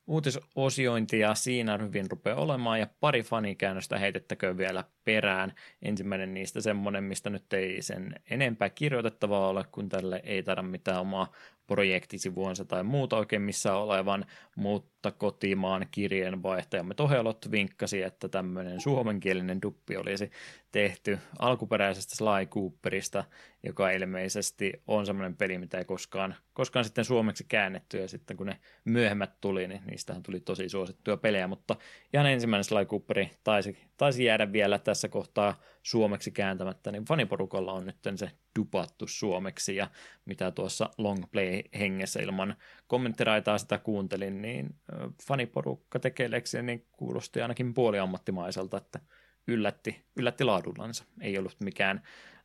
uutisosiointia 0.06 1.34
siinä 1.34 1.78
hyvin 1.78 2.10
rupeaa 2.10 2.40
olemaan 2.40 2.80
ja 2.80 2.86
pari 3.00 3.22
fanikäännöstä 3.22 3.98
heitettäköön 3.98 4.58
vielä 4.58 4.84
perään. 5.04 5.54
Ensimmäinen 5.82 6.34
niistä 6.34 6.60
semmoinen, 6.60 7.04
mistä 7.04 7.30
nyt 7.30 7.52
ei 7.52 7.82
sen 7.82 8.14
enempää 8.30 8.70
kirjoitettavaa 8.70 9.48
ole, 9.48 9.64
kun 9.72 9.88
tälle 9.88 10.20
ei 10.24 10.42
taida 10.42 10.62
mitään 10.62 11.00
omaa 11.00 11.32
projektisivuansa 11.66 12.64
tai 12.64 12.82
muuta 12.82 13.16
oikein 13.16 13.42
missä 13.42 13.74
olevan, 13.74 14.24
mutta 14.56 15.10
kotimaan 15.10 15.86
kirjeenvaihtajamme 15.90 16.94
Tohelot 16.94 17.50
vinkkasi, 17.50 18.02
että 18.02 18.28
tämmöinen 18.28 18.80
suomenkielinen 18.80 19.62
duppi 19.62 19.96
olisi 19.96 20.30
tehty 20.72 21.18
alkuperäisestä 21.38 22.16
Sly 22.16 22.46
Cooperista, 22.46 23.24
joka 23.62 23.90
ilmeisesti 23.90 24.72
on 24.86 25.06
semmoinen 25.06 25.36
peli, 25.36 25.58
mitä 25.58 25.78
ei 25.78 25.84
koskaan, 25.84 26.34
koskaan 26.52 26.84
sitten 26.84 27.04
suomeksi 27.04 27.44
käännetty, 27.48 27.98
ja 28.00 28.08
sitten 28.08 28.36
kun 28.36 28.46
ne 28.46 28.58
myöhemmät 28.84 29.40
tuli, 29.40 29.68
niin 29.68 29.82
niistähän 29.86 30.22
tuli 30.22 30.40
tosi 30.40 30.68
suosittuja 30.68 31.16
pelejä, 31.16 31.46
mutta 31.46 31.76
ihan 32.14 32.26
ensimmäinen 32.26 32.64
Sly 32.64 32.84
Cooperi 32.84 33.30
taisi, 33.44 33.78
taisi 33.96 34.24
jäädä 34.24 34.52
vielä 34.52 34.78
tässä 34.78 35.08
kohtaa 35.08 35.60
suomeksi 35.82 36.30
kääntämättä, 36.30 36.92
niin 36.92 37.04
faniporukalla 37.04 37.72
on 37.72 37.86
nyt 37.86 37.96
se 38.16 38.30
dupattu 38.58 39.06
suomeksi, 39.06 39.76
ja 39.76 39.90
mitä 40.24 40.50
tuossa 40.50 40.90
longplay-hengessä 40.98 42.22
ilman 42.22 42.56
kommenttiraitaa 42.86 43.58
sitä 43.58 43.78
kuuntelin, 43.78 44.42
niin 44.42 44.74
faniporukka 45.22 45.98
tekee 45.98 46.30
leksiä, 46.30 46.62
niin 46.62 46.86
kuulosti 46.92 47.42
ainakin 47.42 47.74
puoliammattimaiselta, 47.74 48.76
että 48.76 49.00
yllätti, 49.46 50.04
yllätti 50.16 50.44
laadullansa. 50.44 51.04
Ei 51.20 51.38
ollut 51.38 51.56
mikään 51.60 52.02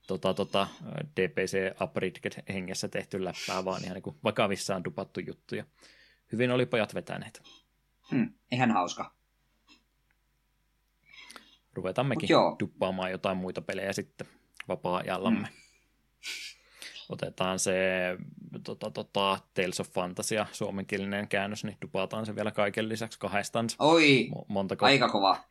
tota, 0.07 0.33
tota, 0.33 0.67
DPC 1.15 1.81
Upridget 1.81 2.39
hengessä 2.49 2.87
tehty 2.87 3.23
läppää, 3.23 3.65
vaan 3.65 3.83
ihan 3.83 4.01
niin 4.05 4.15
vakavissaan 4.23 4.83
dupattu 4.83 5.19
juttuja. 5.19 5.65
Hyvin 6.31 6.51
oli 6.51 6.65
pojat 6.65 6.95
vetäneet. 6.95 7.41
Hmm, 8.11 8.33
ihan 8.51 8.71
hauska. 8.71 9.13
Ruvetammekin 11.73 12.29
duppaamaan 12.59 13.11
jotain 13.11 13.37
muita 13.37 13.61
pelejä 13.61 13.93
sitten 13.93 14.27
vapaa-ajallamme. 14.67 15.47
Hmm. 15.47 15.68
Otetaan 17.09 17.59
se 17.59 17.73
tota, 18.63 18.91
tota, 18.91 19.39
Tales 19.53 19.79
of 19.79 19.89
Fantasia, 19.89 20.45
suomenkielinen 20.51 21.27
käännös, 21.27 21.63
niin 21.63 21.77
dupataan 21.81 22.25
se 22.25 22.35
vielä 22.35 22.51
kaiken 22.51 22.89
lisäksi 22.89 23.19
kahdestaan. 23.19 23.67
Oi, 23.79 24.29
montako, 24.47 24.85
aika 24.85 25.09
kova. 25.09 25.43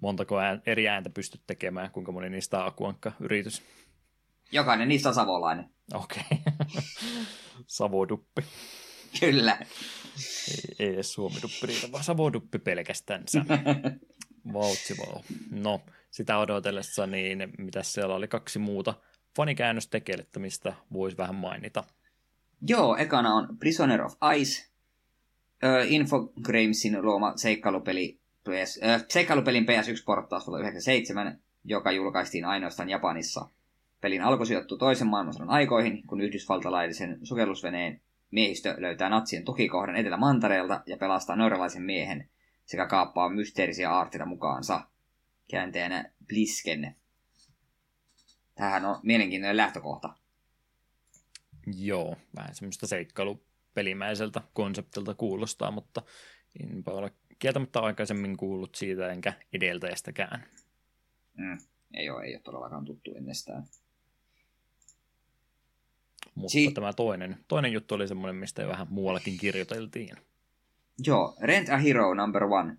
Montako 0.00 0.38
ään, 0.38 0.62
eri 0.66 0.88
ääntä 0.88 1.10
pystyt 1.10 1.40
tekemään, 1.46 1.90
kuinka 1.90 2.12
moni 2.12 2.30
niistä 2.30 2.60
on 2.60 2.66
Akuankka-yritys? 2.66 3.62
Jokainen 4.52 4.88
niistä 4.88 5.08
on 5.08 5.14
savolainen. 5.14 5.70
Okei. 5.94 6.22
Okay. 6.30 6.82
Savoduppi. 7.66 8.42
Kyllä. 9.20 9.58
Ei, 10.48 10.86
ei 10.86 10.94
edes 10.94 11.12
suomiduppi 11.12 11.66
riitä, 11.66 11.92
vaan 11.92 12.04
savoduppi 12.04 12.58
pelkästään. 12.58 13.24
Vautsi 14.52 14.96
vau. 14.98 15.22
No, 15.50 15.80
sitä 16.10 16.38
odotellessa, 16.38 17.06
niin 17.06 17.52
mitä 17.58 17.82
siellä 17.82 18.14
oli 18.14 18.28
kaksi 18.28 18.58
muuta 18.58 18.94
fanikäännöstekelettä, 19.36 20.40
mistä 20.40 20.74
voisi 20.92 21.16
vähän 21.16 21.34
mainita. 21.34 21.84
Joo, 22.68 22.96
ekana 22.96 23.34
on 23.34 23.58
Prisoner 23.58 24.02
of 24.02 24.14
Ice, 24.36 24.66
uh, 25.64 25.92
Infogramesin 25.92 27.02
luoma 27.02 27.32
seikkailupeli 27.36 28.20
PS, 28.42 28.80
äh, 28.84 29.04
seikkailupelin 29.08 29.64
PS1-porttaus 29.64 30.46
vuonna 30.46 30.60
97, 30.60 31.40
joka 31.64 31.92
julkaistiin 31.92 32.44
ainoastaan 32.44 32.88
Japanissa. 32.88 33.48
Pelin 34.00 34.22
alku 34.22 34.44
sijoittuu 34.44 34.78
toisen 34.78 35.06
maailmansodan 35.06 35.50
aikoihin, 35.50 36.06
kun 36.06 36.20
yhdysvaltalaisen 36.20 37.18
sukellusveneen 37.22 38.00
miehistö 38.30 38.74
löytää 38.78 39.08
natsien 39.08 39.44
tukikohdan 39.44 39.96
Etelä-Mantareelta 39.96 40.82
ja 40.86 40.96
pelastaa 40.96 41.36
norjalaisen 41.36 41.82
miehen 41.82 42.28
sekä 42.64 42.86
kaappaa 42.86 43.28
mysteerisiä 43.28 43.90
aarteita 43.90 44.26
mukaansa. 44.26 44.80
Käänteenä 45.50 46.10
Blisken. 46.26 46.96
Tämähän 48.56 48.84
on 48.84 49.00
mielenkiintoinen 49.02 49.56
lähtökohta. 49.56 50.14
Joo, 51.66 52.16
vähän 52.36 52.54
semmoista 52.54 52.86
seikkailupelimäiseltä 52.86 54.40
konseptilta 54.52 55.14
kuulostaa, 55.14 55.70
mutta 55.70 56.02
enpä 56.60 56.90
ole 56.90 57.12
kieltämättä 57.38 57.80
aikaisemmin 57.80 58.36
kuullut 58.36 58.74
siitä 58.74 59.12
enkä 59.12 59.32
edeltäjästäkään. 59.52 60.46
Mm, 61.34 61.58
ei 61.94 62.10
ole, 62.10 62.24
ei 62.24 62.34
ole 62.34 62.42
todellakaan 62.42 62.84
tuttu 62.84 63.14
ennestään. 63.14 63.64
Mutta 66.34 66.52
si- 66.52 66.72
tämä 66.72 66.92
toinen, 66.92 67.36
toinen 67.48 67.72
juttu 67.72 67.94
oli 67.94 68.08
semmoinen, 68.08 68.36
mistä 68.36 68.62
jo 68.62 68.68
vähän 68.68 68.86
muuallakin 68.90 69.38
kirjoiteltiin. 69.38 70.16
Joo, 71.06 71.36
Rent 71.40 71.68
a 71.68 71.76
Hero 71.76 72.14
number 72.14 72.44
one. 72.44 72.76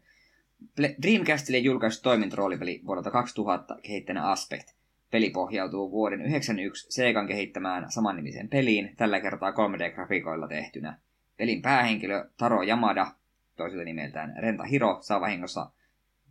Dreamcastille 1.02 1.58
julkaistu 1.58 2.04
toimintaroolipeli 2.04 2.82
vuodelta 2.86 3.12
2000 3.12 3.78
kehittänyt 3.84 4.24
Aspect. 4.26 4.77
Peli 5.12 5.30
pohjautuu 5.30 5.92
vuoden 5.92 6.20
1991 6.20 6.92
Segan 6.92 7.28
kehittämään 7.28 7.92
samannimisen 7.92 8.50
peliin, 8.50 8.94
tällä 8.98 9.20
kertaa 9.20 9.52
3D-grafiikoilla 9.52 10.48
tehtynä. 10.48 11.00
Pelin 11.38 11.62
päähenkilö 11.62 12.30
Taro 12.38 12.64
Yamada, 12.64 13.12
toisella 13.58 13.84
nimeltään 13.84 14.34
Renta 14.40 14.64
Hiro, 14.64 14.98
saa 15.02 15.22
vahingossa 15.22 15.72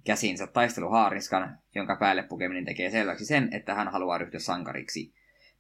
käsinsä 0.05 0.47
taisteluhaariskan, 0.47 1.59
jonka 1.75 1.97
päälle 1.97 2.23
pukeminen 2.23 2.65
tekee 2.65 2.91
selväksi 2.91 3.25
sen, 3.25 3.49
että 3.53 3.75
hän 3.75 3.89
haluaa 3.89 4.19
ryhtyä 4.19 4.41
sankariksi. 4.41 5.13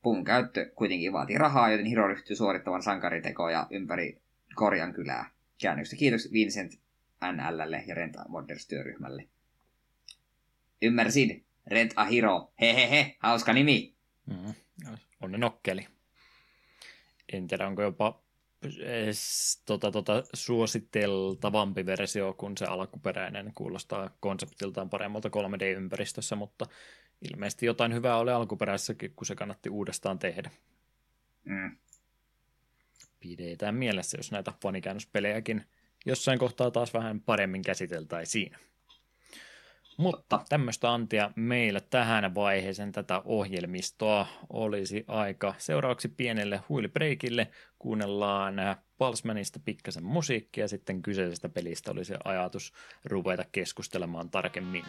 Puvun 0.02 0.24
käyttö 0.24 0.70
kuitenkin 0.74 1.12
vaatii 1.12 1.38
rahaa, 1.38 1.70
joten 1.70 1.86
Hiro 1.86 2.08
ryhtyy 2.08 2.36
suorittamaan 2.36 2.82
sankaritekoja 2.82 3.66
ympäri 3.70 4.20
Korjan 4.54 4.92
kylää. 4.92 5.30
Käännöksestä 5.62 5.96
kiitos 5.96 6.32
Vincent 6.32 6.72
NLlle 7.32 7.84
ja 7.86 7.94
Renta 7.94 8.24
Modders 8.28 8.66
työryhmälle. 8.66 9.28
Ymmärsin. 10.82 11.45
Rent 11.66 11.92
a 11.96 12.04
Hero. 12.04 12.52
Hehehe, 12.60 13.16
hauska 13.18 13.52
nimi. 13.52 13.94
Mm, 14.26 14.54
onnen 15.20 15.40
nokkeli. 15.40 15.86
En 17.32 17.46
tiedä, 17.46 17.66
onko 17.66 17.82
jopa 17.82 18.22
tota, 19.66 19.90
tota, 19.90 20.24
suositeltavampi 20.34 21.86
versio 21.86 22.32
kuin 22.32 22.56
se 22.56 22.64
alkuperäinen. 22.64 23.52
Kuulostaa 23.54 24.10
konseptiltaan 24.20 24.90
paremmalta 24.90 25.28
3D-ympäristössä, 25.28 26.36
mutta 26.36 26.66
ilmeisesti 27.30 27.66
jotain 27.66 27.94
hyvää 27.94 28.16
oli 28.16 28.32
alkuperäisessäkin, 28.32 29.12
kun 29.16 29.26
se 29.26 29.34
kannatti 29.34 29.70
uudestaan 29.70 30.18
tehdä. 30.18 30.50
Mm. 31.44 31.76
Pidetään 33.20 33.74
mielessä, 33.74 34.18
jos 34.18 34.32
näitä 34.32 34.52
fanikäännöspelejäkin 34.62 35.64
jossain 36.06 36.38
kohtaa 36.38 36.70
taas 36.70 36.94
vähän 36.94 37.20
paremmin 37.20 37.62
käsiteltäisiin. 37.62 38.56
Mutta 39.96 40.40
tämmöistä 40.48 40.92
antia 40.92 41.30
meillä 41.36 41.80
tähän 41.80 42.34
vaiheeseen 42.34 42.92
tätä 42.92 43.22
ohjelmistoa 43.24 44.26
olisi 44.50 45.04
aika. 45.08 45.54
Seuraavaksi 45.58 46.08
pienelle 46.08 46.60
huilibreikille 46.68 47.48
kuunnellaan 47.78 48.54
Palsmanista 48.98 49.60
pikkasen 49.64 50.04
musiikkia 50.04 50.64
ja 50.64 50.68
sitten 50.68 51.02
kyseisestä 51.02 51.48
pelistä 51.48 51.90
olisi 51.90 52.14
ajatus 52.24 52.72
ruveta 53.04 53.44
keskustelemaan 53.52 54.30
tarkemmin. 54.30 54.84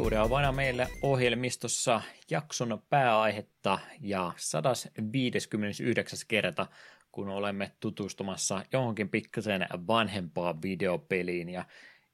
Seuraavana 0.00 0.52
meillä 0.52 0.86
ohjelmistossa 1.02 2.02
jakson 2.30 2.82
pääaihetta 2.90 3.78
ja 4.00 4.32
159. 4.36 6.18
kerta, 6.28 6.66
kun 7.12 7.28
olemme 7.28 7.72
tutustumassa 7.80 8.62
johonkin 8.72 9.08
pikkasen 9.08 9.66
vanhempaan 9.86 10.62
videopeliin. 10.62 11.48
Ja 11.48 11.64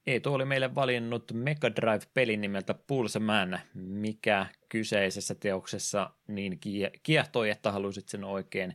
Eetu 0.07 0.35
oli 0.35 0.45
meille 0.45 0.75
valinnut 0.75 1.33
Mega 1.33 1.77
Drive-pelin 1.77 2.41
nimeltä 2.41 2.75
Pulse 2.75 3.19
Man, 3.19 3.61
mikä 3.75 4.47
kyseisessä 4.69 5.35
teoksessa 5.35 6.11
niin 6.29 6.61
kiehtoi, 7.03 7.51
että 7.51 7.73
halusit 7.73 8.09
sen 8.09 8.25
oikein 8.25 8.75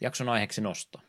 jakson 0.00 0.28
aiheeksi 0.28 0.60
nostaa. 0.60 1.02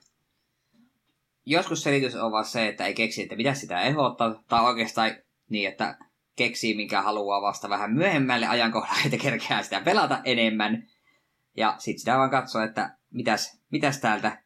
Joskus 1.45 1.83
selitys 1.83 2.15
on 2.15 2.31
vaan 2.31 2.45
se, 2.45 2.67
että 2.67 2.85
ei 2.85 2.93
keksi, 2.93 3.21
että 3.23 3.35
mitä 3.35 3.53
sitä 3.53 3.81
ehdottaa, 3.81 4.43
tai 4.47 4.65
oikeastaan 4.65 5.15
niin, 5.49 5.69
että 5.69 5.97
keksii, 6.35 6.75
minkä 6.75 7.01
haluaa 7.01 7.41
vasta 7.41 7.69
vähän 7.69 7.93
myöhemmälle 7.93 8.47
ajankohdalle, 8.47 9.01
että 9.05 9.17
kerkeää 9.17 9.63
sitä 9.63 9.81
pelata 9.81 10.21
enemmän. 10.23 10.87
Ja 11.57 11.75
sitten 11.77 11.99
sitä 11.99 12.17
vaan 12.17 12.29
katsoa, 12.29 12.63
että 12.63 12.97
mitäs, 13.13 13.61
mitäs 13.71 13.99
täältä 13.99 14.43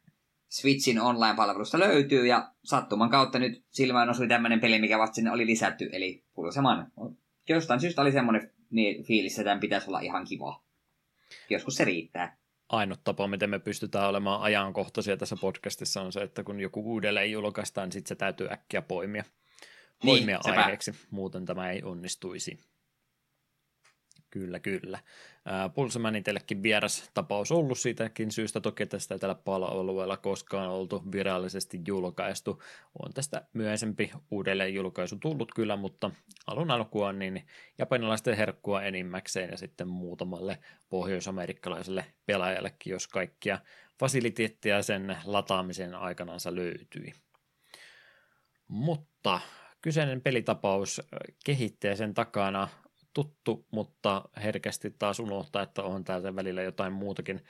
Switchin 0.48 1.00
online-palvelusta 1.00 1.78
löytyy, 1.78 2.26
ja 2.26 2.52
sattuman 2.64 3.10
kautta 3.10 3.38
nyt 3.38 3.64
silmään 3.70 4.10
osui 4.10 4.28
tämmöinen 4.28 4.60
peli, 4.60 4.78
mikä 4.78 4.98
vasta 4.98 5.14
sinne 5.14 5.30
oli 5.30 5.46
lisätty, 5.46 5.88
eli 5.92 6.24
Pulseman. 6.34 6.92
Jostain 7.48 7.80
syystä 7.80 8.02
oli 8.02 8.12
semmoinen 8.12 8.52
fiilis, 9.06 9.32
että 9.32 9.44
tämän 9.44 9.60
pitäisi 9.60 9.88
olla 9.88 10.00
ihan 10.00 10.24
kiva. 10.24 10.62
Joskus 11.50 11.74
se 11.74 11.84
riittää. 11.84 12.36
ainut 12.68 13.04
tapa, 13.04 13.28
miten 13.28 13.50
me 13.50 13.58
pystytään 13.58 14.08
olemaan 14.08 14.42
ajankohtaisia 14.42 15.16
tässä 15.16 15.36
podcastissa 15.40 16.02
on 16.02 16.12
se, 16.12 16.20
että 16.20 16.44
kun 16.44 16.60
joku 16.60 16.92
uudelleen 16.92 17.32
julkaistaan, 17.32 17.86
niin 17.86 17.92
sitten 17.92 18.08
se 18.08 18.14
täytyy 18.14 18.48
äkkiä 18.52 18.82
poimia, 18.82 19.24
poimia 20.04 20.40
niin, 20.44 20.58
aiheeksi, 20.58 20.94
muuten 21.10 21.44
tämä 21.44 21.70
ei 21.70 21.82
onnistuisi. 21.82 22.60
Kyllä, 24.30 24.60
kyllä. 24.60 24.98
Pulseman 25.74 26.16
itsellekin 26.16 26.62
vieras 26.62 27.10
tapaus 27.14 27.52
ollut 27.52 27.78
siitäkin 27.78 28.30
syystä 28.32 28.60
toki, 28.60 28.82
että 28.82 28.98
sitä 28.98 29.18
täällä 29.18 29.34
pala-alueella 29.34 30.16
koskaan 30.16 30.70
oltu 30.70 31.02
virallisesti 31.12 31.80
julkaistu. 31.86 32.62
On 33.04 33.12
tästä 33.12 33.46
myöhempi 33.52 34.10
uudelleen 34.30 34.74
julkaisu 34.74 35.16
tullut 35.16 35.54
kyllä, 35.54 35.76
mutta 35.76 36.10
alun 36.46 36.70
alkuun 36.70 37.18
niin 37.18 37.46
japanilaisten 37.78 38.36
herkkua 38.36 38.82
enimmäkseen 38.82 39.50
ja 39.50 39.56
sitten 39.56 39.88
muutamalle 39.88 40.58
pohjoisamerikkalaiselle 40.88 42.04
pelaajallekin, 42.26 42.90
jos 42.90 43.08
kaikkia 43.08 43.58
fasiliteetteja 43.98 44.82
sen 44.82 45.16
lataamisen 45.24 45.94
aikanansa 45.94 46.54
löytyi. 46.54 47.12
Mutta 48.68 49.40
kyseinen 49.82 50.20
pelitapaus 50.20 51.02
kehittäjä 51.44 51.96
sen 51.96 52.14
takana 52.14 52.68
tuttu, 53.14 53.66
mutta 53.70 54.24
herkästi 54.42 54.90
taas 54.98 55.20
unohtaa, 55.20 55.62
että 55.62 55.82
on 55.82 56.04
täältä 56.04 56.36
välillä 56.36 56.62
jotain 56.62 56.92
muutakin 56.92 57.40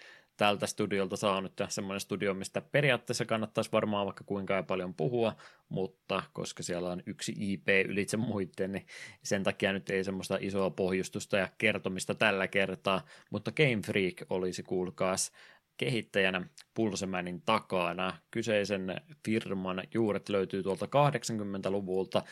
tältä 0.41 0.67
studiolta 0.67 1.17
saanut 1.17 1.53
semmoinen 1.69 2.01
studio, 2.01 2.35
mistä 2.35 2.61
periaatteessa 2.61 3.25
kannattaisi 3.25 3.73
varmaan 3.73 4.07
vaikka 4.07 4.25
kuinka 4.25 4.63
paljon 4.63 4.95
puhua, 4.95 5.37
mutta 5.69 6.23
koska 6.33 6.63
siellä 6.63 6.91
on 6.91 7.03
yksi 7.07 7.35
IP 7.39 7.69
ylitse 7.89 8.17
muiden, 8.17 8.73
niin 8.73 8.87
sen 9.23 9.43
takia 9.43 9.73
nyt 9.73 9.91
ei 9.91 10.05
semmoista 10.05 10.39
isoa 10.41 10.71
pohjustusta 10.71 11.37
ja 11.37 11.49
kertomista 11.59 12.15
tällä 12.15 12.49
kertaa, 12.49 13.05
mutta 13.31 13.53
Game 13.53 13.81
Freak 13.87 14.15
olisi 14.31 14.63
kuulkaas 14.63 15.33
kehittäjänä 15.81 16.43
Pulsemanin 16.75 17.43
takana. 17.43 18.19
Kyseisen 18.31 19.01
firman 19.25 19.83
juuret 19.95 20.29
löytyy 20.29 20.63
tuolta 20.63 20.87
80-luvulta, 20.87 22.23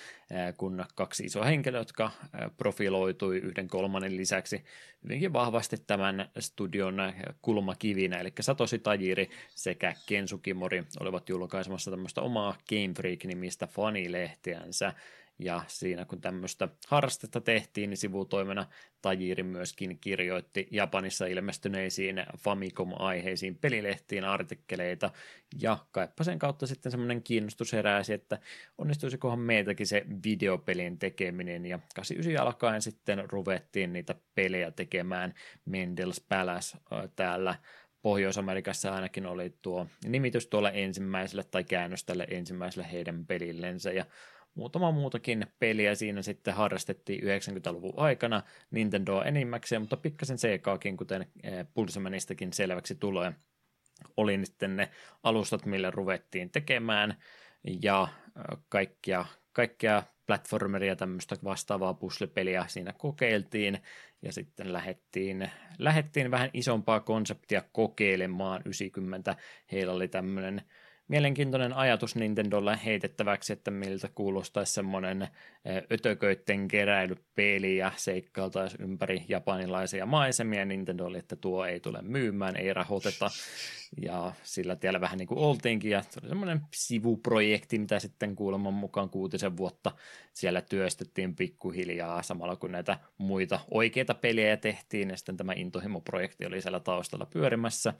kun 0.56 0.84
kaksi 0.94 1.24
isoa 1.24 1.44
henkilöä, 1.44 1.80
jotka 1.80 2.10
profiloitui 2.56 3.38
yhden 3.38 3.68
kolmannen 3.68 4.16
lisäksi 4.16 4.64
hyvinkin 5.04 5.32
vahvasti 5.32 5.76
tämän 5.86 6.30
studion 6.38 6.96
kulmakivinä, 7.42 8.16
eli 8.16 8.32
Satoshi 8.40 8.78
Tajiri 8.78 9.30
sekä 9.54 9.94
Ken 10.06 10.28
Sukimori 10.28 10.84
olivat 11.00 11.28
julkaisemassa 11.28 11.90
tämmöistä 11.90 12.20
omaa 12.20 12.56
Game 12.68 12.94
Freak-nimistä 12.96 13.66
fanilehtiänsä, 13.66 14.92
ja 15.38 15.62
siinä 15.66 16.04
kun 16.04 16.20
tämmöistä 16.20 16.68
harrastetta 16.88 17.40
tehtiin, 17.40 17.90
niin 17.90 17.98
sivutoimena 17.98 18.66
Tajiri 19.02 19.42
myöskin 19.42 19.98
kirjoitti 19.98 20.68
Japanissa 20.70 21.26
ilmestyneisiin 21.26 22.26
Famicom-aiheisiin 22.38 23.58
pelilehtiin 23.58 24.24
artikkeleita, 24.24 25.10
ja 25.62 25.78
kaipa 25.90 26.24
sen 26.24 26.38
kautta 26.38 26.66
sitten 26.66 26.92
semmoinen 26.92 27.22
kiinnostus 27.22 27.72
heräsi, 27.72 28.12
että 28.12 28.38
onnistuisikohan 28.78 29.38
meiltäkin 29.38 29.86
se 29.86 30.06
videopelin 30.24 30.98
tekeminen, 30.98 31.66
ja 31.66 31.78
89 31.94 32.46
alkaen 32.46 32.82
sitten 32.82 33.30
ruvettiin 33.30 33.92
niitä 33.92 34.14
pelejä 34.34 34.70
tekemään. 34.70 35.34
Mendels 35.64 36.20
Palace 36.28 36.78
täällä 37.16 37.54
Pohjois-Amerikassa 38.02 38.94
ainakin 38.94 39.26
oli 39.26 39.54
tuo 39.62 39.86
nimitys 40.04 40.46
tuolle 40.46 40.70
ensimmäiselle 40.74 41.44
tai 41.44 41.64
käännös 41.64 42.04
tälle 42.04 42.26
ensimmäiselle 42.30 42.92
heidän 42.92 43.26
pelillensä, 43.26 43.92
ja 43.92 44.04
muutama 44.58 44.90
muutakin 44.90 45.46
peliä 45.58 45.94
siinä 45.94 46.22
sitten 46.22 46.54
harrastettiin 46.54 47.20
90-luvun 47.22 47.94
aikana 47.96 48.42
Nintendo 48.70 49.22
enimmäkseen, 49.22 49.82
mutta 49.82 49.96
pikkasen 49.96 50.38
Segaakin, 50.38 50.96
kuten 50.96 51.26
eh, 51.42 51.66
Pulsemanistakin 51.74 52.52
selväksi 52.52 52.94
tulee. 52.94 53.32
Oli 54.16 54.46
sitten 54.46 54.76
ne 54.76 54.90
alustat, 55.22 55.66
millä 55.66 55.90
ruvettiin 55.90 56.50
tekemään, 56.50 57.16
ja 57.82 58.08
eh, 58.36 58.58
kaikkia, 58.68 59.24
kaikkia 59.52 60.02
platformeria 60.26 60.96
tämmöistä 60.96 61.36
vastaavaa 61.44 61.94
puslepeliä 61.94 62.64
siinä 62.68 62.92
kokeiltiin, 62.92 63.78
ja 64.22 64.32
sitten 64.32 64.72
lähettiin, 64.72 65.50
lähettiin 65.78 66.30
vähän 66.30 66.50
isompaa 66.52 67.00
konseptia 67.00 67.62
kokeilemaan 67.72 68.62
90. 68.64 69.36
Heillä 69.72 69.92
oli 69.92 70.08
tämmöinen 70.08 70.62
mielenkiintoinen 71.08 71.72
ajatus 71.72 72.16
Nintendolle 72.16 72.78
heitettäväksi, 72.84 73.52
että 73.52 73.70
miltä 73.70 74.08
kuulostaisi 74.14 74.72
semmoinen 74.72 75.28
ötököitten 75.92 76.68
keräilypeli 76.68 77.76
ja 77.76 77.92
seikkailtaisi 77.96 78.76
ympäri 78.80 79.24
japanilaisia 79.28 80.06
maisemia. 80.06 80.64
Nintendo 80.64 81.04
oli, 81.04 81.18
että 81.18 81.36
tuo 81.36 81.64
ei 81.64 81.80
tule 81.80 82.02
myymään, 82.02 82.56
ei 82.56 82.74
rahoiteta. 82.74 83.30
Ja 84.02 84.32
sillä 84.42 84.76
tiellä 84.76 85.00
vähän 85.00 85.18
niin 85.18 85.28
kuin 85.28 85.38
oltiinkin. 85.38 85.90
Ja 85.90 86.02
se 86.02 86.20
oli 86.22 86.28
semmoinen 86.28 86.60
sivuprojekti, 86.74 87.78
mitä 87.78 87.98
sitten 87.98 88.36
kuuleman 88.36 88.74
mukaan 88.74 89.10
kuutisen 89.10 89.56
vuotta 89.56 89.92
siellä 90.32 90.60
työstettiin 90.60 91.36
pikkuhiljaa 91.36 92.22
samalla 92.22 92.56
kun 92.56 92.72
näitä 92.72 92.98
muita 93.18 93.60
oikeita 93.70 94.14
pelejä 94.14 94.56
tehtiin. 94.56 95.10
Ja 95.10 95.16
sitten 95.16 95.36
tämä 95.36 95.52
Intohimo-projekti 95.52 96.46
oli 96.46 96.62
siellä 96.62 96.80
taustalla 96.80 97.26
pyörimässä. 97.26 97.94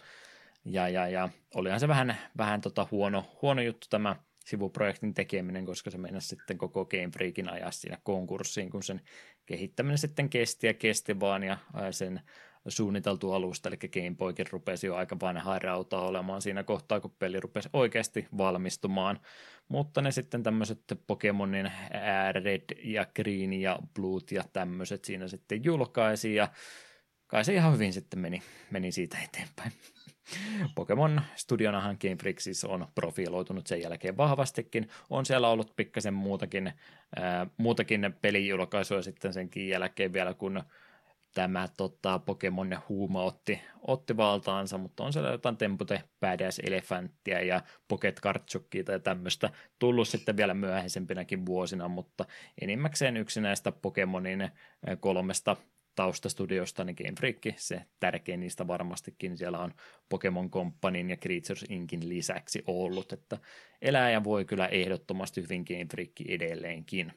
Ja, 0.65 0.89
ja, 0.89 1.09
ja 1.09 1.29
olihan 1.55 1.81
se 1.81 1.89
vähän, 1.89 2.17
vähän 2.37 2.61
tota 2.61 2.87
huono, 2.91 3.25
huono 3.43 3.63
juttu 3.63 3.87
tämä 3.91 4.17
sivuprojektin 4.45 5.15
tekeminen, 5.15 5.67
koska 5.67 5.91
se 5.91 5.99
meni 5.99 6.21
sitten 6.21 6.59
koko 6.59 6.85
Game 6.85 7.11
Freakin 7.13 7.49
ajassa 7.49 7.81
siinä 7.81 7.99
konkurssiin, 8.03 8.71
kun 8.71 8.83
sen 8.83 9.01
kehittäminen 9.47 9.99
sitten 9.99 10.31
kesti 10.31 10.67
ja 10.67 10.75
kesti 10.75 11.21
vaan 11.21 11.43
ja 11.43 11.59
sen 11.91 12.21
suunniteltu 12.69 13.33
alusta, 13.33 13.69
eli 13.69 13.77
Game 13.77 14.17
Boykin 14.17 14.47
rupesi 14.51 14.87
jo 14.87 14.95
aika 14.95 15.17
vanhaa 15.21 15.59
rautaa 15.59 16.07
olemaan 16.07 16.43
siinä 16.43 16.63
kohtaa, 16.63 17.01
kun 17.01 17.17
peli 17.19 17.41
rupesi 17.41 17.69
oikeasti 17.73 18.27
valmistumaan. 18.39 19.21
Mutta 19.69 20.03
ne 20.03 20.11
sitten 20.11 20.43
tämmöiset 20.43 20.81
Pokemonin 21.07 21.73
Red 22.45 22.63
ja 22.85 23.07
Green 23.17 23.53
ja 23.53 23.79
Blue 23.95 24.21
ja 24.31 24.45
tämmöiset 24.53 25.05
siinä 25.05 25.29
sitten 25.29 25.65
julkaisi 25.65 26.35
ja 26.35 26.49
kai 27.29 27.45
se 27.45 27.55
ihan 27.55 27.73
hyvin 27.73 27.93
sitten 27.93 28.19
meni, 28.19 28.43
meni 28.71 28.93
siitä 28.93 29.19
eteenpäin. 29.25 29.73
Pokemon 30.75 31.21
Studionahan 31.37 31.97
Game 32.01 32.17
Freak 32.17 32.41
siis 32.41 32.65
on 32.65 32.87
profiloitunut 32.95 33.67
sen 33.67 33.83
jälkeen 33.83 34.17
vahvastikin. 34.17 34.89
On 35.11 35.27
siellä 35.27 35.49
ollut 35.49 35.77
pikkasen 35.77 36.15
muutakin, 36.15 36.73
ää, 37.17 37.47
muutakin 37.57 38.15
pelijulkaisuja 38.21 39.03
sitten 39.03 39.33
senkin 39.33 39.69
jälkeen 39.69 40.13
vielä, 40.13 40.35
kun 40.35 40.63
tämä 41.35 41.69
tota, 41.77 42.19
Pokemon 42.19 42.79
Huuma 42.89 43.23
otti, 43.23 43.61
otti 43.83 44.17
valtaansa, 44.17 44.79
mutta 44.79 45.05
on 45.05 45.13
siellä 45.13 45.31
jotain 45.31 45.57
Tempute 45.57 46.03
Badass 46.21 46.59
Elefanttia 46.59 47.45
ja 47.45 47.61
Pocket 47.89 48.21
Kartsukkia 48.21 48.85
tai 48.85 49.01
tämmöistä 49.01 49.51
tullut 49.79 50.09
sitten 50.09 50.37
vielä 50.37 50.55
myöhäisempinäkin 50.55 51.47
vuosina, 51.47 51.89
mutta 51.89 52.25
enimmäkseen 52.61 53.17
yksi 53.17 53.41
näistä 53.41 53.73
Pokemonin 53.73 54.51
kolmesta 55.01 55.57
taustastudiosta, 55.99 56.85
niin 56.85 56.97
Game 56.99 57.15
Freak, 57.19 57.37
se 57.57 57.83
tärkein 58.01 58.41
niistä 58.41 58.67
varmastikin, 58.67 59.37
siellä 59.37 59.59
on 59.59 59.75
Pokemon 60.09 60.51
Companyn 60.51 61.11
ja 61.11 61.17
Creatures 61.17 61.65
Inkin 61.69 62.09
lisäksi 62.09 62.63
ollut, 62.67 63.13
että 63.13 63.39
eläjä 63.83 64.25
voi 64.25 64.45
kyllä 64.45 64.67
ehdottomasti 64.67 65.43
hyvin 65.43 65.65
Game 65.69 65.87
Freak 65.91 66.11
edelleenkin. 66.29 67.13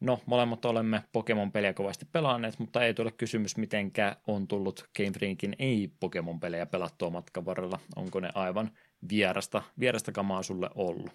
No, 0.00 0.20
molemmat 0.26 0.64
olemme 0.64 1.02
Pokemon-pelejä 1.12 1.72
kovasti 1.72 2.06
pelanneet, 2.12 2.58
mutta 2.58 2.84
ei 2.84 2.94
tule 2.94 3.10
kysymys, 3.10 3.56
mitenkä 3.56 4.16
on 4.26 4.48
tullut 4.48 4.88
Game 4.96 5.10
Freakin 5.10 5.56
ei-Pokemon-pelejä 5.58 6.66
pelattua 6.66 7.10
matkan 7.10 7.44
varrella. 7.44 7.78
Onko 7.96 8.20
ne 8.20 8.30
aivan 8.34 8.70
vierasta, 9.08 9.62
vierasta 9.80 10.12
kamaa 10.12 10.42
sulle 10.42 10.70
ollut? 10.74 11.10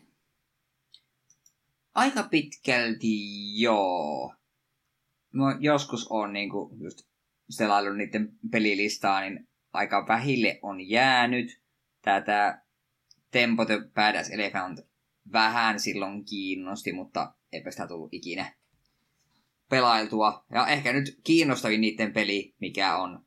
Aika 1.96 2.24
pitkälti 2.24 3.18
joo 3.62 4.34
mä 5.32 5.58
joskus 5.60 6.08
on 6.10 6.34
niinku 6.34 6.78
just 6.80 7.02
selaillut 7.50 7.98
niiden 7.98 8.34
pelilistaa, 8.52 9.22
niin 9.22 9.48
aika 9.74 10.06
vähille 10.08 10.60
on 10.62 10.90
jäänyt. 10.90 11.62
Tätä 12.02 12.62
Tempo 13.32 13.66
the 13.66 13.80
Badass 13.96 14.30
Elephant 14.30 14.80
vähän 15.32 15.80
silloin 15.80 16.26
kiinnosti, 16.26 16.94
mutta 16.94 17.34
eipä 17.52 17.72
sitä 17.72 17.88
tullut 17.88 18.14
ikinä 18.14 18.54
pelailtua. 19.70 20.46
Ja 20.52 20.68
ehkä 20.68 20.94
nyt 20.94 21.20
kiinnostavin 21.24 21.82
niiden 21.82 22.14
peli, 22.14 22.56
mikä 22.60 22.98
on 22.98 23.26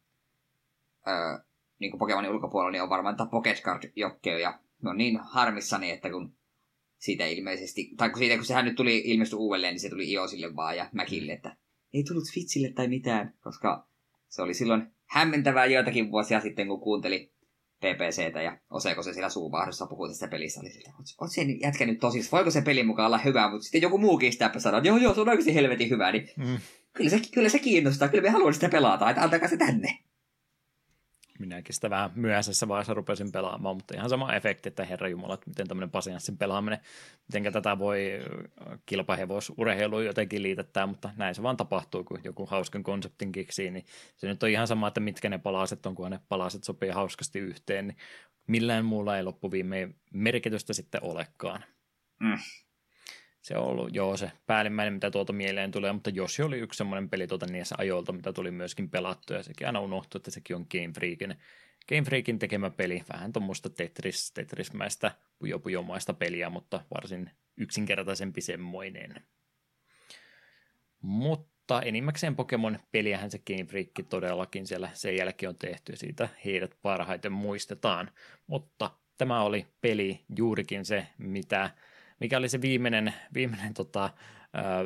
öö, 1.09 1.39
niin 1.79 1.91
kuin 1.91 1.99
Pokemonin 1.99 2.31
ulkopuolella, 2.31 2.73
niin 2.73 2.83
on 2.83 2.89
varmaan 2.89 3.17
tämä 3.17 3.31
Pocket 3.31 3.63
Card 3.63 3.93
Jokkeo. 3.97 4.39
Ja 4.39 4.61
on 4.85 4.99
niin 4.99 5.19
harmissani, 5.23 5.91
että 5.91 6.11
kun 6.11 6.35
siitä 6.99 7.27
ilmeisesti, 7.27 7.91
tai 7.97 8.11
kun 8.11 8.19
siitä 8.19 8.37
kun 8.37 8.45
sehän 8.45 8.65
nyt 8.65 8.77
tuli 8.77 9.03
ilmestyi 9.05 9.39
uudelleen, 9.39 9.73
niin 9.73 9.81
se 9.81 9.91
tuli 9.91 10.13
Iosille 10.13 10.57
vaan 10.57 10.77
ja 10.77 10.89
Mäkille, 10.93 11.33
että 11.33 11.57
ei 11.95 12.05
tullut 12.05 12.25
Switchille 12.25 12.69
tai 12.69 12.89
mitään, 12.89 13.35
koska 13.41 13.89
se 14.29 14.43
oli 14.43 14.55
silloin 14.55 14.83
hämmentävää 15.07 15.67
joitakin 15.67 16.11
vuosia 16.11 16.41
sitten, 16.41 16.69
kun 16.69 16.81
kuunteli 16.81 17.35
PPCtä 17.79 18.43
ja 18.43 18.59
Oseko 18.71 19.03
se 19.03 19.13
siellä 19.13 19.29
suuvahdossa 19.29 19.87
puhui 19.87 20.09
tästä 20.09 20.29
pelissä. 20.29 20.61
Oli 20.61 20.71
siltä, 20.71 20.93
oot 21.21 21.33
sen 21.33 21.61
jätkä 21.61 21.87
nyt 21.87 22.01
tosis, 22.01 22.33
voiko 22.33 22.51
se 22.51 22.61
peli 22.61 22.83
mukaan 22.83 23.07
olla 23.07 23.19
hyvä, 23.19 23.51
mutta 23.51 23.65
sitten 23.65 23.83
joku 23.83 23.99
muukin 23.99 24.33
sitä 24.33 24.51
sanoi, 24.59 24.81
joo 24.85 24.97
joo, 24.97 25.15
se 25.15 25.21
on 25.21 25.29
oikeasti 25.29 25.55
helvetin 25.55 25.91
hyvä, 25.91 26.13
niin 26.13 26.29
mm. 26.37 26.59
kyllä, 26.93 27.11
se, 27.11 27.21
kyllä 27.35 27.49
se 27.49 27.59
kiinnostaa, 27.59 28.09
kyllä 28.09 28.23
me 28.23 28.31
haluamme 28.31 28.55
sitä 28.55 28.69
pelata, 28.69 29.11
että 29.11 29.23
antakaa 29.23 29.49
se 29.49 29.57
tänne. 29.57 29.99
Minäkin 31.39 31.75
sitä 31.75 31.91
vähän 31.91 32.11
myöhäisessä 32.15 32.69
vaiheessa 32.69 32.95
rupesin 32.95 33.33
pelaamaan, 33.33 33.77
mutta 33.77 33.95
ihan 33.95 34.11
sama 34.11 34.33
efekti, 34.33 34.69
että 34.69 34.85
herra 34.85 35.09
Jumala, 35.09 35.35
että 35.35 35.51
miten 35.51 35.69
tämmöinen 35.69 35.91
pasianssin 35.91 36.39
pelaaminen, 36.39 36.79
miten 37.29 37.53
tätä 37.53 37.79
voi 37.79 38.11
kilpahevosurheiluun 38.87 40.05
jotenkin 40.05 40.43
liitettää, 40.43 40.87
mutta 40.87 41.11
näin 41.17 41.35
se 41.35 41.43
vaan 41.43 41.57
tapahtuu, 41.57 42.05
kun 42.05 42.21
joku 42.25 42.47
hauskan 42.47 42.83
konseptin 42.83 43.33
keksii, 43.33 43.71
niin 43.71 43.85
se 44.17 44.27
nyt 44.27 44.43
on 44.43 44.49
ihan 44.49 44.67
sama, 44.67 44.89
että 44.89 45.01
mitkä 45.01 45.29
ne 45.29 45.39
palaset 45.39 45.87
on, 45.87 45.95
kun 45.95 46.11
ne 46.11 46.21
palaset 46.29 46.65
sopii 46.65 46.91
hauskasti 46.91 47.39
yhteen, 47.39 47.87
niin 47.87 47.97
millään 48.47 48.85
muulla 48.85 49.17
ei 49.17 49.23
loppuviimeen 49.23 49.95
merkitystä 50.13 50.73
sitten 50.73 51.05
olekaan. 51.05 51.65
Mm 52.21 52.39
se 53.45 53.57
on 53.57 53.67
ollut 53.67 53.95
joo 53.95 54.17
se 54.17 54.33
päällimmäinen, 54.47 54.95
mitä 54.95 55.11
tuolta 55.11 55.33
mieleen 55.33 55.71
tulee, 55.71 55.93
mutta 55.93 56.11
jos 56.11 56.41
oli 56.41 56.59
yksi 56.59 56.79
semmoinen 56.79 57.11
peli 57.11 57.27
tuota 57.27 57.47
niissä 57.47 57.75
ajoilta, 57.79 58.13
mitä 58.13 58.33
tuli 58.33 58.51
myöskin 58.51 58.91
pelattu, 58.91 59.33
ja 59.33 59.43
sekin 59.43 59.67
aina 59.67 59.81
unohtuu, 59.81 60.19
että 60.19 60.31
sekin 60.31 60.57
on 60.57 60.67
Game 60.71 60.93
Freakin, 60.95 61.37
Game 61.89 62.03
Freakin 62.03 62.39
tekemä 62.39 62.71
peli, 62.71 63.03
vähän 63.13 63.33
tuommoista 63.33 63.71
Tetris, 63.71 64.33
Tetrismäistä, 64.33 65.11
pujopujomaista 65.39 66.15
peliä, 66.15 66.51
mutta 66.51 66.85
varsin 66.95 67.31
yksinkertaisempi 67.57 68.41
semmoinen. 68.41 69.23
Mutta 71.01 71.83
enimmäkseen 71.83 72.37
Pokemon-peliähän 72.37 73.31
se 73.31 73.39
Game 73.39 73.65
Freak 73.65 74.09
todellakin 74.09 74.67
siellä 74.67 74.91
sen 74.93 75.17
jälkeen 75.17 75.51
on 75.51 75.59
tehty, 75.59 75.93
ja 75.93 75.97
siitä 75.97 76.29
heidät 76.45 76.77
parhaiten 76.83 77.33
muistetaan. 77.33 78.11
Mutta 78.47 78.91
tämä 79.19 79.43
oli 79.43 79.67
peli 79.81 80.25
juurikin 80.37 80.85
se, 80.85 81.07
mitä 81.19 81.71
mikä 82.21 82.39
oli 82.39 82.49
se 82.49 82.61
viimeinen, 82.61 83.15
viimeinen 83.35 83.75
tota, 83.75 84.11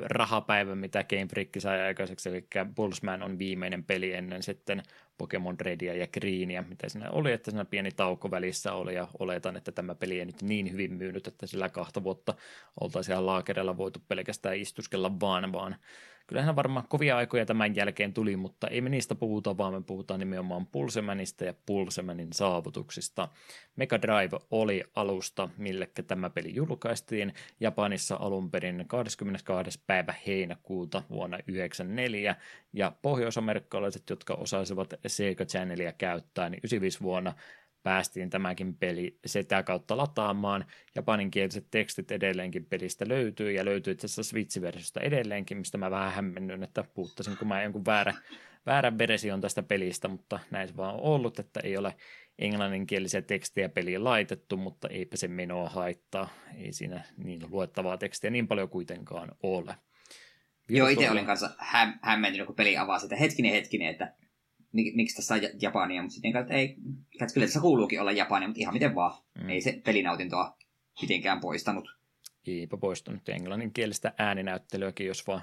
rahapäivä, 0.05 0.75
mitä 0.75 1.05
Game 1.05 1.27
Freak 1.27 1.49
sai 1.59 1.81
aikaiseksi, 1.81 2.29
eli 2.29 2.47
Bullsman 2.77 3.23
on 3.23 3.39
viimeinen 3.39 3.85
peli 3.85 4.15
ennen 4.15 4.43
sitten 4.43 4.83
Pokemon 5.19 5.61
Redia 5.61 5.95
ja 5.95 6.07
Greenia, 6.07 6.65
mitä 6.69 6.89
siinä 6.89 7.11
oli, 7.11 7.33
että 7.33 7.51
siinä 7.51 7.65
pieni 7.65 7.91
tauko 7.91 8.31
välissä 8.31 8.73
oli, 8.73 8.95
ja 8.95 9.09
oletan, 9.19 9.57
että 9.57 9.73
tämä 9.73 9.95
peli 9.95 10.19
ei 10.19 10.25
nyt 10.25 10.43
niin 10.43 10.73
hyvin 10.73 10.93
myynyt, 10.93 11.27
että 11.27 11.47
sillä 11.47 11.69
kahta 11.69 12.05
vuotta 12.05 12.35
oltaisiin 12.81 13.13
ihan 13.13 13.27
laakerilla 13.27 13.77
voitu 13.77 14.03
pelkästään 14.09 14.57
istuskella 14.57 15.21
vaan, 15.21 15.53
vaan 15.53 15.77
kyllähän 16.29 16.57
varmaan 16.57 16.89
kovia 16.89 17.17
aikoja 17.17 17.47
tämän 17.47 17.77
jälkeen 17.77 18.15
tuli, 18.15 18.37
mutta 18.37 18.69
ei 18.69 18.81
me 18.81 18.89
niistä 18.89 19.15
puhuta, 19.15 19.57
vaan 19.57 19.75
me 19.75 19.83
puhutaan 19.83 20.21
nimenomaan 20.21 20.67
Pulsemanista 20.67 21.45
ja 21.45 21.55
Pulsemanin 21.67 22.33
saavutuksista. 22.33 23.29
Mega 23.77 24.03
Drive 24.03 24.39
oli 24.51 24.85
alusta, 24.95 25.49
millekä 25.57 26.03
tämä 26.03 26.31
peli 26.31 26.55
julkaistiin 26.55 27.35
Japanissa 27.61 28.17
alun 28.21 28.51
perin 28.51 28.85
22. 28.87 29.81
päivä 29.87 30.15
heinäkuuta 30.27 31.03
vuonna 31.11 31.37
1994, 31.37 32.37
ja 32.73 32.93
pohjoisamerikkalaiset, 33.03 34.11
jotka 34.11 34.35
osasivat 34.35 34.95
Sega 35.07 35.45
Channelia 35.45 35.93
käyttää, 35.93 36.49
niin 36.49 36.61
95 36.61 37.01
vuonna 37.01 37.35
päästiin 37.83 38.31
tämäkin 38.31 38.77
peli 38.77 39.19
sitä 39.27 39.63
kautta 39.63 39.97
lataamaan. 39.97 40.65
Japaninkieliset 40.95 41.67
tekstit 41.71 42.11
edelleenkin 42.11 42.67
pelistä 42.67 43.09
löytyy 43.09 43.53
ja 43.53 43.65
löytyy 43.65 43.93
itse 43.93 44.05
asiassa 44.05 44.23
Switch-versiosta 44.23 45.01
edelleenkin, 45.01 45.59
mistä 45.59 45.79
mä 45.79 45.91
vähän 45.91 46.13
hämmennyn, 46.13 46.63
että 46.63 46.85
puuttasin 46.95 47.37
kun 47.37 47.49
mä 47.49 47.63
jonkun 47.63 47.85
väärä, 47.85 48.15
väärän 48.67 48.99
version 48.99 49.41
tästä 49.41 49.63
pelistä, 49.63 50.09
mutta 50.09 50.39
näin 50.51 50.69
se 50.69 50.77
vaan 50.77 50.95
on 50.95 51.01
ollut, 51.01 51.39
että 51.39 51.61
ei 51.61 51.77
ole 51.77 51.95
englanninkielisiä 52.39 53.23
tekstejä 53.23 53.69
peliin 53.69 54.05
laitettu, 54.05 54.57
mutta 54.57 54.89
eipä 54.89 55.17
se 55.17 55.29
menoa 55.29 55.69
haittaa. 55.69 56.29
Ei 56.57 56.73
siinä 56.73 57.05
niin 57.17 57.41
luettavaa 57.51 57.99
tekstiä 57.99 58.31
niin 58.31 58.49
paljon 58.49 58.69
kuitenkaan 58.69 59.33
ole. 59.43 59.75
Joo, 60.69 60.89
itse 60.89 61.11
olin 61.11 61.27
kanssa 61.27 61.47
häm- 61.47 61.99
hämmentynyt, 62.03 62.47
kun 62.47 62.57
peli 62.57 62.77
avaa 62.77 62.99
sitä 62.99 63.17
hetkinen 63.17 63.53
hetkinen, 63.53 63.89
että 63.89 64.15
mik, 64.85 64.95
miksi 64.95 65.17
tässä 65.17 65.35
on 65.35 65.41
Japania, 65.61 66.03
mutta 66.03 66.15
sitten 66.15 66.37
että 66.37 66.55
ei, 66.55 66.77
että 67.21 67.35
kyllä 67.35 67.47
tässä 67.47 67.61
kuuluukin 67.61 68.01
olla 68.01 68.13
Japania, 68.13 68.49
mutta 68.49 68.61
ihan 68.61 68.75
miten 68.75 68.95
vaan. 68.95 69.23
Mm. 69.41 69.49
Ei 69.49 69.61
se 69.61 69.81
pelinautintoa 69.85 70.57
mitenkään 71.03 71.41
poistanut. 71.41 71.89
Eipä 72.47 72.77
poistunut 72.77 73.29
englanninkielistä 73.29 74.13
ääninäyttelyäkin, 74.19 75.07
jos 75.07 75.27
vaan 75.27 75.43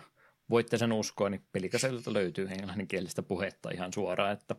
voitte 0.49 0.77
sen 0.77 0.91
uskoa, 0.91 1.29
niin 1.29 1.45
pelikaselta 1.51 2.13
löytyy 2.13 2.47
englanninkielistä 2.51 3.23
puhetta 3.23 3.69
ihan 3.73 3.93
suoraan, 3.93 4.31
että 4.31 4.55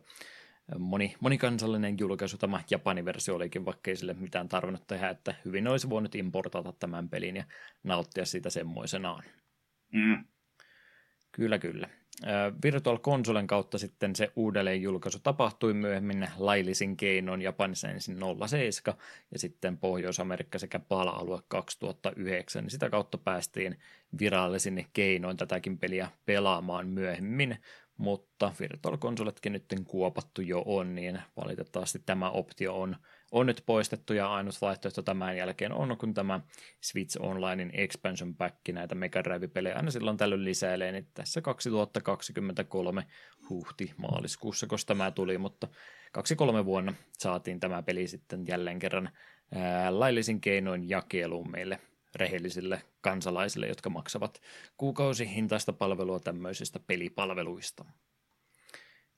moni, 0.77 1.15
monikansallinen 1.19 1.95
julkaisu 1.99 2.37
tämä 2.37 2.63
Japanin 2.71 3.05
versio 3.05 3.35
olikin, 3.35 3.65
vaikka 3.65 3.91
ei 3.91 3.95
sille 3.95 4.13
mitään 4.13 4.49
tarvinnut 4.49 4.87
tehdä, 4.87 5.09
että 5.09 5.35
hyvin 5.45 5.67
olisi 5.67 5.89
voinut 5.89 6.15
importata 6.15 6.73
tämän 6.73 7.09
pelin 7.09 7.35
ja 7.35 7.43
nauttia 7.83 8.25
siitä 8.25 8.49
semmoisenaan. 8.49 9.23
Mm. 9.93 10.25
Kyllä, 11.31 11.59
kyllä. 11.59 11.89
Virtual 12.63 12.97
Consolen 12.97 13.47
kautta 13.47 13.77
sitten 13.77 14.15
se 14.15 14.31
uudelleen 14.35 14.81
julkaisu 14.81 15.19
tapahtui 15.19 15.73
myöhemmin 15.73 16.27
laillisin 16.37 16.97
keinoin 16.97 17.41
Japanissa 17.41 17.89
ensin 17.89 18.17
07 18.47 18.99
ja 19.31 19.39
sitten 19.39 19.77
Pohjois-Amerikka 19.77 20.59
sekä 20.59 20.79
PAL-alue 20.79 21.39
2009. 21.47 22.63
Niin 22.63 22.71
sitä 22.71 22.89
kautta 22.89 23.17
päästiin 23.17 23.79
virallisin 24.19 24.85
keinoin 24.93 25.37
tätäkin 25.37 25.77
peliä 25.77 26.07
pelaamaan 26.25 26.87
myöhemmin, 26.87 27.57
mutta 27.97 28.53
Virtual 28.59 28.97
Consoletkin 28.97 29.53
nyt 29.53 29.65
kuopattu 29.85 30.41
jo 30.41 30.63
on, 30.65 30.95
niin 30.95 31.21
valitettavasti 31.37 32.01
tämä 32.05 32.29
optio 32.29 32.81
on 32.81 32.95
on 33.31 33.45
nyt 33.45 33.63
poistettu 33.65 34.13
ja 34.13 34.33
ainut 34.33 34.61
vaihtoehto 34.61 35.01
tämän 35.01 35.37
jälkeen 35.37 35.73
on, 35.73 35.97
kun 35.97 36.13
tämä 36.13 36.39
Switch 36.81 37.21
Onlinein 37.21 37.71
expansion 37.73 38.35
pack 38.35 38.55
näitä 38.71 38.95
Mega 38.95 39.23
Drive-pelejä 39.23 39.75
aina 39.75 39.91
silloin 39.91 40.17
tällöin 40.17 40.45
lisäilee, 40.45 40.91
niin 40.91 41.07
tässä 41.13 41.41
2023 41.41 43.07
huhti-maaliskuussa, 43.49 44.67
koska 44.67 44.87
tämä 44.87 45.11
tuli, 45.11 45.37
mutta 45.37 45.67
kaksi-kolme 46.11 46.65
vuonna 46.65 46.93
saatiin 47.17 47.59
tämä 47.59 47.83
peli 47.83 48.07
sitten 48.07 48.47
jälleen 48.47 48.79
kerran 48.79 49.09
ää, 49.55 49.99
laillisin 49.99 50.41
keinoin 50.41 50.89
jakeluun 50.89 51.51
meille 51.51 51.79
rehellisille 52.15 52.81
kansalaisille, 53.01 53.67
jotka 53.67 53.89
maksavat 53.89 54.41
kuukausihintaista 54.77 55.73
palvelua 55.73 56.19
tämmöisistä 56.19 56.79
pelipalveluista. 56.79 57.85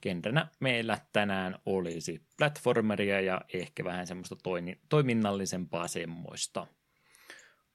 Genrenä 0.01 0.47
meillä 0.59 0.97
tänään 1.13 1.59
olisi 1.65 2.21
platformeria 2.37 3.21
ja 3.21 3.41
ehkä 3.53 3.83
vähän 3.83 4.07
semmoista 4.07 4.35
toini, 4.43 4.79
toiminnallisempaa 4.89 5.87
semmoista. 5.87 6.67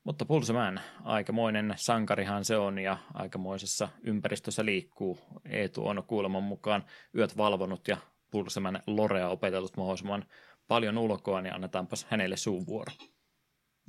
Mutta 0.05 0.25
Pulseman, 0.25 0.81
aikamoinen 1.05 1.75
sankarihan 1.77 2.45
se 2.45 2.57
on 2.57 2.79
ja 2.79 2.99
aikamoisessa 3.15 3.89
ympäristössä 4.03 4.65
liikkuu. 4.65 5.19
Eetu 5.45 5.87
on 5.87 6.05
kuuleman 6.07 6.43
mukaan 6.43 6.85
yöt 7.17 7.37
valvonut 7.37 7.89
ja 7.89 7.97
Pulseman 8.31 8.83
Lorea 8.87 9.29
opetellut 9.29 9.77
mahdollisimman 9.77 10.25
paljon 10.69 10.99
ulkoa, 10.99 11.41
niin 11.41 11.55
annetaanpas 11.55 12.07
hänelle 12.11 12.37
suun 12.37 12.67
vuoro. 12.67 12.93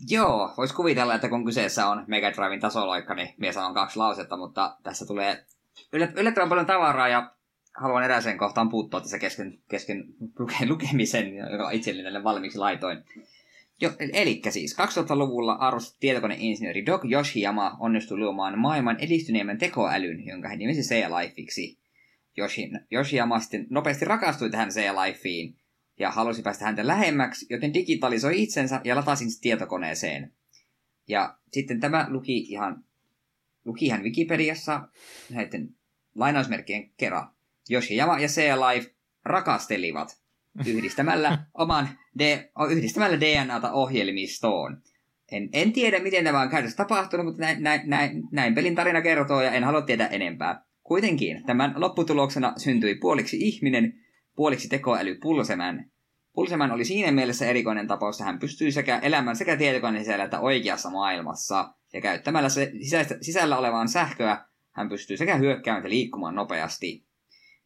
Joo, 0.10 0.54
voisi 0.58 0.74
kuvitella, 0.74 1.16
että 1.16 1.30
kun 1.30 1.46
kyseessä 1.46 1.88
on 1.88 2.04
Mega 2.08 2.32
Driven 2.32 2.60
tasoloikka, 2.60 3.14
niin 3.14 3.34
mies 3.38 3.58
on 3.58 3.74
kaksi 3.74 3.98
lausetta, 3.98 4.38
mutta 4.38 4.78
tässä 4.84 5.06
tulee 5.06 5.46
yllättävän 5.94 6.50
paljon 6.50 6.66
tavaraa 6.66 7.08
ja 7.08 7.35
haluan 7.82 8.04
erääseen 8.04 8.38
kohtaan 8.38 8.70
puuttua 8.70 9.02
tässä 9.02 9.20
kesken, 9.20 9.60
kesken 9.70 10.06
lukemisen, 10.68 11.36
joka 11.36 11.72
itselleni 11.72 12.24
valmiiksi 12.24 12.60
laitoin. 12.60 13.04
Jo, 13.82 13.92
eli 14.00 14.42
siis 14.50 14.76
2000-luvulla 14.78 15.54
arvostettu 15.54 16.00
tietokoneinsinööri 16.00 16.86
Doc 16.86 17.02
Yoshiyama 17.12 17.78
onnistui 17.80 18.18
luomaan 18.18 18.60
maailman 18.60 19.00
edistyneimmän 19.00 19.58
tekoälyn, 19.58 20.26
jonka 20.26 20.48
hän 20.48 20.60
nimesi 20.60 20.82
C-Lifeiksi. 20.82 21.80
Yoshiyama 22.92 23.40
sitten 23.40 23.68
nopeasti 23.70 24.06
rakastui 24.06 24.50
tähän 24.50 24.70
C-Lifeen 24.70 25.56
ja 26.00 26.12
halusi 26.12 26.42
päästä 26.42 26.66
häntä 26.66 26.88
lähemmäksi, 26.88 27.46
joten 27.50 27.74
digitalisoi 27.74 28.44
itsensä 28.44 28.82
ja 28.84 28.96
latasi 28.96 29.42
tietokoneeseen. 29.42 30.34
Ja 31.08 31.38
sitten 31.52 31.80
tämä 31.80 32.08
luki 32.10 32.38
ihan, 32.38 32.84
luki 33.66 33.86
ihan 33.86 34.04
Wikipediassa 34.04 34.88
näiden 35.30 35.76
lainausmerkkien 36.16 36.90
kerran. 36.98 37.35
Yoshiyama 37.72 38.20
ja 38.20 38.28
C-Life 38.28 38.96
rakastelivat 39.26 40.18
yhdistämällä 40.68 41.38
oman 41.54 41.90
D, 42.20 42.50
yhdistämällä 42.70 43.20
DNAta 43.20 43.72
ohjelmistoon. 43.72 44.82
En, 45.32 45.50
en 45.54 45.74
tiedä, 45.74 46.00
miten 46.00 46.24
tämä 46.24 46.42
on 46.42 46.50
käytössä 46.50 46.78
tapahtunut, 46.78 47.26
mutta 47.26 47.42
näin, 47.42 47.64
näin, 47.64 47.90
näin, 47.90 48.24
näin 48.32 48.56
pelin 48.56 48.76
tarina 48.76 49.02
kertoo 49.02 49.42
ja 49.42 49.52
en 49.52 49.64
halua 49.64 49.82
tietää 49.82 50.08
enempää. 50.08 50.66
Kuitenkin 50.84 51.44
tämän 51.46 51.74
lopputuloksena 51.76 52.54
syntyi 52.58 52.96
puoliksi 52.96 53.38
ihminen, 53.40 53.94
puoliksi 54.36 54.68
tekoäly 54.68 55.16
Pulseman. 55.22 55.86
Pulseman 56.34 56.72
oli 56.72 56.86
siinä 56.86 57.12
mielessä 57.12 57.46
erikoinen 57.46 57.88
tapaus, 57.88 58.16
että 58.16 58.26
hän 58.26 58.40
pystyy 58.40 58.72
sekä 58.72 59.00
elämään 59.00 59.36
sekä 59.36 59.58
tietokoneen 59.58 60.04
sisällä 60.04 60.24
että 60.26 60.40
oikeassa 60.40 60.90
maailmassa. 60.90 61.74
Ja 61.94 62.02
käyttämällä 62.02 62.50
se 62.50 62.72
sisäistä, 62.82 63.18
sisällä 63.22 63.58
olevaan 63.58 63.88
sähköä 63.88 64.46
hän 64.72 64.90
pystyy 64.90 65.18
sekä 65.18 65.36
hyökkäämään 65.36 65.80
että 65.80 65.90
liikkumaan 65.90 66.36
nopeasti. 66.36 67.06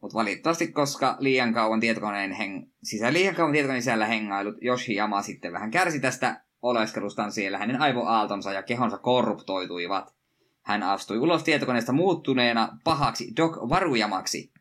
Mutta 0.00 0.18
valitettavasti, 0.18 0.72
koska 0.72 1.16
liian 1.18 1.54
kauan 1.54 1.80
tietokoneen 1.80 2.32
heng... 2.32 2.66
sisä, 2.82 3.12
liian 3.12 3.34
kauan 3.34 3.52
tietokoneen 3.52 3.82
sisällä 3.82 4.06
hengailut, 4.06 4.54
Yoshiyama 4.62 5.22
sitten 5.22 5.52
vähän 5.52 5.70
kärsi 5.70 6.00
tästä 6.00 6.40
oleskelustaan 6.62 7.32
siellä. 7.32 7.58
Hänen 7.58 7.80
aivoaaltonsa 7.80 8.52
ja 8.52 8.62
kehonsa 8.62 8.98
korruptoituivat. 8.98 10.14
Hän 10.62 10.82
astui 10.82 11.18
ulos 11.18 11.42
tietokoneesta 11.42 11.92
muuttuneena 11.92 12.78
pahaksi 12.84 13.32
Doc 13.36 13.56
Varujamaksi. 13.56 14.52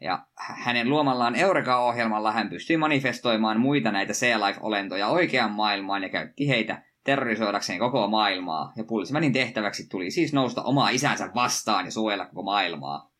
Ja 0.00 0.26
hänen 0.34 0.88
luomallaan 0.88 1.34
Eureka-ohjelmalla 1.34 2.32
hän 2.32 2.48
pystyi 2.48 2.76
manifestoimaan 2.76 3.60
muita 3.60 3.92
näitä 3.92 4.12
Sea-Life-olentoja 4.12 5.06
oikeaan 5.06 5.52
maailmaan 5.52 6.02
ja 6.02 6.08
käytti 6.08 6.48
heitä 6.48 6.82
terrorisoidakseen 7.04 7.78
koko 7.78 8.08
maailmaa. 8.08 8.72
Ja 8.76 8.84
Pulsemanin 8.84 9.32
tehtäväksi 9.32 9.88
tuli 9.88 10.10
siis 10.10 10.32
nousta 10.32 10.62
omaa 10.62 10.88
isänsä 10.88 11.30
vastaan 11.34 11.84
ja 11.84 11.90
suojella 11.90 12.26
koko 12.26 12.42
maailmaa. 12.42 13.10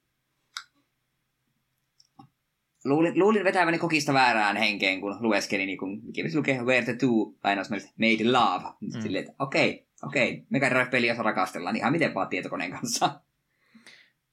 Luulin, 2.88 3.18
luulin 3.18 3.44
vetäväni 3.44 3.78
kokista 3.78 4.12
väärään 4.12 4.56
henkeen, 4.56 5.00
kun 5.00 5.16
lueskeli, 5.20 5.66
niin 5.66 5.78
kun 5.78 6.00
mikä 6.02 6.22
lukee 6.34 6.62
Where 6.62 6.84
the 6.84 6.94
Two, 6.94 7.34
lainausmerkit, 7.44 7.90
made 7.98 8.32
love. 8.32 8.64
Mm. 8.80 9.02
Silleen, 9.02 9.24
että 9.24 9.34
okei, 9.38 9.70
okay, 9.70 10.08
okei, 10.08 10.30
okay, 10.30 10.44
Mega 10.50 10.70
Drive-peliä 10.70 11.14
rakastellaan 11.18 11.76
ihan 11.76 11.92
miten 11.92 12.14
vaan 12.14 12.28
tietokoneen 12.28 12.70
kanssa 12.70 13.20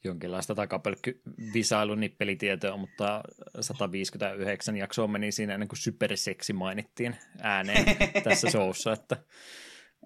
jonkinlaista 0.04 0.56
takapelkky-visailu 0.56 1.96
nippelitietoa, 1.96 2.78
mutta 2.78 3.24
159 3.62 4.78
jaksoa 4.78 5.08
meni 5.08 5.32
siinä 5.32 5.54
ennen 5.54 5.68
kuin 5.68 5.80
superseksi 5.80 6.54
mainittiin 6.54 7.16
ääneen 7.42 7.86
tässä 8.24 8.50
showssa, 8.50 8.94
että 8.94 9.18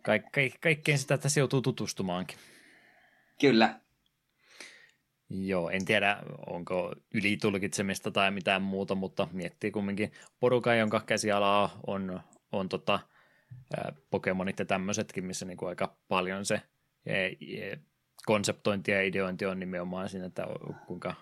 kaik, 0.03 0.23
kaik, 0.31 0.61
kaikkeen 0.61 0.97
sitä 0.97 1.17
tässä 1.17 1.39
joutuu 1.39 1.61
tutustumaankin. 1.61 2.37
Kyllä. 3.41 3.79
Joo, 5.29 5.69
en 5.69 5.85
tiedä, 5.85 6.17
onko 6.47 6.93
ylitulkitsemista 7.13 8.11
tai 8.11 8.31
mitään 8.31 8.61
muuta, 8.61 8.95
mutta 8.95 9.27
miettii 9.31 9.71
kumminkin. 9.71 10.11
Porukka, 10.39 10.75
jonka 10.75 11.01
käsialaa 11.05 11.79
on, 11.87 12.19
on 12.51 12.69
tota, 12.69 12.99
Pokemonit 14.09 14.59
ja 14.59 14.65
tämmöisetkin, 14.65 15.25
missä 15.25 15.45
niinku 15.45 15.65
aika 15.65 15.95
paljon 16.07 16.45
se 16.45 16.61
konseptointi 18.25 18.91
ja 18.91 19.03
ideointi 19.03 19.45
on 19.45 19.59
nimenomaan 19.59 20.09
siinä, 20.09 20.25
että 20.25 20.47
kuinka 20.87 21.13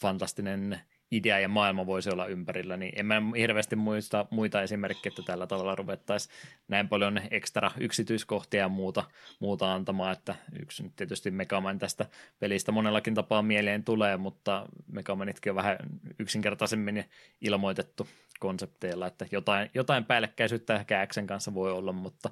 fantastinen 0.00 0.80
idea 1.10 1.40
ja 1.40 1.48
maailma 1.48 1.86
voisi 1.86 2.10
olla 2.10 2.26
ympärillä, 2.26 2.76
niin 2.76 2.92
en 2.96 3.06
mä 3.06 3.22
hirveästi 3.36 3.76
muista 3.76 4.26
muita 4.30 4.62
esimerkkejä, 4.62 5.10
että 5.10 5.22
tällä 5.22 5.46
tavalla 5.46 5.74
ruvettaisiin 5.74 6.34
näin 6.68 6.88
paljon 6.88 7.20
ekstra 7.30 7.70
yksityiskohtia 7.80 8.60
ja 8.60 8.68
muuta, 8.68 9.04
muuta 9.40 9.74
antamaan, 9.74 10.12
että 10.12 10.34
yksi 10.62 10.82
nyt 10.82 10.96
tietysti 10.96 11.30
Megaman 11.30 11.78
tästä 11.78 12.06
pelistä 12.38 12.72
monellakin 12.72 13.14
tapaa 13.14 13.42
mieleen 13.42 13.84
tulee, 13.84 14.16
mutta 14.16 14.66
Megamanitkin 14.92 15.50
on 15.50 15.56
vähän 15.56 15.76
yksinkertaisemmin 16.18 17.04
ilmoitettu 17.40 18.08
konsepteilla, 18.40 19.06
että 19.06 19.26
jotain, 19.30 19.70
jotain 19.74 20.04
päällekkäisyyttä 20.04 20.76
ehkä 20.76 21.06
Xen 21.06 21.26
kanssa 21.26 21.54
voi 21.54 21.72
olla, 21.72 21.92
mutta 21.92 22.30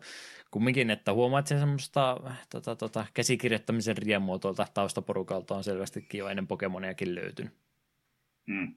kumminkin, 0.50 0.90
että 0.90 1.12
huomaat 1.12 1.46
sen 1.46 1.58
semmoista 1.58 2.16
tota, 2.50 2.76
tota, 2.76 3.06
käsikirjoittamisen 3.14 3.96
riemua 3.96 4.38
tuolta 4.38 4.66
taustaporukalta 4.74 5.54
on 5.54 5.64
selvästikin 5.64 6.18
jo 6.18 6.28
ennen 6.28 6.46
Pokemoniakin 6.46 7.14
löytynyt. 7.14 7.67
Mm. 8.48 8.74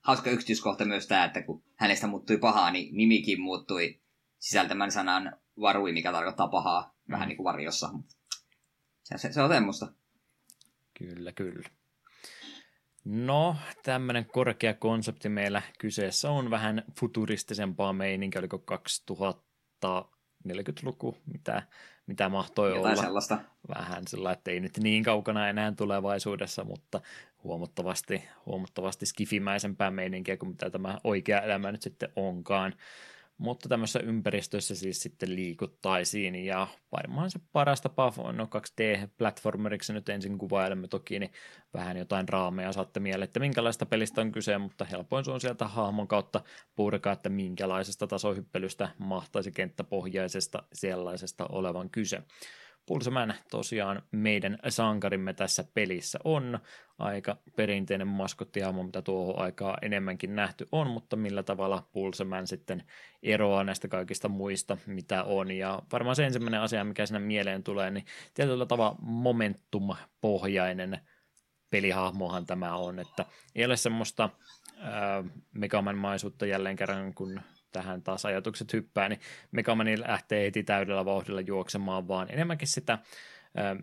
Hauska 0.00 0.30
yksityiskohta 0.30 0.84
myös 0.84 1.06
tämä, 1.06 1.24
että 1.24 1.42
kun 1.42 1.64
hänestä 1.76 2.06
muuttui 2.06 2.38
pahaa, 2.38 2.70
niin 2.70 2.96
nimikin 2.96 3.40
muuttui 3.40 4.00
sisältämän 4.38 4.92
sanan 4.92 5.36
varui, 5.60 5.92
mikä 5.92 6.12
tarkoittaa 6.12 6.48
pahaa, 6.48 6.82
mm. 6.82 7.12
vähän 7.12 7.28
niin 7.28 7.36
kuin 7.36 7.44
varjossa. 7.44 7.90
Se, 9.02 9.18
se, 9.18 9.32
se 9.32 9.42
on 9.42 9.50
semmoista. 9.50 9.92
Kyllä, 10.98 11.32
kyllä. 11.32 11.68
No, 13.04 13.56
tämmöinen 13.82 14.26
korkea 14.26 14.74
konsepti 14.74 15.28
meillä 15.28 15.62
kyseessä 15.78 16.30
on 16.30 16.50
vähän 16.50 16.82
futuristisempaa 16.98 17.92
meininkiä, 17.92 18.38
oliko 18.38 18.64
2040-luku, 19.84 21.18
mitä, 21.32 21.68
mitä 22.06 22.28
mahtoi 22.28 22.70
Jotain 22.70 22.92
olla. 22.92 23.02
sellaista. 23.02 23.38
Vähän 23.68 24.02
sillä, 24.08 24.32
että 24.32 24.50
ei 24.50 24.60
nyt 24.60 24.78
niin 24.78 25.02
kaukana 25.02 25.48
enää 25.48 25.72
tulevaisuudessa, 25.72 26.64
mutta 26.64 27.00
huomattavasti, 27.44 28.24
huomattavasti 28.46 29.06
skifimäisempää 29.06 29.90
meininkiä 29.90 30.36
kuin 30.36 30.50
mitä 30.50 30.70
tämä 30.70 30.98
oikea 31.04 31.40
elämä 31.40 31.72
nyt 31.72 31.82
sitten 31.82 32.08
onkaan. 32.16 32.72
Mutta 33.38 33.68
tämmöisessä 33.68 34.00
ympäristössä 34.00 34.74
siis 34.74 35.02
sitten 35.02 35.36
liikuttaisiin 35.36 36.34
ja 36.34 36.66
varmaan 36.92 37.30
se 37.30 37.40
paras 37.52 37.80
tapa 37.80 38.12
on 38.18 38.36
no 38.36 38.44
2D-platformeriksi 38.44 39.92
nyt 39.92 40.08
ensin 40.08 40.38
kuvailemme 40.38 40.88
toki, 40.88 41.18
niin 41.18 41.32
vähän 41.74 41.96
jotain 41.96 42.28
raameja 42.28 42.72
saatte 42.72 43.00
mieleen, 43.00 43.24
että 43.24 43.40
minkälaista 43.40 43.86
pelistä 43.86 44.20
on 44.20 44.32
kyse, 44.32 44.58
mutta 44.58 44.84
helpoin 44.84 45.24
se 45.24 45.30
on 45.30 45.40
sieltä 45.40 45.68
hahmon 45.68 46.08
kautta 46.08 46.40
purkaa, 46.76 47.12
että 47.12 47.28
minkälaisesta 47.28 48.06
tasohyppelystä 48.06 48.88
mahtaisi 48.98 49.52
kenttäpohjaisesta 49.52 50.62
sellaisesta 50.72 51.46
olevan 51.48 51.90
kyse. 51.90 52.22
Pulseman 52.86 53.34
tosiaan 53.50 54.02
meidän 54.12 54.58
sankarimme 54.68 55.32
tässä 55.34 55.64
pelissä 55.74 56.18
on 56.24 56.58
aika 56.98 57.36
perinteinen 57.56 58.08
maskottihahmo, 58.08 58.82
mitä 58.82 59.02
tuohon 59.02 59.38
aikaa 59.38 59.78
enemmänkin 59.82 60.36
nähty 60.36 60.68
on, 60.72 60.90
mutta 60.90 61.16
millä 61.16 61.42
tavalla 61.42 61.88
Pulseman 61.92 62.46
sitten 62.46 62.82
eroaa 63.22 63.64
näistä 63.64 63.88
kaikista 63.88 64.28
muista, 64.28 64.76
mitä 64.86 65.24
on. 65.24 65.50
Ja 65.50 65.82
varmaan 65.92 66.16
se 66.16 66.24
ensimmäinen 66.24 66.60
asia, 66.60 66.84
mikä 66.84 67.06
sinne 67.06 67.20
mieleen 67.20 67.62
tulee, 67.62 67.90
niin 67.90 68.04
tietyllä 68.34 68.66
tavalla 68.66 68.96
momentum-pohjainen 69.00 70.98
pelihahmohan 71.70 72.46
tämä 72.46 72.76
on, 72.76 72.98
että 72.98 73.24
ei 73.54 73.64
ole 73.64 73.76
semmoista 73.76 74.30
Megaman-maisuutta 75.52 76.46
jälleen 76.46 76.76
kerran, 76.76 77.14
kun 77.14 77.40
tähän 77.72 78.02
taas 78.02 78.24
ajatukset 78.24 78.72
hyppää, 78.72 79.08
niin 79.08 79.20
Megamani 79.50 80.00
lähtee 80.00 80.44
heti 80.44 80.62
täydellä 80.62 81.04
vauhdilla 81.04 81.40
juoksemaan, 81.40 82.08
vaan 82.08 82.26
enemmänkin 82.30 82.68
sitä, 82.68 82.98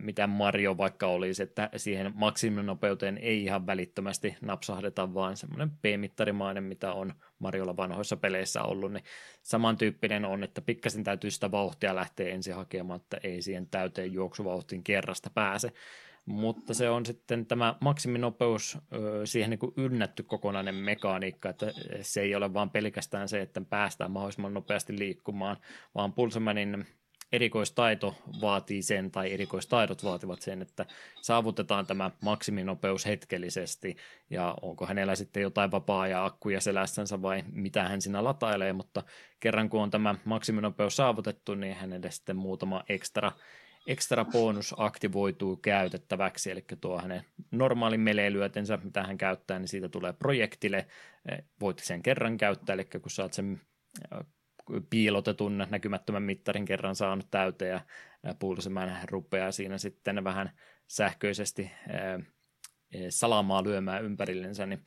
mitä 0.00 0.26
Mario 0.26 0.76
vaikka 0.76 1.06
olisi, 1.06 1.42
että 1.42 1.70
siihen 1.76 2.12
maksiminopeuteen 2.14 3.18
ei 3.18 3.44
ihan 3.44 3.66
välittömästi 3.66 4.36
napsahdeta, 4.40 5.14
vaan 5.14 5.36
semmoinen 5.36 5.70
P-mittarimainen, 5.70 6.64
mitä 6.64 6.92
on 6.92 7.14
Mariolla 7.38 7.76
vanhoissa 7.76 8.16
peleissä 8.16 8.62
ollut, 8.62 8.92
niin 8.92 9.04
samantyyppinen 9.42 10.24
on, 10.24 10.44
että 10.44 10.60
pikkasen 10.60 11.04
täytyy 11.04 11.30
sitä 11.30 11.50
vauhtia 11.50 11.94
lähteä 11.94 12.28
ensin 12.28 12.54
hakemaan, 12.54 13.00
että 13.00 13.20
ei 13.22 13.42
siihen 13.42 13.68
täyteen 13.70 14.12
juoksuvauhtiin 14.12 14.84
kerrasta 14.84 15.30
pääse 15.30 15.72
mutta 16.26 16.74
se 16.74 16.90
on 16.90 17.06
sitten 17.06 17.46
tämä 17.46 17.74
maksiminopeus 17.80 18.78
siihen 19.24 19.50
niin 19.50 19.58
kuin 19.58 19.72
ynnätty 19.76 20.22
kokonainen 20.22 20.74
mekaniikka, 20.74 21.48
että 21.48 21.66
se 22.00 22.20
ei 22.20 22.34
ole 22.34 22.54
vaan 22.54 22.70
pelkästään 22.70 23.28
se, 23.28 23.40
että 23.40 23.60
päästään 23.60 24.10
mahdollisimman 24.10 24.54
nopeasti 24.54 24.98
liikkumaan, 24.98 25.56
vaan 25.94 26.12
Pulsemanin 26.12 26.86
erikoistaito 27.32 28.14
vaatii 28.40 28.82
sen, 28.82 29.10
tai 29.10 29.32
erikoistaidot 29.32 30.04
vaativat 30.04 30.42
sen, 30.42 30.62
että 30.62 30.86
saavutetaan 31.22 31.86
tämä 31.86 32.10
maksiminopeus 32.22 33.06
hetkellisesti, 33.06 33.96
ja 34.30 34.54
onko 34.62 34.86
hänellä 34.86 35.14
sitten 35.14 35.42
jotain 35.42 35.70
vapaa- 35.70 36.08
ja 36.08 36.24
akkuja 36.24 36.60
selässänsä 36.60 37.22
vai 37.22 37.44
mitä 37.52 37.88
hän 37.88 38.00
siinä 38.00 38.24
latailee, 38.24 38.72
mutta 38.72 39.02
kerran 39.40 39.68
kun 39.68 39.82
on 39.82 39.90
tämä 39.90 40.14
maksiminopeus 40.24 40.96
saavutettu, 40.96 41.54
niin 41.54 41.74
hänelle 41.74 42.10
sitten 42.10 42.36
muutama 42.36 42.84
ekstra 42.88 43.32
extra 43.86 44.24
bonus 44.24 44.74
aktivoituu 44.78 45.56
käytettäväksi, 45.56 46.50
eli 46.50 46.64
tuo 46.80 47.00
hänen 47.00 47.24
normaalin 47.50 48.00
meleilyötensä, 48.00 48.78
mitä 48.82 49.02
hän 49.02 49.18
käyttää, 49.18 49.58
niin 49.58 49.68
siitä 49.68 49.88
tulee 49.88 50.12
projektille, 50.12 50.86
eh, 51.28 51.44
voit 51.60 51.78
sen 51.78 52.02
kerran 52.02 52.36
käyttää, 52.36 52.74
eli 52.74 52.84
kun 52.84 53.10
saat 53.10 53.32
sen 53.32 53.60
eh, 54.12 54.26
piilotetun 54.90 55.58
näkymättömän 55.70 56.22
mittarin 56.22 56.64
kerran 56.64 56.96
saanut 56.96 57.30
täyteen 57.30 57.70
ja 57.70 57.80
eh, 58.24 58.36
pulsemään 58.38 59.08
rupeaa 59.10 59.52
siinä 59.52 59.78
sitten 59.78 60.24
vähän 60.24 60.50
sähköisesti 60.88 61.70
salamaa 63.08 63.64
lyömään 63.64 64.04
ympärillensä, 64.04 64.66
niin 64.66 64.84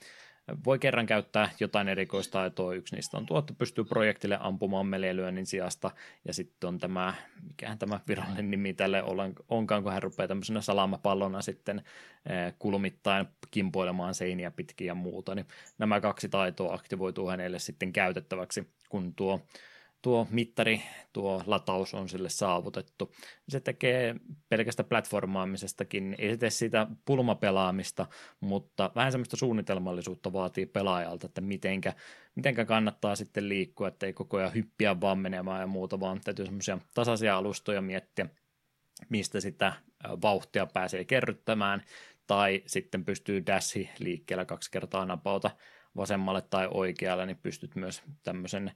voi 0.65 0.79
kerran 0.79 1.05
käyttää 1.05 1.49
jotain 1.59 1.87
erikoistaitoa. 1.87 2.73
Yksi 2.73 2.95
niistä 2.95 3.17
on 3.17 3.25
tuo, 3.25 3.39
että 3.39 3.53
pystyy 3.53 3.83
projektille 3.83 4.37
ampumaan 4.41 4.87
meleilyönnin 4.87 5.45
sijasta. 5.45 5.91
Ja 6.25 6.33
sitten 6.33 6.67
on 6.67 6.77
tämä, 6.77 7.13
mikähän 7.47 7.79
tämä 7.79 7.99
virallinen 8.07 8.51
nimi 8.51 8.73
tälle 8.73 9.03
onkaan, 9.49 9.83
kun 9.83 9.91
hän 9.91 10.03
rupeaa 10.03 10.27
tämmöisenä 10.27 10.61
salamapallona 10.61 11.41
sitten 11.41 11.77
eh, 12.29 12.53
kulmittain 12.59 13.25
kimpoilemaan 13.51 14.13
seiniä 14.13 14.51
pitkin 14.51 14.87
ja 14.87 14.95
muuta. 14.95 15.35
Niin 15.35 15.47
nämä 15.77 16.01
kaksi 16.01 16.29
taitoa 16.29 16.73
aktivoituu 16.73 17.27
hänelle 17.27 17.59
sitten 17.59 17.93
käytettäväksi, 17.93 18.67
kun 18.89 19.13
tuo 19.15 19.41
tuo 20.07 20.27
mittari, 20.31 20.81
tuo 21.13 21.43
lataus 21.45 21.93
on 21.93 22.09
sille 22.09 22.29
saavutettu. 22.29 23.11
Se 23.49 23.59
tekee 23.59 24.15
pelkästä 24.49 24.83
platformaamisestakin, 24.83 26.15
ei 26.17 26.29
se 26.29 26.37
tee 26.37 26.49
siitä 26.49 26.87
pulmapelaamista, 27.05 28.05
mutta 28.39 28.91
vähän 28.95 29.11
semmoista 29.11 29.37
suunnitelmallisuutta 29.37 30.33
vaatii 30.33 30.65
pelaajalta, 30.65 31.25
että 31.25 31.41
mitenkä, 31.41 31.93
mitenkä 32.35 32.65
kannattaa 32.65 33.15
sitten 33.15 33.49
liikkua, 33.49 33.87
että 33.87 34.05
ei 34.05 34.13
koko 34.13 34.37
ajan 34.37 34.53
hyppiä 34.53 35.01
vaan 35.01 35.19
menemään 35.19 35.61
ja 35.61 35.67
muuta, 35.67 35.99
vaan 35.99 36.21
täytyy 36.23 36.45
semmoisia 36.45 36.77
tasaisia 36.93 37.37
alustoja 37.37 37.81
miettiä, 37.81 38.29
mistä 39.09 39.39
sitä 39.39 39.73
vauhtia 40.21 40.65
pääsee 40.65 41.05
kerryttämään, 41.05 41.83
tai 42.27 42.63
sitten 42.65 43.05
pystyy 43.05 43.45
dashi 43.45 43.89
liikkeellä 43.99 44.45
kaksi 44.45 44.71
kertaa 44.71 45.05
napauta 45.05 45.51
vasemmalle 45.95 46.41
tai 46.41 46.67
oikealle, 46.71 47.25
niin 47.25 47.39
pystyt 47.43 47.75
myös 47.75 48.03
tämmöisen 48.23 48.71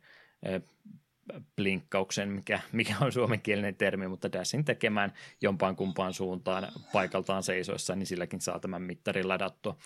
blinkkauksen, 1.56 2.30
mikä, 2.30 2.60
mikä 2.72 2.96
on 3.02 3.12
suomenkielinen 3.12 3.76
termi, 3.76 4.08
mutta 4.08 4.32
dashin 4.32 4.66
tekemään 4.66 5.14
jompaan 5.42 5.76
kumpaan 5.76 6.14
suuntaan 6.14 6.68
paikaltaan 6.94 7.44
seisoissa, 7.44 7.96
niin 7.96 8.08
silläkin 8.08 8.42
saa 8.42 8.60
tämän 8.60 8.82
mittarin 8.82 9.28
ladattua. 9.28 9.78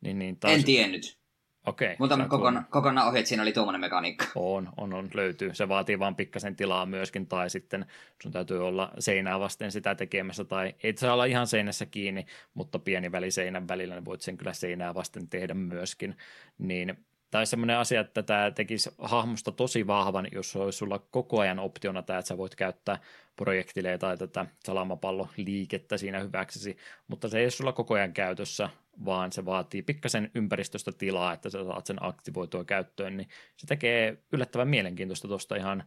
Niin, 0.00 0.18
niin 0.18 0.36
taas... 0.36 0.54
En 0.54 0.64
tiennyt. 0.64 1.22
Okei. 1.66 1.96
Mutta 1.98 2.26
kokona, 2.28 2.64
kokonaan 2.70 3.08
ohi, 3.08 3.18
että 3.18 3.28
siinä 3.28 3.42
oli 3.42 3.52
tuommoinen 3.52 3.80
mekaniikka. 3.80 4.26
On, 4.34 4.72
on, 4.76 4.94
on, 4.94 5.10
löytyy. 5.14 5.54
Se 5.54 5.68
vaatii 5.68 5.98
vaan 5.98 6.16
pikkasen 6.16 6.56
tilaa 6.56 6.86
myöskin, 6.86 7.26
tai 7.26 7.50
sitten 7.50 7.86
sun 8.22 8.32
täytyy 8.32 8.66
olla 8.66 8.90
seinää 8.98 9.40
vasten 9.40 9.72
sitä 9.72 9.94
tekemässä, 9.94 10.44
tai 10.44 10.74
ei 10.82 10.96
saa 10.96 11.12
olla 11.12 11.24
ihan 11.24 11.46
seinässä 11.46 11.86
kiinni, 11.86 12.26
mutta 12.54 12.78
pieni 12.78 13.12
väli 13.12 13.30
seinän 13.30 13.68
välillä, 13.68 13.94
niin 13.94 14.04
voit 14.04 14.20
sen 14.20 14.36
kyllä 14.36 14.52
seinää 14.52 14.94
vasten 14.94 15.28
tehdä 15.28 15.54
myöskin. 15.54 16.16
Niin 16.58 17.04
tai 17.32 17.46
semmoinen 17.46 17.78
asia, 17.78 18.00
että 18.00 18.22
tämä 18.22 18.50
tekisi 18.50 18.90
hahmosta 18.98 19.52
tosi 19.52 19.86
vahvan, 19.86 20.28
jos 20.32 20.56
olisi 20.56 20.78
sulla 20.78 20.98
koko 20.98 21.40
ajan 21.40 21.58
optiona 21.58 22.02
tämä, 22.02 22.18
että 22.18 22.28
sä 22.28 22.38
voit 22.38 22.54
käyttää 22.54 22.98
projektileja 23.36 23.98
tai 23.98 24.16
tätä 24.16 24.46
salamapalloliikettä 24.64 25.96
siinä 25.96 26.20
hyväksesi, 26.20 26.76
mutta 27.08 27.28
se 27.28 27.38
ei 27.38 27.44
ole 27.44 27.50
sulla 27.50 27.72
koko 27.72 27.94
ajan 27.94 28.12
käytössä, 28.12 28.70
vaan 29.04 29.32
se 29.32 29.44
vaatii 29.44 29.82
pikkasen 29.82 30.30
ympäristöstä 30.34 30.92
tilaa, 30.92 31.32
että 31.32 31.50
sä 31.50 31.64
saat 31.64 31.86
sen 31.86 31.96
aktivoitua 32.00 32.64
käyttöön, 32.64 33.16
niin 33.16 33.28
se 33.56 33.66
tekee 33.66 34.18
yllättävän 34.32 34.68
mielenkiintoista 34.68 35.28
tuosta 35.28 35.56
ihan 35.56 35.84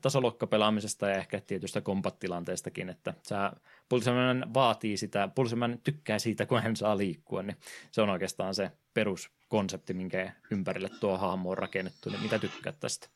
tasoluokkapelaamisesta 0.00 1.08
ja 1.08 1.14
ehkä 1.14 1.40
tietystä 1.40 1.80
kompattilanteestakin, 1.80 2.88
että 2.88 3.14
sä, 3.22 3.52
Pulseman 3.88 4.54
vaatii 4.54 4.96
sitä, 4.96 5.28
Pulseman 5.34 5.78
tykkää 5.84 6.18
siitä, 6.18 6.46
kun 6.46 6.62
hän 6.62 6.76
saa 6.76 6.96
liikkua, 6.96 7.42
niin 7.42 7.56
se 7.90 8.02
on 8.02 8.10
oikeastaan 8.10 8.54
se 8.54 8.70
peruskonsepti, 8.94 9.94
minkä 9.94 10.32
ympärille 10.50 10.88
tuo 11.00 11.18
hahmo 11.18 11.50
on 11.50 11.58
rakennettu, 11.58 12.10
niin 12.10 12.22
mitä 12.22 12.38
tykkäät 12.38 12.80
tästä? 12.80 13.08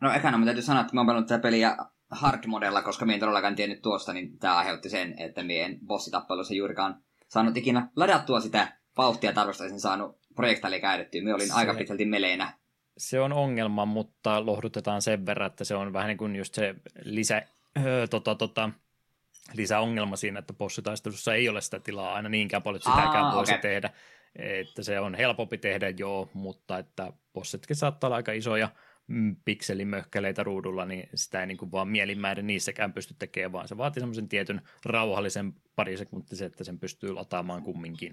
No 0.00 0.12
ekana 0.12 0.38
mä 0.38 0.44
täytyy 0.44 0.62
sanoa, 0.62 0.80
että 0.80 0.94
mä 0.94 1.00
oon 1.00 1.06
pelannut 1.06 1.28
tätä 1.28 1.42
peliä 1.42 1.76
hard-modella, 2.10 2.82
koska 2.82 3.06
mä 3.06 3.12
en 3.12 3.20
todellakaan 3.20 3.56
tiennyt 3.56 3.82
tuosta, 3.82 4.12
niin 4.12 4.38
tämä 4.38 4.56
aiheutti 4.56 4.90
sen, 4.90 5.14
että 5.18 5.42
mä 5.42 5.52
en 5.52 5.78
bossitappelussa 5.86 6.54
juurikaan 6.54 7.02
saanut 7.28 7.56
ikinä 7.56 7.88
ladattua 7.96 8.40
sitä 8.40 8.76
vauhtia 8.96 9.32
tarvostaisin 9.32 9.80
saanut 9.80 10.18
projektaali 10.36 10.80
käytettyä. 10.80 11.22
Mä 11.22 11.34
olin 11.34 11.48
se, 11.48 11.54
aika 11.54 11.74
pitkälti 11.74 12.04
meleinä. 12.04 12.59
Se 13.00 13.20
on 13.20 13.32
ongelma, 13.32 13.84
mutta 13.84 14.46
lohdutetaan 14.46 15.02
sen 15.02 15.26
verran, 15.26 15.46
että 15.46 15.64
se 15.64 15.74
on 15.74 15.92
vähän 15.92 16.08
niin 16.08 16.18
kuin 16.18 16.36
just 16.36 16.54
se 16.54 16.74
lisä, 17.04 17.42
öö, 17.84 18.06
tota, 18.06 18.34
tota, 18.34 18.70
lisäongelma 19.54 20.16
siinä, 20.16 20.38
että 20.38 20.52
bossitaistelussa 20.52 21.34
ei 21.34 21.48
ole 21.48 21.60
sitä 21.60 21.80
tilaa 21.80 22.14
aina 22.14 22.28
niinkään 22.28 22.62
paljon, 22.62 22.76
että 22.76 22.90
sitäkään 22.90 23.24
Aa, 23.24 23.34
voisi 23.34 23.52
okay. 23.52 23.62
tehdä. 23.62 23.90
Että 24.36 24.82
se 24.82 25.00
on 25.00 25.14
helpompi 25.14 25.58
tehdä, 25.58 25.88
joo, 25.88 26.28
mutta 26.34 26.78
että 26.78 27.12
bossitkin 27.32 27.76
saattaa 27.76 28.08
olla 28.08 28.16
aika 28.16 28.32
isoja 28.32 28.68
mm, 29.06 29.36
pikselimöhkäleitä 29.44 30.42
ruudulla, 30.42 30.86
niin 30.86 31.08
sitä 31.14 31.40
ei 31.40 31.46
niin 31.46 31.58
kuin 31.58 31.72
vaan 31.72 31.88
mielinmäiden 31.88 32.46
niissäkään 32.46 32.92
pysty 32.92 33.14
tekemään, 33.18 33.52
vaan 33.52 33.68
se 33.68 33.76
vaatii 33.76 34.00
semmoisen 34.00 34.28
tietyn 34.28 34.62
rauhallisen 34.84 35.54
parisekuntisen, 35.76 36.46
että 36.46 36.64
sen 36.64 36.78
pystyy 36.78 37.12
lataamaan 37.12 37.62
kumminkin. 37.62 38.12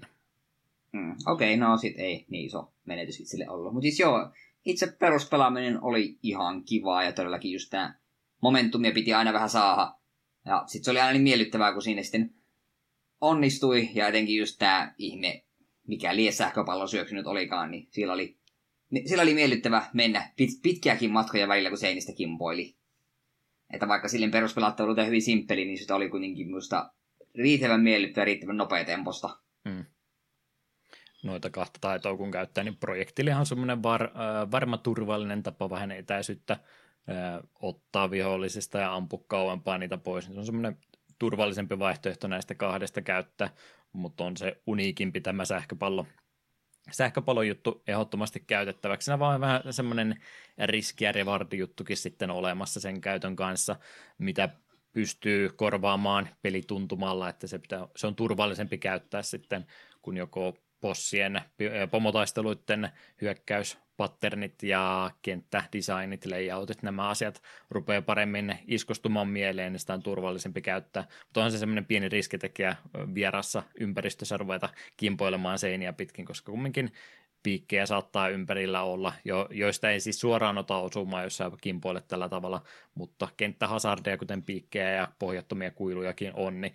Mm, 0.92 1.16
Okei, 1.26 1.54
okay, 1.54 1.68
no 1.68 1.76
sit 1.76 1.94
ei 1.98 2.26
niin 2.28 2.46
iso 2.46 2.72
menetys 2.84 3.20
itselle 3.20 3.48
ollut. 3.48 3.72
Mutta 3.72 3.84
siis 3.84 4.00
joo, 4.00 4.32
itse 4.68 4.86
peruspelaaminen 4.86 5.82
oli 5.82 6.18
ihan 6.22 6.64
kivaa 6.64 7.02
ja 7.02 7.12
todellakin 7.12 7.52
just 7.52 7.70
tämä 7.70 7.94
momentumia 8.42 8.92
piti 8.92 9.14
aina 9.14 9.32
vähän 9.32 9.50
saada. 9.50 9.94
Ja 10.46 10.62
sitten 10.66 10.84
se 10.84 10.90
oli 10.90 11.00
aina 11.00 11.12
niin 11.12 11.22
miellyttävää, 11.22 11.72
kun 11.72 11.82
siinä 11.82 12.02
sitten 12.02 12.34
onnistui 13.20 13.90
ja 13.94 14.08
etenkin 14.08 14.36
just 14.36 14.58
tämä 14.58 14.94
ihme, 14.98 15.44
mikä 15.86 16.16
lie 16.16 16.32
sähköpallon 16.32 16.88
syöksy 16.88 17.14
nyt 17.14 17.26
olikaan, 17.26 17.70
niin 17.70 17.88
sillä 17.90 18.12
oli, 18.12 18.38
niin 18.90 19.08
sillä 19.08 19.22
oli 19.22 19.34
miellyttävä 19.34 19.86
mennä 19.92 20.32
pit, 20.36 20.50
pitkiäkin 20.62 21.10
matkoja 21.10 21.48
välillä, 21.48 21.68
kun 21.68 21.78
seinistä 21.78 22.12
kimpoili. 22.12 22.76
Että 23.72 23.88
vaikka 23.88 24.08
silleen 24.08 24.30
peruspelaatto 24.30 24.84
oli 24.84 25.06
hyvin 25.06 25.22
simppeli, 25.22 25.64
niin 25.64 25.78
sitä 25.78 25.96
oli 25.96 26.08
kuitenkin 26.08 26.46
minusta 26.46 26.92
riittävän 27.34 27.80
miellyttävä 27.80 28.22
ja 28.22 28.24
riittävän 28.24 28.56
nopea 28.56 28.84
temposta. 28.84 29.38
Noita 31.28 31.50
kahta 31.50 31.78
taitoa 31.80 32.16
kun 32.16 32.30
käyttää, 32.30 32.64
niin 32.64 32.76
projektilihan 32.76 33.40
on 33.40 33.46
semmoinen 33.46 33.82
var, 33.82 34.02
äh, 34.04 34.50
varma 34.50 34.78
turvallinen 34.78 35.42
tapa 35.42 35.70
vähän 35.70 35.92
etäisyyttä 35.92 36.52
äh, 36.52 36.60
ottaa 37.60 38.10
vihollisista 38.10 38.78
ja 38.78 38.94
ampua 38.94 39.24
kauempaa 39.26 39.78
niitä 39.78 39.98
pois. 39.98 40.24
Se 40.24 40.38
on 40.38 40.46
semmoinen 40.46 40.76
turvallisempi 41.18 41.78
vaihtoehto 41.78 42.28
näistä 42.28 42.54
kahdesta 42.54 43.02
käyttää, 43.02 43.50
mutta 43.92 44.24
on 44.24 44.36
se 44.36 44.62
uniikimpi 44.66 45.20
tämä 45.20 45.44
sähköpallo. 45.44 46.06
Sähköpallon 46.90 47.48
juttu 47.48 47.82
ehdottomasti 47.86 48.40
käytettäväksi. 48.46 49.04
Siinä 49.04 49.18
vaan 49.18 49.40
vähän 49.40 49.62
semmoinen 49.70 50.22
riski- 50.64 51.04
ja 51.04 51.12
reward-juttukin 51.12 51.96
sitten 51.96 52.30
olemassa 52.30 52.80
sen 52.80 53.00
käytön 53.00 53.36
kanssa, 53.36 53.76
mitä 54.18 54.48
pystyy 54.92 55.48
korvaamaan 55.48 56.28
pelituntumalla, 56.42 57.28
että 57.28 57.46
se, 57.46 57.58
pitää, 57.58 57.88
se 57.96 58.06
on 58.06 58.16
turvallisempi 58.16 58.78
käyttää 58.78 59.22
sitten, 59.22 59.66
kun 60.02 60.16
joko 60.16 60.56
bossien, 60.80 61.40
pomotaisteluiden 61.90 62.88
hyökkäyspatternit 63.20 64.62
ja 64.62 65.10
kenttädesignit, 65.22 66.26
layoutit, 66.26 66.82
nämä 66.82 67.08
asiat 67.08 67.42
rupeaa 67.70 68.02
paremmin 68.02 68.58
iskostumaan 68.66 69.28
mieleen, 69.28 69.72
niin 69.72 69.80
sitä 69.80 69.94
on 69.94 70.02
turvallisempi 70.02 70.62
käyttää. 70.62 71.06
Mutta 71.24 71.44
on 71.44 71.52
se 71.52 71.58
semmoinen 71.58 71.86
pieni 71.86 72.08
riskitekijä 72.08 72.76
vierassa 73.14 73.62
ympäristössä 73.80 74.36
ruveta 74.36 74.68
kimpoilemaan 74.96 75.58
seiniä 75.58 75.92
pitkin, 75.92 76.24
koska 76.24 76.52
kumminkin 76.52 76.92
piikkejä 77.42 77.86
saattaa 77.86 78.28
ympärillä 78.28 78.82
olla, 78.82 79.12
jo, 79.24 79.48
joista 79.50 79.90
ei 79.90 80.00
siis 80.00 80.20
suoraan 80.20 80.58
ota 80.58 80.76
osumaan, 80.76 81.24
jos 81.24 81.36
sä 81.36 81.50
kimpoilet 81.60 82.08
tällä 82.08 82.28
tavalla, 82.28 82.62
mutta 82.94 83.28
kenttähazardeja, 83.36 84.18
kuten 84.18 84.42
piikkejä 84.42 84.90
ja 84.90 85.08
pohjattomia 85.18 85.70
kuilujakin 85.70 86.32
on, 86.34 86.60
niin 86.60 86.72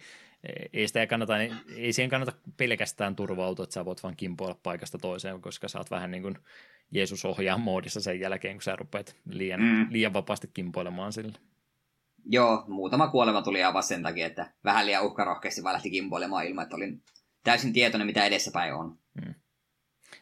ei, 0.73 0.87
sitä 0.87 1.07
kannata, 1.07 1.33
ei 1.75 1.93
siihen 1.93 2.09
kannata 2.09 2.33
pelkästään 2.57 3.15
turvautua, 3.15 3.63
että 3.63 3.73
sä 3.73 3.85
voit 3.85 4.03
vaan 4.03 4.15
kimpoilla 4.15 4.59
paikasta 4.63 4.97
toiseen, 4.97 5.41
koska 5.41 5.67
sä 5.67 5.77
oot 5.77 5.91
vähän 5.91 6.11
niin 6.11 6.23
kuin 6.23 6.35
Jeesus 6.91 7.25
ohjaa 7.25 7.57
moodissa 7.57 8.01
sen 8.01 8.19
jälkeen, 8.19 8.55
kun 8.55 8.61
sä 8.61 8.75
rupeat 8.75 9.15
liian, 9.25 9.61
mm. 9.61 9.87
liian 9.89 10.13
vapaasti 10.13 10.49
kimpoilemaan 10.53 11.13
sillä. 11.13 11.39
Joo, 12.25 12.63
muutama 12.67 13.07
kuolema 13.07 13.41
tuli 13.41 13.63
aivan 13.63 13.83
sen 13.83 14.03
takia, 14.03 14.25
että 14.25 14.53
vähän 14.63 14.85
liian 14.85 15.05
uhkarohkeasti 15.05 15.63
vaan 15.63 15.73
lähti 15.73 15.89
kimpoilemaan 15.89 16.45
ilman, 16.45 16.63
että 16.63 16.75
olin 16.75 17.03
täysin 17.43 17.73
tietoinen, 17.73 18.07
mitä 18.07 18.25
edessäpäin 18.25 18.73
on. 18.73 18.97
Mm. 19.25 19.33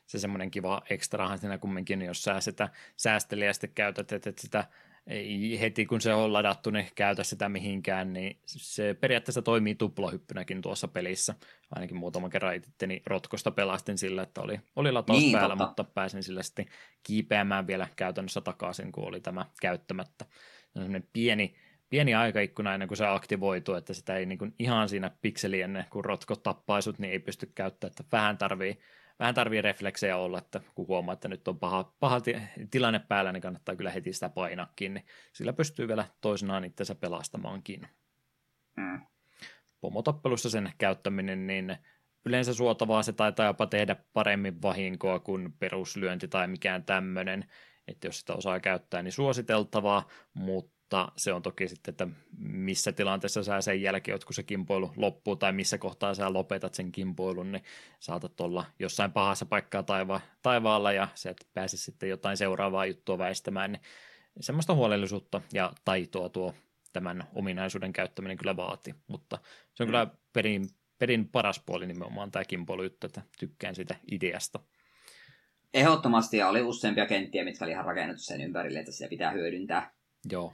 Se 0.06 0.20
semmoinen 0.20 0.52
kiva 0.52 0.82
ekstrahan 0.90 1.38
siinä 1.38 1.58
kumminkin, 1.58 2.02
jos 2.02 2.24
sä 2.24 2.40
sitä 2.40 2.70
säästeliästi 2.98 3.68
käytät, 3.68 4.12
että 4.12 4.32
sitä 4.38 4.68
ei 5.08 5.60
heti 5.60 5.86
kun 5.86 6.02
se 6.02 6.14
on 6.14 6.34
ladattu, 6.34 6.70
niin 6.70 6.88
käytä 6.96 7.24
sitä 7.24 7.50
mihinkään, 7.50 8.14
niin 8.14 8.40
se 8.46 8.94
periaatteessa 8.94 9.42
toimii 9.42 9.76
tuplahyppynäkin 9.76 10.62
tuossa 10.62 10.88
pelissä. 10.88 11.36
Ainakin 11.76 11.98
muutaman 11.98 12.30
kerran 12.30 12.56
itteni 12.56 13.02
rotkosta 13.06 13.52
pelastin 13.52 13.98
sillä, 13.98 14.24
että 14.24 14.42
oli, 14.42 14.60
oli 14.76 14.92
lataus 14.92 15.20
niin, 15.20 15.32
päällä, 15.32 15.56
totta. 15.56 15.68
mutta 15.68 15.84
pääsin 15.84 16.24
sillä 16.24 16.44
sitten 16.44 16.66
kiipeämään 17.04 17.68
vielä 17.68 17.88
käytännössä 17.96 18.42
takaisin, 18.42 18.92
kun 18.92 19.08
oli 19.08 19.22
tämä 19.22 19.46
käyttämättä. 19.62 20.26
Se 20.74 20.80
on 20.80 21.04
pieni, 21.14 21.56
pieni 21.90 22.14
aikaikkuna 22.16 22.74
ennen 22.74 22.88
kuin 22.88 22.98
se 22.98 23.06
aktivoituu, 23.06 23.76
että 23.76 23.94
sitä 23.94 24.16
ei 24.16 24.26
niin 24.26 24.40
kuin 24.40 24.56
ihan 24.60 24.90
siinä 24.90 25.12
pikseli 25.22 25.62
ennen 25.62 25.86
kuin 25.90 26.06
rotkot 26.06 26.44
tappaisut, 26.44 27.00
niin 27.00 27.12
ei 27.12 27.20
pysty 27.20 27.52
käyttämään, 27.56 27.92
että 27.92 28.18
vähän 28.18 28.38
tarvii 28.38 28.78
vähän 29.22 29.36
tarvii 29.36 29.62
refleksejä 29.62 30.18
olla, 30.18 30.38
että 30.38 30.62
kun 30.76 30.88
huomaa, 30.88 31.14
että 31.14 31.28
nyt 31.28 31.48
on 31.48 31.60
paha, 31.60 31.94
paha 32.00 32.22
tilanne 32.72 33.00
päällä, 33.00 33.32
niin 33.32 33.42
kannattaa 33.42 33.76
kyllä 33.76 33.92
heti 33.92 34.14
sitä 34.14 34.30
painakin, 34.30 34.94
niin 34.94 35.06
sillä 35.34 35.54
pystyy 35.54 35.88
vielä 35.88 36.06
toisenaan 36.22 36.66
itsensä 36.66 36.96
pelastamaankin. 36.96 37.88
Mm. 38.78 39.02
Pomotappelussa 39.82 40.50
sen 40.50 40.74
käyttäminen, 40.78 41.48
niin 41.48 41.78
yleensä 42.26 42.54
suotavaa 42.54 43.04
se 43.04 43.14
taitaa 43.14 43.46
jopa 43.46 43.68
tehdä 43.68 43.96
paremmin 44.14 44.62
vahinkoa 44.62 45.20
kuin 45.20 45.54
peruslyönti 45.54 46.28
tai 46.28 46.48
mikään 46.48 46.86
tämmöinen, 46.86 47.46
että 47.88 48.08
jos 48.08 48.20
sitä 48.20 48.34
osaa 48.34 48.60
käyttää, 48.60 49.02
niin 49.02 49.12
suositeltavaa, 49.12 50.08
mutta 50.34 50.81
mutta 50.92 51.12
se 51.18 51.34
on 51.34 51.42
toki 51.42 51.68
sitten, 51.68 51.92
että 51.92 52.08
missä 52.38 52.92
tilanteessa 52.92 53.44
sä 53.44 53.62
sen 53.62 53.82
jälkeen, 53.82 54.20
kun 54.26 54.34
se 54.34 54.44
kimpoilu 54.44 54.94
loppuu 54.96 55.36
tai 55.36 55.54
missä 55.54 55.78
kohtaa 55.78 56.14
sä 56.14 56.34
lopetat 56.34 56.74
sen 56.74 56.92
kimpoilun, 56.92 57.52
niin 57.52 57.64
saatat 58.00 58.42
olla 58.42 58.66
jossain 58.80 59.12
pahassa 59.12 59.46
paikkaa 59.46 59.84
taiva- 59.84 60.22
taivaalla 60.42 60.92
ja 60.92 61.08
se 61.16 61.30
et 61.30 61.48
pääse 61.54 61.78
sitten 61.78 62.10
jotain 62.10 62.38
seuraavaa 62.38 62.86
juttua 62.86 63.18
väistämään, 63.18 63.72
niin 63.72 63.82
semmoista 64.40 64.74
huolellisuutta 64.74 65.42
ja 65.54 65.74
taitoa 65.86 66.30
tuo 66.30 66.54
tämän 66.94 67.24
ominaisuuden 67.36 67.94
käyttäminen 67.94 68.38
kyllä 68.38 68.58
vaati, 68.58 68.96
mutta 69.08 69.38
se 69.74 69.84
on 69.84 69.88
mm. 69.88 69.92
kyllä 69.92 70.08
perin, 70.34 70.66
perin 70.98 71.30
paras 71.30 71.62
puoli 71.66 71.88
nimenomaan 71.88 72.32
tämä 72.32 72.44
juttu, 72.84 73.08
että 73.08 73.22
tykkään 73.40 73.76
sitä 73.76 73.96
ideasta. 74.12 74.60
Ehdottomasti 75.74 76.38
ja 76.38 76.50
oli 76.50 76.62
useampia 76.62 77.06
kenttiä, 77.06 77.44
mitkä 77.44 77.66
oli 77.66 77.72
ihan 77.72 77.86
rakennettu 77.86 78.24
sen 78.24 78.42
ympärille, 78.42 78.80
että 78.80 78.92
sitä 78.92 79.10
pitää 79.10 79.32
hyödyntää. 79.32 79.92
Joo, 80.32 80.54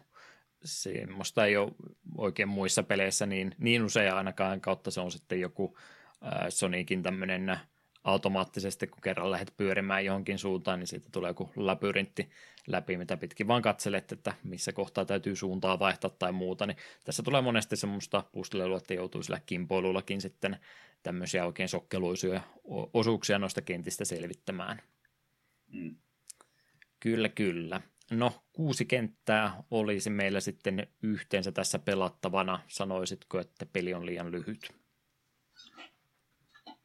semmoista 0.63 1.45
ei 1.45 1.57
ole 1.57 1.71
oikein 2.17 2.49
muissa 2.49 2.84
peleissä 2.84 3.25
niin, 3.25 3.55
niin 3.57 3.84
usein 3.84 4.13
ainakaan, 4.13 4.61
kautta 4.61 4.91
se 4.91 5.01
on 5.01 5.11
sitten 5.11 5.39
joku 5.39 5.77
äh, 6.23 6.31
Sonicin 6.49 7.03
tämmöinen 7.03 7.59
automaattisesti, 8.03 8.88
kun 8.88 9.01
kerran 9.01 9.31
lähdet 9.31 9.53
pyörimään 9.57 10.05
johonkin 10.05 10.39
suuntaan, 10.39 10.79
niin 10.79 10.88
siitä 10.88 11.09
tulee 11.11 11.29
joku 11.29 11.51
labyrintti 11.55 12.29
läpi, 12.67 12.97
mitä 12.97 13.17
pitkin 13.17 13.47
vaan 13.47 13.61
katselet, 13.61 14.11
että 14.11 14.34
missä 14.43 14.73
kohtaa 14.73 15.05
täytyy 15.05 15.35
suuntaa 15.35 15.79
vaihtaa 15.79 16.09
tai 16.09 16.31
muuta, 16.31 16.65
niin 16.65 16.77
tässä 17.05 17.23
tulee 17.23 17.41
monesti 17.41 17.75
semmoista 17.75 18.23
pustelelua, 18.31 18.77
että 18.77 18.93
joutuu 18.93 19.23
sillä 19.23 19.41
kimpoilullakin 19.45 20.21
sitten 20.21 20.57
tämmöisiä 21.03 21.45
oikein 21.45 21.69
sokkeluisuja 21.69 22.41
osuuksia 22.93 23.39
noista 23.39 23.61
kentistä 23.61 24.05
selvittämään. 24.05 24.81
Mm. 25.67 25.95
Kyllä, 26.99 27.29
kyllä. 27.29 27.81
No, 28.11 28.31
kuusi 28.53 28.85
kenttää 28.85 29.63
olisi 29.71 30.09
meillä 30.09 30.39
sitten 30.39 30.88
yhteensä 31.03 31.51
tässä 31.51 31.79
pelattavana. 31.79 32.59
Sanoisitko, 32.67 33.39
että 33.39 33.65
peli 33.73 33.93
on 33.93 34.05
liian 34.05 34.31
lyhyt? 34.31 34.73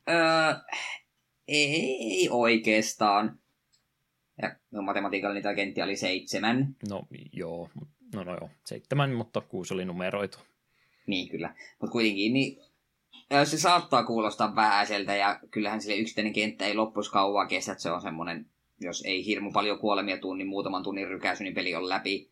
Öö, 0.08 0.54
ei 1.48 2.28
oikeastaan. 2.30 3.38
Ja 4.42 4.56
no, 4.70 4.82
matematiikalla 4.82 5.34
niitä 5.34 5.54
kenttiä 5.54 5.84
oli 5.84 5.96
seitsemän. 5.96 6.76
No 6.88 7.06
joo, 7.32 7.70
no, 8.14 8.24
no 8.24 8.34
joo, 8.34 8.50
seitsemän, 8.64 9.12
mutta 9.12 9.40
kuusi 9.40 9.74
oli 9.74 9.84
numeroitu. 9.84 10.38
Niin 11.06 11.28
kyllä, 11.28 11.54
mutta 11.80 11.92
kuitenkin 11.92 12.32
niin, 12.32 12.62
se 13.44 13.58
saattaa 13.58 14.04
kuulostaa 14.04 14.56
vähäiseltä 14.56 15.16
ja 15.16 15.40
kyllähän 15.50 15.80
sille 15.80 15.96
yksittäinen 15.96 16.32
kenttä 16.32 16.64
ei 16.64 16.74
loppuisi 16.74 17.10
kauan 17.10 17.48
kestä, 17.48 17.72
että 17.72 17.82
se 17.82 17.90
on 17.90 18.02
semmoinen, 18.02 18.46
jos 18.82 19.02
ei 19.06 19.26
hirmu 19.26 19.52
paljon 19.52 19.78
kuolemia 19.78 20.18
tunnin, 20.18 20.38
niin 20.38 20.48
muutaman 20.48 20.82
tunnin 20.82 21.08
rykäisy, 21.08 21.44
niin 21.44 21.54
peli 21.54 21.74
on 21.74 21.88
läpi. 21.88 22.30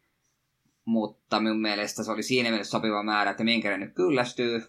Mutta 0.84 1.40
minun 1.40 1.60
mielestä 1.60 2.02
se 2.02 2.10
oli 2.12 2.22
siinä 2.22 2.50
mielessä 2.50 2.70
sopiva 2.70 3.02
määrä, 3.02 3.30
että 3.30 3.44
minkä 3.44 3.78
nyt 3.78 3.94
kyllästyy 3.94 4.62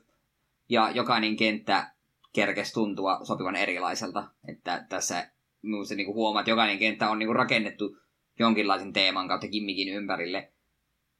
ja 0.69 0.91
jokainen 0.91 1.35
kenttä 1.35 1.91
kerkesi 2.33 2.73
tuntua 2.73 3.19
sopivan 3.23 3.55
erilaiselta. 3.55 4.27
Että 4.47 4.85
tässä 4.89 5.31
minusta 5.61 5.95
niin 5.95 6.13
huomaa, 6.13 6.41
että 6.41 6.51
jokainen 6.51 6.79
kenttä 6.79 7.09
on 7.09 7.19
niin 7.19 7.35
rakennettu 7.35 7.97
jonkinlaisen 8.39 8.93
teeman 8.93 9.27
kautta 9.27 9.47
kimmikin 9.47 9.89
ympärille. 9.89 10.51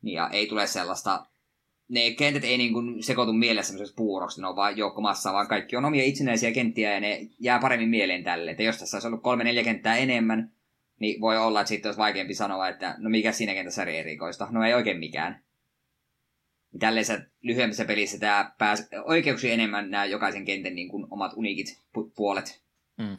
Ja 0.04 0.30
ei 0.30 0.48
tule 0.48 0.68
sellaista... 0.68 1.26
Ne 1.92 2.12
kentät 2.12 2.44
ei 2.44 2.58
niin 2.58 2.74
kuin 2.74 3.04
sekoitu 3.04 3.34
mielessä 3.34 3.68
semmoisessa 3.68 3.96
puuroksi, 3.96 4.42
ne 4.42 4.48
on 4.48 4.56
vaan 4.56 4.78
joukkomassa, 4.78 5.34
vaan 5.34 5.48
kaikki 5.48 5.76
on 5.76 5.86
omia 5.86 6.04
itsenäisiä 6.04 6.52
kenttiä 6.52 6.94
ja 6.94 7.00
ne 7.00 7.28
jää 7.40 7.60
paremmin 7.60 7.90
mieleen 7.90 8.24
tälle. 8.24 8.52
Että 8.52 8.64
jos 8.64 8.78
tässä 8.78 8.98
olisi 8.98 9.08
ollut 9.08 9.24
kolme 9.24 9.44
neljä 9.44 9.64
kenttää 9.64 9.98
enemmän, 9.98 10.52
niin 11.00 11.22
voi 11.22 11.38
olla, 11.38 11.62
että 11.62 11.70
sitten 11.70 11.90
olisi 11.90 11.98
vaikeampi 11.98 12.34
sanoa, 12.34 12.68
että 12.68 12.96
no 12.98 13.10
mikä 13.10 13.32
siinä 13.32 13.54
kentässä 13.54 13.82
eri 13.82 13.98
erikoista. 13.98 14.48
No 14.52 14.64
ei 14.64 14.74
oikein 14.74 14.98
mikään 14.98 15.44
tälleisessä 16.80 17.26
lyhyemmässä 17.42 17.86
pelissä 17.86 18.20
tämä 18.20 18.52
pääs 18.58 18.90
oikeuksia 19.06 19.54
enemmän 19.54 19.92
nämä 19.92 20.06
jokaisen 20.06 20.46
kentän 20.46 20.76
niin 20.76 20.90
kuin 20.90 21.08
omat 21.10 21.32
uniikit 21.36 21.80
pu- 21.98 22.12
puolet. 22.16 22.62
Mm. 22.98 23.18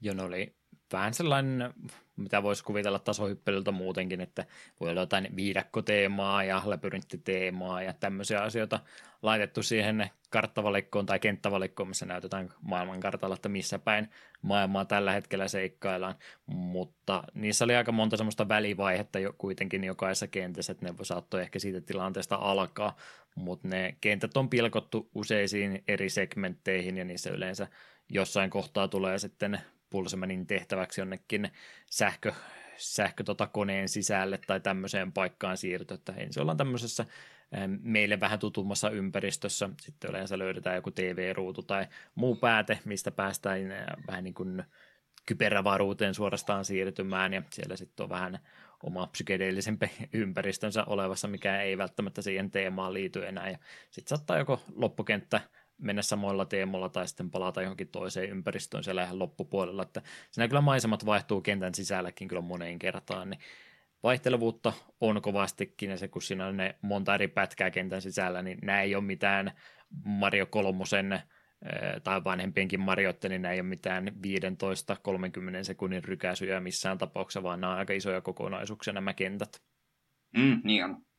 Joo, 0.00 0.14
ne 0.14 0.22
oli 0.22 0.54
vähän 0.92 1.14
sellainen, 1.14 1.74
mitä 2.20 2.42
voisi 2.42 2.64
kuvitella 2.64 2.98
tasohyppelyltä 2.98 3.70
muutenkin, 3.70 4.20
että 4.20 4.46
voi 4.80 4.90
olla 4.90 5.00
jotain 5.00 5.28
viidakkoteemaa 5.36 6.44
ja 6.44 6.62
labyrinttiteemaa 6.64 7.82
ja 7.82 7.92
tämmöisiä 7.92 8.42
asioita 8.42 8.80
laitettu 9.22 9.62
siihen 9.62 10.10
karttavalikkoon 10.30 11.06
tai 11.06 11.18
kenttävalikkoon, 11.18 11.88
missä 11.88 12.06
näytetään 12.06 12.48
maailmankartalla, 12.60 13.34
että 13.34 13.48
missä 13.48 13.78
päin 13.78 14.10
maailmaa 14.42 14.84
tällä 14.84 15.12
hetkellä 15.12 15.48
seikkaillaan, 15.48 16.14
mutta 16.46 17.22
niissä 17.34 17.64
oli 17.64 17.76
aika 17.76 17.92
monta 17.92 18.16
semmoista 18.16 18.48
välivaihetta 18.48 19.18
jo 19.18 19.32
kuitenkin 19.38 19.84
jokaisessa 19.84 20.26
kentässä, 20.26 20.72
että 20.72 20.86
ne 20.86 20.94
saattoi 21.02 21.42
ehkä 21.42 21.58
siitä 21.58 21.80
tilanteesta 21.80 22.36
alkaa, 22.36 22.96
mutta 23.34 23.68
ne 23.68 23.96
kentät 24.00 24.36
on 24.36 24.48
pilkottu 24.48 25.10
useisiin 25.14 25.84
eri 25.88 26.10
segmentteihin 26.10 26.96
ja 26.96 27.04
niissä 27.04 27.30
yleensä 27.30 27.68
jossain 28.10 28.50
kohtaa 28.50 28.88
tulee 28.88 29.18
sitten 29.18 29.60
Pulsemanin 29.90 30.46
tehtäväksi 30.46 31.00
jonnekin 31.00 31.50
sähkö, 31.86 32.32
sähkö 32.76 33.24
tota 33.24 33.46
koneen 33.46 33.88
sisälle 33.88 34.38
tai 34.46 34.60
tämmöiseen 34.60 35.12
paikkaan 35.12 35.56
siirty, 35.56 35.94
että 35.94 36.12
ensin 36.16 36.40
ollaan 36.40 36.56
tämmöisessä 36.56 37.06
meille 37.82 38.20
vähän 38.20 38.38
tutummassa 38.38 38.90
ympäristössä, 38.90 39.68
sitten 39.80 40.10
yleensä 40.10 40.38
löydetään 40.38 40.76
joku 40.76 40.90
TV-ruutu 40.90 41.62
tai 41.62 41.86
muu 42.14 42.36
pääte, 42.36 42.78
mistä 42.84 43.10
päästään 43.10 43.60
vähän 44.06 44.24
niin 44.24 44.34
kuin 44.34 44.64
kyperävaruuteen 45.26 46.14
suorastaan 46.14 46.64
siirtymään, 46.64 47.32
ja 47.32 47.42
siellä 47.50 47.76
sitten 47.76 48.04
on 48.04 48.10
vähän 48.10 48.38
oma 48.82 49.06
psykedeellisempi 49.06 49.90
ympäristönsä 50.12 50.84
olevassa, 50.84 51.28
mikä 51.28 51.62
ei 51.62 51.78
välttämättä 51.78 52.22
siihen 52.22 52.50
teemaan 52.50 52.94
liity 52.94 53.26
enää, 53.26 53.50
ja 53.50 53.58
sitten 53.90 54.16
saattaa 54.16 54.38
joko 54.38 54.60
loppukenttä 54.74 55.40
mennä 55.80 56.02
samoilla 56.02 56.44
teemoilla 56.44 56.88
tai 56.88 57.08
sitten 57.08 57.30
palata 57.30 57.62
johonkin 57.62 57.88
toiseen 57.88 58.30
ympäristöön 58.30 58.84
siellä 58.84 59.04
ihan 59.04 59.18
loppupuolella, 59.18 59.82
että 59.82 60.02
siinä 60.30 60.48
kyllä 60.48 60.60
maisemat 60.60 61.06
vaihtuu 61.06 61.40
kentän 61.40 61.74
sisälläkin 61.74 62.28
kyllä 62.28 62.42
moneen 62.42 62.78
kertaan, 62.78 63.30
niin 63.30 63.40
vaihtelevuutta 64.02 64.72
on 65.00 65.22
kovastikin 65.22 65.90
ja 65.90 65.96
se 65.98 66.08
kun 66.08 66.22
siinä 66.22 66.46
on 66.46 66.56
ne 66.56 66.74
monta 66.82 67.14
eri 67.14 67.28
pätkää 67.28 67.70
kentän 67.70 68.02
sisällä, 68.02 68.42
niin 68.42 68.58
nämä 68.62 68.82
ei 68.82 68.94
ole 68.94 69.04
mitään 69.04 69.52
Mario 70.04 70.46
kolmosen 70.46 71.12
eh, 71.12 71.22
tai 72.04 72.24
vanhempienkin 72.24 72.80
Marioiden, 72.80 73.30
niin 73.30 73.42
nämä 73.42 73.52
ei 73.52 73.60
ole 73.60 73.68
mitään 73.68 74.08
15-30 74.08 74.10
sekunnin 75.62 76.04
rykäisyjä 76.04 76.60
missään 76.60 76.98
tapauksessa, 76.98 77.42
vaan 77.42 77.60
nämä 77.60 77.72
on 77.72 77.78
aika 77.78 77.92
isoja 77.92 78.20
kokonaisuuksia 78.20 78.92
nämä 78.92 79.14
kentät. 79.14 79.62
Mm, 80.36 80.60
niin 80.64 80.84
on. 80.84 81.09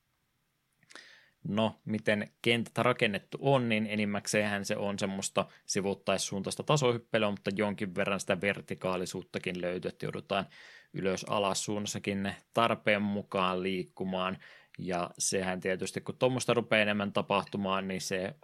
No, 1.47 1.75
miten 1.85 2.31
kentät 2.41 2.77
rakennettu 2.77 3.37
on, 3.41 3.69
niin 3.69 3.87
enimmäkseen 3.87 4.65
se 4.65 4.77
on 4.77 4.99
semmoista 4.99 5.45
sivuttaissuuntaista 5.65 6.63
tasohyppelyä, 6.63 7.31
mutta 7.31 7.51
jonkin 7.55 7.95
verran 7.95 8.19
sitä 8.19 8.41
vertikaalisuuttakin 8.41 9.61
löytyy, 9.61 9.89
että 9.89 10.05
joudutaan 10.05 10.45
ylös-alas 10.93 11.65
suunnassakin 11.65 12.33
tarpeen 12.53 13.01
mukaan 13.01 13.63
liikkumaan. 13.63 14.37
Ja 14.79 15.09
sehän 15.17 15.59
tietysti, 15.59 16.01
kun 16.01 16.17
tuommoista 16.17 16.53
rupeaa 16.53 16.81
enemmän 16.81 17.13
tapahtumaan, 17.13 17.87
niin 17.87 18.01
se 18.01 18.35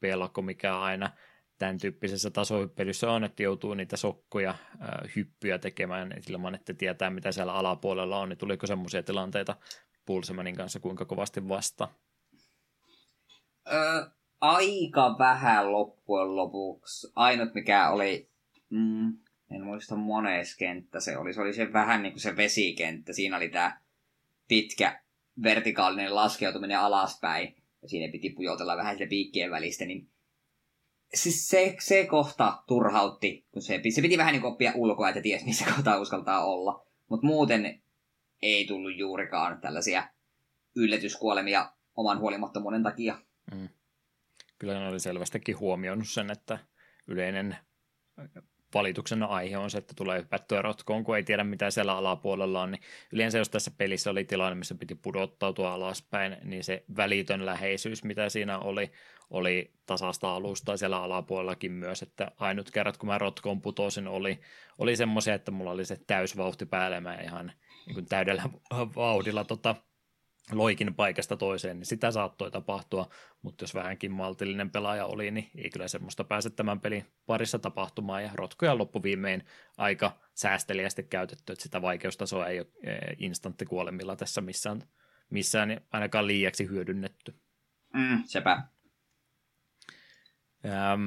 pelko, 0.00 0.42
mikä 0.42 0.80
aina 0.80 1.10
tämän 1.58 1.78
tyyppisessä 1.78 2.30
tasohyppelyssä 2.30 3.10
on, 3.10 3.24
että 3.24 3.42
joutuu 3.42 3.74
niitä 3.74 3.96
sokkoja, 3.96 4.50
äh, 4.50 4.58
hyppyjä 5.16 5.58
tekemään 5.58 6.14
ilman, 6.28 6.54
että 6.54 6.74
tietää, 6.74 7.10
mitä 7.10 7.32
siellä 7.32 7.52
alapuolella 7.52 8.18
on, 8.18 8.28
niin 8.28 8.38
tuliko 8.38 8.66
semmoisia 8.66 9.02
tilanteita 9.02 9.56
Pulsemanin 10.06 10.56
kanssa 10.56 10.80
kuinka 10.80 11.04
kovasti 11.04 11.48
vasta? 11.48 11.88
Öö, 13.72 14.06
aika 14.40 15.16
vähän 15.18 15.72
loppujen 15.72 16.36
lopuksi. 16.36 17.12
Ainut 17.16 17.54
mikä 17.54 17.90
oli, 17.90 18.30
mm, 18.70 19.18
en 19.50 19.64
muista 19.64 19.96
mones 19.96 20.56
kenttä 20.56 21.00
se 21.00 21.18
oli, 21.18 21.34
se 21.34 21.40
oli 21.40 21.52
se 21.52 21.72
vähän 21.72 22.02
niin 22.02 22.12
kuin 22.12 22.20
se 22.20 22.36
vesikenttä. 22.36 23.12
Siinä 23.12 23.36
oli 23.36 23.48
tämä 23.48 23.80
pitkä 24.48 25.00
vertikaalinen 25.42 26.14
laskeutuminen 26.14 26.78
alaspäin. 26.78 27.56
Ja 27.82 27.88
siinä 27.88 28.12
piti 28.12 28.30
pujotella 28.30 28.76
vähän 28.76 28.94
sitä 28.94 29.08
piikkien 29.08 29.50
välistä, 29.50 29.84
niin 29.84 30.08
siis 31.14 31.48
se, 31.48 31.76
se 31.80 32.06
kohta 32.06 32.62
turhautti, 32.66 33.46
kun 33.52 33.62
se, 33.62 33.80
se 33.90 34.02
piti 34.02 34.18
vähän 34.18 34.32
niin 34.32 34.44
oppia 34.44 34.72
ulkoa, 34.74 35.08
että 35.08 35.20
ties 35.20 35.44
missä 35.44 35.64
kohtaa 35.74 36.00
uskaltaa 36.00 36.44
olla. 36.44 36.86
Mutta 37.08 37.26
muuten 37.26 37.82
ei 38.42 38.66
tullut 38.66 38.96
juurikaan 38.96 39.60
tällaisia 39.60 40.08
yllätyskuolemia 40.76 41.72
oman 41.96 42.18
huolimattomuuden 42.18 42.82
takia. 42.82 43.18
Mm. 43.54 43.68
Kyllä 44.58 44.80
ne 44.80 44.88
oli 44.88 45.00
selvästikin 45.00 45.58
huomioinut 45.58 46.08
sen, 46.08 46.30
että 46.30 46.58
yleinen 47.06 47.56
valituksen 48.74 49.22
aihe 49.22 49.58
on 49.58 49.70
se, 49.70 49.78
että 49.78 49.94
tulee 49.96 50.18
hypättyä 50.18 50.62
rotkoon, 50.62 51.04
kun 51.04 51.16
ei 51.16 51.22
tiedä 51.22 51.44
mitä 51.44 51.70
siellä 51.70 51.96
alapuolella 51.96 52.62
on, 52.62 52.70
niin 52.70 52.82
yleensä 53.12 53.38
jos 53.38 53.48
tässä 53.48 53.70
pelissä 53.78 54.10
oli 54.10 54.24
tilanne, 54.24 54.54
missä 54.54 54.74
piti 54.74 54.94
pudottautua 54.94 55.74
alaspäin, 55.74 56.36
niin 56.44 56.64
se 56.64 56.84
välitön 56.96 57.46
läheisyys, 57.46 58.04
mitä 58.04 58.28
siinä 58.28 58.58
oli, 58.58 58.92
oli 59.30 59.72
tasasta 59.86 60.34
alusta 60.34 60.76
siellä 60.76 61.02
alapuolellakin 61.02 61.72
myös, 61.72 62.02
että 62.02 62.32
ainut 62.36 62.70
kerrat, 62.70 62.96
kun 62.96 63.08
mä 63.08 63.18
rotkoon 63.18 63.60
putosin, 63.62 64.08
oli, 64.08 64.40
oli 64.78 64.96
semmoisia, 64.96 65.34
että 65.34 65.50
mulla 65.50 65.70
oli 65.70 65.84
se 65.84 65.96
täysvauhti 66.06 66.66
päällä, 66.66 67.00
mä 67.00 67.14
ihan 67.14 67.52
niin 67.86 67.94
kuin 67.94 68.06
täydellä 68.06 68.42
vauhdilla 68.96 69.44
tota, 69.44 69.74
loikin 70.52 70.94
paikasta 70.94 71.36
toiseen, 71.36 71.78
niin 71.78 71.86
sitä 71.86 72.10
saattoi 72.10 72.50
tapahtua, 72.50 73.10
mutta 73.42 73.62
jos 73.62 73.74
vähänkin 73.74 74.12
maltillinen 74.12 74.70
pelaaja 74.70 75.06
oli, 75.06 75.30
niin 75.30 75.50
ei 75.54 75.70
kyllä 75.70 75.88
semmoista 75.88 76.24
pääse 76.24 76.50
tämän 76.50 76.80
pelin 76.80 77.06
parissa 77.26 77.58
tapahtumaan, 77.58 78.22
ja 78.22 78.30
rotkoja 78.34 78.78
loppuviimein 78.78 79.44
aika 79.76 80.18
säästeliästi 80.34 81.02
käytetty, 81.02 81.52
että 81.52 81.62
sitä 81.62 81.82
vaikeustasoa 81.82 82.46
ei 82.46 82.60
ole 82.60 82.66
eh, 82.82 82.98
instanttikuolemilla 83.18 84.16
tässä 84.16 84.40
missään, 84.40 84.82
missään 85.30 85.80
ainakaan 85.92 86.26
liiaksi 86.26 86.68
hyödynnetty. 86.68 87.34
Mm, 87.94 88.22
sepä. 88.26 88.62
Ähm, 90.64 91.06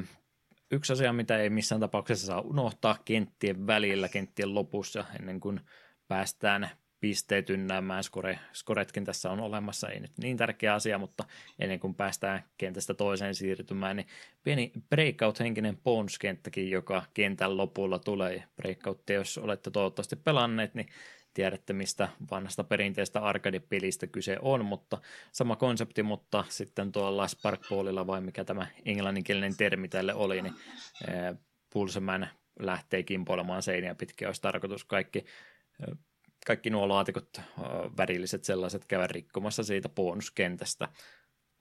yksi 0.71 0.93
asia, 0.93 1.13
mitä 1.13 1.37
ei 1.37 1.49
missään 1.49 1.81
tapauksessa 1.81 2.25
saa 2.25 2.41
unohtaa 2.41 2.97
kenttien 3.05 3.67
välillä, 3.67 4.09
kenttien 4.09 4.53
lopussa, 4.53 5.05
ennen 5.19 5.39
kuin 5.39 5.59
päästään 6.07 6.69
pisteet 7.01 7.49
ynnäämään, 7.49 8.03
skore, 8.03 8.39
skoretkin 8.53 9.05
tässä 9.05 9.31
on 9.31 9.39
olemassa, 9.39 9.89
ei 9.89 9.99
nyt 9.99 10.11
niin 10.17 10.37
tärkeä 10.37 10.73
asia, 10.73 10.97
mutta 10.97 11.23
ennen 11.59 11.79
kuin 11.79 11.95
päästään 11.95 12.43
kentästä 12.57 12.93
toiseen 12.93 13.35
siirtymään, 13.35 13.95
niin 13.95 14.07
pieni 14.43 14.71
breakout-henkinen 14.89 15.77
Bones-kenttäkin, 15.83 16.69
joka 16.69 17.03
kentän 17.13 17.57
lopulla 17.57 17.99
tulee. 17.99 18.43
Breakout, 18.55 19.09
jos 19.09 19.37
olette 19.37 19.71
toivottavasti 19.71 20.15
pelanneet, 20.15 20.75
niin 20.75 20.87
tiedätte, 21.33 21.73
mistä 21.73 22.09
vanhasta 22.31 22.63
perinteistä 22.63 23.19
arcade-pelistä 23.19 24.07
kyse 24.07 24.37
on, 24.41 24.65
mutta 24.65 24.97
sama 25.31 25.55
konsepti, 25.55 26.03
mutta 26.03 26.43
sitten 26.49 26.91
tuolla 26.91 27.27
Sparkballilla 27.27 28.07
vai 28.07 28.21
mikä 28.21 28.43
tämä 28.43 28.67
englanninkielinen 28.85 29.57
termi 29.57 29.87
tälle 29.87 30.13
oli, 30.13 30.41
niin 30.41 30.55
Pulseman 31.73 32.27
lähtee 32.59 33.03
kimpoilemaan 33.03 33.61
seiniä 33.61 33.95
pitkin, 33.95 34.27
olisi 34.27 34.41
tarkoitus 34.41 34.85
kaikki 34.85 35.25
kaikki 36.45 36.69
nuo 36.69 36.89
laatikot, 36.89 37.41
värilliset 37.97 38.43
sellaiset, 38.43 38.85
käydä 38.85 39.07
rikkomassa 39.07 39.63
siitä 39.63 39.89
bonuskentästä. 39.89 40.89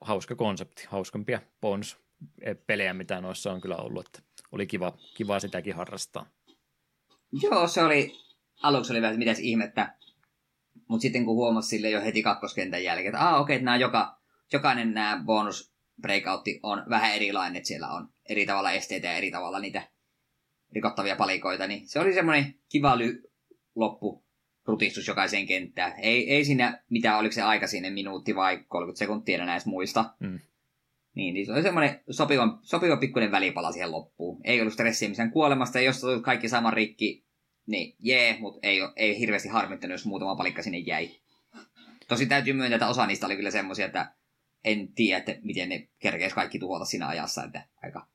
Hauska 0.01 0.35
konsepti, 0.35 0.87
hauskempia 0.89 1.41
bonus-pelejä, 1.61 2.93
mitä 2.93 3.21
noissa 3.21 3.51
on 3.51 3.61
kyllä 3.61 3.77
ollut, 3.77 4.07
että 4.07 4.19
oli 4.51 4.67
kiva, 4.67 4.97
kiva 5.15 5.39
sitäkin 5.39 5.75
harrastaa. 5.75 6.25
Joo, 7.41 7.67
se 7.67 7.83
oli, 7.83 8.15
aluksi 8.61 8.93
oli 8.93 9.01
vähän 9.01 9.19
mitäs 9.19 9.39
ihmettä, 9.39 9.95
mutta 10.87 11.01
sitten 11.01 11.25
kun 11.25 11.35
huomasi 11.35 11.69
sille 11.69 11.89
jo 11.89 12.01
heti 12.01 12.23
kakkoskentän 12.23 12.83
jälkeen, 12.83 13.07
että 13.07 13.29
ah, 13.29 13.41
okei, 13.41 13.57
okay, 13.61 13.77
joka, 13.79 14.19
jokainen 14.53 14.93
nämä 14.93 15.23
bonus 15.25 15.73
breakoutti 16.01 16.59
on 16.63 16.83
vähän 16.89 17.15
erilainen, 17.15 17.55
että 17.55 17.67
siellä 17.67 17.87
on 17.87 18.09
eri 18.29 18.45
tavalla 18.45 18.71
esteitä 18.71 19.07
ja 19.07 19.13
eri 19.13 19.31
tavalla 19.31 19.59
niitä 19.59 19.87
rikottavia 20.71 21.15
palikoita, 21.15 21.67
niin 21.67 21.87
se 21.87 21.99
oli 21.99 22.13
semmoinen 22.13 22.55
kiva 22.69 22.97
ly- 22.97 23.31
loppu 23.75 24.23
rutistus 24.65 25.07
jokaiseen 25.07 25.47
kenttään. 25.47 25.93
Ei, 25.97 26.33
ei 26.33 26.45
siinä 26.45 26.83
mitään, 26.89 27.19
oliko 27.19 27.31
se 27.31 27.41
aika 27.41 27.67
sinne 27.67 27.89
minuutti 27.89 28.35
vai 28.35 28.63
30 28.67 28.99
sekuntia 28.99 29.43
enää 29.43 29.55
edes 29.55 29.65
muista. 29.65 30.13
Mm. 30.19 30.39
Niin, 31.15 31.33
niin 31.33 31.45
se 31.45 31.53
oli 31.53 31.61
semmoinen 31.61 32.01
sopiva, 32.09 32.59
sopiva 32.61 32.97
pikkuinen 32.97 33.31
välipala 33.31 33.71
siihen 33.71 33.91
loppuun. 33.91 34.41
Ei 34.43 34.61
ollut 34.61 34.73
stressiä 34.73 35.09
missään 35.09 35.31
kuolemasta, 35.31 35.79
ja 35.79 35.85
jos 35.85 36.03
olet 36.03 36.23
kaikki 36.23 36.49
saman 36.49 36.73
rikki, 36.73 37.25
niin 37.67 37.95
jee, 37.99 38.37
mutta 38.39 38.59
ei, 38.63 38.79
ei 38.95 39.19
hirveästi 39.19 39.49
harmittanut, 39.49 39.93
jos 39.93 40.05
muutama 40.05 40.35
palikka 40.35 40.61
sinne 40.61 40.77
jäi. 40.77 41.09
Tosi 42.07 42.25
täytyy 42.25 42.53
myöntää, 42.53 42.75
että 42.75 42.87
osa 42.87 43.07
niistä 43.07 43.25
oli 43.25 43.35
kyllä 43.35 43.51
semmoisia, 43.51 43.85
että 43.85 44.13
en 44.63 44.93
tiedä, 44.93 45.17
että 45.17 45.35
miten 45.43 45.69
ne 45.69 45.87
kerkeisi 45.99 46.35
kaikki 46.35 46.59
tuhota 46.59 46.85
siinä 46.85 47.07
ajassa, 47.07 47.43
että 47.43 47.63
aika 47.83 48.07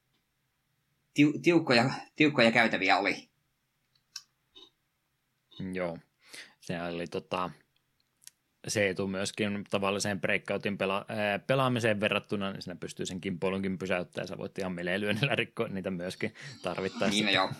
tiu, 1.16 1.32
tiukkoja, 1.42 1.90
tiukkoja 2.16 2.52
käytäviä 2.52 2.98
oli. 2.98 3.28
Joo. 5.72 5.98
Se 6.66 6.82
oli 6.82 7.06
tota, 7.06 7.50
se 8.68 8.88
etu 8.88 9.06
myöskin 9.06 9.64
tavalliseen 9.70 10.20
breakoutin 10.20 10.78
pela, 10.78 11.04
ää, 11.08 11.38
pelaamiseen 11.38 12.00
verrattuna, 12.00 12.52
niin 12.52 12.62
sinä 12.62 12.76
pystyy 12.76 13.06
sen 13.06 13.20
kimpoilunkin 13.20 13.78
pysäyttämään, 13.78 14.24
ja 14.24 14.28
sä 14.28 14.38
voit 14.38 14.58
ihan 14.58 14.76
lyönnillä 14.76 15.34
rikkoa 15.34 15.68
niitä 15.68 15.90
myöskin 15.90 16.34
tarvittaessa. 16.62 17.24
Niin, 17.24 17.34
joo. 17.34 17.52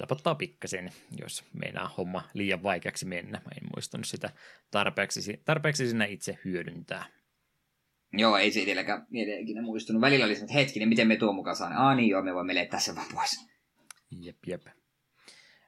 Helpottaa 0.00 0.34
pikkasen, 0.34 0.92
jos 1.20 1.44
meinaa 1.52 1.94
homma 1.98 2.22
liian 2.34 2.62
vaikeaksi 2.62 3.06
mennä. 3.06 3.40
Mä 3.44 3.50
en 3.62 3.68
muistanut 3.74 4.06
sitä 4.06 4.30
tarpeeksi, 4.70 5.40
tarpeeksi 5.44 5.88
sinä 5.88 6.04
itse 6.04 6.38
hyödyntää. 6.44 7.04
Joo, 8.12 8.36
ei 8.36 8.52
se 8.52 8.60
itselläkään 8.60 9.06
ikinä 9.40 9.62
muistunut. 9.62 10.02
Välillä 10.02 10.24
oli 10.24 10.32
että 10.32 10.52
hetkinen, 10.52 10.88
miten 10.88 11.08
me 11.08 11.16
tuo 11.16 11.32
mukaan 11.32 11.56
saan. 11.56 11.72
Aa 11.72 11.94
niin 11.94 12.08
joo, 12.08 12.22
me 12.22 12.34
voimme 12.34 12.54
lettää 12.54 12.80
sen 12.80 12.96
vaan 12.96 13.06
pois. 13.14 13.48
Jep, 14.10 14.36
jep. 14.46 14.66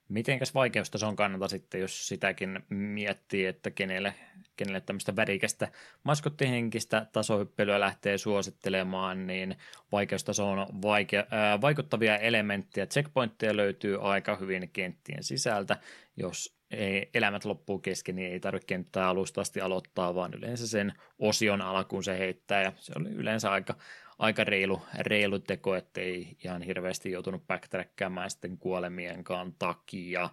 Mitenkäs 0.09 0.55
vaikeustason 0.55 1.17
kannalta 1.17 1.49
sitten, 1.49 1.81
jos 1.81 2.09
sitäkin 2.09 2.61
miettii, 2.71 3.47
että 3.47 3.71
kenelle, 3.71 4.15
kenelle 4.57 4.81
tämmöistä 4.81 5.17
värikästä 5.17 5.69
maskottihenkistä 6.03 7.07
tasohyppelyä 7.13 7.81
lähtee 7.81 8.19
suosittelemaan, 8.19 9.27
niin 9.27 9.57
vaikeustaso 9.93 10.51
on 10.51 10.67
vaikea, 10.83 11.25
ää, 11.31 11.61
vaikuttavia 11.61 12.17
elementtejä. 12.17 12.87
Checkpointteja 12.87 13.57
löytyy 13.57 14.13
aika 14.13 14.37
hyvin 14.37 14.71
kenttien 14.73 15.25
sisältä. 15.25 15.77
Jos 16.17 16.59
ei, 16.71 17.11
elämät 17.15 17.45
loppuu 17.45 17.79
kesken, 17.79 18.17
niin 18.17 18.33
ei 18.33 18.41
tarvitse 18.41 18.67
kenttää 18.67 19.09
alusta 19.09 19.41
asti 19.41 19.61
aloittaa, 19.61 20.15
vaan 20.15 20.35
yleensä 20.35 20.67
sen 20.67 20.93
osion 21.19 21.63
alkuun 21.63 22.05
se 22.05 22.19
heittää, 22.19 22.63
ja 22.63 22.73
se 22.77 22.93
oli 22.97 23.09
yleensä 23.09 23.51
aika 23.51 23.75
aika 24.19 24.45
reilu, 24.45 24.83
reilu 24.99 25.39
teko, 25.39 25.75
ettei 25.75 26.37
ihan 26.45 26.63
hirveästi 26.63 27.11
joutunut 27.11 27.47
backtrackkäämään 27.47 28.31
sitten 28.31 28.59
kuolemienkaan 28.59 29.55
takia. 29.59 30.31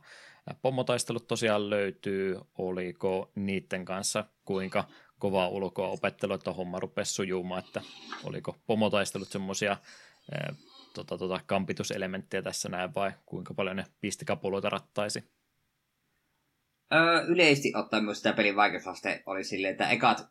Pomotaistelut 0.61 1.27
tosiaan 1.27 1.69
löytyy, 1.69 2.39
oliko 2.57 3.31
niiden 3.35 3.85
kanssa 3.85 4.25
kuinka 4.45 4.83
kovaa 5.19 5.47
ulkoa 5.47 5.87
opettelu, 5.87 6.33
että 6.33 6.53
homma 6.53 6.79
rupesi 6.79 7.13
sujumaan, 7.13 7.63
että 7.65 7.81
oliko 8.23 8.55
pomotaistelut 8.67 9.27
semmoisia 9.27 9.77
tota, 10.93 11.17
tota, 11.17 11.39
kampituselementtejä 11.45 12.41
tässä 12.41 12.69
näin 12.69 12.95
vai 12.95 13.11
kuinka 13.25 13.53
paljon 13.53 13.75
ne 13.75 13.85
pisti 14.01 14.25
kapuloita 14.25 14.69
rattaisi? 14.69 15.23
Öö, 16.93 17.21
yleisesti 17.27 17.73
ottaen 17.75 18.03
myös 18.05 18.21
tämä 18.21 18.33
pelin 18.33 18.55
vaikeusaste 18.55 19.23
oli 19.25 19.43
silleen, 19.43 19.71
että 19.71 19.89
ekat 19.89 20.27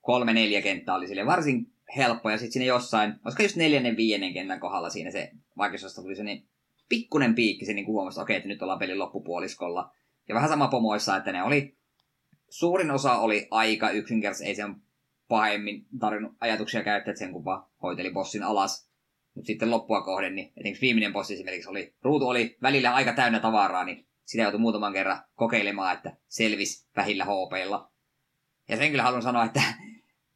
kolme 0.00 0.32
neljä 0.32 0.62
kenttää 0.62 0.94
oli 0.94 1.08
sille 1.08 1.26
varsin 1.26 1.72
helppo, 1.96 2.30
ja 2.30 2.38
sitten 2.38 2.52
siinä 2.52 2.66
jossain, 2.66 3.14
olisiko 3.24 3.42
just 3.42 3.56
neljännen 3.56 3.96
viidennen 3.96 4.34
kentän 4.34 4.60
kohdalla 4.60 4.90
siinä 4.90 5.10
se 5.10 5.30
vaikeusosta 5.56 6.02
tuli 6.02 6.16
se 6.16 6.24
niin 6.24 6.48
pikkunen 6.88 7.34
piikki, 7.34 7.66
se 7.66 7.72
niin 7.72 7.86
huomasi, 7.86 8.14
että 8.14 8.22
okei, 8.22 8.36
että 8.36 8.48
nyt 8.48 8.62
ollaan 8.62 8.78
pelin 8.78 8.98
loppupuoliskolla. 8.98 9.92
Ja 10.28 10.34
vähän 10.34 10.48
sama 10.48 10.68
pomoissa, 10.68 11.16
että 11.16 11.32
ne 11.32 11.42
oli, 11.42 11.76
suurin 12.48 12.90
osa 12.90 13.18
oli 13.18 13.48
aika 13.50 13.90
yksinkertaisesti, 13.90 14.48
ei 14.48 14.54
sen 14.54 14.74
pahemmin 15.28 15.86
tarvinnut 16.00 16.36
ajatuksia 16.40 16.84
käyttää 16.84 17.14
sen, 17.14 17.32
kun 17.32 17.44
vaan 17.44 17.66
hoiteli 17.82 18.10
bossin 18.10 18.42
alas. 18.42 18.90
Mutta 19.34 19.46
sitten 19.46 19.70
loppua 19.70 20.02
kohden, 20.02 20.34
niin 20.34 20.52
etenkin 20.56 20.80
viimeinen 20.80 21.12
bossi 21.12 21.34
esimerkiksi 21.34 21.70
oli, 21.70 21.94
ruutu 22.02 22.28
oli 22.28 22.56
välillä 22.62 22.94
aika 22.94 23.12
täynnä 23.12 23.40
tavaraa, 23.40 23.84
niin 23.84 24.06
sitä 24.24 24.42
joutui 24.42 24.60
muutaman 24.60 24.92
kerran 24.92 25.22
kokeilemaan, 25.34 25.96
että 25.96 26.16
selvis 26.28 26.88
vähillä 26.96 27.24
hoopeilla. 27.24 27.90
Ja 28.68 28.76
sen 28.76 28.90
kyllä 28.90 29.02
haluan 29.02 29.22
sanoa, 29.22 29.44
että 29.44 29.62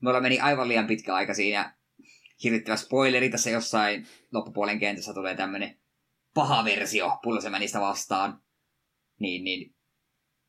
me 0.04 0.20
meni 0.20 0.40
aivan 0.40 0.68
liian 0.68 0.86
pitkä 0.86 1.14
aika 1.14 1.34
siinä. 1.34 1.74
Hirvittävä 2.44 2.76
spoileri 2.76 3.28
tässä 3.28 3.50
jossain 3.50 4.06
loppupuolen 4.32 4.78
kentässä 4.78 5.14
tulee 5.14 5.36
tämmönen 5.36 5.78
paha 6.34 6.64
versio 6.64 7.18
pulsemänistä 7.22 7.80
vastaan. 7.80 8.40
Niin, 9.20 9.44
niin 9.44 9.74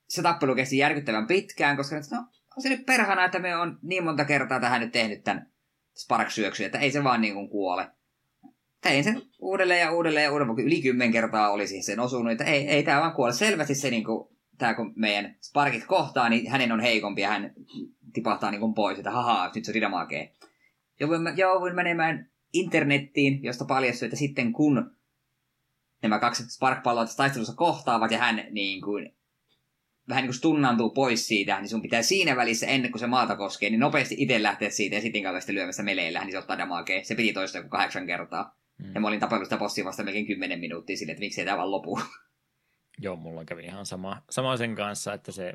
se 0.09 0.21
tappelu 0.21 0.55
kesti 0.55 0.77
järkyttävän 0.77 1.27
pitkään, 1.27 1.77
koska 1.77 1.95
no, 1.95 2.17
on 2.57 2.63
se 2.63 2.69
nyt 2.69 2.85
perhana, 2.85 3.25
että 3.25 3.39
me 3.39 3.55
on 3.55 3.79
niin 3.81 4.03
monta 4.03 4.25
kertaa 4.25 4.59
tähän 4.59 4.81
nyt 4.81 4.91
tehnyt 4.91 5.23
tämän 5.23 5.51
spark 5.97 6.27
että 6.65 6.79
ei 6.79 6.91
se 6.91 7.03
vaan 7.03 7.21
niin 7.21 7.33
kuin 7.33 7.49
kuole. 7.49 7.87
Tein 8.81 9.03
sen 9.03 9.21
uudelleen 9.39 9.79
ja 9.79 9.91
uudelleen 9.91 10.23
ja 10.23 10.31
uudelleen, 10.31 10.67
yli 10.67 10.81
kymmen 10.81 11.11
kertaa 11.11 11.49
oli 11.49 11.67
siihen 11.67 11.83
sen 11.83 11.99
osunut, 11.99 12.31
että 12.31 12.43
ei, 12.43 12.67
ei 12.67 12.83
tämä 12.83 12.99
vaan 12.99 13.13
kuole. 13.13 13.33
Selvästi 13.33 13.75
se 13.75 13.89
niin 13.89 14.03
kuin, 14.03 14.37
tämä 14.57 14.73
kun 14.73 14.93
meidän 14.95 15.35
sparkit 15.41 15.85
kohtaa, 15.85 16.29
niin 16.29 16.49
hänen 16.49 16.71
on 16.71 16.79
heikompi 16.79 17.21
ja 17.21 17.29
hän 17.29 17.53
tipahtaa 18.15 18.51
niin 18.51 18.73
pois, 18.73 18.97
että 18.97 19.11
haha, 19.11 19.51
nyt 19.55 19.65
se 19.65 19.71
on 19.71 19.75
Ridamage. 19.75 20.33
Jouduin, 20.99 21.37
jouduin 21.37 21.75
menemään 21.75 22.29
internettiin, 22.53 23.43
josta 23.43 23.65
paljastui, 23.65 24.05
että 24.05 24.17
sitten 24.17 24.53
kun 24.53 24.91
nämä 26.01 26.19
kaksi 26.19 26.43
sparkpalloa 26.49 27.05
taistelussa 27.17 27.55
kohtaavat 27.55 28.11
ja 28.11 28.17
hän 28.17 28.47
niin 28.51 28.81
kuin, 28.81 29.15
vähän 30.09 30.21
niin 30.21 30.27
kuin 30.27 30.37
stunnantuu 30.37 30.89
pois 30.89 31.27
siitä, 31.27 31.59
niin 31.59 31.69
sun 31.69 31.81
pitää 31.81 32.01
siinä 32.01 32.35
välissä, 32.35 32.67
ennen 32.67 32.91
kuin 32.91 32.99
se 32.99 33.07
maata 33.07 33.35
koskee, 33.35 33.69
niin 33.69 33.79
nopeasti 33.79 34.15
itse 34.17 34.43
lähteä 34.43 34.69
siitä 34.69 34.95
ja 34.95 35.01
sitten 35.01 35.23
kautta 35.23 35.53
lyömässä 35.53 35.83
meleillä, 35.83 36.19
niin 36.19 36.31
se 36.31 36.37
ottaa 36.37 36.57
damagea. 36.57 37.03
Se 37.03 37.15
piti 37.15 37.33
toista 37.33 37.57
joku 37.57 37.69
kahdeksan 37.69 38.07
kertaa. 38.07 38.57
Mm. 38.77 38.91
Ja 38.95 39.01
mä 39.01 39.07
olin 39.07 39.19
tapellut 39.19 39.45
sitä 39.45 39.57
bossia 39.57 39.85
vasta 39.85 40.03
melkein 40.03 40.27
kymmenen 40.27 40.59
minuuttia 40.59 40.97
sille, 40.97 41.11
että 41.11 41.19
miksi 41.19 41.41
ei 41.41 41.45
tämä 41.45 41.57
vaan 41.57 41.71
lopu. 41.71 41.99
Joo, 42.97 43.15
mulla 43.15 43.45
kävi 43.45 43.63
ihan 43.63 43.85
sama, 43.85 44.21
sama 44.29 44.57
sen 44.57 44.75
kanssa, 44.75 45.13
että 45.13 45.31
se 45.31 45.53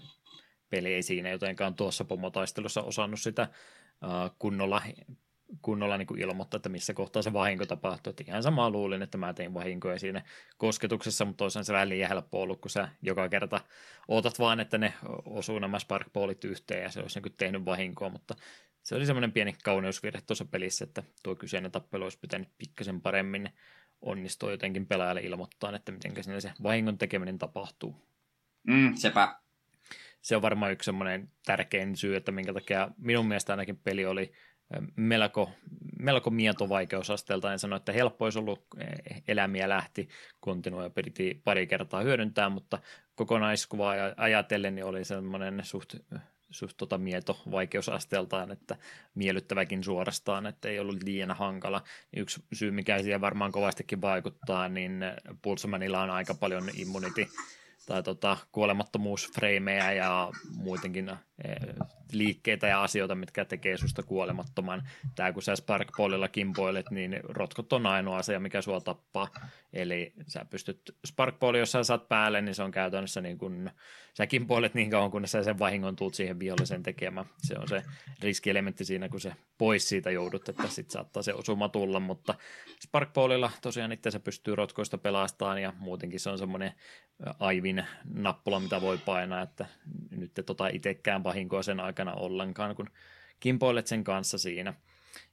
peli 0.70 0.94
ei 0.94 1.02
siinä 1.02 1.30
jotenkaan 1.30 1.74
tuossa 1.74 2.04
pomotaistelussa 2.04 2.82
osannut 2.82 3.20
sitä 3.20 3.48
uh, 4.04 4.36
kunnolla, 4.38 4.82
kunnolla 5.62 5.96
niin 5.96 6.06
kuin 6.06 6.20
ilmoittaa, 6.20 6.56
että 6.56 6.68
missä 6.68 6.94
kohtaa 6.94 7.22
se 7.22 7.32
vahinko 7.32 7.66
tapahtuu. 7.66 8.10
Että 8.10 8.24
ihan 8.26 8.42
samaa 8.42 8.70
luulin, 8.70 9.02
että 9.02 9.18
mä 9.18 9.34
tein 9.34 9.54
vahinkoja 9.54 9.98
siinä 9.98 10.22
kosketuksessa, 10.58 11.24
mutta 11.24 11.38
toisaalta 11.38 11.66
se 11.66 11.72
vähän 11.72 11.88
liian 11.88 12.08
helppo 12.08 12.42
ollut, 12.42 12.60
kun 12.60 12.70
sä 12.70 12.88
joka 13.02 13.28
kerta 13.28 13.60
ootat 14.08 14.38
vaan, 14.38 14.60
että 14.60 14.78
ne 14.78 14.94
osuu 15.24 15.58
nämä 15.58 15.78
sparkballit 15.78 16.44
yhteen 16.44 16.82
ja 16.82 16.90
se 16.90 17.00
olisi 17.00 17.20
niin 17.20 17.34
tehnyt 17.36 17.64
vahinkoa, 17.64 18.08
mutta 18.08 18.34
se 18.82 18.94
oli 18.94 19.06
semmoinen 19.06 19.32
pieni 19.32 19.52
kauneusvirhe 19.64 20.20
tuossa 20.26 20.44
pelissä, 20.44 20.84
että 20.84 21.02
tuo 21.22 21.36
kyseinen 21.36 21.72
tappelu 21.72 22.04
olisi 22.04 22.18
pitänyt 22.18 22.48
pikkasen 22.58 23.00
paremmin 23.00 23.50
onnistua 24.02 24.50
jotenkin 24.50 24.86
pelaajalle 24.86 25.20
ilmoittaa, 25.20 25.76
että 25.76 25.92
miten 25.92 26.42
se 26.42 26.52
vahingon 26.62 26.98
tekeminen 26.98 27.38
tapahtuu. 27.38 27.96
Mm, 28.66 28.94
sepä 28.94 29.40
se 30.22 30.36
on 30.36 30.42
varmaan 30.42 30.72
yksi 30.72 30.86
semmoinen 30.86 31.28
tärkein 31.44 31.96
syy, 31.96 32.16
että 32.16 32.32
minkä 32.32 32.52
takia 32.52 32.88
minun 32.98 33.26
mielestä 33.26 33.52
ainakin 33.52 33.76
peli 33.76 34.06
oli 34.06 34.32
melko, 34.96 35.50
melko 35.98 36.30
mieto 36.30 36.68
vaikeusasteelta. 36.68 37.52
En 37.52 37.58
sano, 37.58 37.76
että 37.76 37.92
helppo 37.92 38.24
olisi 38.24 38.38
ollut, 38.38 38.66
elämiä 39.28 39.68
lähti, 39.68 40.08
kontinua 40.40 40.90
piti 40.90 41.40
pari 41.44 41.66
kertaa 41.66 42.02
hyödyntää, 42.02 42.48
mutta 42.48 42.78
kokonaiskuvaa 43.14 43.94
ajatellen 44.16 44.74
niin 44.74 44.84
oli 44.84 45.04
semmoinen 45.04 45.60
suht 45.64 45.94
suht 46.50 46.76
tota 46.76 46.98
mieto 46.98 47.42
vaikeusasteeltaan, 47.50 48.50
että 48.50 48.76
miellyttäväkin 49.14 49.84
suorastaan, 49.84 50.46
että 50.46 50.68
ei 50.68 50.78
ollut 50.78 51.02
liian 51.02 51.30
hankala. 51.30 51.82
Yksi 52.16 52.42
syy, 52.52 52.70
mikä 52.70 53.02
siihen 53.02 53.20
varmaan 53.20 53.52
kovastikin 53.52 54.00
vaikuttaa, 54.00 54.68
niin 54.68 55.00
Pulsamanilla 55.42 56.02
on 56.02 56.10
aika 56.10 56.34
paljon 56.34 56.68
immunity 56.74 57.26
tai 57.90 58.02
tota, 58.02 58.36
kuolemattomuusfreimejä 58.52 59.92
ja 59.92 60.30
muutenkin 60.56 61.12
liikkeitä 62.12 62.66
ja 62.66 62.82
asioita, 62.82 63.14
mitkä 63.14 63.44
tekee 63.44 63.76
susta 63.76 64.02
kuolemattoman. 64.02 64.88
Tämä 65.14 65.32
kun 65.32 65.42
sä 65.42 65.56
Sparkballilla 65.56 66.28
kimpoilet, 66.28 66.90
niin 66.90 67.20
rotkot 67.24 67.72
on 67.72 67.86
ainoa 67.86 68.18
asia, 68.18 68.40
mikä 68.40 68.62
sua 68.62 68.80
tappaa. 68.80 69.28
Eli 69.72 70.12
sä 70.26 70.44
pystyt 70.50 70.96
Sparkballi, 71.06 71.58
jos 71.58 71.72
sä 71.72 71.84
saat 71.84 72.08
päälle, 72.08 72.40
niin 72.40 72.54
se 72.54 72.62
on 72.62 72.70
käytännössä 72.70 73.20
niin 73.20 73.38
kuin, 73.38 73.70
sä 74.14 74.26
kimpoilet 74.26 74.74
niin 74.74 74.90
kauan, 74.90 75.10
kun 75.10 75.28
sä 75.28 75.42
sen 75.42 75.58
vahingon 75.58 75.96
tuut 75.96 76.14
siihen 76.14 76.38
vihollisen 76.38 76.82
tekemään. 76.82 77.26
Se 77.38 77.58
on 77.58 77.68
se 77.68 77.82
riskielementti 78.22 78.84
siinä, 78.84 79.08
kun 79.08 79.20
se 79.20 79.32
pois 79.58 79.88
siitä 79.88 80.10
joudut, 80.10 80.48
että 80.48 80.68
sit 80.68 80.90
saattaa 80.90 81.22
se 81.22 81.34
osuma 81.34 81.68
tulla, 81.68 82.00
mutta 82.00 82.34
Sparkballilla 82.82 83.50
tosiaan 83.62 83.92
itse 83.92 84.10
se 84.10 84.18
pystyy 84.18 84.54
rotkoista 84.54 84.98
pelastamaan 84.98 85.62
ja 85.62 85.72
muutenkin 85.78 86.20
se 86.20 86.30
on 86.30 86.38
semmoinen 86.38 86.72
aivin 87.38 87.84
nappula, 88.04 88.60
mitä 88.60 88.80
voi 88.80 88.98
painaa, 88.98 89.42
että 89.42 89.66
nyt 90.10 90.34
te 90.34 90.42
tota 90.42 90.68
itsekään 90.68 91.22
vahinkoa 91.30 91.62
sen 91.62 91.80
aikana 91.80 92.14
ollenkaan, 92.14 92.76
kun 92.76 92.90
kimpoilet 93.40 93.86
sen 93.86 94.04
kanssa 94.04 94.38
siinä. 94.38 94.74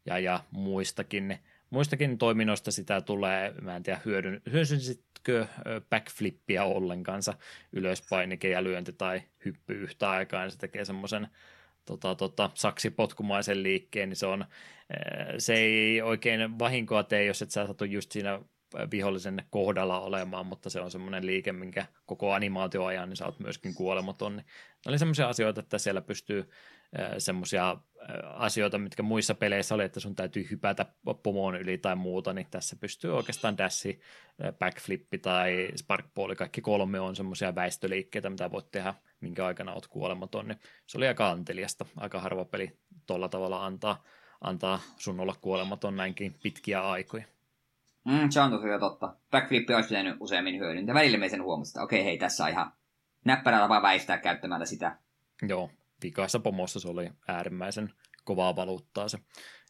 Ja, 0.05 0.19
ja 0.19 0.43
muistakin, 0.51 1.39
muistakin 1.69 2.17
toiminnoista 2.17 2.71
sitä 2.71 3.01
tulee, 3.01 3.53
mä 3.61 3.75
en 3.75 3.83
tiedä, 3.83 3.99
hyödyn, 4.05 4.41
hyödynsitkö 4.51 5.47
backflippiä 5.89 6.63
ollenkaansa, 6.63 7.33
ylöspainike 7.71 8.49
ja 8.49 8.63
lyönti 8.63 8.93
tai 8.93 9.21
hyppy 9.45 9.73
yhtä 9.73 10.09
aikaa, 10.09 10.43
niin 10.43 10.51
se 10.51 10.57
tekee 10.57 10.85
semmoisen 10.85 11.27
tota, 11.85 12.15
tota, 12.15 12.49
saksipotkumaisen 12.53 13.63
liikkeen, 13.63 14.09
niin 14.09 14.17
se, 14.17 14.25
on, 14.25 14.45
se 15.37 15.53
ei 15.53 16.01
oikein 16.01 16.59
vahinkoa 16.59 17.03
tee, 17.03 17.25
jos 17.25 17.41
et 17.41 17.51
sä 17.51 17.67
satu 17.67 17.85
just 17.85 18.11
siinä 18.11 18.39
vihollisen 18.91 19.43
kohdalla 19.49 19.99
olemaan, 19.99 20.45
mutta 20.45 20.69
se 20.69 20.81
on 20.81 20.91
semmoinen 20.91 21.25
liike, 21.25 21.51
minkä 21.51 21.85
koko 22.05 22.33
animaatio 22.33 22.85
ajan, 22.85 23.09
niin 23.09 23.17
sä 23.17 23.25
oot 23.25 23.39
myöskin 23.39 23.73
kuolematon. 23.73 24.35
Niin 24.35 24.45
ne 24.85 24.89
oli 24.89 24.99
semmoisia 24.99 25.29
asioita, 25.29 25.59
että 25.59 25.77
siellä 25.77 26.01
pystyy 26.01 26.49
semmoisia 27.17 27.77
asioita, 28.33 28.77
mitkä 28.77 29.03
muissa 29.03 29.35
peleissä 29.35 29.75
oli, 29.75 29.83
että 29.83 29.99
sun 29.99 30.15
täytyy 30.15 30.47
hypätä 30.51 30.85
pomoon 31.23 31.55
yli 31.55 31.77
tai 31.77 31.95
muuta, 31.95 32.33
niin 32.33 32.47
tässä 32.51 32.75
pystyy 32.75 33.17
oikeastaan 33.17 33.57
dashi, 33.57 33.99
backflippi 34.59 35.17
tai 35.17 35.69
sparkballi, 35.75 36.35
kaikki 36.35 36.61
kolme 36.61 36.99
on 36.99 37.15
semmoisia 37.15 37.55
väistöliikkeitä, 37.55 38.29
mitä 38.29 38.51
voit 38.51 38.71
tehdä, 38.71 38.93
minkä 39.21 39.45
aikana 39.45 39.73
oot 39.73 39.87
kuolematon, 39.87 40.47
niin 40.47 40.59
se 40.87 40.97
oli 40.97 41.07
aika 41.07 41.29
anteliasta, 41.29 41.85
aika 41.97 42.19
harva 42.19 42.45
peli 42.45 42.77
tuolla 43.05 43.29
tavalla 43.29 43.65
antaa, 43.65 44.03
antaa 44.41 44.79
sun 44.97 45.19
olla 45.19 45.35
kuolematon 45.41 45.95
näinkin 45.95 46.35
pitkiä 46.43 46.89
aikoja. 46.89 47.23
Mm, 48.07 48.29
se 48.29 48.41
on 48.41 48.51
tosiaan 48.51 48.79
totta. 48.79 49.15
Backflippi 49.31 49.73
olisi 49.73 49.89
pitänyt 49.89 50.17
useammin 50.19 50.59
hyödyntää. 50.59 50.95
Välillä 50.95 51.17
me 51.17 51.29
sen 51.29 51.43
huomasin, 51.43 51.71
että 51.71 51.83
okei, 51.83 52.03
hei, 52.03 52.17
tässä 52.17 52.43
on 52.43 52.49
ihan 52.49 52.71
näppärä 53.25 53.59
tapa 53.59 53.81
väistää 53.81 54.17
käyttämällä 54.17 54.65
sitä. 54.65 54.97
Joo, 55.47 55.69
vikaassa 56.03 56.39
pomossa 56.39 56.79
se 56.79 56.87
oli 56.87 57.09
äärimmäisen 57.27 57.93
kovaa 58.23 58.55
valuuttaa 58.55 59.07
se. 59.07 59.17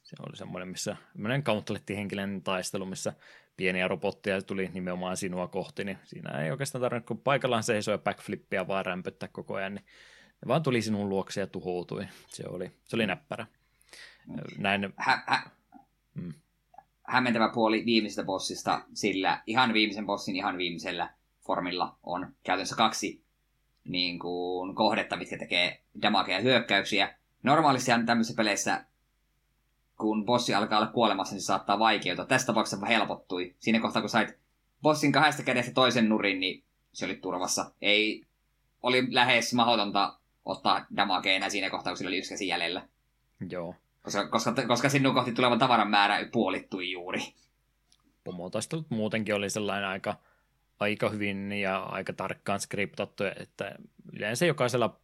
Se 0.04 0.16
oli 0.28 0.38
semmoinen, 0.38 0.68
missä 0.68 0.98
semmoinen 1.12 1.42
gauntlettihenkilön 1.46 2.42
taistelu, 2.44 2.86
missä 2.86 3.14
pieniä 3.58 3.88
robotteja 3.88 4.42
tuli 4.42 4.70
nimenomaan 4.74 5.18
sinua 5.18 5.48
kohti, 5.48 5.84
niin 5.84 5.98
siinä 6.04 6.44
ei 6.44 6.52
oikeastaan 6.52 6.82
tarvinnut, 6.82 7.08
kun 7.08 7.22
paikallaan 7.22 7.64
seisoo 7.64 7.92
ja 7.92 7.98
backflippiä 7.98 8.68
vaan 8.68 8.86
rämpöttää 8.86 9.30
koko 9.32 9.56
ajan, 9.56 9.76
niin 9.76 9.86
ne 10.26 10.48
vaan 10.48 10.64
tuli 10.64 10.82
sinun 10.82 11.10
luokse 11.10 11.42
ja 11.42 11.48
tuhoutui. 11.48 12.08
Se 12.28 12.44
oli, 12.48 12.72
se 12.86 12.96
oli 12.96 13.08
näppärä. 13.08 13.46
Näin... 14.58 14.94
Hä, 14.98 15.24
hä, 15.28 15.42
mm 16.14 16.34
hämmentävä 17.08 17.50
puoli 17.54 17.86
viimeisestä 17.86 18.24
bossista, 18.24 18.82
sillä 18.94 19.42
ihan 19.46 19.74
viimeisen 19.74 20.06
bossin 20.06 20.36
ihan 20.36 20.58
viimeisellä 20.58 21.10
formilla 21.46 21.98
on 22.04 22.34
käytännössä 22.44 22.76
kaksi 22.76 23.24
niin 23.84 24.20
kuin, 24.20 24.76
kohdetta, 24.76 25.18
mitkä 25.18 25.38
tekee 25.38 25.82
damagea 26.02 26.40
hyökkäyksiä. 26.40 27.16
Normaalisti 27.44 27.92
tämmöisissä 28.06 28.38
peleissä, 28.38 28.86
kun 29.98 30.26
bossi 30.26 30.54
alkaa 30.54 30.80
olla 30.80 30.92
kuolemassa, 30.92 31.36
niin 31.36 31.42
se 31.42 31.46
saattaa 31.46 31.80
vaikeutua. 31.80 32.26
Tässä 32.26 32.48
tapauksessa 32.48 32.86
helpottui. 32.86 33.56
Siinä 33.60 33.80
kohtaa, 33.80 34.02
kun 34.02 34.10
sait 34.10 34.38
bossin 34.82 35.12
kahdesta 35.12 35.44
kädestä 35.44 35.72
toisen 35.72 36.10
nurin, 36.10 36.40
niin 36.40 36.64
se 36.94 37.06
oli 37.06 37.16
turvassa. 37.16 37.72
Ei, 37.82 38.26
oli 38.84 39.08
lähes 39.14 39.54
mahdotonta 39.54 40.20
ottaa 40.46 40.86
damagea 40.96 41.34
enää 41.34 41.50
siinä 41.50 41.70
kohtaa, 41.70 41.92
kun 41.92 41.98
sillä 41.98 42.10
oli 42.10 42.18
yksi 42.18 42.30
käsi 42.30 42.48
jäljellä. 42.48 42.88
Joo. 43.50 43.76
Koska, 44.08 44.28
koska, 44.28 44.54
koska 44.68 44.90
sinun 44.90 45.14
kohti 45.14 45.32
tuleva 45.32 45.58
tavaran 45.58 45.90
määrä 45.90 46.26
puolittui 46.32 46.92
juuri. 46.92 47.20
Pomotaistelut 48.24 48.90
muutenkin 48.90 49.36
oli 49.36 49.50
sellainen 49.50 49.90
aika, 49.90 50.16
aika 50.80 51.10
hyvin 51.10 51.52
ja 51.52 51.80
aika 51.80 52.14
tarkkaan 52.14 52.60
skriptattu, 52.60 53.24
että 53.24 53.76
yleensä 54.14 54.46
jokaisella 54.46 55.00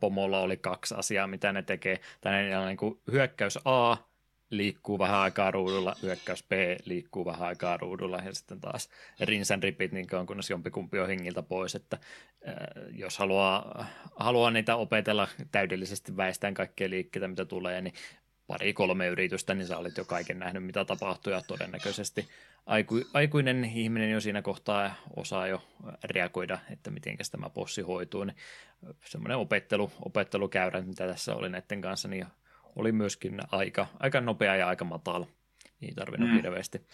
pomolla 0.00 0.40
oli 0.40 0.56
kaksi 0.56 0.94
asiaa, 0.94 1.26
mitä 1.26 1.52
ne 1.52 1.62
tekee. 1.62 2.00
Tällainen 2.20 2.66
niin 2.66 2.76
kuin 2.76 3.00
hyökkäys 3.12 3.58
A 3.64 3.96
liikkuu 4.50 4.98
vähän 4.98 5.20
aikaa 5.20 5.50
ruudulla, 5.50 5.96
hyökkäys 6.02 6.42
B 6.42 6.52
liikkuu 6.84 7.24
vähän 7.24 7.48
aikaa 7.48 7.76
ruudulla 7.76 8.16
ja 8.16 8.34
sitten 8.34 8.60
taas 8.60 8.88
rinsan 9.20 9.62
ripit, 9.62 9.92
niin 9.92 10.14
on 10.14 10.26
kunnes 10.26 10.50
jompikumpi 10.50 10.98
on 10.98 11.08
hengiltä 11.08 11.42
pois, 11.42 11.74
että 11.74 11.98
äh, 12.48 12.54
jos 12.90 13.18
haluaa, 13.18 13.86
haluaa 14.16 14.50
niitä 14.50 14.76
opetella 14.76 15.28
täydellisesti 15.52 16.16
väistään 16.16 16.54
kaikkia 16.54 16.90
liikkeitä, 16.90 17.28
mitä 17.28 17.44
tulee, 17.44 17.80
niin 17.80 17.94
pari-kolme 18.46 19.06
yritystä, 19.06 19.54
niin 19.54 19.66
sä 19.66 19.78
olet 19.78 19.96
jo 19.96 20.04
kaiken 20.04 20.38
nähnyt, 20.38 20.64
mitä 20.64 20.84
tapahtuu, 20.84 21.32
ja 21.32 21.42
todennäköisesti 21.46 22.28
aiku, 22.66 23.00
aikuinen 23.14 23.64
ihminen 23.64 24.10
jo 24.10 24.20
siinä 24.20 24.42
kohtaa 24.42 24.94
osaa 25.16 25.46
jo 25.46 25.62
reagoida, 26.04 26.58
että 26.70 26.90
miten 26.90 27.16
tämä 27.30 27.50
possi 27.50 27.82
hoituu, 27.82 28.24
niin 28.24 28.36
semmoinen 29.04 29.38
opettelu, 29.38 29.92
opettelukäyrä, 30.04 30.82
mitä 30.82 31.06
tässä 31.06 31.34
oli 31.34 31.48
näiden 31.48 31.80
kanssa, 31.80 32.08
niin 32.08 32.26
oli 32.76 32.92
myöskin 32.92 33.40
aika, 33.52 33.86
aika 34.00 34.20
nopea 34.20 34.56
ja 34.56 34.68
aika 34.68 34.84
matala. 34.84 35.26
Ei 35.82 35.92
tarvinnut 35.94 36.30
mm. 36.30 36.36
hirveästi, 36.36 36.86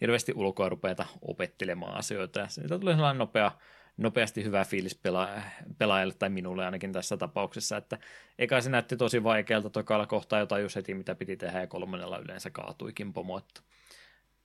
hirveästi 0.00 0.32
ulkoa 0.36 0.68
rupeata 0.68 1.06
opettelemaan 1.22 1.96
asioita. 1.96 2.48
Siitä 2.48 2.78
tuli 2.78 2.92
sellainen 2.92 3.18
nopea, 3.18 3.52
nopeasti 3.96 4.44
hyvä 4.44 4.64
fiilis 4.64 5.00
pela- 5.08 5.42
pelaajalle 5.78 6.14
tai 6.18 6.30
minulle 6.30 6.64
ainakin 6.64 6.92
tässä 6.92 7.16
tapauksessa, 7.16 7.76
että 7.76 7.98
eka 8.38 8.60
se 8.60 8.70
näytti 8.70 8.96
tosi 8.96 9.24
vaikealta, 9.24 9.70
tokalla 9.70 10.06
kohtaa 10.06 10.38
jo 10.38 10.46
tajus 10.46 10.76
heti 10.76 10.94
mitä 10.94 11.14
piti 11.14 11.36
tehdä 11.36 11.60
ja 11.60 11.66
kolmannella 11.66 12.18
yleensä 12.18 12.50
kaatuikin 12.50 13.12
pomo, 13.12 13.38
että 13.38 13.60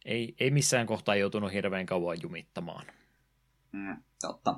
ei, 0.05 0.35
ei 0.39 0.51
missään 0.51 0.87
kohtaa 0.87 1.15
joutunut 1.15 1.53
hirveän 1.53 1.85
kauan 1.85 2.17
jumittamaan. 2.23 2.85
Mm, 3.71 3.97
totta. 4.21 4.55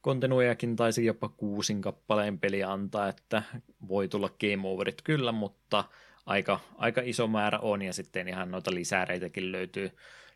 Kontinuijakin 0.00 0.76
taisi 0.76 1.04
jopa 1.04 1.28
kuusin 1.28 1.80
kappaleen 1.80 2.38
peli 2.38 2.62
antaa, 2.62 3.08
että 3.08 3.42
voi 3.88 4.08
tulla 4.08 4.28
game 4.28 4.68
overit 4.68 5.02
kyllä, 5.02 5.32
mutta 5.32 5.84
aika, 6.26 6.60
aika 6.76 7.00
iso 7.04 7.26
määrä 7.26 7.58
on 7.58 7.82
ja 7.82 7.92
sitten 7.92 8.28
ihan 8.28 8.50
noita 8.50 8.74
lisäreitäkin 8.74 9.52
löytyy 9.52 9.90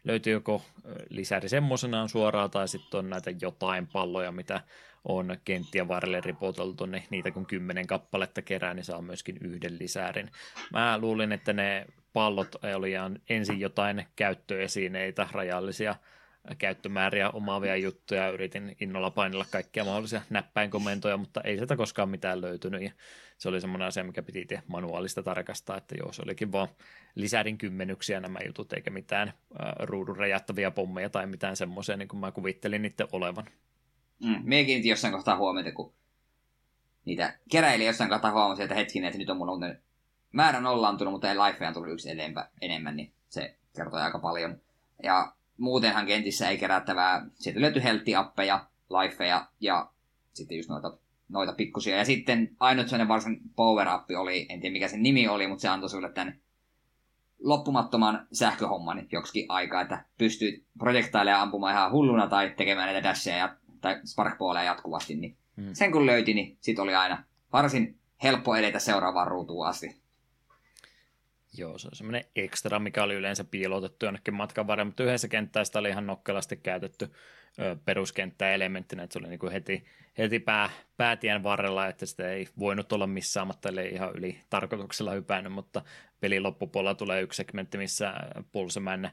löytyy 0.06 0.32
joko 0.32 0.62
lisäri 1.08 1.48
semmoisenaan 1.48 2.08
suoraan 2.08 2.50
tai 2.50 2.68
sitten 2.68 2.98
on 2.98 3.10
näitä 3.10 3.30
jotain 3.40 3.86
palloja, 3.86 4.32
mitä 4.32 4.60
on 5.04 5.36
kenttien 5.44 5.88
varrelle 5.88 6.20
ripoteltu, 6.20 6.86
niin 6.86 7.02
niitä 7.10 7.30
kun 7.30 7.46
kymmenen 7.46 7.86
kappaletta 7.86 8.42
kerää, 8.42 8.74
niin 8.74 8.84
saa 8.84 9.02
myöskin 9.02 9.38
yhden 9.40 9.78
lisärin. 9.78 10.30
Mä 10.72 10.98
luulin, 10.98 11.32
että 11.32 11.52
ne 11.52 11.86
pallot 12.12 12.54
oli 12.76 12.92
ensin 13.28 13.60
jotain 13.60 14.06
käyttöesineitä, 14.16 15.28
rajallisia 15.32 15.94
käyttömääriä 16.58 17.30
omaavia 17.30 17.76
juttuja, 17.76 18.30
yritin 18.30 18.76
innolla 18.80 19.10
painella 19.10 19.46
kaikkia 19.50 19.84
mahdollisia 19.84 20.22
näppäinkomentoja, 20.30 21.16
mutta 21.16 21.40
ei 21.40 21.56
sieltä 21.56 21.76
koskaan 21.76 22.08
mitään 22.08 22.40
löytynyt, 22.40 22.82
ja 22.82 22.90
se 23.38 23.48
oli 23.48 23.60
semmoinen 23.60 23.88
asia, 23.88 24.04
mikä 24.04 24.22
piti 24.22 24.40
itse 24.40 24.62
manuaalista 24.66 25.22
tarkastaa, 25.22 25.76
että 25.76 25.94
joo, 25.98 26.12
se 26.12 26.22
olikin 26.22 26.52
vaan 26.52 26.68
lisärin 27.14 27.58
kymmenyksiä 27.58 28.20
nämä 28.20 28.38
jutut, 28.46 28.72
eikä 28.72 28.90
mitään 28.90 29.28
äh, 29.28 29.34
ruudun 29.78 30.16
räjähtäviä 30.16 30.70
pommeja 30.70 31.10
tai 31.10 31.26
mitään 31.26 31.56
semmoisia, 31.56 31.96
niin 31.96 32.08
kuin 32.08 32.20
mä 32.20 32.32
kuvittelin 32.32 32.82
niiden 32.82 33.08
olevan. 33.12 33.44
Mm, 34.24 34.44
jossain 34.84 35.14
kohtaa 35.14 35.36
huomiota, 35.36 35.72
kun 35.72 35.94
niitä 37.04 37.38
keräili 37.50 37.86
jossain 37.86 38.10
kohtaa 38.10 38.32
huomasi, 38.32 38.62
että 38.62 38.74
hetkinen, 38.74 39.08
että 39.08 39.18
nyt 39.18 39.30
on 39.30 39.36
mun 39.36 39.50
uuden 39.50 39.82
määrä 40.32 40.60
nollaantunut, 40.60 41.12
mutta 41.12 41.30
ei 41.30 41.36
lifeja 41.36 41.68
on 41.68 41.74
tullut 41.74 41.92
yksi 41.92 42.10
enempä, 42.10 42.48
enemmän, 42.60 42.96
niin 42.96 43.12
se 43.28 43.56
kertoo 43.76 44.00
aika 44.00 44.18
paljon. 44.18 44.60
Ja 45.02 45.32
muutenhan 45.58 46.06
kentissä 46.06 46.48
ei 46.48 46.58
kerättävää, 46.58 47.26
sieltä 47.34 47.60
löytyy 47.60 47.82
heltti-appeja, 47.82 48.66
lifeja 48.90 49.46
ja 49.60 49.90
sitten 50.32 50.56
just 50.56 50.68
noita 50.68 50.98
noita 51.28 51.52
pikkusia. 51.52 51.96
Ja 51.96 52.04
sitten 52.04 52.50
ainut 52.60 52.88
sellainen 52.88 53.08
varsin 53.08 53.40
power 53.56 53.88
up 53.94 54.04
oli, 54.18 54.46
en 54.48 54.60
tiedä 54.60 54.72
mikä 54.72 54.88
sen 54.88 55.02
nimi 55.02 55.28
oli, 55.28 55.46
mutta 55.46 55.62
se 55.62 55.68
antoi 55.68 55.90
sulle 55.90 56.12
tämän 56.12 56.38
loppumattoman 57.38 58.26
sähköhomman 58.32 59.06
joksikin 59.12 59.46
aikaa, 59.48 59.80
että 59.80 60.04
pystyy 60.18 60.64
projektailemaan 60.78 61.42
ampumaan 61.42 61.74
ihan 61.74 61.92
hulluna 61.92 62.26
tai 62.26 62.54
tekemään 62.56 62.92
näitä 62.92 63.08
dasheja 63.08 63.56
tai 63.80 64.00
sparkballeja 64.04 64.64
jatkuvasti, 64.64 65.14
niin 65.14 65.36
hmm. 65.56 65.70
sen 65.72 65.92
kun 65.92 66.06
löyti, 66.06 66.34
niin 66.34 66.56
sit 66.60 66.78
oli 66.78 66.94
aina 66.94 67.24
varsin 67.52 67.98
helppo 68.22 68.56
edetä 68.56 68.78
seuraavaan 68.78 69.28
ruutuun 69.28 69.66
asti. 69.66 69.96
Joo, 71.56 71.78
se 71.78 71.88
on 71.88 71.96
semmoinen 71.96 72.24
ekstra, 72.36 72.78
mikä 72.78 73.02
oli 73.02 73.14
yleensä 73.14 73.44
piilotettu 73.44 74.06
jonnekin 74.06 74.34
matkan 74.34 74.66
varrella, 74.66 74.88
mutta 74.88 75.04
yhdessä 75.04 75.28
kenttäistä 75.28 75.78
oli 75.78 75.88
ihan 75.88 76.06
nokkelasti 76.06 76.56
käytetty 76.56 77.10
peruskenttäelementtinä, 77.84 79.02
että 79.02 79.12
se 79.12 79.18
oli 79.18 79.28
niin 79.28 79.38
kuin 79.38 79.52
heti, 79.52 79.84
heti 80.18 80.38
pää, 80.38 80.70
päätien 80.96 81.42
varrella, 81.42 81.86
että 81.86 82.06
sitä 82.06 82.30
ei 82.30 82.48
voinut 82.58 82.92
olla 82.92 83.06
missään, 83.06 83.46
mutta 83.46 83.68
ei 83.68 83.94
ihan 83.94 84.16
yli 84.16 84.40
tarkoituksella 84.50 85.12
hypännyt, 85.12 85.52
mutta 85.52 85.82
pelin 86.20 86.42
loppupuolella 86.42 86.94
tulee 86.94 87.22
yksi 87.22 87.36
segmentti, 87.36 87.78
missä 87.78 88.14
Pulseman 88.52 89.10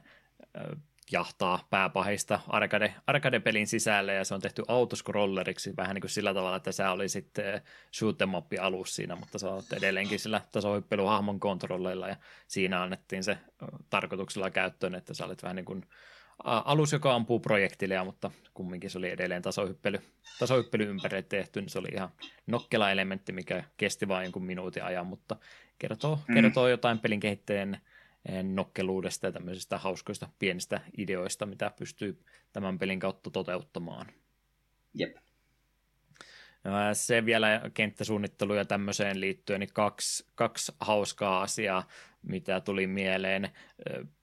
jahtaa 1.12 1.66
pääpahista 1.70 2.40
arcade, 2.48 2.94
arcade-pelin 3.06 3.66
sisälle 3.66 4.14
ja 4.14 4.24
se 4.24 4.34
on 4.34 4.40
tehty 4.40 4.62
autoscrolleriksi 4.68 5.76
vähän 5.76 5.94
niin 5.94 6.00
kuin 6.00 6.10
sillä 6.10 6.34
tavalla, 6.34 6.56
että 6.56 6.72
sä 6.72 6.90
oli 6.90 7.08
sitten 7.08 7.60
shoot'em 7.96 8.60
alus 8.60 8.96
siinä, 8.96 9.16
mutta 9.16 9.38
sä 9.38 9.50
oot 9.50 9.72
edelleenkin 9.72 10.18
sillä 10.18 10.40
tasohyppelyhahmon 10.52 11.40
kontrolleilla 11.40 12.08
ja 12.08 12.16
siinä 12.46 12.82
annettiin 12.82 13.24
se 13.24 13.38
tarkoituksella 13.90 14.50
käyttöön, 14.50 14.94
että 14.94 15.14
sä 15.14 15.24
olit 15.24 15.42
vähän 15.42 15.56
niin 15.56 15.64
kuin 15.64 15.86
alus, 16.44 16.92
joka 16.92 17.14
ampuu 17.14 17.40
projektileja, 17.40 18.04
mutta 18.04 18.30
kumminkin 18.54 18.90
se 18.90 18.98
oli 18.98 19.10
edelleen 19.10 19.42
tasohyppely, 19.42 19.98
tasohyppely 20.38 20.84
ympärille 20.84 21.22
tehty, 21.22 21.60
niin 21.60 21.68
se 21.68 21.78
oli 21.78 21.88
ihan 21.94 22.08
nokkela 22.46 22.90
elementti, 22.90 23.32
mikä 23.32 23.64
kesti 23.76 24.08
vain 24.08 24.24
jonkun 24.24 24.44
minuutin 24.44 24.84
ajan, 24.84 25.06
mutta 25.06 25.36
kertoo, 25.78 26.18
mm. 26.28 26.34
kertoo 26.34 26.68
jotain 26.68 26.98
pelin 26.98 27.20
kehittäjän 27.20 27.74
eh, 27.74 27.80
nokkeluudesta 28.42 29.26
ja 29.26 29.32
tämmöisistä 29.32 29.78
hauskoista 29.78 30.28
pienistä 30.38 30.80
ideoista, 30.98 31.46
mitä 31.46 31.72
pystyy 31.78 32.24
tämän 32.52 32.78
pelin 32.78 33.00
kautta 33.00 33.30
toteuttamaan. 33.30 34.06
Jep. 34.94 35.16
Se 36.92 37.24
vielä 37.24 37.60
kenttäsuunnittelu 37.74 38.54
ja 38.54 38.64
tämmöiseen 38.64 39.20
liittyen, 39.20 39.60
niin 39.60 39.72
kaksi, 39.72 40.26
kaksi 40.34 40.72
hauskaa 40.80 41.42
asiaa, 41.42 41.88
mitä 42.22 42.60
tuli 42.60 42.86
mieleen. 42.86 43.50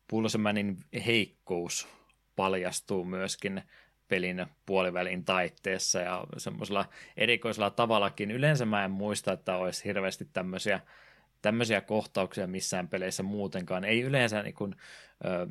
Pulsemanin 0.07 0.77
heikkous 1.05 1.87
paljastuu 2.35 3.05
myöskin 3.05 3.61
pelin 4.07 4.45
puolivälin 4.65 5.25
taitteessa 5.25 5.99
ja 5.99 6.23
semmoisella 6.37 6.85
erikoisella 7.17 7.69
tavallakin. 7.69 8.31
Yleensä 8.31 8.65
mä 8.65 8.85
en 8.85 8.91
muista, 8.91 9.31
että 9.31 9.55
olisi 9.57 9.85
hirveästi 9.85 10.25
tämmöisiä, 10.33 10.79
tämmöisiä 11.41 11.81
kohtauksia 11.81 12.47
missään 12.47 12.87
peleissä 12.87 13.23
muutenkaan. 13.23 13.83
Ei 13.83 14.01
yleensä 14.01 14.43
niin 14.43 14.53
kuin, 14.53 14.75
ö, 15.25 15.47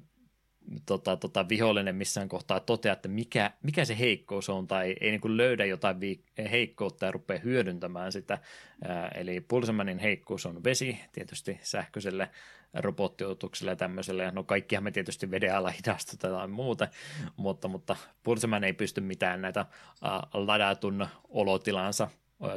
tota, 0.87 1.17
tota, 1.17 1.49
vihollinen 1.49 1.97
missään 1.97 2.29
kohtaa 2.29 2.61
totea, 2.61 2.93
että 2.93 3.09
mikä, 3.09 3.51
mikä 3.63 3.85
se 3.85 3.99
heikkous 3.99 4.49
on, 4.49 4.67
tai 4.67 4.97
ei 5.01 5.11
niin 5.11 5.21
kuin 5.21 5.37
löydä 5.37 5.65
jotain 5.65 5.97
viik- 5.97 6.51
heikkoutta 6.51 7.07
ja 7.07 7.13
rupea 7.13 7.39
hyödyntämään 7.39 8.13
sitä. 8.13 8.39
Ää, 8.85 9.09
eli 9.09 9.41
Pulsemanin 9.41 9.99
heikkous 9.99 10.47
on 10.47 10.65
vesi, 10.65 11.01
tietysti 11.13 11.59
sähköiselle 11.63 12.31
robottiotukselle 12.75 13.73
ja 13.73 13.77
tämmöiselle. 13.77 14.31
No 14.31 14.45
kaikkihan 14.45 14.85
me 14.85 14.91
tietysti 14.91 15.31
veden 15.31 15.55
alla 15.57 15.71
hidastutetaan 15.71 16.41
tai 16.41 16.49
muuta, 16.49 16.89
mutta, 17.37 17.69
mutta 17.69 17.97
Pulseman 18.23 18.65
ei 18.65 18.73
pysty 18.73 19.01
mitään 19.01 19.43
näitä 19.43 19.61
uh, 19.61 20.47
ladatun 20.47 21.07
olotilansa 21.29 22.09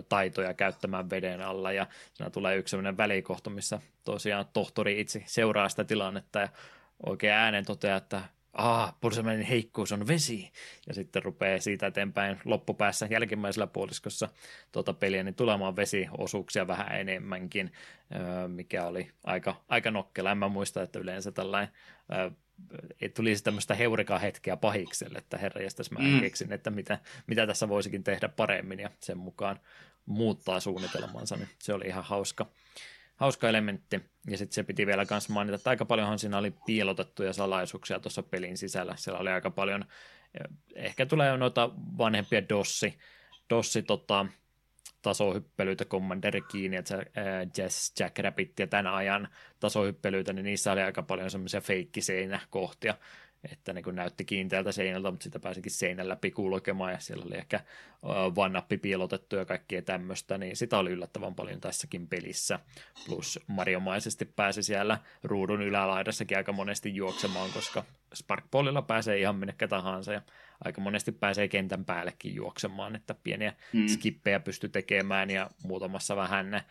taitoja 0.09 0.53
käyttämään 0.53 1.09
veden 1.09 1.41
alla 1.41 1.71
ja 1.71 1.87
siinä 2.13 2.29
tulee 2.29 2.55
yksi 2.55 2.71
sellainen 2.71 2.97
välikohta, 2.97 3.49
missä 3.49 3.79
tosiaan 4.03 4.45
tohtori 4.53 4.99
itse 4.99 5.23
seuraa 5.25 5.69
sitä 5.69 5.83
tilannetta 5.83 6.39
ja 6.39 6.49
oikein 7.05 7.33
äänen 7.33 7.65
toteaa, 7.65 7.97
että 7.97 8.21
ah, 8.53 8.95
Pulsemanin 9.01 9.45
heikkous 9.45 9.91
on 9.91 10.07
vesi, 10.07 10.51
ja 10.87 10.93
sitten 10.93 11.23
rupeaa 11.23 11.59
siitä 11.59 11.87
eteenpäin 11.87 12.39
loppupäässä 12.45 13.07
jälkimmäisellä 13.11 13.67
puoliskossa 13.67 14.29
tuota 14.71 14.93
peliä, 14.93 15.23
niin 15.23 15.35
tulemaan 15.35 15.75
vesiosuuksia 15.75 16.67
vähän 16.67 16.99
enemmänkin, 16.99 17.71
mikä 18.47 18.85
oli 18.85 19.11
aika, 19.23 19.55
aika 19.69 19.91
nokkela. 19.91 20.31
En 20.31 20.37
mä 20.37 20.47
muista, 20.47 20.81
että 20.81 20.99
yleensä 20.99 21.31
tällainen 21.31 21.73
tulisi 23.13 23.43
tämmöistä 23.43 23.75
heureka-hetkeä 23.75 24.57
pahikselle, 24.57 25.17
että 25.17 25.37
herra 25.37 25.61
mä 25.91 25.99
mm. 25.99 26.21
keksin, 26.21 26.53
että 26.53 26.69
mitä, 26.69 26.99
mitä 27.27 27.47
tässä 27.47 27.69
voisikin 27.69 28.03
tehdä 28.03 28.29
paremmin, 28.29 28.79
ja 28.79 28.89
sen 28.99 29.17
mukaan 29.17 29.59
muuttaa 30.05 30.59
suunnitelmansa, 30.59 31.35
niin 31.35 31.49
se 31.59 31.73
oli 31.73 31.85
ihan 31.85 32.03
hauska 32.03 32.45
hauska 33.15 33.49
elementti. 33.49 34.01
Ja 34.27 34.37
sitten 34.37 34.55
se 34.55 34.63
piti 34.63 34.87
vielä 34.87 35.05
kanssa 35.05 35.33
mainita, 35.33 35.55
että 35.55 35.69
aika 35.69 35.85
paljonhan 35.85 36.19
siinä 36.19 36.37
oli 36.37 36.53
piilotettuja 36.65 37.33
salaisuuksia 37.33 37.99
tuossa 37.99 38.23
pelin 38.23 38.57
sisällä. 38.57 38.95
Siellä 38.95 39.19
oli 39.19 39.29
aika 39.29 39.51
paljon, 39.51 39.85
ehkä 40.75 41.05
tulee 41.05 41.37
noita 41.37 41.69
vanhempia 41.97 42.49
dossi, 42.49 42.97
dossi 43.49 43.83
tota, 43.83 44.25
tasohyppelyitä, 45.03 45.85
Commander 45.85 46.41
Keen 46.51 46.73
ja 46.73 46.81
Jazz 47.57 47.99
Jack 47.99 48.19
Rabbit 48.19 48.59
ja 48.59 48.67
tämän 48.67 48.87
ajan 48.87 49.27
tasohyppelyitä, 49.59 50.33
niin 50.33 50.43
niissä 50.43 50.71
oli 50.71 50.81
aika 50.81 51.03
paljon 51.03 51.31
semmoisia 51.31 51.61
feikkiseinäkohtia, 51.61 52.95
että 53.51 53.73
niin 53.73 53.83
kuin 53.83 53.95
näytti 53.95 54.25
kiinteältä 54.25 54.71
seinältä, 54.71 55.11
mutta 55.11 55.23
sitä 55.23 55.39
pääsikin 55.39 55.71
seinän 55.71 56.09
läpi 56.09 56.31
kulkemaan 56.31 56.91
ja 56.91 56.99
siellä 56.99 57.25
oli 57.25 57.35
ehkä 57.35 57.59
vannappi 58.35 58.77
piilotettu 58.77 59.35
ja 59.35 59.45
kaikkea 59.45 59.81
tämmöistä, 59.81 60.37
niin 60.37 60.55
sitä 60.55 60.77
oli 60.77 60.91
yllättävän 60.91 61.35
paljon 61.35 61.61
tässäkin 61.61 62.07
pelissä. 62.07 62.59
Plus 63.05 63.39
mariomaisesti 63.47 64.25
pääsi 64.25 64.63
siellä 64.63 64.97
ruudun 65.23 65.61
ylälaidassakin 65.61 66.37
aika 66.37 66.51
monesti 66.51 66.95
juoksemaan, 66.95 67.49
koska 67.53 67.83
Sparkballilla 68.13 68.81
pääsee 68.81 69.19
ihan 69.19 69.35
minne 69.35 69.55
tahansa 69.69 70.13
ja 70.13 70.21
aika 70.63 70.81
monesti 70.81 71.11
pääsee 71.11 71.47
kentän 71.47 71.85
päällekin 71.85 72.35
juoksemaan, 72.35 72.95
että 72.95 73.15
pieniä 73.23 73.53
mm. 73.73 73.87
skippejä 73.87 74.39
pysty 74.39 74.69
tekemään 74.69 75.29
ja 75.29 75.49
muutamassa 75.63 76.15
vähän 76.15 76.53
ää, 76.53 76.63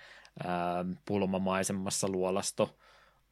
pulmamaisemmassa 1.05 2.09
luolasto 2.09 2.77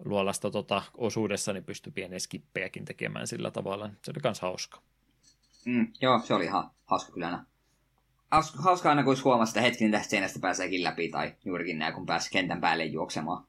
luolasta 0.04 0.50
tota, 0.50 0.82
osuudessa, 0.96 1.52
niin 1.52 1.64
pystyi 1.64 1.92
pieniä 1.92 2.18
skippejäkin 2.18 2.84
tekemään 2.84 3.26
sillä 3.26 3.50
tavalla. 3.50 3.90
Se 4.02 4.10
oli 4.10 4.20
myös 4.24 4.40
hauska. 4.40 4.80
Mm, 5.64 5.92
joo, 6.00 6.18
se 6.18 6.34
oli 6.34 6.44
ihan 6.44 6.70
hauska 6.84 7.12
kyllä 7.12 7.44
Hauska, 8.30 8.62
hauska 8.62 8.88
aina, 8.88 9.04
kun 9.04 9.16
huomasi, 9.24 9.50
että 9.50 9.60
hetken 9.60 9.90
tästä 9.90 10.10
seinästä 10.10 10.38
pääseekin 10.40 10.84
läpi, 10.84 11.08
tai 11.08 11.34
juurikin 11.44 11.78
näin, 11.78 11.94
kun 11.94 12.06
pääsi 12.06 12.30
kentän 12.30 12.60
päälle 12.60 12.84
juoksemaan. 12.84 13.44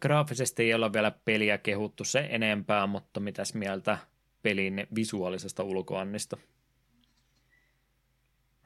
Graafisesti 0.00 0.62
ei 0.62 0.74
olla 0.74 0.92
vielä 0.92 1.10
peliä 1.10 1.58
kehuttu 1.58 2.04
se 2.04 2.28
enempää, 2.30 2.86
mutta 2.86 3.20
mitäs 3.20 3.54
mieltä 3.54 3.98
pelin 4.42 4.86
visuaalisesta 4.94 5.62
ulkoannista? 5.62 6.36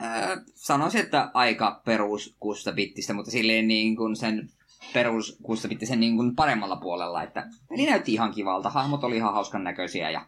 Äh, 0.03 0.39
sanoisin, 0.55 1.01
että 1.01 1.31
aika 1.35 1.83
perus 1.85 2.37
bittistä, 2.75 3.15
mutta 3.15 3.31
silleen 3.31 3.69
niin 3.69 3.97
kuin 3.97 4.17
sen 4.17 4.51
perus 4.93 5.39
sen 5.85 6.01
niin 6.01 6.17
kuin 6.17 6.37
paremmalla 6.37 6.77
puolella, 6.77 7.23
että 7.23 7.47
peli 7.69 7.87
näytti 7.87 8.13
ihan 8.13 8.35
kivalta, 8.35 8.71
hahmot 8.71 9.05
oli 9.05 9.17
ihan 9.17 9.35
hauskan 9.35 9.65
näköisiä 9.65 10.11
ja 10.11 10.27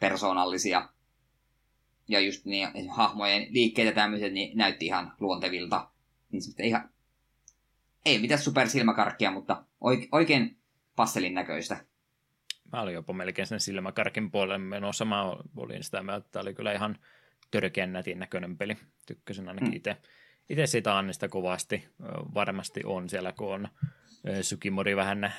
persoonallisia. 0.00 0.88
Ja 2.08 2.20
just 2.20 2.44
niin, 2.44 2.90
hahmojen 2.90 3.46
liikkeet 3.50 3.86
ja 3.86 3.94
tämmöiset 3.94 4.32
niin 4.32 4.58
näytti 4.58 4.86
ihan 4.86 5.12
luontevilta. 5.20 5.88
Niin 6.32 6.42
sitten 6.42 6.66
ihan, 6.66 6.90
ei 8.04 8.18
mitään 8.18 8.40
supersilmäkarkkia, 8.40 9.30
mutta 9.30 9.64
oikein 10.12 10.58
passelin 10.96 11.34
näköistä. 11.34 11.84
Mä 12.72 12.82
olin 12.82 12.94
jopa 12.94 13.12
melkein 13.12 13.46
sen 13.46 13.60
silmäkarkin 13.60 14.30
puolelle 14.30 14.58
menossa. 14.58 15.04
Mä 15.04 15.22
olin 15.56 15.84
sitä 15.84 16.02
mieltä, 16.02 16.26
että 16.26 16.40
oli 16.40 16.54
kyllä 16.54 16.72
ihan 16.72 16.98
törkeän 17.50 17.92
nätin 17.92 18.18
näköinen 18.18 18.58
peli. 18.58 18.76
Tykkäsin 19.06 19.48
ainakin 19.48 19.70
mm. 19.70 19.76
itse 19.76 19.96
itse 20.48 20.66
siitä 20.66 20.98
Annista 20.98 21.28
kovasti 21.28 21.88
varmasti 22.34 22.80
on 22.84 23.08
siellä, 23.08 23.32
kun 23.32 23.54
on 23.54 23.68
Sukimori 24.42 24.96
vähän 24.96 25.32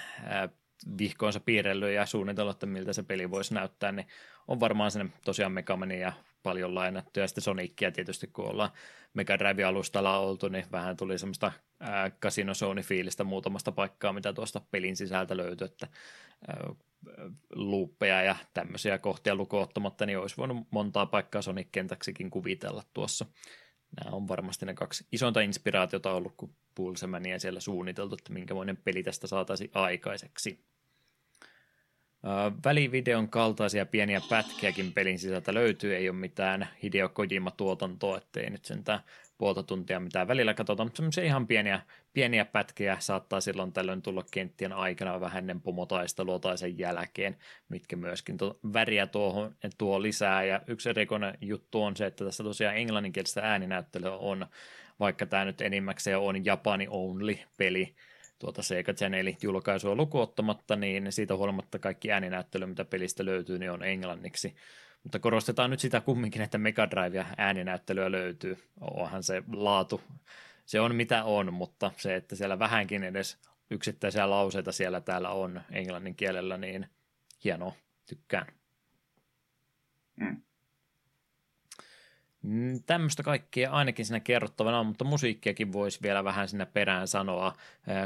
vihkoonsa 0.97 1.39
piirrellyt 1.39 1.93
ja 1.93 2.05
suunnitellut, 2.05 2.55
että 2.55 2.65
miltä 2.65 2.93
se 2.93 3.03
peli 3.03 3.31
voisi 3.31 3.53
näyttää, 3.53 3.91
niin 3.91 4.07
on 4.47 4.59
varmaan 4.59 4.91
sen 4.91 5.13
tosiaan 5.25 5.51
Megamania 5.51 5.99
ja 5.99 6.13
paljon 6.43 6.75
lainattu, 6.75 7.19
ja 7.19 7.27
sitten 7.27 7.41
Sonicia 7.41 7.91
tietysti, 7.91 8.27
kun 8.27 8.45
ollaan 8.45 8.69
Mega 9.13 9.39
Drive-alustalla 9.39 10.17
oltu, 10.17 10.47
niin 10.47 10.65
vähän 10.71 10.97
tuli 10.97 11.17
semmoista 11.17 11.51
Casino 12.21 12.53
Sony-fiilistä 12.53 13.23
muutamasta 13.23 13.71
paikkaa, 13.71 14.13
mitä 14.13 14.33
tuosta 14.33 14.61
pelin 14.71 14.95
sisältä 14.95 15.37
löytyi, 15.37 15.65
että 15.65 15.87
luuppeja 17.55 18.21
ja 18.21 18.35
tämmöisiä 18.53 18.97
kohtia 18.97 19.35
lukoottamatta, 19.35 20.05
niin 20.05 20.19
olisi 20.19 20.37
voinut 20.37 20.67
montaa 20.71 21.05
paikkaa 21.05 21.41
Sonic-kentäksikin 21.41 22.29
kuvitella 22.29 22.83
tuossa 22.93 23.25
nämä 23.95 24.15
on 24.15 24.27
varmasti 24.27 24.65
ne 24.65 24.73
kaksi 24.73 25.07
isointa 25.11 25.41
inspiraatiota 25.41 26.11
ollut, 26.11 26.33
kun 26.37 26.55
Pulsemania 26.75 27.39
siellä 27.39 27.59
suunniteltu, 27.59 28.15
että 28.15 28.33
minkämoinen 28.33 28.77
peli 28.77 29.03
tästä 29.03 29.27
saataisiin 29.27 29.71
aikaiseksi. 29.73 30.65
Välivideon 32.65 33.29
kaltaisia 33.29 33.85
pieniä 33.85 34.21
pätkiäkin 34.29 34.93
pelin 34.93 35.19
sisältä 35.19 35.53
löytyy, 35.53 35.95
ei 35.95 36.09
ole 36.09 36.17
mitään 36.17 36.67
Hideo 36.83 37.09
Kojima-tuotantoa, 37.09 38.17
ettei 38.17 38.49
nyt 38.49 38.65
sentään 38.65 38.99
puolta 39.39 39.63
tuntia 39.63 39.99
mitään 39.99 40.27
välillä 40.27 40.53
katsotaan, 40.53 40.87
mutta 40.87 40.97
semmoisia 40.97 41.23
ihan 41.23 41.47
pieniä, 41.47 41.81
pieniä 42.13 42.45
pätkiä 42.45 42.97
saattaa 42.99 43.41
silloin 43.41 43.73
tällöin 43.73 44.01
tulla 44.01 44.23
kenttien 44.31 44.73
aikana 44.73 45.19
vähän 45.19 45.37
ennen 45.37 45.61
pomotaistelua 45.61 46.39
tai 46.39 46.57
sen 46.57 46.79
jälkeen, 46.79 47.37
mitkä 47.69 47.95
myöskin 47.95 48.37
tuo, 48.37 48.59
väriä 48.73 49.07
tuohon 49.07 49.55
tuo 49.77 50.01
lisää. 50.01 50.43
Ja 50.43 50.61
yksi 50.67 50.89
erikoinen 50.89 51.37
juttu 51.41 51.83
on 51.83 51.95
se, 51.95 52.05
että 52.05 52.25
tässä 52.25 52.43
tosiaan 52.43 52.77
englanninkielistä 52.77 53.41
ääninäyttelyä 53.41 54.17
on, 54.17 54.45
vaikka 54.99 55.25
tämä 55.25 55.45
nyt 55.45 55.61
enimmäkseen 55.61 56.19
on 56.19 56.45
Japani 56.45 56.87
only 56.89 57.37
peli, 57.57 57.95
tuota 58.39 58.63
Sega 58.63 58.93
Channelin 58.93 59.37
julkaisua 59.41 59.95
lukuottamatta, 59.95 60.75
niin 60.75 61.11
siitä 61.11 61.35
huolimatta 61.35 61.79
kaikki 61.79 62.11
ääninäyttely, 62.11 62.65
mitä 62.65 62.85
pelistä 62.85 63.25
löytyy, 63.25 63.59
niin 63.59 63.71
on 63.71 63.83
englanniksi. 63.83 64.55
Mutta 65.03 65.19
korostetaan 65.19 65.69
nyt 65.69 65.79
sitä 65.79 66.01
kumminkin, 66.01 66.41
että 66.41 66.57
Mega 66.57 66.89
Drive 66.89 67.17
ja 67.17 67.25
ääninäyttelyä 67.37 68.11
löytyy. 68.11 68.57
Onhan 68.81 69.23
se 69.23 69.43
laatu, 69.53 70.01
se 70.65 70.79
on 70.79 70.95
mitä 70.95 71.23
on, 71.23 71.53
mutta 71.53 71.91
se, 71.97 72.15
että 72.15 72.35
siellä 72.35 72.59
vähänkin 72.59 73.03
edes 73.03 73.37
yksittäisiä 73.69 74.29
lauseita 74.29 74.71
siellä 74.71 75.01
täällä 75.01 75.29
on 75.29 75.61
englannin 75.71 76.15
kielellä, 76.15 76.57
niin 76.57 76.87
hienoa, 77.43 77.73
tykkään. 78.05 78.45
Mm. 80.15 80.41
Mm, 82.43 82.83
Tämmöistä 82.85 83.23
kaikkea 83.23 83.71
ainakin 83.71 84.05
siinä 84.05 84.19
kerrottavana 84.19 84.79
on, 84.79 84.85
mutta 84.85 85.03
musiikkiakin 85.03 85.73
voisi 85.73 85.99
vielä 86.01 86.23
vähän 86.23 86.47
sinne 86.47 86.65
perään 86.65 87.07
sanoa. 87.07 87.53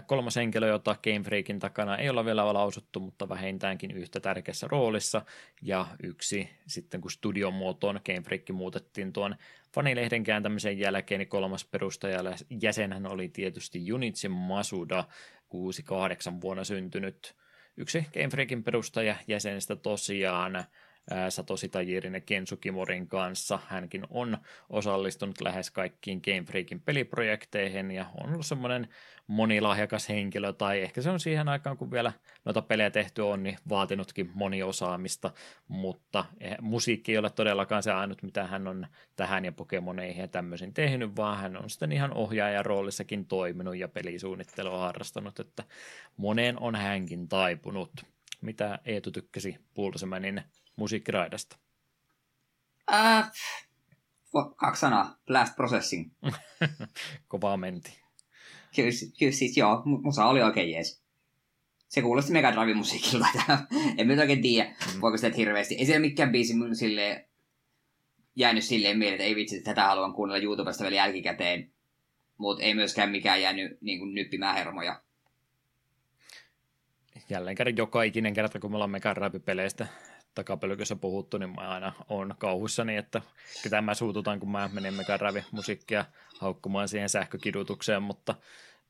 Kolmas 0.06 0.36
henkilö, 0.36 0.68
jota 0.68 0.96
Game 1.04 1.24
Freakin 1.24 1.60
takana 1.60 1.98
ei 1.98 2.10
olla 2.10 2.26
vielä 2.26 2.54
lausuttu, 2.54 3.00
mutta 3.00 3.30
vähintäänkin 3.30 3.92
yhtä 3.92 4.20
tärkeässä 4.20 4.68
roolissa. 4.72 5.22
Ja 5.62 5.88
yksi 6.04 6.50
sitten 6.68 7.02
kun 7.02 7.12
studion 7.12 7.54
muotoon 7.54 8.00
Game 8.06 8.22
Freak 8.22 8.50
muutettiin 8.54 9.14
tuon 9.14 9.36
fanilehden 9.74 10.24
kääntämisen 10.24 10.80
jälkeen, 10.80 11.20
niin 11.20 11.30
kolmas 11.30 11.66
perustaja 11.66 12.20
jäsenhän 12.62 13.12
oli 13.12 13.30
tietysti 13.30 13.88
Junichi 13.88 14.30
Masuda, 14.30 15.04
6-8 15.54 16.42
vuonna 16.42 16.64
syntynyt. 16.64 17.36
Yksi 17.78 18.06
Game 18.14 18.30
Freakin 18.30 18.64
perustaja 18.64 19.16
jäsenistä 19.28 19.76
tosiaan 19.76 20.64
Satoshi 21.30 21.70
Tajirin 21.70 22.14
ja 22.14 22.22
Kensu 22.22 22.58
Kimorin 22.58 23.08
kanssa. 23.08 23.60
Hänkin 23.68 24.04
on 24.10 24.38
osallistunut 24.70 25.42
lähes 25.42 25.72
kaikkiin 25.72 26.22
Game 26.26 26.44
Freakin 26.44 26.82
peliprojekteihin 26.82 27.92
ja 27.92 28.06
on 28.24 28.34
ollut 28.34 28.46
semmoinen 28.46 28.88
monilahjakas 29.28 30.10
henkilö, 30.10 30.54
tai 30.54 30.82
ehkä 30.82 31.02
se 31.02 31.10
on 31.10 31.20
siihen 31.20 31.50
aikaan, 31.50 31.78
kun 31.78 31.92
vielä 31.92 32.14
noita 32.46 32.62
pelejä 32.62 32.90
tehty 32.90 33.22
on, 33.22 33.44
niin 33.44 33.58
vaatinutkin 33.70 34.32
moniosaamista, 34.34 35.32
mutta 35.68 36.26
eh, 36.40 36.58
musiikki 36.62 37.12
ei 37.12 37.18
ole 37.18 37.30
todellakaan 37.30 37.84
se 37.84 37.92
ainut, 37.92 38.24
mitä 38.24 38.48
hän 38.48 38.68
on 38.68 38.88
tähän 39.16 39.46
ja 39.46 39.52
Pokemoneihin 39.52 40.22
ja 40.22 40.28
tämmöisiin 40.28 40.74
tehnyt, 40.74 41.16
vaan 41.16 41.38
hän 41.38 41.58
on 41.58 41.70
sitten 41.70 41.92
ihan 41.92 42.14
ohjaajan 42.14 42.66
roolissakin 42.66 43.26
toiminut 43.26 43.78
ja 43.78 43.88
pelisuunnittelua 43.88 44.80
harrastanut, 44.80 45.40
että 45.40 45.64
moneen 46.18 46.60
on 46.60 46.76
hänkin 46.76 47.28
taipunut. 47.28 47.92
Mitä 48.42 48.80
Eetu 48.86 49.12
tykkäsi 49.12 49.58
Pulsemanin 49.74 50.44
musiikkiraidasta? 50.76 51.58
Äh, 52.94 53.32
kaksi 54.56 54.80
sanaa. 54.80 55.18
Blast 55.28 55.56
Processing. 55.56 56.12
Kovaa 57.28 57.58
menti. 57.58 58.04
Kyllä, 58.76 58.90
kyllä 59.20 59.32
siis 59.32 59.58
joo, 59.58 59.82
musa 59.86 60.26
oli 60.26 60.42
oikein 60.42 60.72
jees. 60.72 61.04
Se 61.88 62.02
kuulosti 62.02 62.32
Mega 62.32 62.52
Drive 62.52 62.74
musiikilta. 62.74 63.28
en 63.98 64.08
nyt 64.08 64.20
oikein 64.20 64.42
tiedä, 64.42 64.70
mm. 64.70 65.02
voiko 65.02 65.18
sitä 65.18 65.36
hirveästi. 65.38 65.76
Ei 65.76 65.86
siellä 65.86 66.00
mikään 66.00 66.32
biisi 66.32 66.56
mun 66.56 66.76
silleen 66.76 67.26
jäänyt 68.36 68.64
silleen 68.64 68.98
mieleen, 68.98 69.16
että 69.16 69.24
ei 69.24 69.36
vitsi, 69.36 69.58
että 69.58 69.72
tätä 69.72 69.88
haluan 69.88 70.14
kuunnella 70.14 70.44
YouTubesta 70.44 70.84
vielä 70.84 70.96
jälkikäteen. 70.96 71.72
Mutta 72.38 72.64
ei 72.64 72.74
myöskään 72.74 73.10
mikään 73.10 73.42
jäänyt 73.42 73.82
niin 73.82 74.00
kuin, 74.00 74.14
nyppimään 74.14 74.56
hermoja. 74.56 75.02
Jälleen 77.30 77.56
kerran 77.56 77.78
joka 77.78 78.04
ikinen 78.04 78.34
kerta, 78.34 78.60
kun 78.60 78.72
me 78.72 78.76
ollaan 78.76 78.92
Mega 78.92 79.16
Drive-peleistä 79.16 79.88
takapelkyssä 80.36 80.96
puhuttu, 80.96 81.38
niin 81.38 81.50
mä 81.56 81.70
aina 81.70 81.94
on 82.10 82.36
kauhuissani, 82.38 82.98
että 82.98 83.22
ketä 83.64 83.82
mä 83.82 83.94
suututan, 83.94 84.40
kun 84.40 84.52
mä 84.52 84.70
menen 84.74 84.94
Mega 84.94 85.18
musiikkia 85.52 86.06
haukkumaan 86.40 86.88
siihen 86.88 87.10
sähkökidutukseen, 87.10 88.04
mutta 88.04 88.36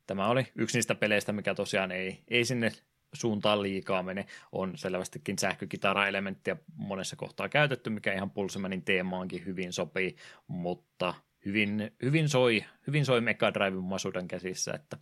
tämä 0.08 0.28
oli 0.28 0.48
yksi 0.56 0.78
niistä 0.78 0.96
peleistä, 0.96 1.32
mikä 1.34 1.56
tosiaan 1.56 1.92
ei, 1.92 2.24
ei 2.28 2.46
sinne 2.46 2.72
suuntaan 3.14 3.62
liikaa 3.62 4.04
mene. 4.04 4.26
On 4.52 4.78
selvästikin 4.78 5.40
sähkökitara-elementtiä 5.40 6.56
monessa 6.76 7.16
kohtaa 7.16 7.50
käytetty, 7.50 7.90
mikä 7.90 8.14
ihan 8.14 8.32
Pulsemanin 8.32 8.84
teemaankin 8.84 9.46
hyvin 9.46 9.74
sopii, 9.74 10.16
mutta 10.48 11.14
hyvin, 11.46 11.92
hyvin 12.04 12.30
soi, 12.30 12.66
hyvin 12.88 13.06
soi 13.06 13.22
Mega 13.22 13.54
Driven 13.54 13.84
masudan 13.84 14.28
käsissä, 14.28 14.74
että 14.74 14.98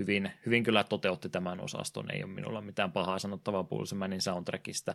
hyvin, 0.00 0.30
hyvin 0.46 0.62
kyllä 0.62 0.84
toteutti 0.84 1.28
tämän 1.28 1.60
osaston. 1.60 2.14
Ei 2.14 2.24
ole 2.24 2.32
minulla 2.32 2.60
mitään 2.60 2.92
pahaa 2.92 3.18
sanottavaa 3.18 3.64
Pulsemanin 3.64 4.20
soundtrackista. 4.20 4.94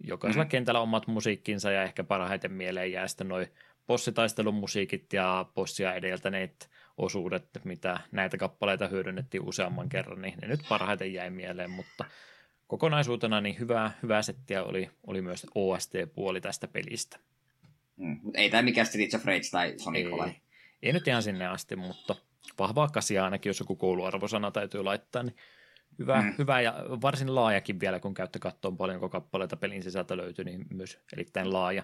Jokaisella 0.00 0.44
mm. 0.44 0.48
kentällä 0.48 0.80
omat 0.80 1.06
musiikkinsa 1.06 1.70
ja 1.70 1.82
ehkä 1.82 2.04
parhaiten 2.04 2.52
mieleen 2.52 2.92
jää 2.92 3.08
sitten 3.08 3.28
noin 3.28 3.46
bossitaistelun 3.86 4.54
musiikit 4.54 5.12
ja 5.12 5.46
bossia 5.54 5.94
edeltäneet 5.94 6.70
osuudet, 6.96 7.48
mitä 7.64 8.00
näitä 8.12 8.36
kappaleita 8.36 8.88
hyödynnettiin 8.88 9.48
useamman 9.48 9.88
kerran, 9.88 10.22
niin 10.22 10.34
ne 10.42 10.48
nyt 10.48 10.60
parhaiten 10.68 11.12
jäi 11.12 11.30
mieleen, 11.30 11.70
mutta 11.70 12.04
kokonaisuutena 12.66 13.40
niin 13.40 13.58
hyvää, 13.58 13.90
hyvää 14.02 14.22
settiä 14.22 14.64
oli, 14.64 14.90
oli 15.06 15.22
myös 15.22 15.46
OST-puoli 15.54 16.40
tästä 16.40 16.68
pelistä. 16.68 17.18
Mm, 17.96 18.20
ei 18.34 18.50
tämä 18.50 18.62
mikään 18.62 18.86
Streets 18.86 19.14
of 19.14 19.24
Rage 19.24 19.48
tai 19.50 19.74
Sonic 19.76 20.06
ei, 20.06 20.40
ei 20.82 20.92
nyt 20.92 21.08
ihan 21.08 21.22
sinne 21.22 21.46
asti, 21.46 21.76
mutta 21.76 22.16
vahvaa 22.58 22.88
kasia 22.88 23.24
ainakin, 23.24 23.50
jos 23.50 23.60
joku 23.60 23.76
kouluarvosana 23.76 24.50
täytyy 24.50 24.82
laittaa, 24.82 25.22
niin 25.22 25.36
hyvä, 25.98 26.22
mm. 26.22 26.34
hyvä 26.38 26.60
ja 26.60 26.74
varsin 27.02 27.34
laajakin 27.34 27.80
vielä, 27.80 28.00
kun 28.00 28.14
käytte 28.14 28.38
katsomaan 28.38 28.76
paljonko 28.76 29.08
kappaleita 29.08 29.56
pelin 29.56 29.82
sisältä 29.82 30.16
löytyy, 30.16 30.44
niin 30.44 30.66
myös 30.70 30.98
erittäin 31.12 31.52
laaja, 31.52 31.82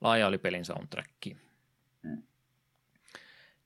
laaja 0.00 0.26
oli 0.26 0.38
pelin 0.38 0.64
soundtrack. 0.64 1.10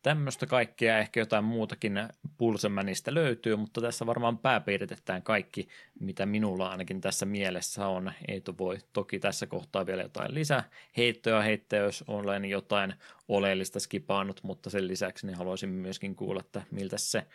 Mm 0.07 0.17
tämmöistä 0.17 0.47
kaikkea, 0.47 0.99
ehkä 0.99 1.21
jotain 1.21 1.45
muutakin 1.45 2.09
Pulsemanista 2.39 3.15
löytyy, 3.15 3.57
mutta 3.57 3.81
tässä 3.81 4.07
varmaan 4.07 4.39
pääpiirtetään 4.39 5.23
kaikki, 5.23 5.69
mitä 6.01 6.27
minulla 6.27 6.71
ainakin 6.71 7.01
tässä 7.01 7.27
mielessä 7.27 7.87
on. 7.87 8.13
Eetu 8.29 8.59
voi 8.59 8.79
toki 8.93 9.19
tässä 9.19 9.47
kohtaa 9.47 9.87
vielä 9.87 10.03
jotain 10.03 10.35
lisäheittoja 10.35 11.43
heittää, 11.43 11.79
jos 11.79 12.05
olen 12.07 12.45
jotain 12.45 12.95
oleellista 13.29 13.81
skipaannut, 13.81 14.41
mutta 14.43 14.71
sen 14.71 14.89
lisäksi 14.89 15.27
niin 15.27 15.37
haluaisin 15.37 15.69
myöskin 15.69 16.17
kuulla, 16.17 16.41
että 16.41 16.63
miltä 16.71 16.99
se, 16.99 17.27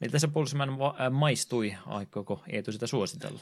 miltä 0.00 0.18
se 0.18 0.28
Pulseman 0.28 0.68
äh, 0.68 1.10
maistui, 1.10 1.76
aikooko 1.86 2.42
Eetu 2.52 2.72
sitä 2.72 2.86
suositella? 2.86 3.40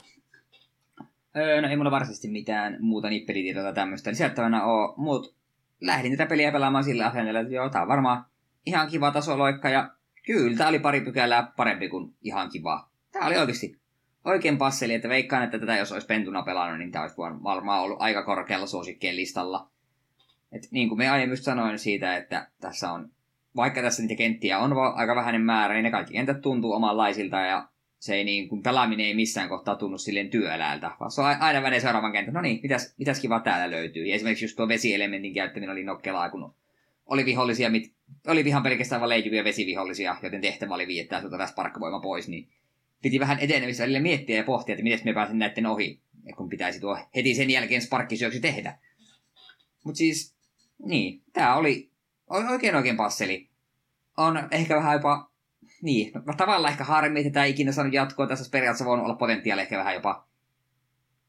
Öö, 1.36 1.60
no 1.60 1.68
ei 1.68 1.76
mulla 1.76 1.90
varsinaisesti 1.90 2.28
mitään 2.28 2.76
muuta 2.80 3.10
nippelitietoa 3.10 3.72
tämmöistä 3.72 4.10
lisättävänä 4.10 4.64
ole, 4.64 4.94
mutta 4.96 5.34
lähdin 5.80 6.12
tätä 6.12 6.28
peliä 6.28 6.52
pelaamaan 6.52 6.84
sillä 6.84 7.06
asenteella, 7.06 7.40
että 7.40 7.54
joo, 7.54 7.68
tää 7.68 7.82
on 7.82 7.88
varmaan 7.88 8.24
ihan 8.68 8.90
kiva 8.90 9.10
tasoloikka 9.10 9.68
ja 9.68 9.90
kyllä 10.26 10.56
tämä 10.56 10.68
oli 10.68 10.78
pari 10.78 11.00
pykälää 11.00 11.52
parempi 11.56 11.88
kuin 11.88 12.14
ihan 12.22 12.50
kiva. 12.50 12.88
Tämä 13.12 13.26
oli 13.26 13.36
oikeasti 13.36 13.76
oikein 14.24 14.58
passeli, 14.58 14.94
että 14.94 15.08
veikkaan, 15.08 15.44
että 15.44 15.58
tätä 15.58 15.76
jos 15.76 15.92
olisi 15.92 16.06
pentuna 16.06 16.42
pelannut, 16.42 16.78
niin 16.78 16.92
tämä 16.92 17.02
olisi 17.02 17.16
varmaan 17.18 17.82
ollut 17.82 18.02
aika 18.02 18.22
korkealla 18.22 18.66
suosikkien 18.66 19.16
listalla. 19.16 19.70
Et 20.52 20.68
niin 20.70 20.88
kuin 20.88 20.98
me 20.98 21.08
aiemmin 21.08 21.36
sanoin 21.36 21.78
siitä, 21.78 22.16
että 22.16 22.48
tässä 22.60 22.92
on, 22.92 23.10
vaikka 23.56 23.82
tässä 23.82 24.02
niitä 24.02 24.14
kenttiä 24.14 24.58
on 24.58 24.72
aika 24.94 25.16
vähäinen 25.16 25.42
määrä, 25.42 25.74
niin 25.74 25.84
ne 25.84 25.90
kaikki 25.90 26.12
kentät 26.12 26.40
tuntuu 26.40 26.72
omanlaisilta 26.72 27.36
ja 27.36 27.68
se 27.98 28.14
ei 28.14 28.24
niin 28.24 28.48
kuin, 28.48 28.62
pelaaminen 28.62 29.06
ei 29.06 29.14
missään 29.14 29.48
kohtaa 29.48 29.76
tunnu 29.76 29.98
silleen 29.98 30.30
työläältä, 30.30 30.90
vaan 31.00 31.10
se 31.10 31.20
on 31.20 31.26
aina 31.40 31.60
menee 31.60 31.80
seuraavan 31.80 32.12
kentän, 32.12 32.34
no 32.34 32.40
niin, 32.40 32.60
mitäs, 32.62 32.94
mitäs 32.98 33.20
kiva 33.20 33.40
täällä 33.40 33.76
löytyy. 33.76 34.06
Ja 34.06 34.14
esimerkiksi 34.14 34.44
just 34.44 34.56
tuo 34.56 34.68
vesielementin 34.68 35.34
käyttäminen 35.34 35.72
oli 35.72 35.84
nokkelaa, 35.84 36.30
kun 36.30 36.54
oli 37.06 37.24
vihollisia, 37.24 37.70
mit, 37.70 37.92
oli 38.26 38.40
ihan 38.40 38.62
pelkästään 38.62 39.00
vain 39.00 39.08
leijuvia 39.08 39.44
vesivihollisia, 39.44 40.16
joten 40.22 40.40
tehtävä 40.40 40.74
oli 40.74 40.86
viettää 40.86 41.20
tuota 41.20 41.48
parkkavoima 41.56 42.00
pois, 42.00 42.28
niin 42.28 42.48
piti 43.02 43.20
vähän 43.20 43.38
etenemistä 43.40 43.82
välillä 43.82 44.00
miettiä 44.00 44.36
ja 44.36 44.44
pohtia, 44.44 44.72
että 44.72 44.82
miten 44.82 45.00
me 45.04 45.14
pääsen 45.14 45.38
näiden 45.38 45.66
ohi, 45.66 46.00
kun 46.36 46.48
pitäisi 46.48 46.80
tuo 46.80 46.98
heti 47.16 47.34
sen 47.34 47.50
jälkeen 47.50 47.82
sparkkisyöksy 47.82 48.40
tehdä. 48.40 48.78
Mutta 49.84 49.98
siis, 49.98 50.34
niin, 50.84 51.22
tämä 51.32 51.56
oli 51.56 51.90
oikein 52.50 52.74
oikein 52.74 52.96
passeli. 52.96 53.48
On 54.16 54.48
ehkä 54.50 54.76
vähän 54.76 54.94
jopa, 54.94 55.30
niin, 55.82 56.12
no, 56.14 56.34
tavallaan 56.36 56.72
ehkä 56.72 56.84
harmi, 56.84 57.20
että 57.20 57.32
tämä 57.32 57.44
ikinä 57.44 57.72
saanut 57.72 57.94
jatkoa. 57.94 58.26
Tässä 58.26 58.50
periaatteessa 58.52 58.84
voinut 58.84 59.06
olla 59.06 59.16
potentiaali 59.16 59.62
ehkä 59.62 59.78
vähän 59.78 59.94
jopa 59.94 60.27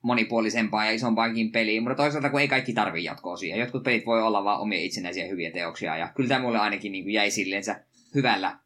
monipuolisempaa 0.01 0.85
ja 0.85 0.91
isompaankin 0.91 1.51
peliin, 1.51 1.83
mutta 1.83 1.95
toisaalta 1.95 2.29
kun 2.29 2.41
ei 2.41 2.47
kaikki 2.47 2.73
tarvii 2.73 3.03
jatkoa 3.03 3.37
siihen. 3.37 3.59
Jotkut 3.59 3.83
pelit 3.83 4.05
voi 4.05 4.21
olla 4.21 4.43
vain 4.43 4.59
omia 4.59 4.79
itsenäisiä 4.79 5.27
hyviä 5.27 5.51
teoksia, 5.51 5.97
ja 5.97 6.11
kyllä 6.15 6.27
tämä 6.27 6.41
mulle 6.41 6.59
ainakin 6.59 6.91
niin 6.91 7.03
kuin 7.03 7.13
jäi 7.13 7.31
silleensä 7.31 7.83
hyvällä, 8.15 8.57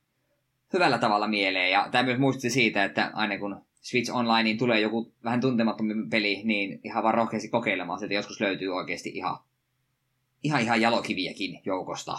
hyvällä 0.74 0.98
tavalla 0.98 1.28
mieleen, 1.28 1.72
ja 1.72 1.88
tämä 1.92 2.04
myös 2.04 2.20
muistutti 2.20 2.50
siitä, 2.50 2.84
että 2.84 3.12
aina 3.14 3.38
kun 3.38 3.62
Switch 3.82 4.16
Onlineen 4.16 4.58
tulee 4.58 4.80
joku 4.80 5.14
vähän 5.24 5.42
tuntemattomin 5.42 6.10
peli, 6.10 6.42
niin 6.44 6.80
ihan 6.84 7.04
vaan 7.04 7.14
rohkeasti 7.14 7.50
kokeilemaan, 7.50 8.04
että 8.04 8.14
joskus 8.14 8.42
löytyy 8.42 8.76
oikeasti 8.76 9.10
ihan, 9.10 9.38
ihan, 10.44 10.62
ihan 10.62 10.82
jalokiviäkin 10.82 11.62
joukosta. 11.66 12.18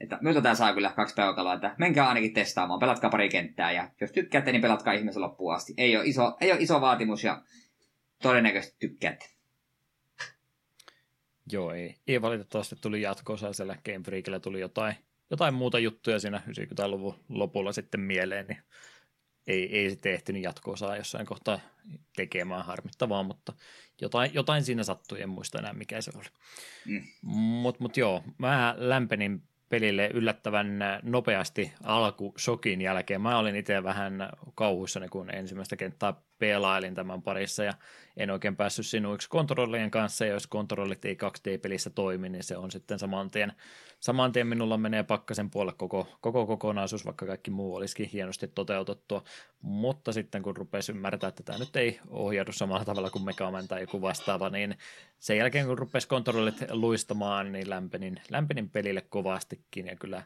Että 0.00 0.18
miltä 0.20 0.40
tämä 0.40 0.54
saa 0.54 0.74
kyllä 0.74 0.92
kaksi 0.96 1.14
peukaloa, 1.14 1.54
että 1.54 1.74
menkää 1.78 2.08
ainakin 2.08 2.34
testaamaan, 2.34 2.80
pelatkaa 2.80 3.10
pari 3.10 3.28
kenttää 3.28 3.72
ja 3.72 3.90
jos 4.00 4.12
tykkäätte, 4.12 4.52
niin 4.52 4.62
pelatkaa 4.62 4.94
ihmeessä 4.94 5.20
loppuun 5.20 5.54
asti. 5.54 5.74
Ei 5.76 5.96
ole 5.96 6.06
iso, 6.06 6.36
ei 6.40 6.52
ole 6.52 6.60
iso 6.60 6.80
vaatimus 6.80 7.24
ja 7.24 7.42
todennäköisesti 8.22 8.76
tykkäätte. 8.78 9.28
Joo, 11.52 11.72
ei, 11.72 11.96
ei 12.06 12.22
valitettavasti 12.22 12.76
tuli 12.76 13.02
jatkoosa 13.02 13.52
siellä 13.52 13.76
Game 13.84 14.04
Freakillä 14.04 14.40
tuli 14.40 14.60
jotain, 14.60 14.94
jotain 15.30 15.54
muuta 15.54 15.78
juttuja 15.78 16.20
siinä 16.20 16.42
90-luvun 16.48 17.14
lopulla 17.28 17.72
sitten 17.72 18.00
mieleen, 18.00 18.46
niin 18.46 18.62
ei, 19.46 19.78
ei 19.78 19.90
sitten 19.90 20.12
ehtinyt 20.12 20.42
jatkoosaa 20.42 20.96
jossain 20.96 21.26
kohtaa 21.26 21.60
tekemään 22.16 22.64
harmittavaa, 22.64 23.22
mutta 23.22 23.52
jotain, 24.00 24.30
jotain 24.34 24.64
siinä 24.64 24.82
sattui, 24.82 25.22
en 25.22 25.28
muista 25.28 25.58
enää 25.58 25.72
mikä 25.72 26.00
se 26.00 26.10
oli. 26.14 26.24
Mm. 26.86 27.02
Mutta 27.22 27.82
mut 27.82 27.96
joo, 27.96 28.22
mä 28.38 28.74
lämpenin 28.78 29.42
pelille 29.68 30.10
yllättävän 30.14 30.78
nopeasti 31.02 31.72
alku 31.82 32.34
sokin 32.36 32.80
jälkeen. 32.80 33.20
Mä 33.20 33.38
olin 33.38 33.56
itse 33.56 33.82
vähän 33.82 34.30
kauhuissani, 34.54 35.08
kun 35.08 35.34
ensimmäistä 35.34 35.76
kenttää 35.76 36.14
pelailin 36.38 36.94
tämän 36.94 37.22
parissa 37.22 37.64
ja 37.64 37.74
en 38.16 38.30
oikein 38.30 38.56
päässyt 38.56 38.86
sinuiksi 38.86 39.28
kontrollien 39.28 39.90
kanssa. 39.90 40.24
Ja 40.24 40.32
jos 40.32 40.46
kontrollit 40.46 41.04
ei 41.04 41.14
2D-pelissä 41.14 41.90
toimi, 41.90 42.28
niin 42.28 42.44
se 42.44 42.56
on 42.56 42.70
sitten 42.70 42.98
saman 42.98 43.30
tien, 43.30 43.52
saman 44.00 44.32
tien 44.32 44.46
minulla 44.46 44.78
menee 44.78 45.02
pakkasen 45.02 45.50
puolelle 45.50 45.76
koko, 45.78 46.08
koko 46.20 46.46
kokonaisuus, 46.46 47.04
vaikka 47.04 47.26
kaikki 47.26 47.50
muu 47.50 47.74
olisikin 47.74 48.08
hienosti 48.08 48.48
toteutettua, 48.48 49.24
mutta 49.60 50.12
sitten 50.12 50.42
kun 50.42 50.56
rupesi 50.56 50.92
ymmärtää, 50.92 51.28
että 51.28 51.42
tämä 51.42 51.58
nyt 51.58 51.76
ei 51.76 52.00
ohjaudu 52.08 52.52
samalla 52.52 52.84
tavalla 52.84 53.10
kuin 53.10 53.24
Megaman 53.24 53.68
tai 53.68 53.80
joku 53.80 54.02
vastaava, 54.02 54.50
niin 54.50 54.76
sen 55.18 55.38
jälkeen 55.38 55.66
kun 55.66 55.78
rupesi 55.78 56.08
kontrollit 56.08 56.64
luistamaan, 56.70 57.52
niin 57.52 57.70
lämpenin, 57.70 58.20
lämpenin 58.30 58.70
pelille 58.70 59.00
kovastikin. 59.00 59.86
Ja 59.86 59.96
kyllä 59.96 60.22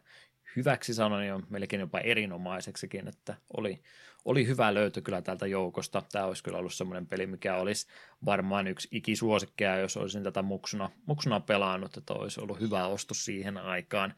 hyväksi 0.56 0.94
sanoin 0.94 1.28
jo 1.28 1.40
melkein 1.50 1.80
jopa 1.80 2.00
erinomaiseksikin, 2.00 3.08
että 3.08 3.34
oli, 3.56 3.82
oli 4.24 4.46
hyvä 4.46 4.74
löytö 4.74 5.00
kyllä 5.00 5.22
tältä 5.22 5.46
joukosta. 5.46 6.02
Tämä 6.12 6.24
olisi 6.24 6.42
kyllä 6.42 6.58
ollut 6.58 6.74
semmoinen 6.74 7.06
peli, 7.06 7.26
mikä 7.26 7.56
olisi 7.56 7.86
varmaan 8.24 8.66
yksi 8.66 8.88
ikisuosikkeja, 8.90 9.78
jos 9.78 9.96
olisin 9.96 10.22
tätä 10.22 10.42
muksuna, 10.42 10.90
muksuna 11.06 11.40
pelannut, 11.40 11.96
että 11.96 12.14
olisi 12.14 12.40
ollut 12.40 12.60
hyvä 12.60 12.86
ostos 12.86 13.24
siihen 13.24 13.58
aikaan. 13.58 14.14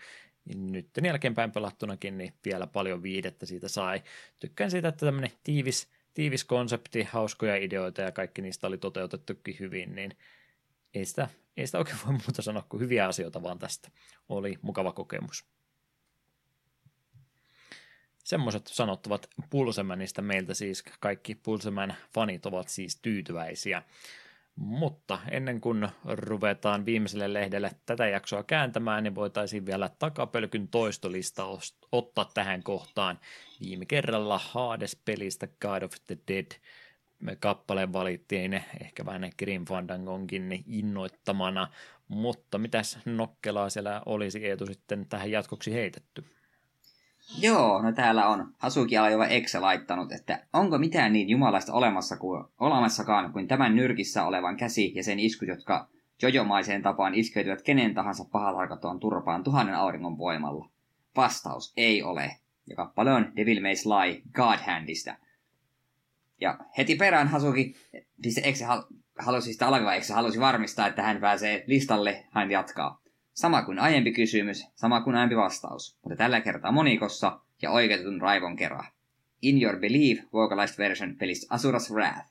Nyt 0.54 0.88
jälkeenpäin 1.04 1.52
pelattunakin, 1.52 2.18
niin 2.18 2.32
vielä 2.44 2.66
paljon 2.66 3.02
viidettä 3.02 3.46
siitä 3.46 3.68
sai. 3.68 4.02
Tykkään 4.40 4.70
siitä, 4.70 4.88
että 4.88 5.06
tämmöinen 5.06 5.32
tiivis, 5.44 5.88
tiivis 6.14 6.44
konsepti, 6.44 7.02
hauskoja 7.02 7.56
ideoita 7.56 8.02
ja 8.02 8.12
kaikki 8.12 8.42
niistä 8.42 8.66
oli 8.66 8.78
toteutettukin 8.78 9.56
hyvin, 9.60 9.94
niin 9.94 10.16
ei 10.94 11.04
sitä, 11.04 11.28
ei 11.56 11.66
sitä 11.66 11.78
oikein 11.78 11.98
voi 12.06 12.12
muuta 12.12 12.42
sanoa 12.42 12.66
kuin 12.68 12.80
hyviä 12.80 13.06
asioita 13.06 13.42
vaan 13.42 13.58
tästä. 13.58 13.90
Oli 14.28 14.58
mukava 14.62 14.92
kokemus. 14.92 15.44
Semmoiset 18.24 18.66
sanottavat 18.66 19.28
Pulsemanista 19.50 20.22
meiltä 20.22 20.54
siis 20.54 20.84
kaikki 21.00 21.34
Pulseman 21.34 21.94
fanit 22.14 22.46
ovat 22.46 22.68
siis 22.68 22.98
tyytyväisiä. 23.02 23.82
Mutta 24.56 25.18
ennen 25.30 25.60
kuin 25.60 25.88
ruvetaan 26.04 26.86
viimeiselle 26.86 27.32
lehdelle 27.32 27.70
tätä 27.86 28.06
jaksoa 28.06 28.42
kääntämään, 28.42 29.02
niin 29.02 29.14
voitaisiin 29.14 29.66
vielä 29.66 29.90
takapölkyn 29.98 30.68
toistolista 30.68 31.44
ottaa 31.92 32.30
tähän 32.34 32.62
kohtaan. 32.62 33.20
Viime 33.60 33.86
kerralla 33.86 34.38
Hades-pelistä 34.38 35.48
God 35.60 35.82
of 35.82 35.92
the 36.06 36.18
Dead 36.28 36.46
kappale 37.40 37.92
valittiin 37.92 38.54
ehkä 38.80 39.06
vähän 39.06 39.30
Grim 39.38 39.64
Fandangonkin 39.64 40.64
innoittamana, 40.66 41.68
mutta 42.08 42.58
mitäs 42.58 42.98
nokkelaa 43.04 43.70
siellä 43.70 44.02
olisi 44.06 44.46
Eetu 44.46 44.66
sitten 44.66 45.06
tähän 45.08 45.30
jatkoksi 45.30 45.72
heitetty? 45.72 46.24
Joo, 47.38 47.82
no 47.82 47.92
täällä 47.92 48.28
on 48.28 48.54
Hasuki 48.58 48.96
Alajova 48.96 49.26
Exe 49.26 49.60
laittanut, 49.60 50.12
että 50.12 50.46
onko 50.52 50.78
mitään 50.78 51.12
niin 51.12 51.28
jumalaista 51.28 51.72
olemassa 51.72 52.16
kuin, 52.16 52.44
olemassakaan 52.60 53.32
kuin 53.32 53.48
tämän 53.48 53.76
nyrkissä 53.76 54.24
olevan 54.24 54.56
käsi 54.56 54.92
ja 54.94 55.04
sen 55.04 55.20
iskut, 55.20 55.48
jotka 55.48 55.88
jojomaiseen 56.22 56.82
tapaan 56.82 57.14
iskeytyvät 57.14 57.62
kenen 57.62 57.94
tahansa 57.94 58.24
pahatarkatoon 58.32 59.00
turpaan 59.00 59.44
tuhannen 59.44 59.74
auringon 59.74 60.18
voimalla? 60.18 60.68
Vastaus 61.16 61.72
ei 61.76 62.02
ole. 62.02 62.36
Ja 62.66 62.76
kappale 62.76 63.12
on 63.12 63.32
Devil 63.36 63.62
May 63.62 63.76
Sly 63.76 64.22
God 64.32 64.58
Handista. 64.66 65.16
Ja 66.40 66.58
heti 66.78 66.96
perään 66.96 67.28
Hasuki, 67.28 67.74
siis 68.22 68.40
Exe 68.44 68.64
halusi, 69.18 69.52
sitä 69.52 69.66
Alajova 69.66 69.94
Exe 69.94 70.14
halusi 70.14 70.40
varmistaa, 70.40 70.86
että 70.86 71.02
hän 71.02 71.20
pääsee 71.20 71.64
listalle, 71.66 72.24
hän 72.30 72.50
jatkaa. 72.50 73.03
Sama 73.34 73.62
kuin 73.62 73.78
aiempi 73.78 74.12
kysymys, 74.12 74.66
sama 74.74 75.00
kuin 75.00 75.16
aiempi 75.16 75.36
vastaus, 75.36 75.98
mutta 76.02 76.16
tällä 76.16 76.40
kertaa 76.40 76.72
monikossa 76.72 77.40
ja 77.62 77.70
oikeutetun 77.70 78.20
raivon 78.20 78.56
kerran. 78.56 78.84
In 79.42 79.62
Your 79.62 79.80
Belief 79.80 80.18
vocalized 80.32 80.78
version 80.78 81.16
pelistä 81.16 81.54
Asuras 81.54 81.90
Wrath. 81.90 82.26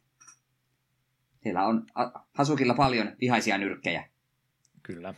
Siellä 1.40 1.66
on 1.66 1.86
Hasukilla 2.34 2.74
paljon 2.74 3.16
vihaisia 3.22 3.58
nyrkkejä. 3.58 4.10
Kyllä. 4.84 5.14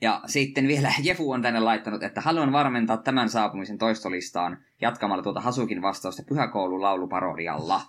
Ja 0.00 0.22
sitten 0.26 0.68
vielä 0.68 0.92
Jefu 1.02 1.30
on 1.30 1.42
tänne 1.42 1.60
laittanut, 1.60 2.02
että 2.02 2.20
haluan 2.20 2.52
varmentaa 2.52 2.96
tämän 2.96 3.28
saapumisen 3.28 3.78
toistolistaan 3.78 4.64
jatkamalla 4.80 5.22
tuota 5.22 5.40
Hasukin 5.40 5.82
vastausta 5.82 6.22
pyhäkoulun 6.28 6.82
lauluparodialla. 6.82 7.80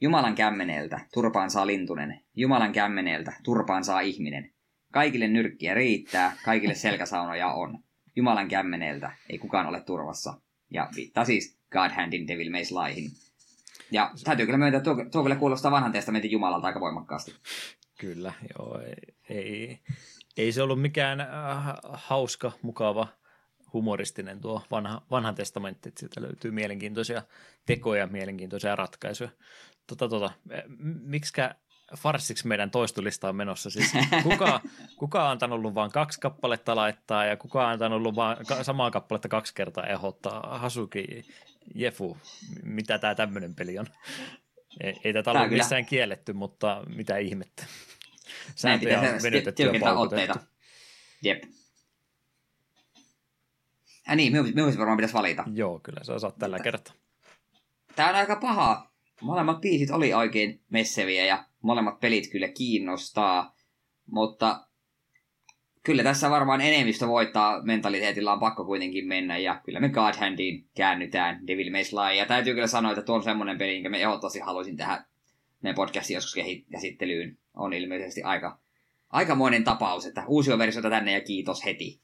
Jumalan 0.00 0.34
kämmeneeltä 0.34 1.00
turpaan 1.14 1.50
saa 1.50 1.66
lintunen, 1.66 2.20
Jumalan 2.36 2.72
kämmeneeltä 2.72 3.32
turpaan 3.42 3.84
saa 3.84 4.00
ihminen. 4.00 4.52
Kaikille 4.92 5.28
nyrkkiä 5.28 5.74
riittää, 5.74 6.36
kaikille 6.44 6.74
selkäsaunoja 6.74 7.48
on. 7.48 7.78
Jumalan 8.16 8.48
kämmeneeltä 8.48 9.12
ei 9.30 9.38
kukaan 9.38 9.66
ole 9.66 9.80
turvassa. 9.80 10.34
Ja 10.70 10.88
viittaa 10.96 11.24
siis 11.24 11.58
God 11.70 11.90
Handin 11.90 12.28
Devil 12.28 12.50
May 12.50 12.64
Slyhin. 12.64 13.10
Ja 13.90 14.10
täytyy 14.24 14.46
kyllä 14.46 14.58
myöntää, 14.58 14.80
tuo, 14.80 14.96
tuo 15.12 15.22
kyllä 15.22 15.36
kuulostaa 15.36 15.70
vanhan 15.70 15.92
testamentin 15.92 16.30
Jumalalta 16.30 16.66
aika 16.66 16.80
voimakkaasti. 16.80 17.34
Kyllä, 17.98 18.32
joo. 18.58 18.80
Ei, 18.80 18.96
ei, 19.28 19.78
ei 20.36 20.52
se 20.52 20.62
ollut 20.62 20.82
mikään 20.82 21.20
äh, 21.20 21.28
hauska, 21.82 22.52
mukava, 22.62 23.08
humoristinen 23.72 24.40
tuo 24.40 24.62
vanha, 24.70 25.02
vanha 25.10 25.32
testamentti, 25.32 25.88
että 25.88 26.00
siitä 26.00 26.22
löytyy 26.22 26.50
mielenkiintoisia 26.50 27.22
tekoja, 27.66 28.06
mielenkiintoisia 28.06 28.76
ratkaisuja. 28.76 29.30
Tota, 29.86 30.08
tota, 30.08 30.30
miksikä 31.02 31.54
farsiksi 31.96 32.46
meidän 32.46 32.70
toistolista 32.70 33.28
on 33.28 33.36
menossa. 33.36 33.70
Siis 33.70 33.92
kuka, 34.22 34.60
kuka 34.96 35.24
on 35.24 35.30
antanut 35.30 35.60
luvan 35.60 35.90
kaksi 35.90 36.20
kappaletta 36.20 36.76
laittaa 36.76 37.24
ja 37.24 37.36
kuka 37.36 37.66
on 37.66 37.72
antanut 37.72 38.02
luvan 38.02 38.36
samaa 38.62 38.90
kappaletta 38.90 39.28
kaksi 39.28 39.54
kertaa 39.54 39.86
ehdottaa 39.86 40.58
Hasuki 40.58 41.24
Jefu. 41.74 42.16
Mitä 42.62 42.98
tämä 42.98 43.14
tämmöinen 43.14 43.54
peli 43.54 43.78
on? 43.78 43.86
Ei, 44.80 45.00
ei 45.04 45.12
tätä 45.12 45.30
ole 45.30 45.48
missään 45.48 45.86
kielletty, 45.86 46.32
mutta 46.32 46.82
mitä 46.96 47.16
ihmettä. 47.16 47.66
Sääntöjä 48.54 49.00
on 49.00 49.22
venytetty 49.22 49.62
ja 49.62 49.80
paukutettu. 49.80 50.38
Jep. 51.22 51.42
Ja 54.08 54.16
niin, 54.16 54.32
minun 54.32 54.78
varmaan 54.78 54.96
pitäisi 54.96 55.14
valita. 55.14 55.44
Joo, 55.54 55.80
kyllä 55.80 56.04
sä 56.04 56.14
osaat 56.14 56.38
tällä 56.38 56.58
kertaa. 56.58 56.94
Tämä 57.96 58.08
on 58.08 58.14
aika 58.14 58.36
paha. 58.36 58.92
Molemmat 59.20 59.60
biisit 59.60 59.90
oli 59.90 60.14
oikein 60.14 60.60
messeviä 60.70 61.24
ja 61.24 61.44
molemmat 61.62 62.00
pelit 62.00 62.30
kyllä 62.32 62.48
kiinnostaa, 62.48 63.54
mutta 64.06 64.66
kyllä 65.82 66.02
tässä 66.02 66.30
varmaan 66.30 66.60
enemmistö 66.60 67.08
voittaa 67.08 67.62
mentaliteetilla 67.62 68.32
on 68.32 68.40
pakko 68.40 68.64
kuitenkin 68.64 69.06
mennä, 69.06 69.38
ja 69.38 69.60
kyllä 69.64 69.80
me 69.80 69.88
God 69.88 70.14
Handiin 70.14 70.68
käännytään 70.76 71.46
Devil 71.46 71.70
May 71.70 71.84
Sly, 71.84 72.16
ja 72.16 72.26
täytyy 72.26 72.54
kyllä 72.54 72.66
sanoa, 72.66 72.92
että 72.92 73.02
tuo 73.02 73.14
on 73.14 73.22
semmoinen 73.22 73.58
peli, 73.58 73.72
minkä 73.72 73.88
me 73.88 74.02
ehdottomasti 74.02 74.38
haluaisin 74.38 74.76
tähän 74.76 75.04
meidän 75.62 75.74
podcastin 75.74 76.14
joskus 76.14 76.34
käsittelyyn. 76.70 77.38
On 77.54 77.72
ilmeisesti 77.72 78.22
aika, 78.22 78.58
aikamoinen 79.10 79.64
tapaus, 79.64 80.06
että 80.06 80.24
uusi 80.26 80.58
versiota 80.58 80.90
tänne 80.90 81.12
ja 81.12 81.20
kiitos 81.20 81.64
heti. 81.64 82.00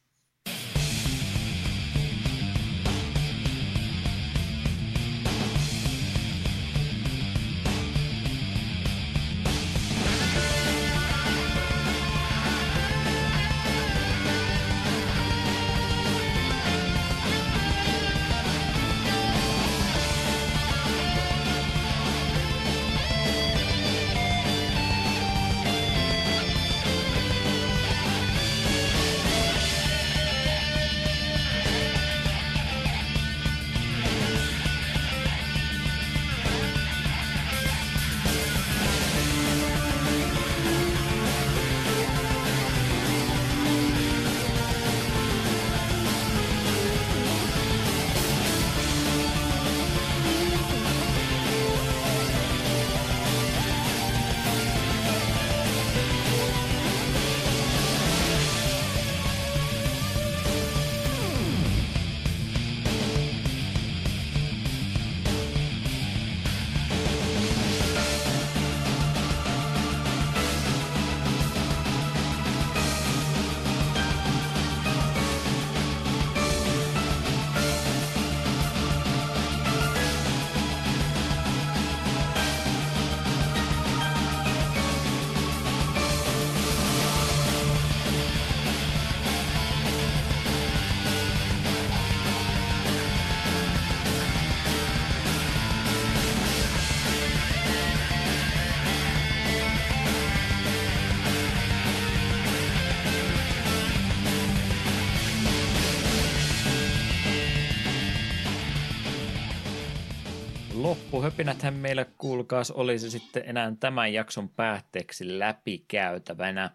Loppuhöpinäthän 110.88 111.74
meillä 111.74 112.06
kuulkaas 112.18 112.70
olisi 112.70 113.10
sitten 113.10 113.42
enää 113.46 113.72
tämän 113.80 114.12
jakson 114.12 114.48
päätteeksi 114.48 115.38
läpikäytävänä. 115.38 116.70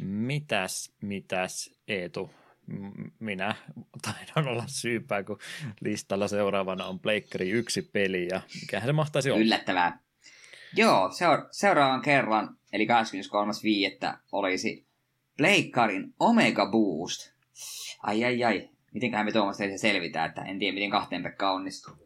Mitäs, 0.00 0.92
mitäs 1.00 1.70
Eetu, 1.88 2.30
minä 3.18 3.54
taidan 4.02 4.52
olla 4.52 4.64
syypää, 4.66 5.22
kun 5.22 5.38
listalla 5.80 6.28
seuraavana 6.28 6.84
on 6.84 7.00
Pleikkari 7.00 7.50
yksi 7.50 7.82
peli 7.82 8.28
ja 8.30 8.40
mikähän 8.60 8.88
se 8.88 8.92
mahtaisi 8.92 9.30
olla? 9.30 9.42
Yllättävää. 9.42 9.98
Joo, 10.76 11.10
seura- 11.10 11.48
seuraavan 11.50 12.02
kerran, 12.02 12.56
eli 12.72 12.86
23.5. 12.86 14.18
olisi 14.32 14.86
Pleikkarin 15.36 16.14
Omega 16.20 16.70
Boost. 16.70 17.32
Ai 18.02 18.24
ai 18.24 18.44
ai, 18.44 18.68
mitenköhän 18.92 19.26
me 19.26 19.32
Tuomas 19.32 19.56
se 19.56 19.78
selvitään, 19.78 20.28
että 20.28 20.42
en 20.42 20.58
tiedä 20.58 20.74
miten 20.74 20.90
kahteen 20.90 21.22
Pekka 21.22 21.50
onnistuu. 21.50 22.03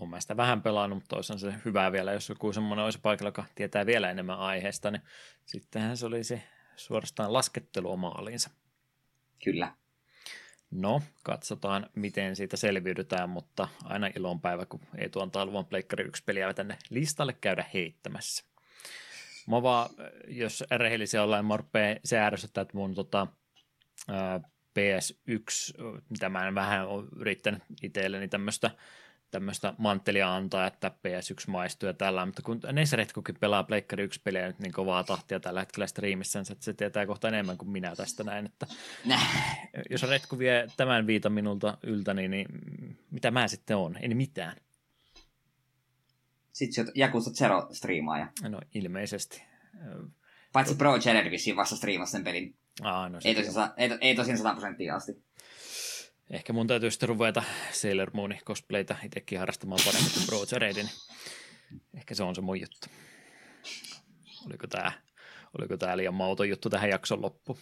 Olen 0.00 0.22
sitä 0.22 0.36
vähän 0.36 0.62
pelannut, 0.62 0.96
mutta 0.96 1.16
toisaalta 1.16 1.40
se 1.40 1.54
hyvää 1.64 1.92
vielä, 1.92 2.12
jos 2.12 2.28
joku 2.28 2.52
semmoinen 2.52 2.84
olisi 2.84 2.98
paikalla, 3.02 3.28
joka 3.28 3.44
tietää 3.54 3.86
vielä 3.86 4.10
enemmän 4.10 4.38
aiheesta, 4.38 4.90
niin 4.90 5.02
sittenhän 5.46 5.96
se 5.96 6.06
olisi 6.06 6.42
suorastaan 6.76 7.32
laskettelua 7.32 7.96
maaliinsa. 7.96 8.50
Kyllä. 9.44 9.72
No, 10.70 11.02
katsotaan, 11.22 11.86
miten 11.94 12.36
siitä 12.36 12.56
selviydytään, 12.56 13.30
mutta 13.30 13.68
aina 13.84 14.10
ilonpäivä, 14.16 14.66
kun 14.66 14.80
ei 14.98 15.08
tuon 15.08 15.30
talvon 15.30 15.66
Pleikkari 15.66 16.04
1 16.04 16.22
peliä 16.26 16.54
tänne 16.54 16.78
listalle 16.90 17.32
käydä 17.32 17.64
heittämässä. 17.74 18.44
Mä 19.46 19.62
vaan, 19.62 19.90
jos 20.28 20.64
rehellisiä 20.70 21.22
ollaan, 21.22 21.46
mä 21.46 21.58
se 22.04 22.18
ärsyttää, 22.18 22.62
että 22.62 22.76
mun 22.76 22.94
tota, 22.94 23.26
ää, 24.08 24.40
PS1, 24.78 25.82
mitä 26.10 26.28
mä 26.28 26.48
en 26.48 26.54
vähän 26.54 26.88
ole 26.88 27.04
yrittänyt 27.16 27.62
itselleni 27.82 28.28
tämmöistä 28.28 28.70
tämmöistä 29.30 29.74
manttelia 29.78 30.34
antaa, 30.34 30.66
että 30.66 30.90
PS1 30.90 31.50
maistuu 31.50 31.86
ja 31.86 31.94
tällä, 31.94 32.26
mutta 32.26 32.42
kun 32.42 32.60
Neseretkukin 32.72 33.36
pelaa 33.40 33.64
Pleikkari 33.64 34.04
1 34.04 34.20
peliä 34.24 34.46
nyt 34.46 34.58
niin 34.58 34.72
kovaa 34.72 35.04
tahtia 35.04 35.40
tällä 35.40 35.60
hetkellä 35.60 35.86
striimissä, 35.86 36.40
että 36.40 36.64
se 36.64 36.72
tietää 36.72 37.06
kohta 37.06 37.28
enemmän 37.28 37.58
kuin 37.58 37.70
minä 37.70 37.96
tästä 37.96 38.24
näin, 38.24 38.46
että 38.46 38.66
Näh. 39.04 39.58
jos 39.90 40.02
Retku 40.02 40.38
vie 40.38 40.68
tämän 40.76 41.06
viitan 41.06 41.32
minulta 41.32 41.78
yltä, 41.82 42.14
niin, 42.14 42.30
niin 42.30 42.46
mitä 43.10 43.30
mä 43.30 43.48
sitten 43.48 43.76
on? 43.76 43.96
En 44.00 44.16
mitään. 44.16 44.56
Sitten 46.52 46.86
sä 46.86 46.92
Jakusta 46.94 47.30
Zero 47.30 47.68
striimaaja. 47.72 48.26
No 48.48 48.60
ilmeisesti. 48.74 49.42
Paitsi 50.52 50.74
Pro 50.74 50.92
vissiin 51.30 51.56
vasta 51.56 51.76
striimasi 51.76 52.12
sen 52.12 52.24
pelin. 52.24 52.56
Aa, 52.82 53.08
no 53.08 53.18
ei, 53.24 53.34
tosiaan, 53.34 53.72
ei, 53.76 53.90
ei 54.00 54.14
tosiaan 54.14 54.38
100 54.38 54.52
prosenttia 54.52 54.94
asti. 54.94 55.12
Ehkä 56.30 56.52
mun 56.52 56.66
täytyy 56.66 56.90
sitten 56.90 57.08
ruveta 57.08 57.42
Sailor 57.72 58.10
Moon 58.14 58.34
cosplayta 58.44 58.96
itsekin 59.04 59.38
harrastamaan 59.38 59.80
paremmin 59.84 60.12
kuin 60.14 60.26
Bro 60.26 60.44
Jaredin. 60.52 60.88
Ehkä 61.96 62.14
se 62.14 62.22
on 62.22 62.34
se 62.34 62.40
mun 62.40 62.60
juttu. 62.60 62.86
Oliko 64.46 64.66
tää, 64.66 64.92
oliko 65.58 65.76
tää 65.76 65.96
liian 65.96 66.14
mauton 66.14 66.48
juttu 66.48 66.70
tähän 66.70 66.90
jakson 66.90 67.22
loppu? 67.22 67.58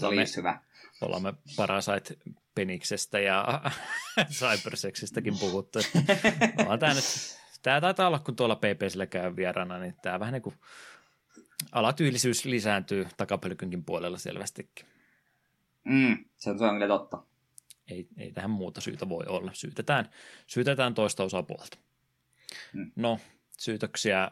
Se 0.00 0.06
oli 0.06 0.24
hyvä. 0.36 0.60
Ollaan 1.00 1.22
me 1.22 1.32
Parasite 1.56 2.16
Peniksestä 2.54 3.20
ja 3.20 3.62
Cybersexistäkin 4.38 5.38
puhuttu. 5.38 5.78
Tää 6.80 6.94
nyt, 6.94 7.04
tää 7.62 7.80
taitaa 7.80 8.06
olla, 8.06 8.18
kun 8.18 8.36
tuolla 8.36 8.56
PPSllä 8.56 9.06
käy 9.06 9.36
vieraana, 9.36 9.78
niin 9.78 9.94
tää 10.02 10.20
vähän 10.20 10.32
niin 10.32 10.42
kuin 10.42 10.54
alatyylisyys 11.72 12.44
lisääntyy 12.44 13.06
takapelkynkin 13.16 13.84
puolella 13.84 14.18
selvästikin. 14.18 14.86
Mm, 15.84 16.24
se 16.36 16.50
on, 16.50 16.58
se 16.58 16.64
on 16.64 16.74
kyllä 16.74 16.88
totta 16.88 17.27
ei, 17.88 18.08
ei 18.16 18.32
tähän 18.32 18.50
muuta 18.50 18.80
syytä 18.80 19.08
voi 19.08 19.24
olla. 19.26 19.50
Syytetään, 19.54 20.10
syytetään 20.46 20.94
toista 20.94 21.24
osapuolta. 21.24 21.78
Hmm. 22.72 22.92
No, 22.96 23.18
syytöksiä, 23.58 24.30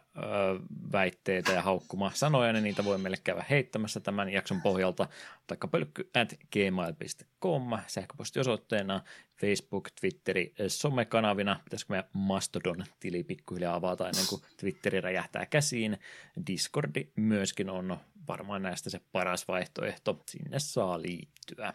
väitteitä 0.93 1.52
ja 1.52 1.62
haukkuma 1.62 2.10
sanoja, 2.15 2.52
niin 2.52 2.65
niitä 2.65 2.85
voi 2.85 2.99
meille 2.99 3.17
käydä 3.25 3.44
heittämässä 3.51 4.01
tämän 4.01 4.28
jakson 4.28 4.62
pohjalta 4.62 5.09
takapölkky 5.47 6.10
at 6.15 6.35
gmail.com 6.52 7.78
sähköpostiosoitteena 7.86 9.01
Facebook, 9.41 9.91
Twitteri, 10.01 10.55
somekanavina. 10.68 11.60
Pitäisikö 11.65 11.93
meidän 11.93 12.10
Mastodon-tili 12.12 13.25
pikkuhiljaa 13.25 13.75
avata 13.75 14.09
ennen 14.09 14.26
kuin 14.28 14.43
Twitteri 14.57 15.01
räjähtää 15.01 15.47
käsiin. 15.47 15.99
Discordi 16.47 17.09
myöskin 17.17 17.70
on 17.70 17.97
varmaan 18.28 18.62
näistä 18.62 18.91
se 18.91 19.01
paras 19.12 19.49
vaihtoehto. 19.49 20.23
Sinne 20.31 20.59
saa 20.59 21.02
liittyä. 21.02 21.75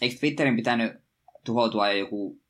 Eikö 0.00 0.16
Twitterin 0.20 0.56
pitänyt 0.56 0.92
tuhoutua 1.44 1.90
jo 1.90 1.98
joku 1.98 2.40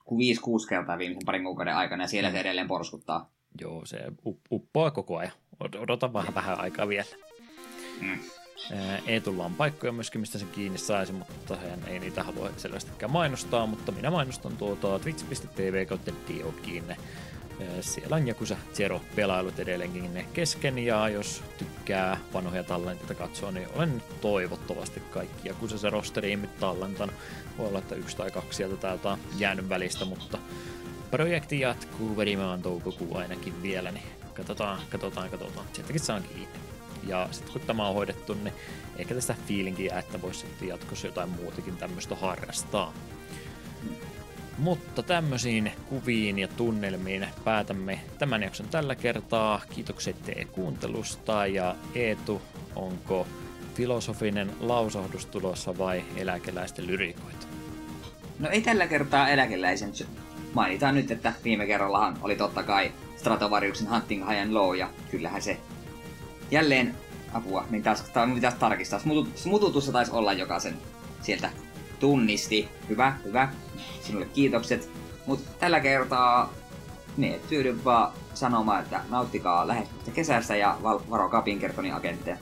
5-6 0.00 0.68
kertaa 0.68 0.98
viimeisen 0.98 1.26
parin 1.26 1.44
kuukauden 1.44 1.76
aikana, 1.76 2.04
ja 2.04 2.08
siellä 2.08 2.28
mm. 2.28 2.32
se 2.32 2.40
edelleen 2.40 2.68
porskuttaa? 2.68 3.30
Joo, 3.60 3.86
se 3.86 3.98
uppoaa 4.50 4.90
koko 4.90 5.16
ajan. 5.16 5.32
Odota 5.60 6.12
vähän, 6.12 6.34
vähän 6.34 6.60
aikaa 6.60 6.88
vielä. 6.88 7.08
Mm. 8.00 8.18
Ei 9.06 9.20
tullaan 9.20 9.54
paikkoja 9.54 9.92
myöskin, 9.92 10.20
mistä 10.20 10.38
se 10.38 10.44
kiinni 10.44 10.78
saisi, 10.78 11.12
mutta 11.12 11.56
hän 11.56 11.80
ei 11.86 11.98
niitä 11.98 12.22
halua 12.22 12.50
selvästikään 12.56 13.12
mainostaa, 13.12 13.66
mutta 13.66 13.92
minä 13.92 14.10
mainostan 14.10 14.56
tuota 14.56 14.98
twitch.tv 14.98 15.86
kautta 15.86 16.12
kiinne. 16.62 16.96
Siellä 17.80 18.16
on 18.16 18.26
Jakusa 18.26 18.56
Zero-pelailut 18.74 19.58
edelleenkin 19.58 20.26
kesken, 20.32 20.78
ja 20.78 21.08
jos 21.08 21.42
tykkää 21.58 22.20
vanhoja 22.32 22.64
tallenteita 22.64 23.14
katsoa, 23.14 23.52
niin 23.52 23.68
olen 23.74 24.02
toivottavasti 24.20 25.00
kaikki 25.00 25.48
Jakusa 25.48 25.76
Zero-striimit 25.76 26.60
tallentanut. 26.60 27.14
Voi 27.58 27.68
olla, 27.68 27.78
että 27.78 27.94
yksi 27.94 28.16
tai 28.16 28.30
kaksi 28.30 28.56
sieltä 28.56 28.76
täältä 28.76 29.08
on 29.08 29.18
jäänyt 29.36 29.68
välistä, 29.68 30.04
mutta 30.04 30.38
projekti 31.10 31.60
jatkuu 31.60 32.16
verimaan 32.16 32.62
toukokuu 32.62 33.16
ainakin 33.16 33.62
vielä, 33.62 33.90
niin 33.90 34.06
katsotaan, 34.34 34.80
katsotaan, 34.90 35.30
katsotaan. 35.30 35.66
Sieltäkin 35.72 36.00
saan 36.00 36.22
kiinni. 36.22 36.58
Ja 37.06 37.28
sitten 37.30 37.52
kun 37.52 37.60
tämä 37.60 37.88
on 37.88 37.94
hoidettu, 37.94 38.34
niin 38.34 38.54
ehkä 38.96 39.14
tästä 39.14 39.34
fiilinkiä, 39.46 39.98
että 39.98 40.22
voisi 40.22 40.40
sitten 40.40 40.68
jatkossa 40.68 41.06
jotain 41.06 41.28
muutakin 41.28 41.76
tämmöistä 41.76 42.14
harrastaa. 42.14 42.92
Mutta 44.58 45.02
tämmöisiin 45.02 45.72
kuviin 45.88 46.38
ja 46.38 46.48
tunnelmiin 46.48 47.26
päätämme 47.44 48.00
tämän 48.18 48.42
jakson 48.42 48.68
tällä 48.68 48.94
kertaa. 48.94 49.60
Kiitokset 49.74 50.16
kuuntelusta 50.52 51.46
ja 51.46 51.74
Eetu, 51.94 52.42
onko 52.76 53.26
filosofinen 53.74 54.52
lausahdus 54.60 55.26
tulossa 55.26 55.78
vai 55.78 56.04
eläkeläisten 56.16 56.86
lyrikoita? 56.86 57.46
No 58.38 58.48
ei 58.48 58.60
tällä 58.60 58.86
kertaa 58.86 59.28
eläkeläisen. 59.28 59.92
Mainitaan 60.54 60.94
nyt, 60.94 61.10
että 61.10 61.32
viime 61.44 61.66
kerrallahan 61.66 62.18
oli 62.22 62.36
totta 62.36 62.62
kai 62.62 62.92
Stratovariuksen 63.16 63.90
Hunting 63.90 64.28
High 64.28 64.42
and 64.42 64.52
Low 64.52 64.76
ja 64.76 64.90
kyllähän 65.10 65.42
se 65.42 65.56
jälleen 66.50 66.94
apua, 67.32 67.64
niin 67.70 67.82
taas, 67.82 68.02
taas 68.40 68.54
tarkistaa. 68.54 69.00
Smututussa 69.34 69.92
taisi 69.92 70.12
olla 70.12 70.32
jokaisen 70.32 70.74
sieltä 71.22 71.50
tunnisti. 72.00 72.68
Hyvä, 72.88 73.16
hyvä. 73.24 73.48
Sinulle 74.00 74.26
kiitokset. 74.26 74.90
Mutta 75.26 75.50
tällä 75.58 75.80
kertaa 75.80 76.52
ne 77.16 77.40
tyydyn 77.48 77.84
vaan 77.84 78.12
sanomaan, 78.34 78.82
että 78.82 79.00
nauttikaa 79.10 79.68
lähestyvästä 79.68 80.10
kesästä 80.10 80.56
ja 80.56 80.78
varokaa 80.82 81.42
Pinkertonin 81.42 81.94
agentteja. 81.94 82.36